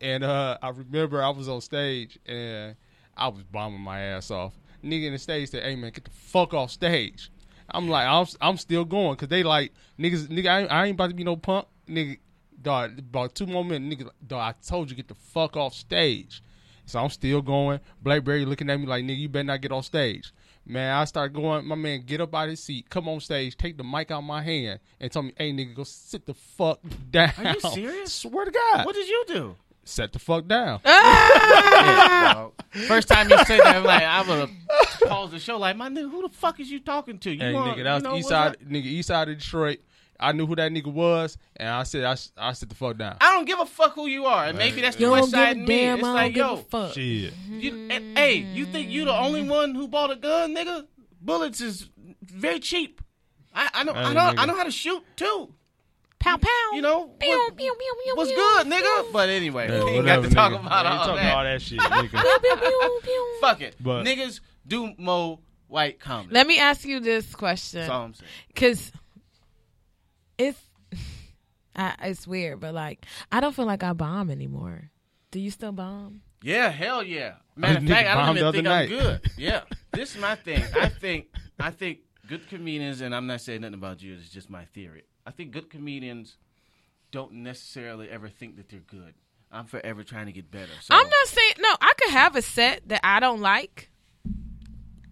And 0.00 0.22
uh, 0.24 0.58
I 0.62 0.68
remember 0.70 1.22
I 1.22 1.30
was 1.30 1.48
on 1.48 1.60
stage 1.60 2.18
and 2.26 2.76
I 3.16 3.28
was 3.28 3.42
bombing 3.44 3.80
my 3.80 4.00
ass 4.00 4.30
off. 4.30 4.52
Nigga 4.84 5.06
in 5.06 5.12
the 5.12 5.18
stage 5.18 5.50
said, 5.50 5.64
"Hey 5.64 5.74
man, 5.76 5.90
get 5.90 6.04
the 6.04 6.10
fuck 6.10 6.54
off 6.54 6.70
stage." 6.70 7.30
I'm 7.70 7.88
like, 7.88 8.06
I'm, 8.06 8.26
I'm 8.40 8.56
still 8.56 8.84
going 8.84 9.12
because 9.14 9.28
they 9.28 9.42
like 9.42 9.72
niggas, 9.98 10.28
nigga. 10.28 10.46
I, 10.48 10.60
ain't- 10.62 10.72
I 10.72 10.86
ain't 10.86 10.94
about 10.94 11.08
to 11.10 11.14
be 11.14 11.24
no 11.24 11.36
punk, 11.36 11.66
nigga. 11.88 12.18
Dog, 12.62 12.98
about 12.98 13.34
two 13.34 13.46
more 13.46 13.64
minutes, 13.64 14.02
nigga. 14.02 14.10
Dog, 14.26 14.40
I 14.40 14.54
told 14.66 14.88
you 14.90 14.96
get 14.96 15.08
the 15.08 15.14
fuck 15.14 15.56
off 15.56 15.74
stage. 15.74 16.42
So 16.88 16.98
I'm 16.98 17.10
still 17.10 17.42
going. 17.42 17.80
Blackberry 18.02 18.44
looking 18.44 18.70
at 18.70 18.80
me 18.80 18.86
like, 18.86 19.04
nigga, 19.04 19.18
you 19.18 19.28
better 19.28 19.44
not 19.44 19.60
get 19.60 19.72
off 19.72 19.84
stage. 19.84 20.32
Man, 20.66 20.94
I 20.96 21.04
start 21.04 21.32
going. 21.32 21.66
My 21.66 21.74
man, 21.74 22.02
get 22.04 22.20
up 22.20 22.34
out 22.34 22.44
of 22.44 22.50
his 22.50 22.62
seat, 22.62 22.88
come 22.90 23.08
on 23.08 23.20
stage, 23.20 23.56
take 23.56 23.76
the 23.78 23.84
mic 23.84 24.10
out 24.10 24.22
my 24.22 24.42
hand, 24.42 24.80
and 25.00 25.10
tell 25.12 25.22
me, 25.22 25.32
hey, 25.36 25.52
nigga, 25.52 25.74
go 25.74 25.84
sit 25.84 26.26
the 26.26 26.34
fuck 26.34 26.80
down. 27.10 27.32
Are 27.38 27.52
you 27.54 27.60
serious? 27.72 28.12
Swear 28.12 28.44
to 28.46 28.50
God, 28.50 28.86
What 28.86 28.94
did 28.94 29.06
you 29.08 29.24
do? 29.28 29.56
set 29.84 30.12
the 30.12 30.18
fuck 30.18 30.46
down. 30.46 30.80
Yeah. 31.48 32.48
First 32.86 33.08
time 33.08 33.30
you 33.30 33.36
said 33.44 33.60
that, 33.60 33.76
I'm 33.76 33.84
like, 33.84 34.02
I 34.02 34.20
would 34.22 34.38
have 34.40 34.50
paused 35.08 35.32
the 35.32 35.38
show. 35.38 35.56
Like, 35.58 35.76
my 35.76 35.88
nigga, 35.88 36.10
who 36.10 36.22
the 36.22 36.28
fuck 36.28 36.60
is 36.60 36.70
you 36.70 36.80
talking 36.80 37.18
to? 37.20 37.30
You 37.30 37.38
Hey, 37.40 37.52
want- 37.54 37.76
nigga, 37.78 37.84
that 37.84 37.94
was 37.94 38.02
you 38.02 38.08
know, 38.10 38.16
east 38.16 38.28
side, 38.28 38.52
up? 38.52 38.60
nigga, 38.62 38.84
east 38.84 39.08
side 39.08 39.28
of 39.28 39.38
Detroit. 39.38 39.78
I 40.20 40.32
knew 40.32 40.46
who 40.46 40.56
that 40.56 40.72
nigga 40.72 40.92
was, 40.92 41.38
and 41.56 41.68
I 41.68 41.84
said, 41.84 42.04
I, 42.04 42.16
I 42.36 42.52
sit 42.52 42.68
the 42.68 42.74
fuck 42.74 42.96
down. 42.96 43.16
I 43.20 43.32
don't 43.34 43.44
give 43.44 43.60
a 43.60 43.66
fuck 43.66 43.94
who 43.94 44.06
you 44.06 44.26
are, 44.26 44.46
and 44.46 44.58
maybe 44.58 44.80
that's 44.80 44.96
the 44.96 45.04
You 45.04 45.10
west 45.12 45.30
don't 45.30 45.40
give 45.40 45.46
side 45.48 45.56
a 45.56 45.60
me. 45.60 45.66
damn. 45.66 45.98
It's 45.98 46.08
I 46.08 46.12
like, 46.12 46.34
don't 46.34 46.48
yo, 46.48 46.56
give 46.56 46.64
a 46.64 46.68
fuck. 46.68 46.92
Shit. 46.94 47.32
you, 47.48 47.88
and, 47.90 48.18
hey, 48.18 48.34
you 48.36 48.66
think 48.66 48.90
you 48.90 49.04
the 49.04 49.14
only 49.14 49.40
mm-hmm. 49.42 49.50
one 49.50 49.74
who 49.74 49.86
bought 49.86 50.10
a 50.10 50.16
gun, 50.16 50.54
nigga? 50.56 50.86
Bullets 51.20 51.60
is 51.60 51.88
very 52.22 52.58
cheap. 52.60 53.00
I, 53.54 53.68
I 53.74 53.84
know, 53.84 53.92
I 53.92 54.12
know, 54.12 54.20
nigga. 54.20 54.38
I 54.38 54.46
know 54.46 54.54
how 54.56 54.64
to 54.64 54.70
shoot 54.70 55.02
too. 55.16 55.52
Pow 56.18 56.36
pow. 56.36 56.48
You 56.74 56.82
know, 56.82 57.06
Pew, 57.20 57.28
what- 57.30 57.56
pew, 57.56 57.72
pew, 57.78 57.94
pew, 58.04 58.12
what's 58.16 58.30
pew, 58.30 58.36
good, 58.36 58.66
pew, 58.66 58.72
nigga? 58.74 59.12
But 59.12 59.28
anyway, 59.28 59.68
Yeah, 59.68 59.84
we 59.84 59.90
ain't 59.92 60.06
got 60.06 60.22
to 60.24 60.30
talk 60.30 60.50
about 60.52 60.62
We 60.62 60.90
ain't 60.90 60.98
all 60.98 61.06
talking 61.06 61.22
that. 61.22 61.34
all 61.36 61.44
that 61.44 61.62
shit, 61.62 61.78
nigga. 61.78 62.10
pew, 62.10 62.18
pew, 62.40 62.56
pew, 62.56 63.00
pew. 63.04 63.38
Fuck 63.40 63.60
it, 63.60 63.76
But- 63.80 64.04
niggas 64.04 64.40
do 64.66 64.92
mo 64.98 65.38
white 65.68 66.00
comedy. 66.00 66.34
Let 66.34 66.46
me 66.48 66.58
ask 66.58 66.84
you 66.84 66.98
this 67.00 67.34
question. 67.34 67.80
That's 67.80 67.90
all 67.90 68.02
I'm 68.02 68.14
saying. 68.14 68.28
because 68.48 68.90
it's 70.38 70.60
I, 71.76 71.94
it's 72.02 72.26
weird, 72.26 72.60
but 72.60 72.74
like 72.74 73.04
I 73.30 73.40
don't 73.40 73.54
feel 73.54 73.66
like 73.66 73.82
I 73.82 73.92
bomb 73.92 74.30
anymore. 74.30 74.90
Do 75.30 75.40
you 75.40 75.50
still 75.50 75.72
bomb? 75.72 76.22
Yeah, 76.42 76.70
hell 76.70 77.02
yeah. 77.02 77.34
Matter 77.56 77.78
of 77.78 77.88
fact, 77.88 78.08
I 78.08 78.26
don't 78.26 78.38
even 78.38 78.52
think 78.52 78.66
other 78.66 78.76
I'm 78.76 78.88
good. 78.88 79.20
Yeah, 79.36 79.62
this 79.92 80.14
is 80.14 80.20
my 80.20 80.36
thing. 80.36 80.62
I 80.80 80.88
think 80.88 81.26
I 81.58 81.70
think 81.70 81.98
good 82.28 82.48
comedians, 82.48 83.00
and 83.00 83.14
I'm 83.14 83.26
not 83.26 83.40
saying 83.40 83.62
nothing 83.62 83.74
about 83.74 84.02
you. 84.02 84.14
It's 84.14 84.28
just 84.30 84.48
my 84.48 84.64
theory. 84.66 85.02
I 85.26 85.30
think 85.32 85.50
good 85.50 85.68
comedians 85.68 86.36
don't 87.10 87.32
necessarily 87.32 88.08
ever 88.08 88.28
think 88.28 88.56
that 88.56 88.68
they're 88.68 88.80
good. 88.80 89.14
I'm 89.50 89.66
forever 89.66 90.04
trying 90.04 90.26
to 90.26 90.32
get 90.32 90.50
better. 90.50 90.72
So 90.80 90.94
I'm 90.94 91.08
not 91.08 91.26
saying 91.26 91.52
no. 91.58 91.74
I 91.80 91.92
could 91.98 92.10
have 92.10 92.36
a 92.36 92.42
set 92.42 92.88
that 92.88 93.00
I 93.02 93.18
don't 93.20 93.40
like. 93.40 93.90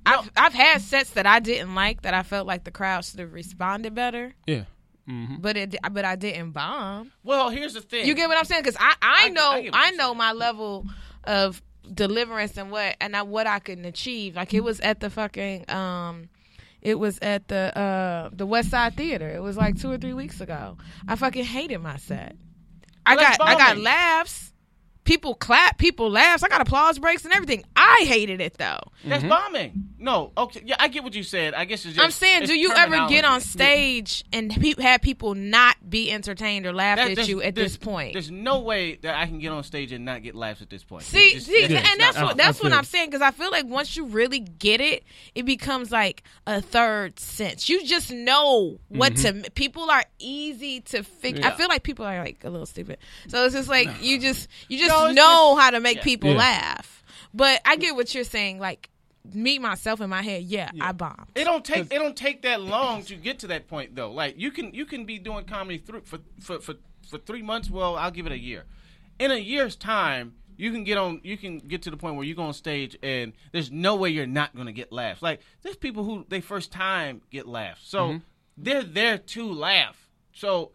I've 0.05 0.31
I've 0.37 0.55
had 0.55 0.83
sets 0.83 1.11
that 1.11 1.27
I 1.27 1.41
didn't 1.41 1.75
like 1.75 2.03
that 2.03 2.15
I 2.15 2.23
felt 2.23 2.47
like 2.47 2.65
the 2.65 2.71
crowd 2.71 3.05
should 3.05 3.19
have 3.19 3.33
responded 3.33 3.95
better, 3.95 4.35
Yeah. 4.47 4.65
Hmm 5.07 5.37
but 5.39 5.57
it 5.57 5.77
but 5.93 6.05
I 6.05 6.17
didn't 6.17 6.51
bomb. 6.51 7.13
Well, 7.25 7.49
here's 7.51 7.75
the 7.75 7.81
thing. 7.81 8.07
You 8.07 8.15
get 8.15 8.29
what 8.29 8.37
I'm 8.39 8.45
saying? 8.45 8.63
Because 8.63 8.77
I, 8.81 8.95
I, 9.01 9.27
I- 9.27 9.29
know 9.31 9.51
I 9.51 9.55
I, 9.57 9.61
get 9.63 9.73
what 9.73 9.89
you're 9.89 9.97
know 9.99 10.15
my 10.15 10.33
level 10.33 10.87
of 11.25 11.63
deliverance 11.93 12.57
and 12.57 12.71
what 12.71 12.97
and 13.01 13.17
I, 13.17 13.23
what 13.23 13.47
I 13.47 13.59
can 13.61 13.85
achieve. 13.85 14.35
Like 14.37 14.53
it 14.53 14.65
was 14.65 14.81
at 14.81 15.01
the 15.01 15.09
fucking 15.11 15.71
um, 15.71 16.29
it 16.83 16.99
was 16.99 17.19
at 17.23 17.49
the 17.49 17.77
uh 17.79 18.31
the 18.33 18.47
West 18.47 18.71
Side 18.71 18.97
Theater. 18.97 19.29
It 19.29 19.41
was 19.43 19.57
like 19.57 19.81
two 19.81 19.91
or 19.91 19.99
three 19.99 20.13
weeks 20.15 20.41
ago. 20.41 20.77
I 21.07 21.15
fucking 21.17 21.45
hated 21.45 21.79
my 21.79 21.97
set. 21.97 22.37
I 23.05 23.15
Well, 23.17 23.37
got 23.39 23.49
I 23.49 23.55
got 23.57 23.79
laughs. 23.79 24.53
People 25.07 25.35
clap, 25.35 25.79
people 25.79 26.11
laughs. 26.11 26.43
I 26.43 26.49
got 26.49 26.61
applause 26.61 26.99
breaks 26.99 27.25
and 27.25 27.33
everything. 27.33 27.65
I 27.75 28.05
hated 28.07 28.41
it 28.41 28.55
though. 28.59 28.81
That's 29.05 29.25
bombing. 29.25 29.85
No, 29.99 30.33
okay, 30.37 30.63
yeah, 30.67 30.77
I 30.79 30.89
get 30.89 31.05
what 31.05 31.15
you 31.15 31.23
said. 31.23 31.55
I 31.55 31.65
guess 31.65 31.85
it's 31.87 31.95
just. 31.95 32.05
I'm 32.05 32.11
saying, 32.11 32.43
it's 32.43 32.51
do 32.51 32.59
you 32.59 32.73
ever 32.73 33.09
get 33.09 33.25
on 33.25 33.41
stage 33.41 34.25
and 34.33 34.51
pe- 34.51 34.81
have 34.83 35.01
people 35.01 35.35
not 35.35 35.77
be 35.89 36.11
entertained 36.13 36.67
or 36.67 36.73
laugh 36.73 36.99
That- 36.99 37.17
at 37.19 37.29
you 37.29 37.41
at 37.41 37.55
this 37.55 37.77
point? 37.77 38.13
There's 38.13 38.31
no 38.31 38.61
way 38.61 38.97
that 38.97 39.15
I 39.17 39.27
can 39.27 39.39
get 39.39 39.53
on 39.53 39.63
stage 39.63 39.93
and 39.93 40.05
not 40.05 40.23
get 40.23 40.35
laughs 40.35 40.61
at 40.61 40.71
this 40.71 40.83
point. 40.85 41.05
See, 41.05 41.35
just- 41.35 41.47
see, 41.47 41.53
it's 41.55 41.73
and 41.73 42.01
that's 42.01 42.17
not 42.17 42.25
what 42.25 42.31
I- 42.41 42.45
I 42.45 42.47
that's 42.47 42.61
what 42.63 42.71
feel 42.73 42.79
I'm 42.79 42.85
saying 42.85 43.09
because 43.11 43.23
I 43.23 43.31
feel 43.31 43.51
like 43.51 43.67
once 43.67 43.97
you 43.97 44.07
really 44.07 44.41
get 44.41 44.81
it, 44.81 45.05
it 45.35 45.45
becomes 45.45 45.91
like 45.93 46.25
a 46.47 46.61
third 46.61 47.19
sense. 47.21 47.69
You 47.69 47.85
just 47.85 48.11
know 48.13 48.79
what 48.89 49.15
Mm-hmm. 49.15 49.43
to. 49.43 49.51
People 49.53 49.89
are 49.91 50.05
easy 50.19 50.81
to 50.81 51.05
figure. 51.05 51.45
I 51.45 51.53
feel 51.53 51.69
like 51.69 51.85
people 51.85 52.05
are 52.05 52.19
like 52.19 52.43
a 52.45 52.51
little 52.51 52.67
stupid, 52.67 52.99
so 53.29 53.45
it's 53.45 53.55
just 53.55 53.69
like 53.69 53.89
you 54.03 54.19
just 54.21 54.49
you 54.69 54.79
just 54.79 54.91
No, 54.91 54.96
it's 55.05 55.15
know 55.15 55.53
just- 55.53 55.61
how 55.61 55.71
to 55.71 55.81
make 55.81 55.99
yeah. 55.99 56.05
people 56.05 56.31
Yeah. 56.31 56.39
laugh. 56.39 57.05
But 57.35 57.61
I 57.67 57.77
get 57.77 57.95
what 57.95 58.15
you're 58.15 58.25
saying. 58.25 58.59
Like 58.59 58.89
me 59.35 59.59
myself 59.59 60.01
in 60.01 60.09
my 60.09 60.23
head, 60.23 60.45
yeah, 60.45 60.71
I 60.81 60.93
bomb. 60.93 61.27
It 61.35 61.45
don't 61.45 61.65
take 61.65 61.93
it 61.93 61.99
don't 61.99 62.17
take 62.17 62.43
that 62.43 62.63
long 62.63 63.03
to 63.05 63.15
get 63.17 63.41
to 63.41 63.49
that 63.49 63.69
point 63.69 63.95
though. 63.95 64.11
Like 64.11 64.39
you 64.39 64.51
can 64.51 64.73
you 64.73 64.87
can 64.87 65.05
be 65.05 65.19
doing 65.19 65.45
comedy 65.45 65.79
through 65.79 66.03
for 66.03 66.19
for 66.41 66.61
for 66.61 66.75
for 67.09 67.19
three 67.19 67.43
months. 67.43 67.71
Well, 67.71 67.97
I'll 67.97 68.11
give 68.11 68.27
it 68.27 68.33
a 68.33 68.39
year. 68.39 68.65
In 69.19 69.31
a 69.31 69.37
year's 69.37 69.77
time, 69.77 70.35
you 70.57 70.73
can 70.73 70.85
get 70.85 70.97
on. 70.99 71.21
You 71.23 71.37
can 71.37 71.59
get 71.59 71.83
to 71.83 71.91
the 71.91 71.97
point 71.97 72.17
where 72.17 72.25
you 72.25 72.35
go 72.35 72.43
on 72.43 72.55
stage 72.55 72.97
and 73.03 73.33
there's 73.53 73.71
no 73.71 73.97
way 73.97 74.11
you're 74.11 74.27
not 74.27 74.55
going 74.55 74.67
to 74.67 74.73
get 74.73 74.93
laughs. 74.93 75.23
Like 75.23 75.41
there's 75.63 75.77
people 75.77 76.05
who 76.05 76.25
they 76.29 76.41
first 76.41 76.73
time 76.73 77.23
get 77.31 77.47
laughs, 77.47 77.87
so 77.87 78.09
mm-hmm. 78.09 78.19
they're 78.57 78.83
there 78.83 79.19
to 79.19 79.53
laugh. 79.53 80.09
So 80.33 80.73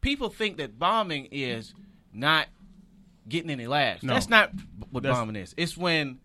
people 0.00 0.28
think 0.28 0.58
that 0.58 0.78
bombing 0.78 1.28
is 1.30 1.74
not 2.12 2.48
getting 3.28 3.50
any 3.50 3.66
laughs. 3.66 4.02
No. 4.02 4.14
That's 4.14 4.28
not 4.28 4.50
what 4.90 5.02
That's- 5.02 5.18
bombing 5.18 5.36
is. 5.36 5.54
It's 5.56 5.76
when 5.76 6.18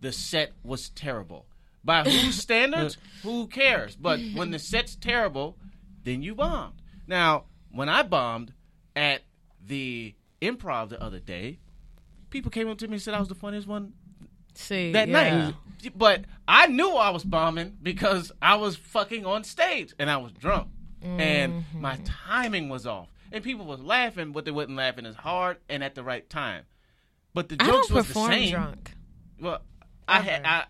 the 0.00 0.12
set 0.12 0.52
was 0.62 0.88
terrible. 0.90 1.46
By 1.84 2.04
whose 2.04 2.34
standards? 2.40 2.98
Who 3.22 3.46
cares? 3.46 3.96
But 3.96 4.20
when 4.34 4.50
the 4.50 4.58
set's 4.58 4.96
terrible, 4.96 5.56
then 6.04 6.22
you 6.22 6.34
bombed. 6.34 6.74
Now, 7.06 7.44
when 7.70 7.88
I 7.88 8.02
bombed 8.02 8.52
at 8.94 9.22
the 9.66 10.14
improv 10.42 10.90
the 10.90 11.02
other 11.02 11.18
day, 11.20 11.58
people 12.30 12.50
came 12.50 12.68
up 12.68 12.78
to 12.78 12.88
me 12.88 12.94
and 12.94 13.02
said 13.02 13.14
I 13.14 13.18
was 13.20 13.28
the 13.28 13.34
funniest 13.34 13.66
one 13.66 13.92
See 14.54 14.92
that 14.92 15.08
yeah. 15.08 15.38
night. 15.46 15.54
But 15.96 16.24
I 16.46 16.66
knew 16.66 16.90
I 16.90 17.10
was 17.10 17.24
bombing 17.24 17.76
because 17.82 18.30
I 18.42 18.56
was 18.56 18.76
fucking 18.76 19.24
on 19.24 19.44
stage 19.44 19.94
and 19.98 20.10
I 20.10 20.18
was 20.18 20.32
drunk. 20.32 20.68
And 21.02 21.64
my 21.74 21.98
timing 22.04 22.68
was 22.68 22.86
off. 22.86 23.08
And 23.32 23.44
people 23.44 23.64
was 23.64 23.80
laughing, 23.80 24.32
but 24.32 24.44
they 24.44 24.50
wasn't 24.50 24.76
laughing 24.76 25.06
as 25.06 25.14
hard 25.16 25.58
and 25.68 25.84
at 25.84 25.94
the 25.94 26.02
right 26.02 26.28
time. 26.28 26.64
But 27.32 27.48
the 27.48 27.56
jokes 27.56 27.90
was 27.90 28.08
the 28.08 28.14
same. 28.14 28.50
drunk. 28.50 28.92
Well, 29.40 29.62
I 30.08 30.20
had 30.20 30.44
I 30.44 30.64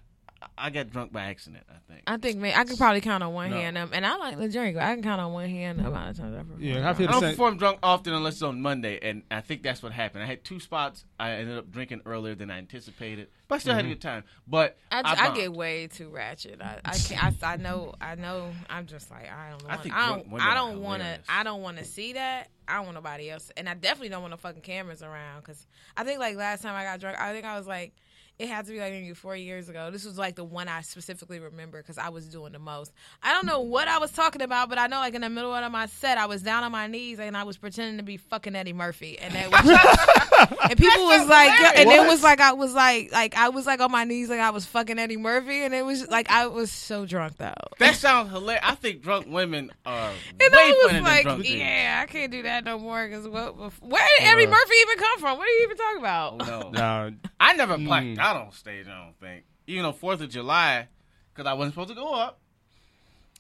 I 0.57 0.71
got 0.71 0.91
drunk 0.91 1.13
by 1.13 1.25
accident, 1.25 1.65
I 1.69 1.93
think. 1.93 2.03
I 2.07 2.17
think 2.17 2.39
man, 2.39 2.55
I 2.57 2.65
could 2.65 2.79
probably 2.79 3.01
count 3.01 3.23
on 3.23 3.33
one 3.33 3.51
No. 3.51 3.57
hand, 3.57 3.77
um, 3.77 3.91
and 3.93 4.07
I 4.07 4.17
like 4.17 4.39
the 4.39 4.49
drink. 4.49 4.77
But 4.77 4.85
I 4.85 4.95
can 4.95 5.03
count 5.03 5.21
on 5.21 5.33
one 5.33 5.49
hand 5.49 5.79
the 5.79 5.87
amount 5.87 6.11
of 6.11 6.17
times 6.17 6.35
I 6.35 6.39
perform. 6.39 6.63
Yeah, 6.63 6.77
I 6.77 6.81
drunk. 6.81 6.99
feel 6.99 7.09
I 7.09 7.13
don't 7.13 7.21
same. 7.21 7.31
perform 7.33 7.57
drunk 7.59 7.79
often 7.83 8.15
unless 8.15 8.35
it's 8.35 8.43
on 8.43 8.61
Monday, 8.61 8.99
and 9.03 9.23
I 9.31 9.41
think 9.43 9.63
that's 9.63 9.83
what 9.83 9.93
happened. 9.93 10.23
I 10.23 10.27
had 10.27 10.45
two 10.45 10.61
spots. 10.61 11.05
I 11.19 11.33
ended 11.33 11.59
up 11.59 11.71
drinking 11.71 12.03
earlier 12.07 12.35
than 12.35 12.51
I 12.51 12.59
anticipated, 12.59 13.29
but 13.49 13.57
I 13.57 13.59
still 13.59 13.75
had 13.75 13.85
a 13.85 13.89
good 13.89 14.01
time. 14.01 14.25
But 14.47 14.79
I, 14.91 15.01
I, 15.01 15.31
I, 15.31 15.35
get 15.35 15.53
way 15.53 15.87
too 15.87 16.09
ratchet. 16.09 16.61
I, 16.63 16.79
I 16.85 16.97
can't. 16.97 17.43
I, 17.43 17.53
I 17.53 17.57
know. 17.57 17.95
I 18.01 18.15
know. 18.15 18.51
I'm 18.69 18.87
just 18.87 19.11
like 19.11 19.31
I 19.31 19.51
don't. 19.51 19.69
Want, 19.69 19.83
think 19.83 19.95
I, 19.95 20.09
drunk 20.09 20.31
don't. 20.31 20.41
I 20.41 20.55
don't 20.55 20.81
want 20.81 21.03
to. 21.03 21.19
I 21.29 21.43
don't 21.43 21.63
want 21.63 21.79
to 21.79 21.85
see 21.85 22.15
that. 22.15 22.49
I 22.67 22.77
don't 22.77 22.85
want 22.85 22.95
nobody 22.95 23.31
else, 23.31 23.51
and 23.57 23.69
I 23.69 23.75
definitely 23.75 24.11
don't 24.11 24.23
want 24.23 24.31
no 24.31 24.37
fucking 24.37 24.63
cameras 24.63 25.03
around. 25.03 25.41
Because 25.41 25.67
I 25.97 26.05
think 26.05 26.19
like 26.19 26.37
last 26.37 26.63
time 26.63 26.75
I 26.75 26.85
got 26.85 27.01
drunk, 27.01 27.19
I 27.19 27.33
think 27.33 27.45
I 27.45 27.59
was 27.59 27.67
like 27.67 27.95
it 28.41 28.49
had 28.49 28.67
to 28.67 28.73
be 28.73 28.79
like 28.81 28.93
maybe 28.93 29.13
four 29.15 29.37
years 29.37 29.69
ago. 29.69 29.91
This 29.91 30.05
was 30.05 30.17
like 30.19 30.35
the 30.35 30.45
one 30.45 30.67
I 30.69 30.81
specifically 30.81 31.39
remember 31.41 31.79
because 31.83 31.99
I 31.99 32.09
was 32.09 32.27
doing 32.27 32.53
the 32.53 32.59
most. 32.59 32.93
I 33.23 33.33
don't 33.33 33.47
know 33.47 33.61
what 33.61 33.87
I 33.89 33.99
was 33.99 34.11
talking 34.13 34.43
about, 34.43 34.69
but 34.69 34.79
I 34.79 34.87
know 34.87 34.97
like 34.99 35.15
in 35.15 35.21
the 35.21 35.29
middle 35.31 35.55
of 35.55 35.73
my 35.73 35.87
set, 35.87 36.19
I 36.19 36.27
was 36.27 36.43
down 36.43 36.65
on 36.65 36.73
my 36.73 36.87
knees 36.87 37.19
and 37.21 37.37
I 37.37 37.45
was 37.45 37.57
pretending 37.59 37.99
to 37.99 38.03
be 38.03 38.17
fucking 38.17 38.57
Eddie 38.57 38.73
Murphy, 38.73 39.19
and 39.19 39.35
that 39.35 39.51
was, 39.51 40.49
and 40.71 40.79
people 40.79 41.05
was 41.05 41.29
like, 41.29 41.53
hilarious. 41.57 41.81
and 41.81 41.91
it 41.91 42.09
was 42.09 42.23
like 42.23 42.41
I 42.41 42.53
was 42.53 42.73
like 42.75 43.13
like 43.13 43.37
I 43.37 43.51
was 43.51 43.67
like 43.67 43.81
on 43.81 43.91
my 43.93 44.05
knees 44.05 44.29
like 44.31 44.41
I 44.41 44.51
was 44.51 44.65
fucking 44.67 44.99
Eddie 44.99 45.17
Murphy, 45.17 45.63
and 45.65 45.75
it 45.75 45.85
was 45.85 46.09
like 46.09 46.31
I 46.31 46.47
was 46.47 46.71
so 46.73 47.07
drunk 47.07 47.37
though. 47.39 47.53
That 47.79 47.95
sounds 47.97 48.31
hilarious. 48.31 48.65
I 48.67 48.75
think 48.75 49.03
drunk 49.03 49.27
women 49.29 49.71
are 49.85 50.11
And 50.41 50.41
way 50.41 50.49
I 50.53 50.67
was 50.71 50.77
funnier 50.87 50.93
than 50.95 51.05
like, 51.05 51.23
drunk 51.25 51.43
dudes. 51.45 51.55
yeah, 51.57 52.01
I 52.03 52.07
can't 52.11 52.33
do 52.33 52.43
that 52.43 52.65
no 52.65 52.79
more. 52.79 53.07
Because 53.07 53.29
what? 53.29 53.57
Where 53.59 54.09
did 54.19 54.27
Eddie 54.27 54.47
Uh. 54.47 54.51
Murphy 54.51 54.75
even 54.83 54.99
come 54.99 55.19
from? 55.21 55.39
What 55.39 55.47
are 55.47 55.51
you 55.53 55.63
even 55.65 55.77
talking 55.77 55.99
about? 56.01 56.37
Oh, 56.41 56.45
no. 56.71 56.71
Nah, 56.71 57.11
I 57.39 57.53
never 57.55 57.77
blacked 57.77 58.07
Mm. 58.07 58.17
Out 58.37 58.47
on 58.47 58.53
stage. 58.53 58.87
I 58.87 59.05
don't 59.05 59.19
think. 59.21 59.45
Even 59.67 59.85
on 59.85 59.93
Fourth 59.95 60.21
of 60.21 60.31
July, 60.31 60.89
because 61.33 61.49
I 61.49 61.53
wasn't 61.55 61.75
supposed 61.75 61.91
to 61.91 61.95
go 61.95 62.13
up. 62.15 62.39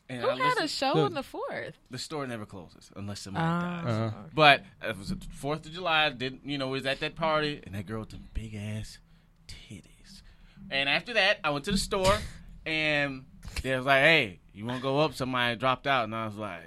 And 0.08 0.22
Who 0.22 0.28
I 0.28 0.30
had 0.32 0.38
listened- 0.40 0.64
a 0.64 0.68
show 0.68 0.94
the- 0.94 1.02
on 1.04 1.14
the 1.14 1.22
fourth? 1.22 1.74
the 1.90 1.98
store 1.98 2.26
never 2.26 2.44
closes 2.44 2.90
unless 2.96 3.20
somebody 3.20 3.46
Ah. 3.46 3.82
dies. 3.82 3.86
uh, 4.12 4.12
But 4.34 4.64
it 4.82 4.98
was 4.98 5.10
the 5.10 5.16
Fourth 5.32 5.64
of 5.66 5.72
July. 5.72 6.10
Didn't 6.10 6.44
you 6.44 6.58
know? 6.58 6.66
We 6.68 6.78
was 6.78 6.86
at 6.86 6.98
that 7.00 7.14
party, 7.14 7.60
and 7.64 7.74
that 7.76 7.86
girl 7.86 8.00
with 8.00 8.10
them 8.10 8.28
big 8.34 8.54
ass 8.56 8.98
titties. 9.46 10.22
And 10.70 10.88
after 10.88 11.12
that, 11.14 11.38
I 11.44 11.50
went 11.50 11.64
to 11.66 11.70
the 11.72 11.78
store, 11.78 12.18
and 12.66 13.24
they 13.62 13.76
was 13.76 13.86
like, 13.86 14.00
"Hey, 14.02 14.40
you 14.52 14.64
want 14.66 14.78
to 14.78 14.82
go 14.82 14.98
up?" 14.98 15.14
Somebody 15.14 15.54
dropped 15.56 15.86
out, 15.86 16.04
and 16.04 16.14
I 16.14 16.26
was 16.26 16.34
like, 16.36 16.62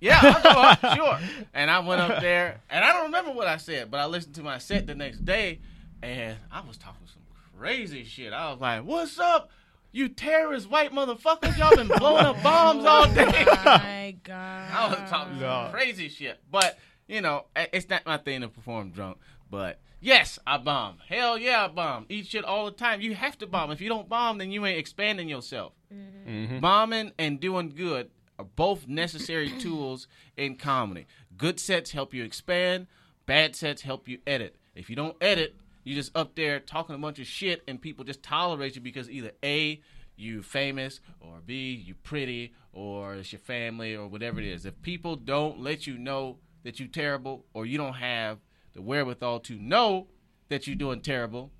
"Yeah, 0.00 0.20
I'll 0.22 0.42
go 0.42 0.60
up, 0.62 0.80
sure." 0.96 1.18
And 1.54 1.70
I 1.70 1.80
went 1.80 2.00
up 2.00 2.20
there, 2.20 2.60
and 2.70 2.84
I 2.84 2.92
don't 2.92 3.04
remember 3.06 3.32
what 3.32 3.48
I 3.48 3.56
said, 3.56 3.90
but 3.90 3.98
I 3.98 4.06
listened 4.06 4.36
to 4.36 4.42
my 4.44 4.58
set 4.58 4.86
the 4.86 4.94
next 4.94 5.24
day, 5.24 5.58
and 6.02 6.38
I 6.52 6.60
was 6.60 6.76
talking 6.78 7.04
to 7.04 7.12
some 7.12 7.22
crazy 7.58 8.04
shit. 8.04 8.32
I 8.32 8.50
was 8.52 8.60
like, 8.60 8.84
"What's 8.84 9.18
up?" 9.18 9.50
You 9.92 10.08
terrorist 10.08 10.68
white 10.68 10.92
motherfuckers, 10.92 11.56
y'all 11.56 11.76
been 11.76 11.86
blowing 11.86 12.24
up 12.24 12.42
bombs 12.42 12.84
all 12.84 13.06
day. 13.14 13.44
Oh 13.46 13.62
my 13.64 14.16
god! 14.24 14.70
I 14.72 14.88
was 14.88 15.08
talking 15.10 15.34
No. 15.38 15.64
some 15.66 15.72
crazy 15.72 16.08
shit. 16.08 16.40
But, 16.50 16.76
you 17.06 17.20
know, 17.20 17.44
it's 17.54 17.88
not 17.88 18.04
my 18.04 18.16
thing 18.16 18.40
to 18.40 18.48
perform 18.48 18.90
drunk. 18.90 19.18
But, 19.48 19.78
yes, 20.00 20.40
I 20.44 20.58
bomb. 20.58 20.98
Hell 21.08 21.38
yeah, 21.38 21.66
I 21.66 21.68
bomb. 21.68 22.06
Eat 22.08 22.26
shit 22.26 22.44
all 22.44 22.64
the 22.64 22.72
time. 22.72 23.02
You 23.02 23.14
have 23.14 23.38
to 23.38 23.46
bomb. 23.46 23.70
If 23.70 23.80
you 23.80 23.88
don't 23.88 24.08
bomb, 24.08 24.38
then 24.38 24.50
you 24.50 24.66
ain't 24.66 24.78
expanding 24.80 25.28
yourself. 25.28 25.74
mhm. 25.94 26.60
Bombing 26.60 27.12
and 27.16 27.38
doing 27.38 27.68
good 27.76 28.10
are 28.36 28.44
both 28.44 28.88
necessary 28.88 29.48
tools 29.60 30.08
in 30.36 30.56
comedy. 30.56 31.06
Good 31.36 31.60
sets 31.60 31.92
help 31.92 32.12
you 32.12 32.24
expand, 32.24 32.88
bad 33.26 33.54
sets 33.54 33.82
help 33.82 34.08
you 34.08 34.18
edit. 34.26 34.56
If 34.74 34.90
you 34.90 34.96
don't 34.96 35.16
edit, 35.20 35.54
you 35.84 35.94
just 35.94 36.16
up 36.16 36.34
there 36.34 36.58
talking 36.60 36.94
a 36.94 36.98
bunch 36.98 37.18
of 37.18 37.26
shit 37.26 37.62
and 37.68 37.80
people 37.80 38.04
just 38.04 38.22
tolerate 38.22 38.74
you 38.74 38.80
because 38.80 39.10
either 39.10 39.32
A, 39.44 39.80
you 40.16 40.42
famous, 40.42 41.00
or 41.20 41.40
B, 41.44 41.72
you 41.74 41.94
pretty, 41.94 42.54
or 42.72 43.16
it's 43.16 43.32
your 43.32 43.40
family, 43.40 43.94
or 43.94 44.08
whatever 44.08 44.40
it 44.40 44.46
is. 44.46 44.64
If 44.66 44.80
people 44.82 45.16
don't 45.16 45.60
let 45.60 45.86
you 45.86 45.98
know 45.98 46.38
that 46.62 46.78
you're 46.78 46.88
terrible, 46.88 47.44
or 47.52 47.66
you 47.66 47.76
don't 47.78 47.94
have 47.94 48.38
the 48.74 48.82
wherewithal 48.82 49.40
to 49.40 49.54
know 49.54 50.06
that 50.48 50.66
you're 50.66 50.76
doing 50.76 51.00
terrible, 51.00 51.50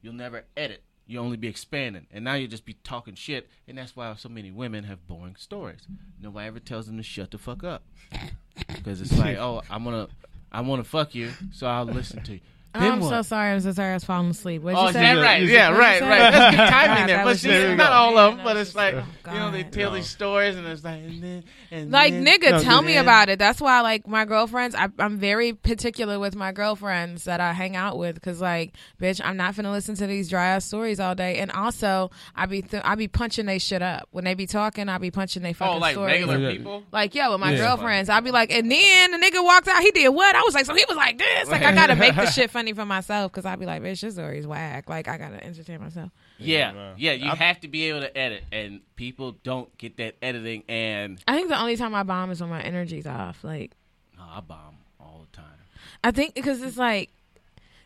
you'll 0.00 0.14
never 0.14 0.44
edit. 0.56 0.82
You 1.06 1.18
only 1.18 1.36
be 1.36 1.48
expanding, 1.48 2.06
and 2.12 2.24
now 2.24 2.34
you 2.34 2.46
just 2.46 2.64
be 2.64 2.74
talking 2.84 3.14
shit, 3.14 3.48
and 3.66 3.76
that's 3.76 3.96
why 3.96 4.14
so 4.14 4.28
many 4.28 4.50
women 4.50 4.84
have 4.84 5.06
boring 5.06 5.36
stories. 5.36 5.80
Nobody 6.20 6.46
ever 6.46 6.60
tells 6.60 6.86
them 6.86 6.96
to 6.96 7.02
shut 7.02 7.32
the 7.32 7.38
fuck 7.38 7.64
up, 7.64 7.82
because 8.68 9.00
it's 9.00 9.18
like, 9.18 9.36
oh, 9.38 9.62
I'm 9.68 9.84
gonna, 9.84 10.08
I 10.52 10.60
want 10.60 10.82
to 10.82 10.88
fuck 10.88 11.14
you, 11.14 11.32
so 11.52 11.66
I'll 11.66 11.84
listen 11.84 12.22
to 12.22 12.34
you. 12.34 12.40
Oh, 12.74 12.78
I'm 12.80 13.00
what? 13.00 13.10
so 13.10 13.22
sorry. 13.22 13.52
I'm 13.52 13.60
so 13.60 13.72
sorry. 13.72 13.90
I 13.90 13.94
was 13.94 14.04
falling 14.04 14.30
asleep. 14.30 14.62
What'd 14.62 14.78
Oh, 14.78 14.86
you 14.86 14.92
say? 14.94 15.00
that 15.02 15.20
right? 15.20 15.42
Yeah, 15.42 15.70
right, 15.76 16.00
right. 16.00 16.32
That's 16.32 16.56
good 16.56 16.68
timing 16.70 17.06
there. 17.06 17.18
But 17.18 17.24
was 17.26 17.40
see, 17.42 17.48
There 17.48 17.60
it's 17.62 17.70
we 17.70 17.76
not 17.76 17.92
all 17.92 18.16
of 18.16 18.36
them, 18.36 18.44
but 18.44 18.56
it's 18.56 18.70
it's 18.70 18.76
like, 18.76 18.94
just- 18.94 19.06
you 19.26 19.32
know, 19.40 19.50
they 19.50 19.62
tell 19.64 19.90
No. 19.90 19.96
these 19.96 20.08
stories, 20.08 20.56
and 20.56 20.66
it's 20.66 20.82
like, 20.82 21.00
and 21.02 21.22
then, 21.22 21.44
and 21.70 21.90
Like 21.90 22.12
then- 22.14 22.24
nigga, 22.24 22.50
No, 22.52 22.62
tell 22.62 22.76
then- 22.78 22.86
me 22.86 22.96
about 22.96 23.28
it. 23.28 23.38
That's 23.38 23.60
why, 23.60 23.82
like 23.82 24.08
my 24.08 24.24
girlfriends, 24.24 24.74
I, 24.74 24.88
I'm 24.98 25.18
very 25.18 25.52
particular 25.52 26.18
with 26.18 26.34
my 26.34 26.52
girlfriends 26.52 27.24
that 27.24 27.40
I 27.40 27.52
hang 27.52 27.76
out 27.76 27.98
with, 27.98 28.14
because 28.14 28.40
like, 28.40 28.72
bitch, 29.00 29.20
I'm 29.22 29.36
not 29.36 29.54
finna 29.54 29.70
listen 29.70 29.94
to 29.96 30.06
these 30.06 30.30
dry 30.30 30.46
ass 30.46 30.64
stories 30.64 30.98
all 30.98 31.14
day. 31.14 31.36
And 31.40 31.50
also, 31.52 32.10
I 32.34 32.46
be 32.46 32.62
th- 32.62 32.82
I 32.86 32.94
be 32.94 33.06
punching 33.06 33.44
they 33.44 33.58
shit 33.58 33.82
up 33.82 34.08
when 34.12 34.24
they 34.24 34.32
be 34.32 34.46
talking. 34.46 34.88
I 34.88 34.96
be 34.96 35.10
punching 35.10 35.42
they 35.42 35.52
fucking 35.52 35.74
Oh, 35.74 35.78
like 35.78 35.92
stories. 35.92 36.12
regular 36.26 36.38
Yeah. 36.38 36.50
people. 36.56 36.84
Like 36.90 37.14
yeah, 37.14 37.28
with 37.28 37.40
my 37.40 37.50
Yeah. 37.52 37.58
girlfriends, 37.58 38.08
I'd 38.08 38.24
be 38.24 38.30
like, 38.30 38.50
and 38.50 38.70
then 38.72 39.10
the 39.10 39.18
nigga 39.18 39.44
walked 39.44 39.68
out. 39.68 39.82
He 39.82 39.90
did 39.90 40.08
what? 40.08 40.34
I 40.34 40.40
was 40.40 40.54
like, 40.54 40.64
so 40.64 40.74
he 40.74 40.84
was 40.88 40.96
like 40.96 41.18
this. 41.18 41.50
Like 41.50 41.62
I 41.62 41.74
gotta 41.74 41.96
make 41.96 42.16
the 42.16 42.24
shit 42.30 42.50
funny 42.50 42.61
for 42.72 42.86
myself 42.86 43.32
because 43.32 43.44
I'd 43.44 43.58
be 43.58 43.66
like, 43.66 43.82
bitch, 43.82 44.00
this 44.00 44.14
story's 44.14 44.46
whack. 44.46 44.88
Like 44.88 45.08
I 45.08 45.18
gotta 45.18 45.44
entertain 45.44 45.80
myself. 45.80 46.10
Yeah, 46.38 46.72
wow. 46.72 46.94
yeah. 46.96 47.12
You 47.12 47.30
I- 47.30 47.36
have 47.36 47.60
to 47.60 47.68
be 47.68 47.88
able 47.88 48.00
to 48.00 48.16
edit, 48.16 48.44
and 48.52 48.80
people 48.96 49.36
don't 49.42 49.76
get 49.78 49.96
that 49.96 50.14
editing. 50.22 50.62
And 50.68 51.20
I 51.26 51.34
think 51.36 51.48
the 51.48 51.60
only 51.60 51.76
time 51.76 51.94
I 51.94 52.04
bomb 52.04 52.30
is 52.30 52.40
when 52.40 52.50
my 52.50 52.62
energy's 52.62 53.06
off. 53.06 53.42
Like 53.42 53.72
no, 54.16 54.22
I 54.24 54.40
bomb 54.40 54.76
all 55.00 55.26
the 55.28 55.36
time. 55.36 55.46
I 56.04 56.10
think 56.10 56.34
because 56.34 56.62
it's 56.62 56.76
like, 56.76 57.10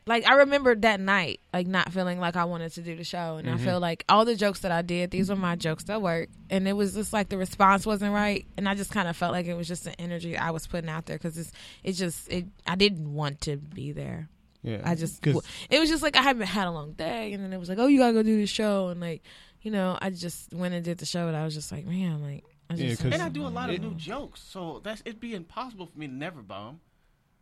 like 0.06 0.26
I 0.26 0.34
remember 0.34 0.74
that 0.74 1.00
night, 1.00 1.40
like 1.52 1.66
not 1.66 1.92
feeling 1.92 2.20
like 2.20 2.36
I 2.36 2.44
wanted 2.44 2.72
to 2.74 2.82
do 2.82 2.96
the 2.96 3.04
show, 3.04 3.36
and 3.36 3.48
I 3.48 3.54
mm-hmm. 3.54 3.64
feel 3.64 3.80
like 3.80 4.04
all 4.08 4.24
the 4.24 4.36
jokes 4.36 4.60
that 4.60 4.70
I 4.70 4.82
did, 4.82 5.10
these 5.10 5.28
were 5.28 5.36
my 5.36 5.56
jokes 5.56 5.84
that 5.84 6.00
worked, 6.00 6.32
and 6.48 6.68
it 6.68 6.74
was 6.74 6.94
just 6.94 7.12
like 7.12 7.28
the 7.28 7.38
response 7.38 7.84
wasn't 7.84 8.14
right, 8.14 8.46
and 8.56 8.68
I 8.68 8.74
just 8.74 8.90
kind 8.92 9.08
of 9.08 9.16
felt 9.16 9.32
like 9.32 9.46
it 9.46 9.54
was 9.54 9.68
just 9.68 9.84
the 9.84 10.00
energy 10.00 10.36
I 10.36 10.50
was 10.50 10.66
putting 10.66 10.88
out 10.88 11.06
there 11.06 11.16
because 11.16 11.36
it's 11.36 11.52
it 11.82 11.92
just 11.92 12.30
it 12.30 12.46
I 12.66 12.76
didn't 12.76 13.14
want 13.14 13.40
to 13.42 13.56
be 13.56 13.92
there. 13.92 14.28
Yeah, 14.66 14.80
I 14.84 14.94
just 14.96 15.24
it 15.26 15.78
was 15.80 15.88
just 15.88 16.02
like 16.02 16.16
I 16.16 16.22
haven't 16.22 16.46
had 16.48 16.66
a 16.66 16.70
long 16.72 16.92
day, 16.92 17.32
and 17.32 17.42
then 17.42 17.52
it 17.52 17.58
was 17.58 17.68
like, 17.68 17.78
oh, 17.78 17.86
you 17.86 17.98
gotta 17.98 18.12
go 18.12 18.22
do 18.22 18.36
the 18.36 18.46
show, 18.46 18.88
and 18.88 19.00
like, 19.00 19.22
you 19.62 19.70
know, 19.70 19.96
I 20.02 20.10
just 20.10 20.52
went 20.52 20.74
and 20.74 20.84
did 20.84 20.98
the 20.98 21.06
show, 21.06 21.28
and 21.28 21.36
I 21.36 21.44
was 21.44 21.54
just 21.54 21.70
like, 21.70 21.86
man, 21.86 22.20
like, 22.20 22.44
I 22.68 22.74
Yeah, 22.74 22.96
And 23.04 23.22
I 23.22 23.28
do 23.28 23.46
a 23.46 23.48
lot 23.48 23.68
of 23.70 23.76
It- 23.76 23.82
new 23.82 23.94
jokes, 23.94 24.42
so 24.42 24.80
that's 24.82 25.00
it'd 25.04 25.20
be 25.20 25.34
impossible 25.34 25.86
for 25.86 25.96
me 25.98 26.08
to 26.08 26.12
never 26.12 26.42
bomb. 26.42 26.80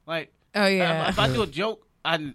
Like, 0.07 0.33
oh 0.55 0.67
yeah, 0.67 1.05
if, 1.05 1.09
if 1.15 1.19
I 1.19 1.33
do 1.33 1.43
a 1.43 1.47
joke 1.47 1.87
I 2.05 2.15
n- 2.17 2.35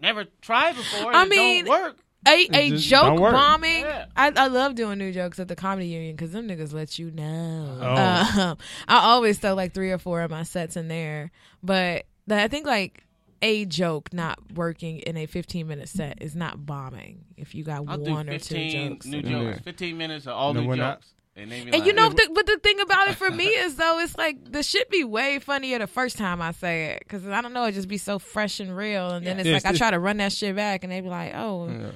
never 0.00 0.24
tried 0.42 0.74
before, 0.74 1.08
and 1.12 1.16
I 1.16 1.22
it 1.22 1.28
mean, 1.28 1.64
don't 1.66 1.82
work. 1.82 1.96
a, 2.26 2.48
a 2.52 2.76
joke 2.76 3.20
bombing. 3.20 3.82
Yeah. 3.82 4.06
I, 4.16 4.32
I 4.34 4.48
love 4.48 4.74
doing 4.74 4.98
new 4.98 5.12
jokes 5.12 5.38
at 5.38 5.46
the 5.46 5.54
comedy 5.54 5.86
union 5.86 6.16
because 6.16 6.32
them 6.32 6.48
niggas 6.48 6.72
let 6.72 6.98
you 6.98 7.12
know. 7.12 7.78
Oh. 7.80 8.40
Um, 8.50 8.58
I 8.88 8.96
always 9.04 9.38
throw 9.38 9.54
like 9.54 9.72
three 9.74 9.92
or 9.92 9.98
four 9.98 10.22
of 10.22 10.32
my 10.32 10.42
sets 10.42 10.76
in 10.76 10.88
there, 10.88 11.30
but 11.62 12.06
I 12.28 12.48
think 12.48 12.66
like 12.66 13.04
a 13.44 13.64
joke 13.66 14.12
not 14.12 14.38
working 14.54 14.98
in 15.00 15.16
a 15.18 15.26
15 15.26 15.66
minute 15.68 15.88
set 15.88 16.22
is 16.22 16.34
not 16.34 16.64
bombing. 16.64 17.24
If 17.36 17.54
you 17.54 17.62
got 17.62 17.76
I'll 17.86 17.98
one 17.98 18.26
do 18.26 18.32
or 18.32 18.38
two 18.38 18.54
15 18.54 18.92
jokes, 18.94 19.06
new 19.06 19.18
in 19.18 19.26
Yeah. 19.26 19.58
15 19.58 19.98
minutes 19.98 20.26
of 20.26 20.32
all 20.32 20.54
No, 20.54 20.62
new 20.62 20.68
jokes, 20.76 20.78
not. 20.78 21.02
and 21.42 21.52
And 21.52 21.70
like, 21.72 21.84
you 21.84 21.92
know, 21.92 22.08
the, 22.08 22.30
but 22.34 22.46
the 22.46 22.56
thing 22.58 22.80
about 22.80 23.08
it 23.08 23.16
for 23.16 23.30
me 23.30 23.46
is 23.46 23.76
though, 23.76 23.98
it's 24.00 24.16
like 24.16 24.50
the 24.50 24.62
shit 24.62 24.90
be 24.90 25.04
way 25.04 25.38
funnier 25.40 25.78
the 25.78 25.86
first 25.86 26.16
time 26.16 26.40
I 26.40 26.52
say 26.52 26.92
it 26.92 27.00
because 27.00 27.26
I 27.28 27.40
don't 27.42 27.52
know, 27.52 27.64
it 27.64 27.72
just 27.72 27.88
be 27.88 27.98
so 27.98 28.18
fresh 28.18 28.60
and 28.60 28.74
real, 28.76 29.10
and 29.10 29.26
then 29.26 29.36
Yeah. 29.36 29.40
it's 29.42 29.48
Yeah, 29.48 29.54
like 29.56 29.66
I 29.66 29.72
try 29.76 29.90
to 29.90 29.98
run 29.98 30.16
that 30.16 30.32
shit 30.32 30.56
back, 30.56 30.82
and 30.84 30.90
they 30.92 31.00
be 31.02 31.08
like, 31.08 31.32
oh, 31.34 31.68
Yeah. 31.68 31.90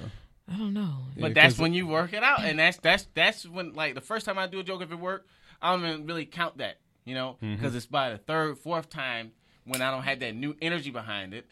I 0.51 0.57
don't 0.57 0.73
know. 0.73 0.97
But 1.17 1.29
Yeah, 1.29 1.33
that's 1.33 1.53
'cause- 1.55 1.59
when 1.61 1.73
you 1.73 1.87
work 1.87 2.13
it 2.13 2.23
out, 2.23 2.41
and 2.43 2.57
that's 2.59 2.77
that's 2.77 3.07
that's 3.15 3.45
when 3.47 3.73
like 3.73 3.95
the 3.95 4.01
first 4.01 4.25
time 4.25 4.37
I 4.37 4.45
do 4.47 4.59
a 4.59 4.63
joke, 4.63 4.81
if 4.83 4.91
it 4.91 4.99
worked, 4.99 5.27
I 5.61 5.71
don't 5.75 5.85
even 5.85 6.05
really 6.05 6.25
count 6.25 6.57
that, 6.59 6.77
you 7.05 7.13
know, 7.15 7.37
Mm-hmm. 7.41 7.55
because 7.55 7.75
it's 7.75 7.85
by 7.85 8.11
the 8.11 8.17
third, 8.17 8.57
fourth 8.59 8.89
time 8.89 9.31
when 9.65 9.81
I 9.81 9.91
don't 9.91 10.03
have 10.03 10.19
that 10.19 10.35
new 10.35 10.55
energy 10.61 10.91
behind 10.91 11.33
it. 11.33 11.45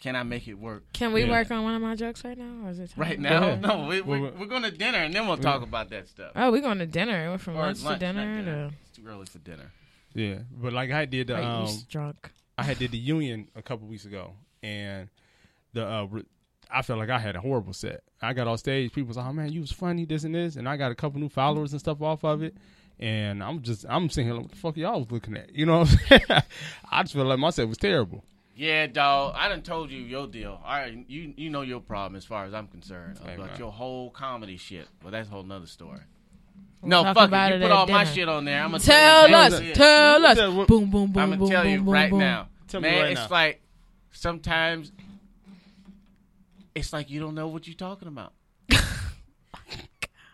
Can 0.00 0.16
I 0.16 0.22
make 0.22 0.48
it 0.48 0.54
work 0.54 0.84
Can 0.94 1.12
we 1.12 1.24
Yeah. 1.24 1.30
work 1.30 1.50
on 1.50 1.62
one 1.62 1.74
of 1.74 1.82
my 1.82 1.94
jokes 1.94 2.24
right 2.24 2.38
now, 2.38 2.66
or 2.66 2.70
is 2.70 2.78
it 2.78 2.90
right 2.96 3.20
now? 3.20 3.36
ahead. 3.42 3.60
No, 3.60 3.86
we, 3.86 4.00
Well, 4.00 4.20
we're, 4.20 4.30
we're 4.30 4.46
going 4.46 4.62
to 4.62 4.70
dinner, 4.70 4.96
and 4.96 5.12
then 5.14 5.26
we'll 5.28 5.36
talk 5.36 5.60
about 5.62 5.90
that 5.90 6.08
stuff. 6.08 6.32
Oh, 6.34 6.50
we're 6.50 6.62
going 6.62 6.78
to 6.78 6.86
dinner. 6.86 7.30
We're 7.30 7.36
from 7.36 7.56
Or 7.56 7.66
lunch, 7.66 7.82
lunch, 7.82 8.00
to 8.00 8.06
dinner. 8.06 8.36
dinner. 8.42 8.68
To, 8.70 8.74
It's 8.88 8.96
too 8.96 9.06
early 9.06 9.26
for 9.26 9.38
dinner. 9.40 9.70
Yeah, 10.14 10.36
but 10.50 10.72
like 10.72 10.90
I 10.90 11.04
did 11.04 11.26
the 11.26 11.34
right, 11.34 11.44
um, 11.44 11.68
drunk. 11.90 12.32
I 12.56 12.62
had 12.62 12.78
did 12.78 12.92
the 12.92 12.98
union 12.98 13.48
a 13.54 13.60
couple 13.62 13.86
weeks 13.88 14.06
ago, 14.06 14.32
and 14.62 15.08
the 15.74 15.86
uh, 15.86 16.04
re- 16.04 16.24
I 16.70 16.80
felt 16.82 16.98
like 16.98 17.10
I 17.10 17.18
had 17.18 17.36
a 17.36 17.40
horrible 17.40 17.74
set. 17.74 18.02
I 18.22 18.32
got 18.32 18.48
off 18.48 18.60
stage, 18.60 18.92
people 18.92 19.08
was 19.08 19.16
like, 19.18 19.26
"Oh 19.26 19.32
man, 19.34 19.52
you 19.52 19.60
was 19.60 19.70
funny, 19.70 20.04
this 20.06 20.24
and 20.24 20.34
this," 20.34 20.56
and 20.56 20.66
I 20.68 20.76
got 20.78 20.90
a 20.90 20.94
couple 20.94 21.20
new 21.20 21.28
followers 21.28 21.72
and 21.72 21.80
stuff 21.80 22.00
off 22.02 22.24
of 22.24 22.42
it. 22.42 22.56
And 23.00 23.42
I'm 23.42 23.62
just, 23.62 23.86
I'm 23.88 24.10
sitting 24.10 24.26
here, 24.26 24.34
like, 24.34 24.42
what 24.42 24.50
the 24.52 24.56
fuck 24.58 24.76
y'all 24.76 25.00
was 25.00 25.10
looking 25.10 25.34
at? 25.36 25.54
You 25.54 25.64
know, 25.66 25.78
what 25.80 25.90
I'm 25.90 26.20
saying? 26.28 26.42
I 26.92 27.02
just 27.02 27.14
felt 27.14 27.26
like 27.26 27.38
my 27.38 27.48
set 27.50 27.66
was 27.66 27.78
terrible. 27.78 28.22
Yeah, 28.54 28.86
dog. 28.88 29.34
I 29.38 29.48
done 29.48 29.62
told 29.62 29.90
you 29.90 30.00
your 30.02 30.26
deal. 30.26 30.60
All 30.62 30.70
right, 30.74 30.92
you 31.08 31.32
you 31.34 31.48
know 31.48 31.62
your 31.62 31.80
problem 31.80 32.16
as 32.16 32.26
far 32.26 32.44
as 32.44 32.52
I'm 32.52 32.66
concerned 32.68 33.18
Hey, 33.24 33.34
about 33.36 33.46
man. 33.52 33.58
your 33.58 33.72
whole 33.72 34.10
comedy 34.10 34.58
shit. 34.58 34.86
But 35.02 35.12
that's 35.12 35.28
a 35.28 35.30
whole 35.32 35.44
nother 35.44 35.66
story. 35.66 36.00
We'll 36.82 36.90
no, 36.90 37.02
talk 37.04 37.14
fuck 37.16 37.28
about 37.28 37.52
it. 37.52 37.54
it 37.54 37.58
You 37.60 37.62
put 37.68 37.70
at 37.72 37.76
all 37.78 37.86
my 37.86 38.04
shit 38.04 38.28
on 38.28 38.44
there. 38.44 38.62
I'm 38.62 38.70
gonna 38.72 38.82
Tell 38.82 39.28
you 39.30 39.34
us, 39.34 39.46
exactly 39.46 39.70
it. 39.70 39.74
tell 39.76 40.26
us. 40.26 40.36
Tell- 40.36 40.52
Boom, 40.66 40.90
boom, 40.90 41.10
boom, 41.12 41.22
I'm 41.22 41.30
gonna 41.38 41.50
tell 41.50 41.62
boom, 41.62 41.72
you 41.72 41.78
boom, 41.82 41.88
right 41.94 42.10
boom. 42.10 42.18
now, 42.18 42.48
Tell 42.68 42.82
me 42.82 42.90
man. 42.90 43.02
right 43.02 43.12
it's 43.12 43.20
now. 43.22 43.28
like 43.30 43.62
sometimes 44.12 44.92
it's 46.74 46.92
like 46.92 47.08
you 47.10 47.18
don't 47.20 47.34
know 47.34 47.48
what 47.48 47.66
you're 47.66 47.74
talking 47.76 48.08
about, 48.08 48.34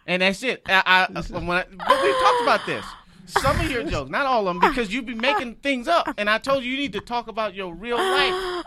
and 0.06 0.22
that's 0.22 0.42
it. 0.42 0.62
I, 0.66 1.06
I, 1.14 1.20
when 1.38 1.50
I, 1.50 1.64
but 1.70 2.02
we 2.02 2.12
talked 2.12 2.42
about 2.42 2.66
this. 2.66 2.84
Some 3.28 3.58
of 3.58 3.68
your 3.70 3.82
jokes, 3.82 4.08
not 4.08 4.24
all 4.24 4.46
of 4.46 4.60
them, 4.60 4.70
because 4.70 4.92
you 4.94 5.02
be 5.02 5.14
making 5.14 5.56
things 5.56 5.88
up. 5.88 6.08
And 6.16 6.30
I 6.30 6.38
told 6.38 6.62
you 6.62 6.70
you 6.70 6.76
need 6.76 6.92
to 6.92 7.00
talk 7.00 7.26
about 7.26 7.54
your 7.54 7.74
real 7.74 7.96
life. 7.98 8.64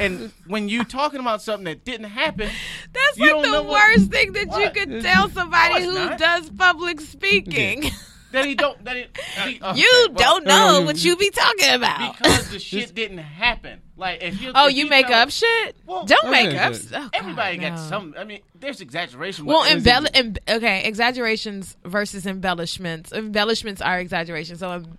And 0.00 0.32
when 0.46 0.68
you 0.68 0.84
talking 0.84 1.18
about 1.20 1.42
something 1.42 1.64
that 1.64 1.84
didn't 1.84 2.10
happen, 2.10 2.48
That's 2.92 3.18
You 3.18 3.24
like 3.24 3.32
don't 3.32 3.42
the 3.42 3.50
know 3.50 3.62
what- 3.64 3.72
worst 3.96 4.10
thing 4.12 4.32
that 4.32 4.58
you 4.60 4.70
could 4.70 5.02
tell 5.02 5.28
somebody 5.30 5.80
No, 5.84 5.90
who 5.90 5.94
not. 6.10 6.18
does 6.18 6.48
public 6.50 7.00
speaking. 7.00 7.90
that 8.32 8.44
he 8.46 8.54
don't 8.54 8.82
that 8.84 8.96
he, 8.96 9.02
he- 9.50 9.60
okay, 9.62 9.78
you 9.80 10.06
well, 10.10 10.14
don't 10.14 10.44
know 10.46 10.78
um, 10.78 10.84
what 10.86 11.02
you 11.04 11.16
be 11.16 11.30
talking 11.30 11.74
about. 11.74 12.16
because 12.16 12.48
the 12.50 12.58
shit 12.70 12.94
didn't 12.94 13.18
happen. 13.18 13.80
Like 13.98 14.22
if 14.22 14.42
you 14.42 14.52
oh, 14.54 14.68
if 14.68 14.76
you 14.76 14.88
make 14.88 15.06
tell- 15.06 15.22
up 15.22 15.30
shit? 15.30 15.74
Well, 15.86 16.04
don't 16.04 16.30
make 16.30 16.54
up. 16.54 16.72
good. 16.72 16.86
Oh, 16.88 16.98
God, 17.00 17.10
Everybody 17.14 17.56
no. 17.56 17.70
got 17.70 17.78
some. 17.78 18.14
I 18.18 18.24
mean, 18.24 18.40
there's 18.54 18.80
exaggeration. 18.82 19.46
Well, 19.46 19.62
but- 19.62 19.78
embell- 19.82 20.10
em- 20.12 20.34
okay, 20.56 20.84
exaggerations 20.84 21.76
versus 21.84 22.26
embellishments. 22.26 23.12
Embellishments 23.12 23.80
are 23.80 23.98
exaggerations. 23.98 24.60
So, 24.60 24.70
um, 24.70 24.98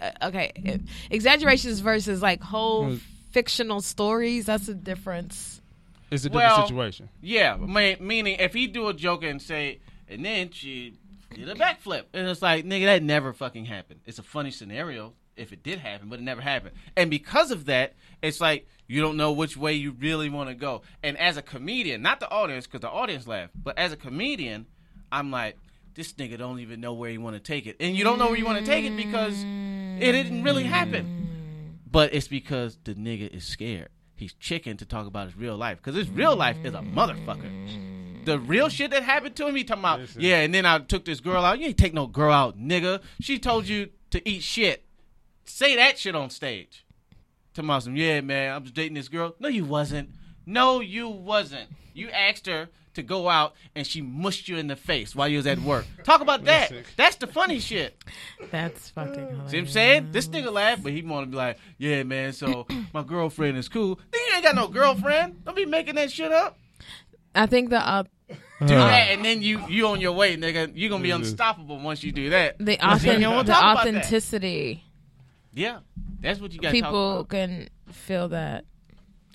uh, 0.00 0.10
okay, 0.24 0.80
exaggerations 1.10 1.78
versus 1.80 2.20
like 2.20 2.42
whole 2.42 2.86
Well- 2.86 2.98
fictional 3.30 3.80
stories. 3.80 4.46
That's 4.46 4.68
a 4.68 4.74
difference. 4.74 5.60
It's 6.10 6.24
a 6.24 6.28
different 6.28 6.48
Well, 6.50 6.66
situation. 6.66 7.08
Yeah, 7.20 7.56
ma- 7.58 7.94
meaning 8.00 8.36
if 8.40 8.52
he 8.54 8.66
do 8.66 8.88
a 8.88 8.92
joke 8.94 9.22
and 9.22 9.40
say, 9.40 9.78
and 10.08 10.24
then 10.24 10.50
she 10.50 10.94
did 11.34 11.48
a 11.48 11.54
backflip, 11.54 12.04
and 12.12 12.28
it's 12.28 12.42
like, 12.42 12.66
nigga, 12.66 12.84
that 12.84 13.02
never 13.02 13.32
fucking 13.32 13.64
happened. 13.64 14.00
It's 14.04 14.18
a 14.18 14.22
funny 14.22 14.50
scenario 14.50 15.14
if 15.36 15.52
it 15.52 15.62
did 15.62 15.78
happen, 15.78 16.08
but 16.08 16.18
it 16.18 16.22
never 16.22 16.40
happened. 16.40 16.74
And 16.96 17.10
because 17.10 17.50
of 17.50 17.66
that, 17.66 17.94
it's 18.22 18.40
like 18.40 18.66
you 18.86 19.00
don't 19.00 19.16
know 19.16 19.32
which 19.32 19.56
way 19.56 19.74
you 19.74 19.92
really 19.92 20.28
want 20.28 20.48
to 20.50 20.54
go. 20.54 20.82
And 21.02 21.16
as 21.18 21.36
a 21.36 21.42
comedian, 21.42 22.02
not 22.02 22.20
the 22.20 22.30
audience, 22.30 22.66
because 22.66 22.80
the 22.80 22.90
audience 22.90 23.26
laughed, 23.26 23.52
but 23.54 23.78
as 23.78 23.92
a 23.92 23.96
comedian, 23.96 24.66
I'm 25.10 25.30
like, 25.30 25.56
this 25.94 26.12
nigga 26.14 26.38
don't 26.38 26.60
even 26.60 26.80
know 26.80 26.94
where 26.94 27.10
you 27.10 27.20
want 27.20 27.36
to 27.36 27.40
take 27.40 27.66
it, 27.66 27.76
and 27.80 27.96
you 27.96 28.04
don't 28.04 28.18
know 28.18 28.26
where 28.26 28.36
you 28.38 28.44
want 28.46 28.58
to 28.58 28.64
take 28.64 28.84
it 28.84 28.96
because 28.96 29.34
it 29.42 30.12
didn't 30.12 30.42
really 30.42 30.64
happen. 30.64 31.28
But 31.90 32.14
it's 32.14 32.28
because 32.28 32.78
the 32.84 32.94
nigga 32.94 33.28
is 33.34 33.44
scared. 33.44 33.88
He's 34.14 34.32
chicken 34.34 34.76
to 34.78 34.86
talk 34.86 35.06
about 35.06 35.26
his 35.26 35.36
real 35.36 35.56
life 35.56 35.78
because 35.78 35.94
his 35.94 36.08
real 36.08 36.36
life 36.36 36.56
is 36.64 36.74
a 36.74 36.78
motherfucker. 36.78 38.24
The 38.24 38.38
real 38.38 38.68
shit 38.68 38.92
that 38.92 39.02
happened 39.02 39.34
to 39.36 39.46
him, 39.48 39.56
he 39.56 39.64
talking 39.64 39.82
about, 39.82 40.00
Listen. 40.00 40.20
yeah, 40.22 40.36
and 40.40 40.54
then 40.54 40.64
I 40.64 40.78
took 40.78 41.04
this 41.04 41.20
girl 41.20 41.44
out. 41.44 41.58
You 41.58 41.66
ain't 41.66 41.76
take 41.76 41.92
no 41.92 42.06
girl 42.06 42.32
out, 42.32 42.56
nigga. 42.58 43.02
She 43.20 43.38
told 43.38 43.66
you 43.66 43.90
to 44.10 44.26
eat 44.28 44.42
shit. 44.42 44.84
Say 45.44 45.76
that 45.76 45.98
shit 45.98 46.14
on 46.14 46.30
stage. 46.30 46.84
Talking 47.54 47.68
about 47.68 47.82
some, 47.82 47.96
yeah, 47.96 48.20
man, 48.20 48.54
I'm 48.54 48.64
dating 48.64 48.94
this 48.94 49.08
girl. 49.08 49.34
No, 49.38 49.48
you 49.48 49.64
wasn't. 49.64 50.10
No, 50.46 50.80
you 50.80 51.08
wasn't. 51.08 51.68
You 51.94 52.08
asked 52.10 52.46
her 52.46 52.68
to 52.94 53.02
go 53.02 53.28
out 53.28 53.54
and 53.74 53.86
she 53.86 54.00
mushed 54.02 54.48
you 54.48 54.56
in 54.56 54.66
the 54.66 54.76
face 54.76 55.14
while 55.14 55.28
you 55.28 55.36
was 55.38 55.46
at 55.46 55.58
work. 55.60 55.86
Talk 56.04 56.20
about 56.20 56.44
that. 56.46 56.72
That's 56.96 57.16
the 57.16 57.26
funny 57.26 57.58
shit. 57.58 58.02
That's 58.50 58.90
fucking 58.90 59.14
hilarious. 59.14 59.50
See 59.50 59.56
what 59.58 59.62
I'm 59.62 59.68
saying? 59.68 60.08
This 60.12 60.28
nigga 60.28 60.52
laugh, 60.52 60.82
but 60.82 60.92
he 60.92 61.02
want 61.02 61.26
to 61.26 61.30
be 61.30 61.36
like, 61.36 61.58
yeah, 61.78 62.02
man, 62.04 62.32
so 62.32 62.66
my 62.94 63.02
girlfriend 63.02 63.58
is 63.58 63.68
cool. 63.68 63.98
Then 64.10 64.20
you 64.28 64.34
ain't 64.36 64.44
got 64.44 64.54
no 64.54 64.68
girlfriend. 64.68 65.44
Don't 65.44 65.56
be 65.56 65.66
making 65.66 65.94
that 65.96 66.10
shit 66.10 66.32
up. 66.32 66.58
I 67.34 67.46
think 67.46 67.70
the 67.70 67.78
uh, 67.86 68.02
Do 68.60 68.66
that, 68.66 69.08
and 69.10 69.24
then 69.24 69.40
you 69.42 69.66
you 69.68 69.86
on 69.88 70.00
your 70.02 70.12
way, 70.12 70.36
nigga. 70.36 70.74
You 70.76 70.88
gonna 70.90 71.02
be 71.02 71.10
unstoppable 71.10 71.78
once 71.80 72.02
you 72.04 72.12
do 72.12 72.30
that. 72.30 72.58
the, 72.58 72.76
But 72.80 72.98
see, 72.98 73.08
you 73.08 73.14
authen- 73.16 73.20
don't 73.20 73.34
wanna 73.36 73.46
the 73.48 73.52
talk 73.52 73.76
that. 73.84 73.88
authenticity. 73.88 74.84
Yeah, 75.54 75.78
that's 76.20 76.40
what 76.40 76.52
you 76.52 76.60
got. 76.60 76.72
People 76.72 76.90
Talk 76.90 77.20
about. 77.20 77.28
can 77.28 77.68
feel 77.92 78.28
that. 78.30 78.64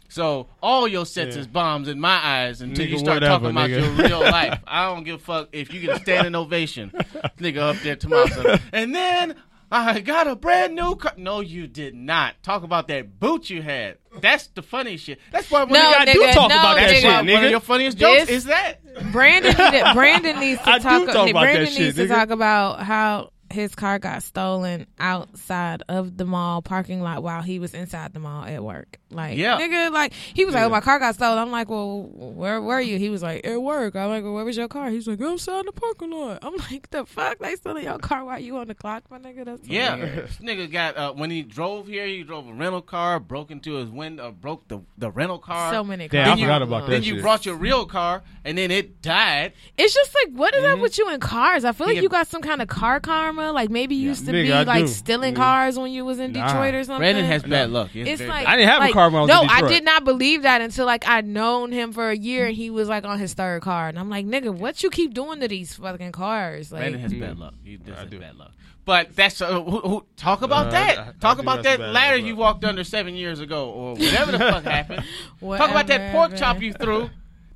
So 0.10 0.48
all 0.64 0.88
your 0.88 1.06
sets 1.06 1.36
Yeah. 1.36 1.42
is 1.42 1.48
bombs 1.48 1.88
in 1.90 2.00
my 2.00 2.16
eyes 2.26 2.62
until 2.62 2.88
you 2.88 2.98
start 2.98 3.18
whatever, 3.18 3.34
talking 3.34 3.50
about 3.52 3.70
nigga. 3.70 3.82
your 3.98 4.08
real 4.08 4.20
life. 4.32 4.60
I 4.66 4.86
don't 4.86 5.04
give 5.04 5.16
a 5.16 5.20
fuck 5.24 5.50
if 5.52 5.74
you 5.74 5.82
get 5.82 5.98
a 5.98 6.00
standing 6.00 6.34
ovation, 6.34 6.92
nigga 7.40 7.58
up 7.58 7.76
there 7.84 7.98
tomorrow. 7.98 8.58
And 8.72 8.96
then 8.96 9.36
I 9.70 10.00
got 10.00 10.28
a 10.28 10.38
brand 10.38 10.76
new 10.76 10.96
car. 10.96 11.12
No, 11.18 11.42
you 11.42 11.68
did 11.68 11.94
not. 11.94 12.42
Talk 12.42 12.64
about 12.64 12.88
that 12.88 13.20
boot 13.20 13.50
you 13.50 13.62
had. 13.62 13.98
That's 14.22 14.48
the 14.48 14.62
funny 14.62 14.96
shit. 14.96 15.20
That's 15.34 15.52
why 15.52 15.66
when 15.66 15.74
No, 15.74 15.88
you 15.90 15.94
got 15.94 16.08
nigga, 16.08 16.14
do 16.14 16.22
talk 16.34 16.50
no, 16.50 16.56
about 16.56 16.76
that 16.78 16.88
That's 16.88 17.00
shit, 17.02 17.04
nigga. 17.04 17.34
one 17.34 17.44
of 17.44 17.52
your 17.52 17.60
funniest 17.60 17.98
jokes 17.98 18.22
This- 18.28 18.30
is 18.30 18.44
that. 18.46 18.80
Brandon 19.12 19.54
Brandon 19.94 20.40
needs 20.40 20.62
to 20.62 20.70
I 20.70 20.78
do 20.80 20.84
talk. 20.84 21.08
talk 21.14 21.30
about 21.30 21.42
Brandon 21.42 21.66
that 21.66 21.72
shit, 21.74 21.82
needs 21.82 21.98
to 21.98 22.06
nigga. 22.06 22.16
talk 22.16 22.30
about 22.30 22.80
how 22.82 23.32
his 23.52 23.76
car 23.76 23.98
got 24.00 24.24
stolen 24.24 24.88
outside 25.00 25.84
of 25.88 26.18
the 26.18 26.26
mall 26.26 26.62
parking 26.62 27.02
lot 27.02 27.24
while 27.24 27.42
he 27.42 27.60
was 27.60 27.74
inside 27.74 28.14
the 28.14 28.20
mall 28.20 28.44
at 28.46 28.64
work. 28.64 29.00
Like, 29.10 29.38
Yeah. 29.38 29.58
nigga, 29.58 29.92
like 29.92 30.14
he 30.14 30.44
was 30.46 30.54
like, 30.54 30.64
"Oh, 30.66 30.70
my 30.70 30.82
car 30.82 31.00
got 31.00 31.16
stolen." 31.16 31.38
I'm 31.40 31.52
like, 31.52 31.70
"Well, 31.70 32.02
where 32.14 32.62
were 32.62 32.82
you?" 32.82 32.98
He 32.98 33.10
was 33.10 33.24
like, 33.24 33.46
"At 33.46 33.62
work." 33.62 33.96
I'm 33.96 34.10
like, 34.10 34.24
well, 34.24 34.34
"Where 34.34 34.44
was 34.46 34.58
your 34.58 34.68
car?" 34.68 34.90
He's 34.90 35.08
like, 35.08 35.22
"Outside 35.22 35.66
the 35.66 35.72
parking 35.72 36.12
lot." 36.12 36.40
I'm 36.42 36.56
like, 36.58 36.90
"The 36.90 37.06
fuck? 37.06 37.40
They 37.40 37.56
stealing 37.56 37.86
your 37.86 38.00
car 38.00 38.26
while 38.26 38.40
you 38.40 38.58
on 38.58 38.68
the 38.68 38.76
clock, 38.76 39.04
my 39.10 39.18
nigga?" 39.20 39.46
That's 39.46 39.68
Yeah, 39.68 39.96
this 39.96 40.38
nigga 40.42 40.70
got 40.72 40.98
uh, 40.98 41.14
when 41.14 41.30
he 41.32 41.42
drove 41.44 41.88
here. 41.88 42.06
He 42.06 42.24
drove 42.24 42.48
a 42.50 42.54
rental 42.54 42.82
car, 42.82 43.20
broke 43.20 43.50
into 43.52 43.76
his 43.76 43.90
window, 43.90 44.28
uh, 44.28 44.32
broke 44.32 44.68
the 44.68 44.82
the 44.98 45.10
rental 45.10 45.40
car. 45.40 45.72
So 45.74 45.84
many. 45.84 46.08
Damn, 46.10 46.26
cars. 46.26 46.28
I 46.28 46.30
Then 46.32 46.38
you- 46.40 46.46
forgot 46.46 46.62
about 46.64 46.82
that 46.88 46.92
Then 46.92 47.04
you 47.04 47.22
brought 47.22 47.46
your 47.46 47.56
real 47.56 47.86
car, 47.86 48.24
and 48.44 48.58
then 48.58 48.72
it 48.72 49.02
died. 49.02 49.54
It's 49.78 49.94
just 49.94 50.14
like, 50.16 50.34
what 50.34 50.54
is 50.54 50.64
up 50.66 50.80
with 50.80 50.98
you 50.98 51.10
in 51.14 51.20
cars? 51.22 51.64
I 51.64 51.72
feel 51.72 51.88
like 51.88 51.96
Yeah. 51.96 52.02
you 52.02 52.10
got 52.10 52.28
some 52.28 52.42
kind 52.42 52.62
of 52.62 52.68
car 52.68 53.00
karma. 53.00 53.37
Like 53.38 53.70
maybe 53.70 53.96
you 53.96 54.10
used 54.10 54.26
to 54.26 54.32
Nigga, 54.32 54.44
be 54.44 54.54
I 54.54 54.64
like 54.64 54.86
do. 54.86 54.88
stealing 54.88 55.34
Yeah. 55.36 55.42
cars 55.42 55.78
when 55.80 55.92
you 55.92 56.04
was 56.06 56.20
in 56.20 56.32
Nah. 56.34 56.46
Detroit 56.48 56.74
or 56.74 56.84
something. 56.84 57.00
Brandon 57.00 57.26
has 57.26 57.44
bad 57.44 57.70
luck. 57.70 57.90
He 57.92 58.00
has 58.02 58.20
It's 58.20 58.28
like 58.30 58.46
bad- 58.46 58.54
I 58.54 58.58
didn't 58.58 58.70
have 58.70 58.90
a 58.90 58.94
car 58.94 59.10
when 59.10 59.18
I 59.18 59.22
was 59.22 59.30
no, 59.30 59.42
in 59.44 59.50
I 59.50 59.62
did 59.68 59.84
not 59.86 60.04
believe 60.04 60.42
that 60.44 60.62
until 60.62 60.86
like 60.86 61.08
I'd 61.08 61.26
known 61.28 61.72
him 61.72 61.92
for 61.94 62.10
a 62.10 62.18
year 62.18 62.48
and 62.48 62.56
he 62.56 62.70
was 62.70 62.90
like 62.90 63.06
on 63.06 63.20
his 63.20 63.34
third 63.34 63.62
car, 63.62 63.88
and 63.88 63.98
I'm 64.00 64.10
like, 64.10 64.26
nigga, 64.26 64.54
what 64.54 64.82
you 64.84 64.90
keep 64.90 65.14
doing 65.14 65.40
to 65.40 65.48
these 65.48 65.76
fucking 65.76 66.12
cars? 66.12 66.72
Like, 66.72 66.82
Brandon 66.82 67.02
has 67.02 67.14
Yeah. 67.14 67.28
bad 67.28 67.38
luck. 67.40 67.54
He 67.64 67.78
does 67.78 67.96
have 67.98 68.10
do. 68.10 68.20
bad 68.20 68.36
luck. 68.36 68.52
But 68.86 69.16
that's 69.18 69.42
uh, 69.42 69.60
who, 69.62 69.80
who, 69.82 70.06
talk 70.16 70.42
about 70.44 70.68
Uh, 70.68 70.72
that. 70.72 70.98
I- 70.98 71.02
I 71.02 71.12
talk 71.20 71.38
do 71.38 71.42
about 71.42 71.64
that 71.64 71.80
ladder 71.80 72.16
you 72.18 72.38
walked 72.38 72.64
under 72.64 72.86
seven 72.86 73.16
years 73.16 73.42
ago, 73.42 73.70
or 73.70 73.92
whatever 73.96 74.32
the 74.32 74.40
fuck 74.40 74.64
happened. 74.78 75.04
Talk 75.42 75.70
about 75.72 75.88
that 75.88 76.14
pork 76.14 76.30
man. 76.32 76.40
chop 76.40 76.62
you 76.62 76.72
threw. 76.72 77.10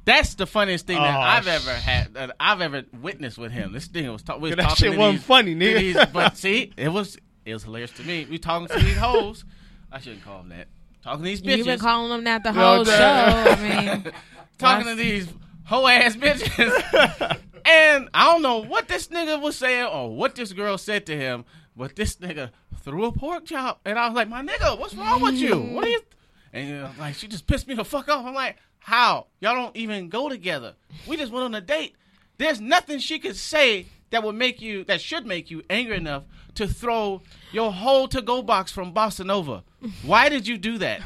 That's 0.06 0.34
the 0.36 0.48
funniest 0.48 0.88
thing 0.88 0.98
that 0.98 1.16
Oh, 1.16 1.20
I've 1.22 1.44
sh- 1.44 1.48
ever 1.48 1.74
had, 1.74 2.14
that 2.16 2.36
I've 2.40 2.60
ever 2.62 2.84
witnessed 3.02 3.38
with 3.38 3.52
him. 3.52 3.72
This 3.72 3.86
thing 3.88 4.12
was, 4.12 4.24
ta- 4.24 4.38
we 4.38 4.50
was 4.50 4.58
That 4.58 4.64
talking 4.64 4.76
shit 4.78 4.92
to 4.94 4.98
wasn't 4.98 5.20
these- 5.20 5.26
funny, 5.28 5.56
nigga. 5.56 5.78
these- 5.80 6.06
but 6.12 6.38
see, 6.44 6.74
it 6.78 6.90
was 6.90 7.18
it 7.46 7.54
was 7.54 7.64
hilarious 7.64 7.92
to 7.92 8.04
me. 8.04 8.26
We 8.30 8.38
talking 8.40 8.68
to 8.68 8.84
these 8.84 8.98
hoes. 8.98 9.46
I 9.92 10.00
shouldn't 10.00 10.24
call 10.24 10.40
them 10.40 10.50
that. 10.50 10.68
Talking 11.04 11.20
to 11.20 11.26
these 11.26 11.42
bitches. 11.42 11.58
You've 11.58 11.66
been 11.68 11.80
calling 11.80 12.10
them 12.10 12.24
that 12.26 12.44
the 12.44 12.52
No, 12.52 12.76
whole 12.78 12.86
show. 12.86 12.94
I 12.94 13.56
mean, 14.02 14.12
talking 14.58 14.88
to 14.88 14.96
these 14.96 15.28
hoe 15.66 15.86
ass 15.88 16.16
bitches. 16.16 17.38
and 17.66 18.10
I 18.14 18.26
don't 18.32 18.42
know 18.42 18.58
what 18.64 18.88
this 18.88 19.08
nigga 19.10 19.40
was 19.42 19.56
saying 19.56 19.86
or 19.86 20.16
what 20.16 20.36
this 20.36 20.52
girl 20.54 20.78
said 20.78 21.06
to 21.08 21.16
him, 21.18 21.46
but 21.76 21.96
this 21.96 22.16
nigga 22.18 22.52
threw 22.84 23.06
a 23.06 23.12
pork 23.12 23.46
chop, 23.46 23.82
and 23.86 23.98
I 24.00 24.08
was 24.08 24.16
like, 24.16 24.30
"My 24.30 24.42
nigga, 24.44 24.80
what's 24.80 24.94
wrong 24.96 25.22
with 25.22 25.36
you? 25.36 25.56
What 25.60 25.86
are 25.86 25.90
you?" 25.90 26.02
And 26.54 26.68
you 26.68 26.76
know, 26.76 26.90
like 27.00 27.16
she 27.16 27.28
just 27.28 27.46
pissed 27.48 27.68
me 27.68 27.76
the 27.76 27.86
fuck 27.86 28.08
off. 28.10 28.26
I'm 28.26 28.34
like, 28.34 28.58
"How 28.82 29.28
y'all 29.40 29.56
don't 29.56 29.76
even 29.76 30.10
go 30.10 30.30
together? 30.30 30.74
We 31.08 31.18
just 31.18 31.32
went 31.32 31.46
on 31.46 31.56
a 31.56 31.62
date. 31.62 31.96
There's 32.38 32.60
nothing 32.62 33.00
she 33.00 33.20
could 33.20 33.36
say." 33.36 33.88
That 34.12 34.24
would 34.24 34.36
make 34.36 34.60
you, 34.62 34.84
that 34.84 35.00
should 35.00 35.26
make 35.26 35.50
you 35.50 35.64
angry 35.70 35.96
enough 35.96 36.26
to 36.56 36.68
throw 36.68 37.22
your 37.54 37.72
whole 37.72 38.10
to-go 38.10 38.42
box 38.42 38.70
from 38.70 38.94
Bossa 38.94 39.26
Nova. 39.26 39.64
Why 40.04 40.28
did 40.28 40.46
you 40.48 40.58
do 40.58 40.78
that? 40.80 41.02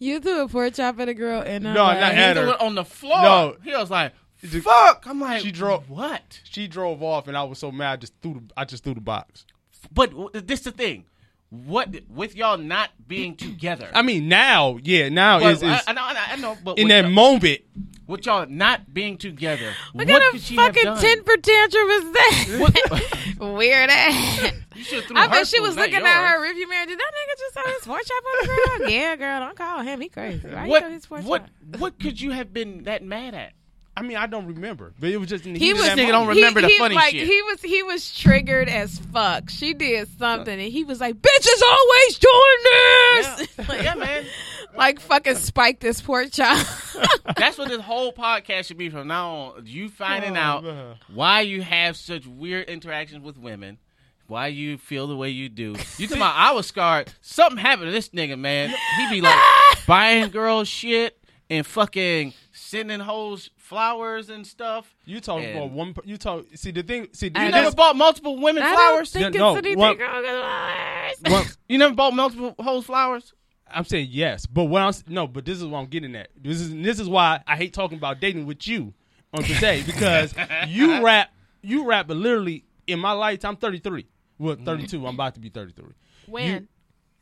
you 0.00 0.18
threw 0.18 0.42
a 0.42 0.48
pork 0.48 0.74
chop 0.74 0.98
at 0.98 1.08
a 1.08 1.14
girl 1.14 1.40
and 1.46 1.62
No, 1.62 1.72
not 1.74 1.96
He 1.96 2.02
at 2.02 2.36
her. 2.36 2.42
threw 2.42 2.52
it 2.54 2.60
on 2.60 2.74
the 2.74 2.84
floor. 2.84 3.22
No. 3.22 3.56
he 3.62 3.70
was 3.70 3.92
like, 3.92 4.12
"Fuck!" 4.42 5.04
I'm 5.06 5.20
like, 5.20 5.40
she 5.40 5.52
drove- 5.52 5.88
what? 5.88 6.40
She 6.42 6.66
drove 6.66 7.00
off, 7.00 7.28
and 7.28 7.36
I 7.36 7.44
was 7.44 7.60
so 7.60 7.70
mad. 7.70 7.92
I 7.92 7.96
just 7.96 8.12
threw. 8.20 8.34
The, 8.34 8.42
I 8.56 8.64
just 8.64 8.82
threw 8.82 8.94
the 8.94 9.00
box. 9.00 9.46
But 9.92 10.12
this 10.32 10.62
the 10.62 10.72
thing. 10.72 11.04
What 11.50 11.94
with 12.08 12.34
y'all 12.34 12.58
not 12.58 12.90
being 13.06 13.36
together? 13.36 13.88
I 13.94 14.02
mean, 14.02 14.28
now, 14.28 14.78
yeah, 14.82 15.08
now 15.08 15.38
But 15.40 15.52
is 15.54 15.62
is 15.62 15.68
I, 15.70 15.80
I 15.86 15.92
know, 15.92 16.02
I 16.02 16.12
know, 16.12 16.20
I 16.28 16.36
know, 16.36 16.58
but 16.62 16.78
in 16.78 16.88
that 16.88 17.08
moment. 17.08 17.60
with 18.06 18.26
y'all 18.26 18.46
not 18.48 18.92
being 18.92 19.16
together, 19.16 19.72
What, 19.92 20.08
what 20.08 20.20
kind 20.20 20.22
could 20.32 20.40
of 20.40 20.44
she 20.44 20.56
fucking 20.56 20.84
done? 20.84 20.98
temper 21.00 21.36
tantrum 21.36 21.88
is 21.90 22.12
that? 22.12 23.36
Weird 23.40 23.90
ass. 23.90 24.52
You 24.74 25.02
I 25.14 25.26
bet 25.28 25.46
she 25.46 25.60
was 25.60 25.76
not 25.76 25.88
looking 25.90 26.04
at 26.04 26.28
her 26.28 26.42
review 26.42 26.66
rearview 26.66 26.70
mirror. 26.70 26.86
Did 26.86 26.98
that 26.98 27.12
nigga 27.14 27.38
just 27.38 27.54
throw 27.54 27.72
his 27.72 27.82
pork 27.84 28.02
chop 28.04 28.24
on 28.24 28.40
the 28.40 28.78
girl? 28.84 28.90
yeah, 28.90 29.16
girl, 29.16 29.40
don't 29.40 29.56
call 29.56 29.80
him. 29.82 30.00
He 30.00 30.08
crazy. 30.08 30.48
Why 30.48 30.64
you 30.64 30.70
What 30.70 30.82
throw 30.82 30.90
his 30.90 31.06
pork 31.06 31.22
what 31.24 31.42
chop? 31.42 31.80
what 31.80 31.98
could 32.00 32.20
you 32.20 32.32
have 32.32 32.52
been 32.52 32.84
that 32.84 33.02
mad 33.02 33.34
at? 33.34 33.52
I 33.98 34.02
mean, 34.02 34.18
I 34.18 34.26
don't 34.26 34.46
remember, 34.46 34.92
but 35.00 35.08
it 35.08 35.16
was 35.16 35.28
just 35.28 35.46
in 35.46 35.54
the 35.54 35.58
He 35.58 35.66
heat 35.66 35.70
of 35.72 35.78
was 35.78 35.86
that 35.86 35.96
nigga 35.96 36.08
don't 36.08 36.26
moment. 36.26 36.36
remember 36.36 36.60
the 36.60 36.68
he, 36.68 36.76
funny 36.78 36.94
like, 36.94 37.12
shit. 37.12 37.26
He 37.26 37.42
was 37.42 37.62
he 37.62 37.82
was 37.82 38.14
triggered 38.14 38.68
as 38.68 38.98
fuck. 38.98 39.48
She 39.48 39.72
did 39.72 40.06
something, 40.18 40.52
and 40.52 40.70
he 40.72 40.84
was 40.84 41.00
like, 41.00 41.14
"Bitch 41.14 41.40
is 41.40 41.62
always 41.62 42.18
doing 42.18 42.58
this." 42.62 43.48
Yeah, 43.58 43.64
like, 43.68 43.82
yeah, 43.84 43.94
man. 43.94 44.24
like 44.76 45.00
fucking 45.00 45.36
spike 45.36 45.80
this 45.80 46.02
poor 46.02 46.26
child. 46.28 46.66
That's 47.36 47.56
what 47.56 47.68
this 47.68 47.80
whole 47.80 48.12
podcast 48.12 48.66
should 48.66 48.76
be 48.76 48.90
from 48.90 49.08
now 49.08 49.30
on. 49.56 49.62
You 49.64 49.88
finding 49.88 50.36
Oh, 50.36 50.40
out 50.40 50.64
man. 50.64 50.96
why 51.14 51.40
you 51.40 51.62
have 51.62 51.96
such 51.96 52.26
weird 52.26 52.68
interactions 52.68 53.24
with 53.24 53.38
women, 53.38 53.78
why 54.26 54.48
you 54.48 54.76
feel 54.76 55.06
the 55.06 55.16
way 55.16 55.30
you 55.30 55.48
do. 55.48 55.74
You 55.96 56.06
talking 56.06 56.18
about 56.18 56.34
I 56.36 56.52
was 56.52 56.66
scarred. 56.66 57.10
Something 57.22 57.56
happened 57.58 57.86
to 57.86 57.92
this 57.92 58.10
nigga, 58.10 58.38
man. 58.38 58.74
He 58.98 59.10
be 59.10 59.20
like 59.22 59.38
buying 59.86 60.28
girls 60.30 60.68
shit 60.68 61.18
and 61.48 61.64
fucking 61.64 62.34
sending 62.66 63.00
hoes 63.00 63.50
flowers 63.56 64.28
and 64.30 64.46
stuff. 64.46 64.94
You 65.04 65.20
talk 65.20 65.40
And- 65.42 65.56
about 65.56 65.70
one. 65.70 65.94
You 66.04 66.16
talk. 66.16 66.46
See 66.54 66.70
the 66.70 66.82
thing. 66.82 67.08
See, 67.12 67.26
You 67.26 67.32
never 67.32 67.72
bought 67.72 67.96
multiple 67.96 68.38
women 68.40 68.62
I 68.62 68.74
flowers? 68.74 69.12
don't 69.12 69.22
think 69.22 69.34
No, 69.36 69.50
it's 69.50 69.58
anything 69.58 69.78
what- 69.78 69.98
wrong 69.98 70.22
with 70.22 70.30
flowers. 70.30 71.46
one- 71.46 71.46
You 71.68 71.78
never 71.78 71.94
bought 71.94 72.14
multiple 72.14 72.54
hoes 72.58 72.84
flowers? 72.86 73.32
I'm 73.68 73.84
saying 73.84 74.08
yes, 74.10 74.46
but 74.46 74.64
what 74.64 74.82
I'm 74.82 74.92
no, 75.12 75.26
but 75.26 75.44
this 75.44 75.58
is 75.58 75.64
what 75.64 75.78
I'm 75.80 75.86
getting 75.86 76.14
at. 76.14 76.28
This 76.40 76.60
is 76.60 76.72
this 76.72 77.00
is 77.00 77.08
why 77.08 77.40
I 77.46 77.56
hate 77.56 77.72
talking 77.72 77.98
about 77.98 78.20
dating 78.20 78.46
with 78.46 78.66
you 78.68 78.94
on 79.34 79.42
today 79.42 79.82
because 79.86 80.34
you 80.68 81.02
rap 81.04 81.30
you 81.62 81.84
rap, 81.84 82.06
but 82.06 82.16
literally 82.16 82.64
in 82.86 83.00
my 83.00 83.10
lifetime, 83.12 83.50
I'm 83.50 83.56
33. 83.56 84.06
Well, 84.38 84.56
32. 84.64 85.04
I'm 85.04 85.14
about 85.14 85.34
to 85.34 85.40
be 85.40 85.48
33. 85.48 85.84
When? 86.26 86.46
You- 86.52 86.68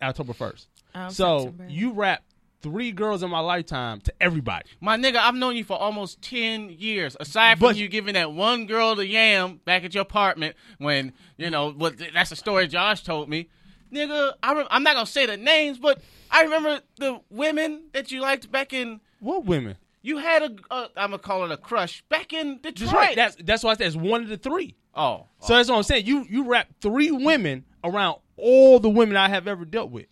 October 0.03 0.35
1st. 0.35 0.67
Oh, 0.97 1.09
so 1.09 1.39
September. 1.45 1.67
you 1.73 1.93
rap 1.93 2.23
three 2.65 2.91
girls 2.93 3.23
in 3.23 3.29
my 3.31 3.41
lifetime 3.41 4.01
to 4.01 4.13
everybody. 4.21 4.65
My 4.81 4.97
nigga, 4.97 5.17
I've 5.17 5.35
known 5.35 5.55
you 5.55 5.65
for 5.65 5.77
almost 5.77 6.23
10 6.23 6.71
years. 6.71 7.15
Aside 7.21 7.59
from 7.59 7.69
But- 7.69 7.77
you 7.77 7.89
giving 7.89 8.15
that 8.15 8.33
one 8.33 8.65
girl 8.67 8.95
the 8.95 9.07
yam 9.07 9.61
back 9.67 9.85
at 9.85 9.95
your 9.95 10.01
apartment 10.03 10.57
when, 10.79 11.13
you 11.37 11.51
know, 11.51 11.71
what 11.73 12.01
that's 12.15 12.31
the 12.31 12.37
story 12.37 12.67
Josh 12.67 13.03
told 13.03 13.29
me. 13.29 13.49
Nigga, 13.93 14.33
I 14.43 14.67
I'm 14.71 14.83
not 14.83 14.95
going 14.95 15.07
to 15.07 15.13
say 15.13 15.27
the 15.27 15.37
names, 15.37 15.79
but 15.79 16.01
I 16.31 16.43
remember 16.45 16.81
the 16.97 17.21
women 17.31 17.83
that 17.93 18.11
you 18.11 18.21
liked 18.23 18.51
back 18.51 18.73
in. 18.73 19.01
What 19.21 19.45
women? 19.45 19.77
You 20.03 20.19
had 20.19 20.43
a, 20.43 20.75
a 20.75 20.89
I'm 20.97 21.13
to 21.13 21.19
call 21.19 21.45
it 21.45 21.53
a 21.53 21.57
crush 21.59 22.03
back 22.09 22.33
in 22.33 22.61
Detroit. 22.63 22.79
That's 22.79 22.93
right. 22.93 23.17
That's 23.17 23.37
that's 23.37 23.63
why 23.63 23.73
I 23.73 23.75
said 23.77 23.87
it's 23.89 23.97
one 23.97 24.23
of 24.23 24.29
the 24.29 24.37
three. 24.39 24.75
oh. 24.95 25.27
So 25.41 25.55
that's 25.55 25.69
what 25.69 25.77
I'm 25.77 25.83
saying. 25.83 26.07
You 26.07 26.27
you 26.29 26.45
rap 26.45 26.69
three 26.81 27.11
women 27.11 27.65
around 27.85 28.17
all 28.37 28.81
the 28.81 28.91
women 28.91 29.17
I 29.17 29.29
have 29.29 29.47
ever 29.47 29.65
dealt 29.65 29.91
with. 29.91 30.07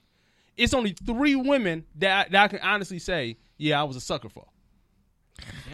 It's 0.57 0.75
only 0.75 0.93
three 0.93 1.35
women 1.37 1.85
that 1.97 2.27
I, 2.27 2.29
that 2.31 2.43
I 2.45 2.49
can 2.49 2.59
honestly 2.61 2.99
say, 2.99 3.39
yeah, 3.57 3.81
I 3.81 3.85
was 3.85 3.97
a 3.97 4.01
sucker 4.01 4.29
for. 4.29 4.47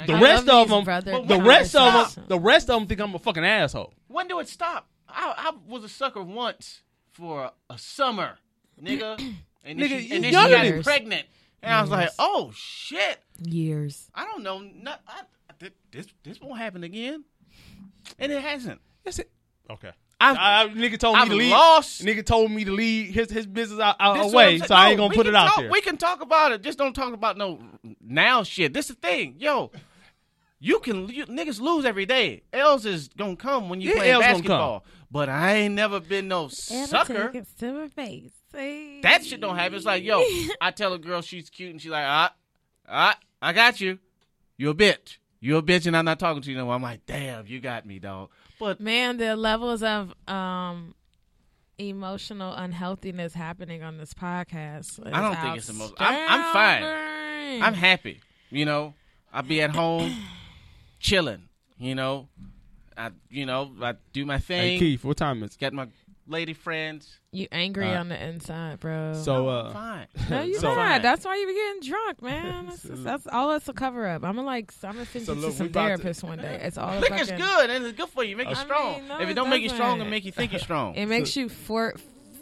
The 0.06 0.14
I 0.14 0.20
rest 0.20 0.48
of 0.48 0.68
them, 0.68 0.84
brother 0.84 1.20
the 1.26 1.40
rest 1.40 1.74
of 1.76 2.14
them, 2.14 2.24
the 2.28 2.38
rest 2.38 2.70
of 2.70 2.78
them 2.78 2.86
think 2.88 3.00
I'm 3.00 3.14
a 3.14 3.18
fucking 3.18 3.44
asshole. 3.44 3.92
When 4.06 4.28
do 4.28 4.38
it 4.40 4.48
stop? 4.48 4.88
I, 5.08 5.34
I 5.36 5.52
was 5.66 5.84
a 5.84 5.88
sucker 5.88 6.22
once 6.22 6.82
for 7.12 7.50
a 7.68 7.78
summer, 7.78 8.38
nigga. 8.82 9.34
And 9.64 9.78
then, 9.78 9.88
Nigga, 9.90 9.98
she, 9.98 10.06
you 10.06 10.14
and 10.14 10.24
then 10.24 10.30
she 10.30 10.32
younger 10.32 10.56
got 10.56 10.62
than- 10.64 10.82
pregnant. 10.82 11.26
And 11.62 11.74
I 11.74 11.80
was 11.82 11.90
like, 11.90 12.08
oh, 12.18 12.52
shit. 12.54 13.18
Years. 13.42 14.08
I 14.14 14.24
don't 14.24 14.42
know. 14.42 14.60
Not, 14.60 15.02
I, 15.06 15.22
this 15.90 16.06
this 16.22 16.40
won't 16.40 16.58
happen 16.58 16.84
again, 16.84 17.24
and 18.18 18.30
it 18.32 18.40
hasn't. 18.40 18.80
That's 19.04 19.18
it. 19.18 19.30
Okay. 19.68 19.90
I've, 20.20 20.36
I, 20.36 20.62
I- 20.62 20.68
nigga 20.68 20.98
told 20.98 21.16
me 21.16 21.22
I've 21.22 21.28
to 21.28 21.34
leave. 21.34 21.50
lost. 21.52 22.02
Nigga 22.04 22.24
told 22.24 22.50
me 22.50 22.64
to 22.64 22.72
leave 22.72 23.14
his 23.14 23.30
his 23.30 23.46
business 23.46 23.80
out, 23.80 23.96
out 24.00 24.16
This 24.16 24.26
is 24.26 24.32
what 24.34 24.44
away, 24.46 24.58
so 24.58 24.66
saying. 24.66 24.78
I 24.80 24.88
ain't 24.90 24.98
gonna 24.98 25.14
put 25.14 25.26
can 25.26 25.34
it 25.34 25.36
out 25.36 25.56
there. 25.58 25.70
We 25.70 25.80
can 25.80 25.96
talk 25.96 26.20
about 26.22 26.52
it. 26.52 26.62
Just 26.62 26.78
don't 26.78 26.92
talk 26.94 27.12
about 27.12 27.36
no 27.36 27.60
now 28.00 28.42
shit. 28.42 28.72
This 28.72 28.90
is 28.90 28.96
the 28.96 29.00
thing, 29.00 29.36
yo. 29.38 29.70
You 30.60 30.80
can 30.80 31.08
you, 31.08 31.24
niggas 31.26 31.60
lose 31.60 31.84
every 31.84 32.04
day. 32.04 32.42
L's 32.52 32.84
is 32.84 33.08
gonna 33.08 33.36
come 33.36 33.68
when 33.68 33.80
you 33.80 33.90
Yeah, 33.90 33.96
play 33.96 34.10
L's 34.10 34.22
basketball. 34.24 34.84
But 35.10 35.28
I 35.28 35.54
ain't 35.54 35.74
never 35.74 36.00
been 36.00 36.26
no 36.28 36.48
sucker. 36.48 37.32
to 37.60 37.72
my 37.72 37.88
face. 37.88 38.32
Hey. 38.52 39.00
That 39.02 39.24
shit 39.24 39.40
don't 39.40 39.56
happen. 39.56 39.76
It's 39.76 39.86
like, 39.86 40.02
yo, 40.02 40.24
I 40.60 40.70
tell 40.72 40.92
a 40.94 40.98
girl 40.98 41.22
she's 41.22 41.48
cute 41.48 41.70
and 41.70 41.80
she's 41.80 41.90
like, 41.90 42.04
ah, 42.04 42.34
ah, 42.88 43.16
I 43.40 43.52
got 43.52 43.80
you. 43.80 43.98
You 44.56 44.70
a 44.70 44.74
bitch. 44.74 45.18
You 45.40 45.56
a 45.56 45.62
bitch 45.62 45.86
and 45.86 45.96
I'm 45.96 46.04
not 46.04 46.18
talking 46.18 46.42
to 46.42 46.50
you 46.50 46.56
no 46.56 46.64
more. 46.64 46.74
I'm 46.74 46.82
like, 46.82 47.06
damn, 47.06 47.46
you 47.46 47.60
got 47.60 47.86
me, 47.86 47.98
dog. 47.98 48.30
But 48.58 48.80
Man, 48.80 49.18
the 49.18 49.36
levels 49.36 49.82
of 49.82 50.12
um 50.26 50.94
emotional 51.78 52.52
unhealthiness 52.54 53.34
happening 53.34 53.82
on 53.84 53.98
this 53.98 54.12
podcast. 54.14 54.98
I 55.12 55.20
don't 55.20 55.36
think 55.36 55.56
it's 55.58 55.70
emo- 55.70 55.92
I'm- 55.98 56.26
I'm 56.28 56.52
fine. 56.52 56.82
fine. 56.82 57.62
I'm 57.62 57.74
happy. 57.74 58.20
You 58.50 58.64
know, 58.64 58.94
I'll 59.32 59.42
be 59.42 59.62
at 59.62 59.70
home 59.70 60.12
chilling. 60.98 61.48
You 61.78 61.94
know, 61.94 62.28
I 62.96 63.10
you 63.30 63.46
know 63.46 63.70
I 63.80 63.94
do 64.12 64.26
my 64.26 64.38
Hey 64.38 64.40
thing. 64.40 64.78
Keith, 64.80 65.04
what 65.04 65.16
time 65.18 65.42
is 65.44 65.52
it? 65.52 65.58
Get 65.58 65.72
my 65.72 65.86
lady 66.28 66.52
friends. 66.54 67.18
You 67.32 67.46
angry 67.52 67.90
Uh, 67.92 68.00
on 68.00 68.08
the 68.08 68.22
inside, 68.22 68.80
bro. 68.80 69.12
So 69.14 69.42
No, 69.44 69.48
uh, 69.48 69.72
fine. 69.72 70.06
no, 70.30 70.42
you 70.42 70.54
so- 70.56 70.74
not. 70.74 71.02
That's 71.02 71.24
why 71.24 71.36
you 71.36 71.46
be 71.46 71.54
getting 71.54 71.90
drunk, 71.90 72.22
man. 72.22 72.66
That's, 72.66 72.82
that's 72.82 73.26
all. 73.26 73.48
That's 73.50 73.68
a 73.68 73.72
cover 73.72 74.06
up. 74.06 74.24
I'm 74.24 74.36
gonna 74.36 74.46
like. 74.46 74.72
I'm 74.84 74.92
gonna 74.92 75.06
send 75.06 75.26
So 75.26 75.32
you 75.34 75.40
look, 75.40 75.50
to 75.50 75.56
some 75.56 75.66
we 75.66 75.70
about 75.70 76.00
to- 76.00 76.26
one 76.26 76.38
day. 76.38 76.60
It's 76.62 76.78
all. 76.78 76.96
Liquor's 77.00 77.30
fucking, 77.30 77.44
good 77.44 77.70
and 77.70 77.84
it's 77.84 77.96
good 77.98 78.08
for 78.08 78.24
you. 78.24 78.36
Make 78.36 78.48
you 78.48 78.54
strong. 78.54 78.98
mean, 79.00 79.08
no, 79.08 79.16
if 79.16 79.22
it 79.22 79.30
it 79.30 79.34
don't 79.34 79.50
make 79.50 79.62
you 79.62 79.68
strong, 79.68 79.96
it 79.96 79.98
doesn't. 79.98 80.10
make 80.10 80.24
you 80.24 80.32
think 80.32 80.52
you're 80.52 80.60
strong. 80.60 80.94
It 80.94 81.06
makes 81.06 81.36
you 81.36 81.48
for 81.48 81.94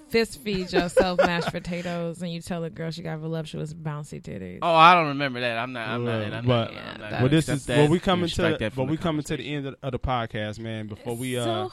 fist 0.09 0.41
feed 0.41 0.73
yourself 0.73 1.19
mashed 1.19 1.51
potatoes, 1.51 2.23
and 2.23 2.31
you 2.33 2.41
tell 2.41 2.63
a 2.63 2.71
girl 2.71 2.93
she 2.93 3.03
got 3.03 3.19
voluptuous, 3.19 3.75
bouncy 3.75 4.23
titties. 4.23 4.61
Oh, 4.63 4.73
I 4.73 4.95
don't 4.95 5.09
remember 5.09 5.41
that. 5.41 5.59
I'm 5.59 5.73
not. 5.73 5.89
I'm 5.89 6.05
not. 6.05 6.33
I'm 6.33 6.47
but- 6.47 6.65
not, 6.67 6.73
Yeah, 6.75 6.93
I'm 6.95 7.01
not 7.01 7.21
well, 7.23 7.29
this 7.29 7.49
is 7.49 7.67
that. 7.67 7.79
well, 7.79 7.89
we 7.89 7.99
coming 7.99 8.29
to 8.29 8.43
that 8.57 8.73
from 8.73 8.87
we 8.89 8.97
the 8.97 9.03
coming 9.03 9.25
to 9.25 9.37
the 9.37 9.55
end 9.55 9.67
of, 9.67 9.75
of 9.83 9.91
the 9.93 9.99
podcast, 9.99 10.61
man. 10.61 10.87
Before 10.87 11.17
we 11.17 11.37
uh, 11.37 11.45
So 11.45 11.73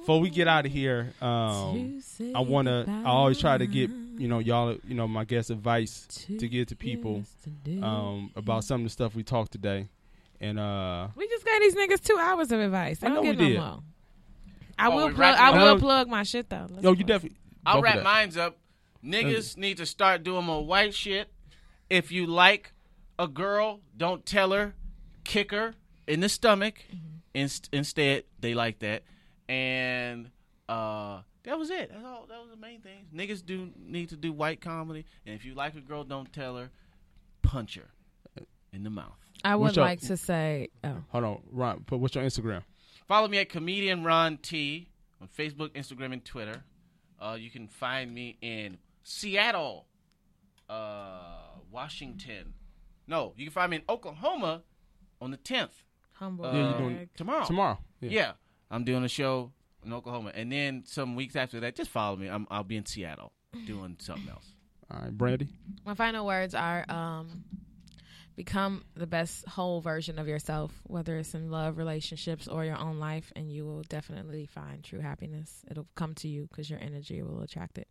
before 0.00 0.20
we 0.20 0.30
get 0.30 0.48
out 0.48 0.66
of 0.66 0.72
here, 0.72 1.12
um, 1.20 2.02
I 2.34 2.40
want 2.40 2.68
to. 2.68 2.84
I 2.88 3.08
always 3.10 3.38
try 3.38 3.58
to 3.58 3.66
get 3.66 3.90
you 3.90 4.28
know 4.28 4.38
y'all 4.38 4.76
you 4.86 4.94
know 4.94 5.06
my 5.08 5.24
guest 5.24 5.50
advice 5.50 6.06
to 6.38 6.48
give 6.48 6.66
to 6.68 6.76
people 6.76 7.24
um, 7.82 8.30
about 8.36 8.64
some 8.64 8.80
of 8.80 8.84
the 8.86 8.90
stuff 8.90 9.14
we 9.14 9.22
talked 9.22 9.52
today, 9.52 9.88
and 10.40 10.58
uh, 10.58 11.08
We 11.16 11.28
just 11.28 11.44
gave 11.44 11.60
these 11.60 11.74
niggas 11.74 12.02
two 12.02 12.16
hours 12.18 12.50
of 12.52 12.60
advice. 12.60 12.98
They 12.98 13.06
I 13.06 13.10
don't 13.10 13.24
know 13.24 13.32
get 13.32 13.38
we 13.38 13.44
no 13.44 13.48
did. 13.50 13.58
more. 13.60 13.82
I 14.78 14.86
Oh, 14.88 14.96
will 14.96 15.08
we 15.08 15.14
plug. 15.14 15.36
I 15.38 15.64
will 15.64 15.78
plug 15.78 16.08
my 16.08 16.22
shit 16.22 16.48
though. 16.48 16.66
Let's 16.70 16.82
yo, 16.82 16.92
you 16.92 17.04
definitely. 17.04 17.38
I'll 17.66 17.82
wrap 17.82 17.96
that. 17.96 18.04
mines 18.04 18.36
up. 18.36 18.56
Niggas 19.04 19.56
need 19.56 19.76
to 19.78 19.86
start 19.86 20.22
doing 20.22 20.44
more 20.44 20.64
white 20.64 20.94
shit. 20.94 21.28
If 21.88 22.12
you 22.12 22.26
like 22.26 22.72
a 23.18 23.26
girl, 23.28 23.80
don't 23.96 24.24
tell 24.24 24.52
her, 24.52 24.74
kick 25.24 25.50
her 25.52 25.74
in 26.06 26.20
the 26.20 26.28
stomach. 26.28 26.74
Inst- 27.34 27.68
instead, 27.72 28.24
they 28.40 28.54
like 28.54 28.78
that, 28.80 29.02
and 29.50 30.30
uh, 30.68 31.20
that 31.42 31.58
was 31.58 31.70
it. 31.70 31.90
That's 31.92 32.04
all. 32.04 32.26
That 32.28 32.40
was 32.40 32.50
the 32.50 32.56
main 32.56 32.80
thing. 32.80 33.06
Niggas 33.14 33.44
do 33.44 33.70
need 33.76 34.10
to 34.10 34.16
do 34.16 34.32
white 34.32 34.60
comedy, 34.60 35.04
and 35.26 35.34
if 35.34 35.44
you 35.44 35.54
like 35.54 35.74
a 35.74 35.80
girl, 35.80 36.04
don't 36.04 36.32
tell 36.32 36.56
her, 36.56 36.70
punch 37.42 37.74
her 37.76 37.90
in 38.72 38.84
the 38.84 38.90
mouth. 38.90 39.16
I 39.42 39.56
would 39.56 39.64
What's 39.64 39.76
your- 39.76 39.84
like 39.86 40.00
to 40.02 40.16
say. 40.16 40.68
Oh, 40.84 41.02
Hold 41.08 41.24
on, 41.24 41.42
Ron. 41.50 41.80
Put 41.84 41.98
what's 41.98 42.14
your 42.14 42.24
Instagram? 42.24 42.62
Follow 43.08 43.26
me 43.26 43.38
at 43.38 43.48
comedian 43.48 44.04
Ron 44.04 44.36
T 44.38 44.88
on 45.20 45.28
Facebook, 45.28 45.70
Instagram, 45.70 46.12
and 46.12 46.24
Twitter. 46.24 46.62
Uh, 47.18 47.36
you 47.38 47.50
can 47.50 47.66
find 47.66 48.14
me 48.14 48.38
in 48.40 48.78
Seattle, 49.02 49.86
uh, 50.68 51.58
Washington. 51.70 52.54
No, 53.06 53.32
you 53.36 53.46
can 53.46 53.52
find 53.52 53.70
me 53.70 53.78
in 53.78 53.82
Oklahoma 53.88 54.62
on 55.20 55.30
the 55.32 55.36
tenth 55.36 55.82
humble. 56.12 56.46
uh, 56.46 56.52
Yeah, 56.52 56.68
you're 56.70 56.78
doing- 56.78 57.08
tomorrow. 57.16 57.44
Tomorrow. 57.46 57.78
Yeah. 58.00 58.32
I'm 58.70 58.84
doing 58.84 59.04
a 59.04 59.08
show 59.08 59.52
in 59.84 59.92
Oklahoma, 59.92 60.32
and 60.34 60.52
then 60.52 60.84
some 60.86 61.16
weeks 61.16 61.36
after 61.36 61.60
that, 61.60 61.74
just 61.74 61.90
follow 61.90 62.16
me. 62.16 62.28
I'm, 62.28 62.46
I'll 62.50 62.64
be 62.64 62.76
in 62.76 62.86
Seattle 62.86 63.32
doing 63.66 63.96
something 63.98 64.28
else. 64.28 64.46
All 64.90 65.00
right, 65.00 65.16
Brandy. 65.16 65.48
My 65.84 65.94
final 65.94 66.26
words 66.26 66.54
are 66.54 66.84
um, 66.88 67.44
become 68.36 68.84
the 68.94 69.06
best 69.06 69.46
whole 69.46 69.80
version 69.80 70.18
of 70.18 70.26
yourself, 70.26 70.72
whether 70.84 71.16
it's 71.16 71.34
in 71.34 71.50
love, 71.50 71.78
relationships, 71.78 72.48
or 72.48 72.64
your 72.64 72.78
own 72.78 72.98
life, 72.98 73.32
and 73.36 73.52
you 73.52 73.64
will 73.64 73.82
definitely 73.82 74.46
find 74.46 74.82
true 74.82 75.00
happiness. 75.00 75.62
It'll 75.70 75.88
come 75.94 76.14
to 76.16 76.28
you 76.28 76.46
because 76.50 76.68
your 76.68 76.80
energy 76.80 77.22
will 77.22 77.42
attract 77.42 77.78
it. 77.78 77.88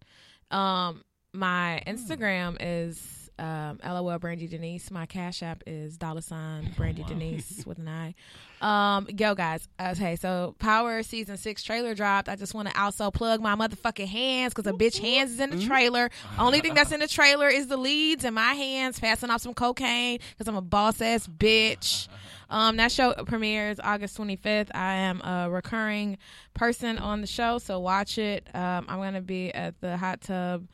Um, 0.51 1.03
my 1.34 1.84
Instagram 1.85 2.57
is 2.60 3.28
um, 3.40 3.80
LOL 3.84 4.20
Brandy 4.20 4.48
Denise. 4.48 4.91
My 4.91 5.06
Cash 5.06 5.41
App 5.41 5.64
is 5.66 5.98
dollar 5.98 6.22
sign 6.22 6.72
Brandy 6.76 7.03
Denise 7.03 7.64
with 7.68 7.78
an 7.80 7.88
I. 7.88 8.16
Um, 8.61 9.07
yo, 9.18 9.36
guys. 9.36 9.68
Okay, 9.80 10.16
so 10.18 10.56
Power 10.60 11.02
season 11.03 11.38
six 11.38 11.64
trailer 11.64 11.95
dropped. 11.95 12.28
I 12.30 12.36
just 12.36 12.53
want 12.53 12.70
to 12.70 12.82
also 12.82 13.10
plug 13.11 13.41
my 13.41 13.56
motherfucking 13.56 14.07
hands 14.07 14.53
because 14.53 14.70
a 14.70 14.76
bitch 14.76 14.99
hands 14.99 15.32
is 15.32 15.40
in 15.40 15.52
the 15.52 15.66
trailer. 15.66 16.10
Only 16.38 16.60
thing 16.60 16.74
that's 16.74 16.91
in 16.91 16.99
the 16.99 17.07
trailer 17.20 17.48
is 17.48 17.68
the 17.68 17.78
leads 17.78 18.26
and 18.26 18.36
my 18.36 18.53
hands 18.53 18.99
passing 18.99 19.30
off 19.30 19.41
some 19.41 19.53
cocaine 19.53 20.20
because 20.32 20.48
I'm 20.48 20.57
a 20.57 20.61
boss 20.61 21.02
ass 21.02 21.26
bitch. 21.28 22.07
Um, 22.49 22.78
that 22.78 22.91
show 22.91 23.14
premieres 23.26 23.80
August 23.82 24.18
25th. 24.18 24.70
I 24.74 24.94
am 24.95 25.22
a 25.22 25.49
recurring 25.49 26.18
person 26.53 26.98
on 26.98 27.22
the 27.22 27.28
show, 27.28 27.60
so 27.60 27.80
watch 27.80 28.18
it. 28.18 28.48
Um, 28.53 28.86
I'm 28.90 28.98
gonna 28.99 29.22
be 29.22 29.53
at 29.53 29.80
the 29.82 29.98
hot 29.98 30.22
tub. 30.22 30.68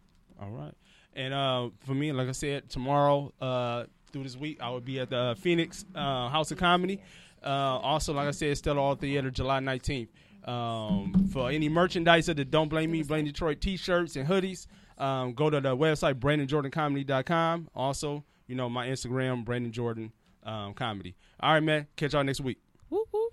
All 0.41 0.51
right. 0.51 0.73
And 1.15 1.35
uh, 1.35 1.69
for 1.81 1.95
me, 1.95 2.13
like 2.13 2.29
I 2.29 2.33
said, 2.33 2.69
tomorrow 2.71 3.33
uh, 3.41 3.85
through 4.13 4.23
this 4.25 4.37
week, 4.37 4.59
I 4.61 4.71
will 4.71 4.81
be 4.81 4.99
at 4.99 5.11
the 5.11 5.37
Phoenix 5.39 5.85
uh, 5.95 6.29
House 6.29 6.51
of 6.51 6.59
Comedy. 6.59 7.01
Uh, 7.45 7.49
also, 7.49 8.15
like 8.15 8.29
I 8.29 8.31
said, 8.31 8.57
Stella 8.57 8.81
All 8.81 8.95
Theater, 8.95 9.31
July 9.31 9.61
19th. 9.61 10.09
Um, 10.45 11.29
for 11.33 11.51
any 11.51 11.69
merchandise 11.69 12.29
of 12.29 12.37
the 12.37 12.45
Don't 12.45 12.69
Blame 12.69 12.91
Me, 12.91 13.03
Blame 13.03 13.25
Detroit 13.25 13.61
t 13.61 13.77
shirts 13.77 14.17
and 14.17 14.29
hoodies, 14.29 14.67
um, 14.99 15.35
go 15.35 15.51
to 15.51 15.61
the 15.61 15.77
website, 15.77 16.15
BrandonJordanComedy.com. 16.15 17.69
Also, 17.75 18.25
you 18.47 18.55
know, 18.55 18.69
my 18.69 18.87
Instagram, 18.89 19.45
Brandon 19.45 19.73
Jordan 19.73 20.13
um, 20.45 20.75
Comedy. 20.75 21.15
All 21.41 21.53
right, 21.53 21.63
man. 21.63 21.87
Catch 21.97 22.13
y'all 22.13 22.25
next 22.25 22.41
week. 22.41 22.59
Woo, 22.91 23.05
woo. 23.13 23.32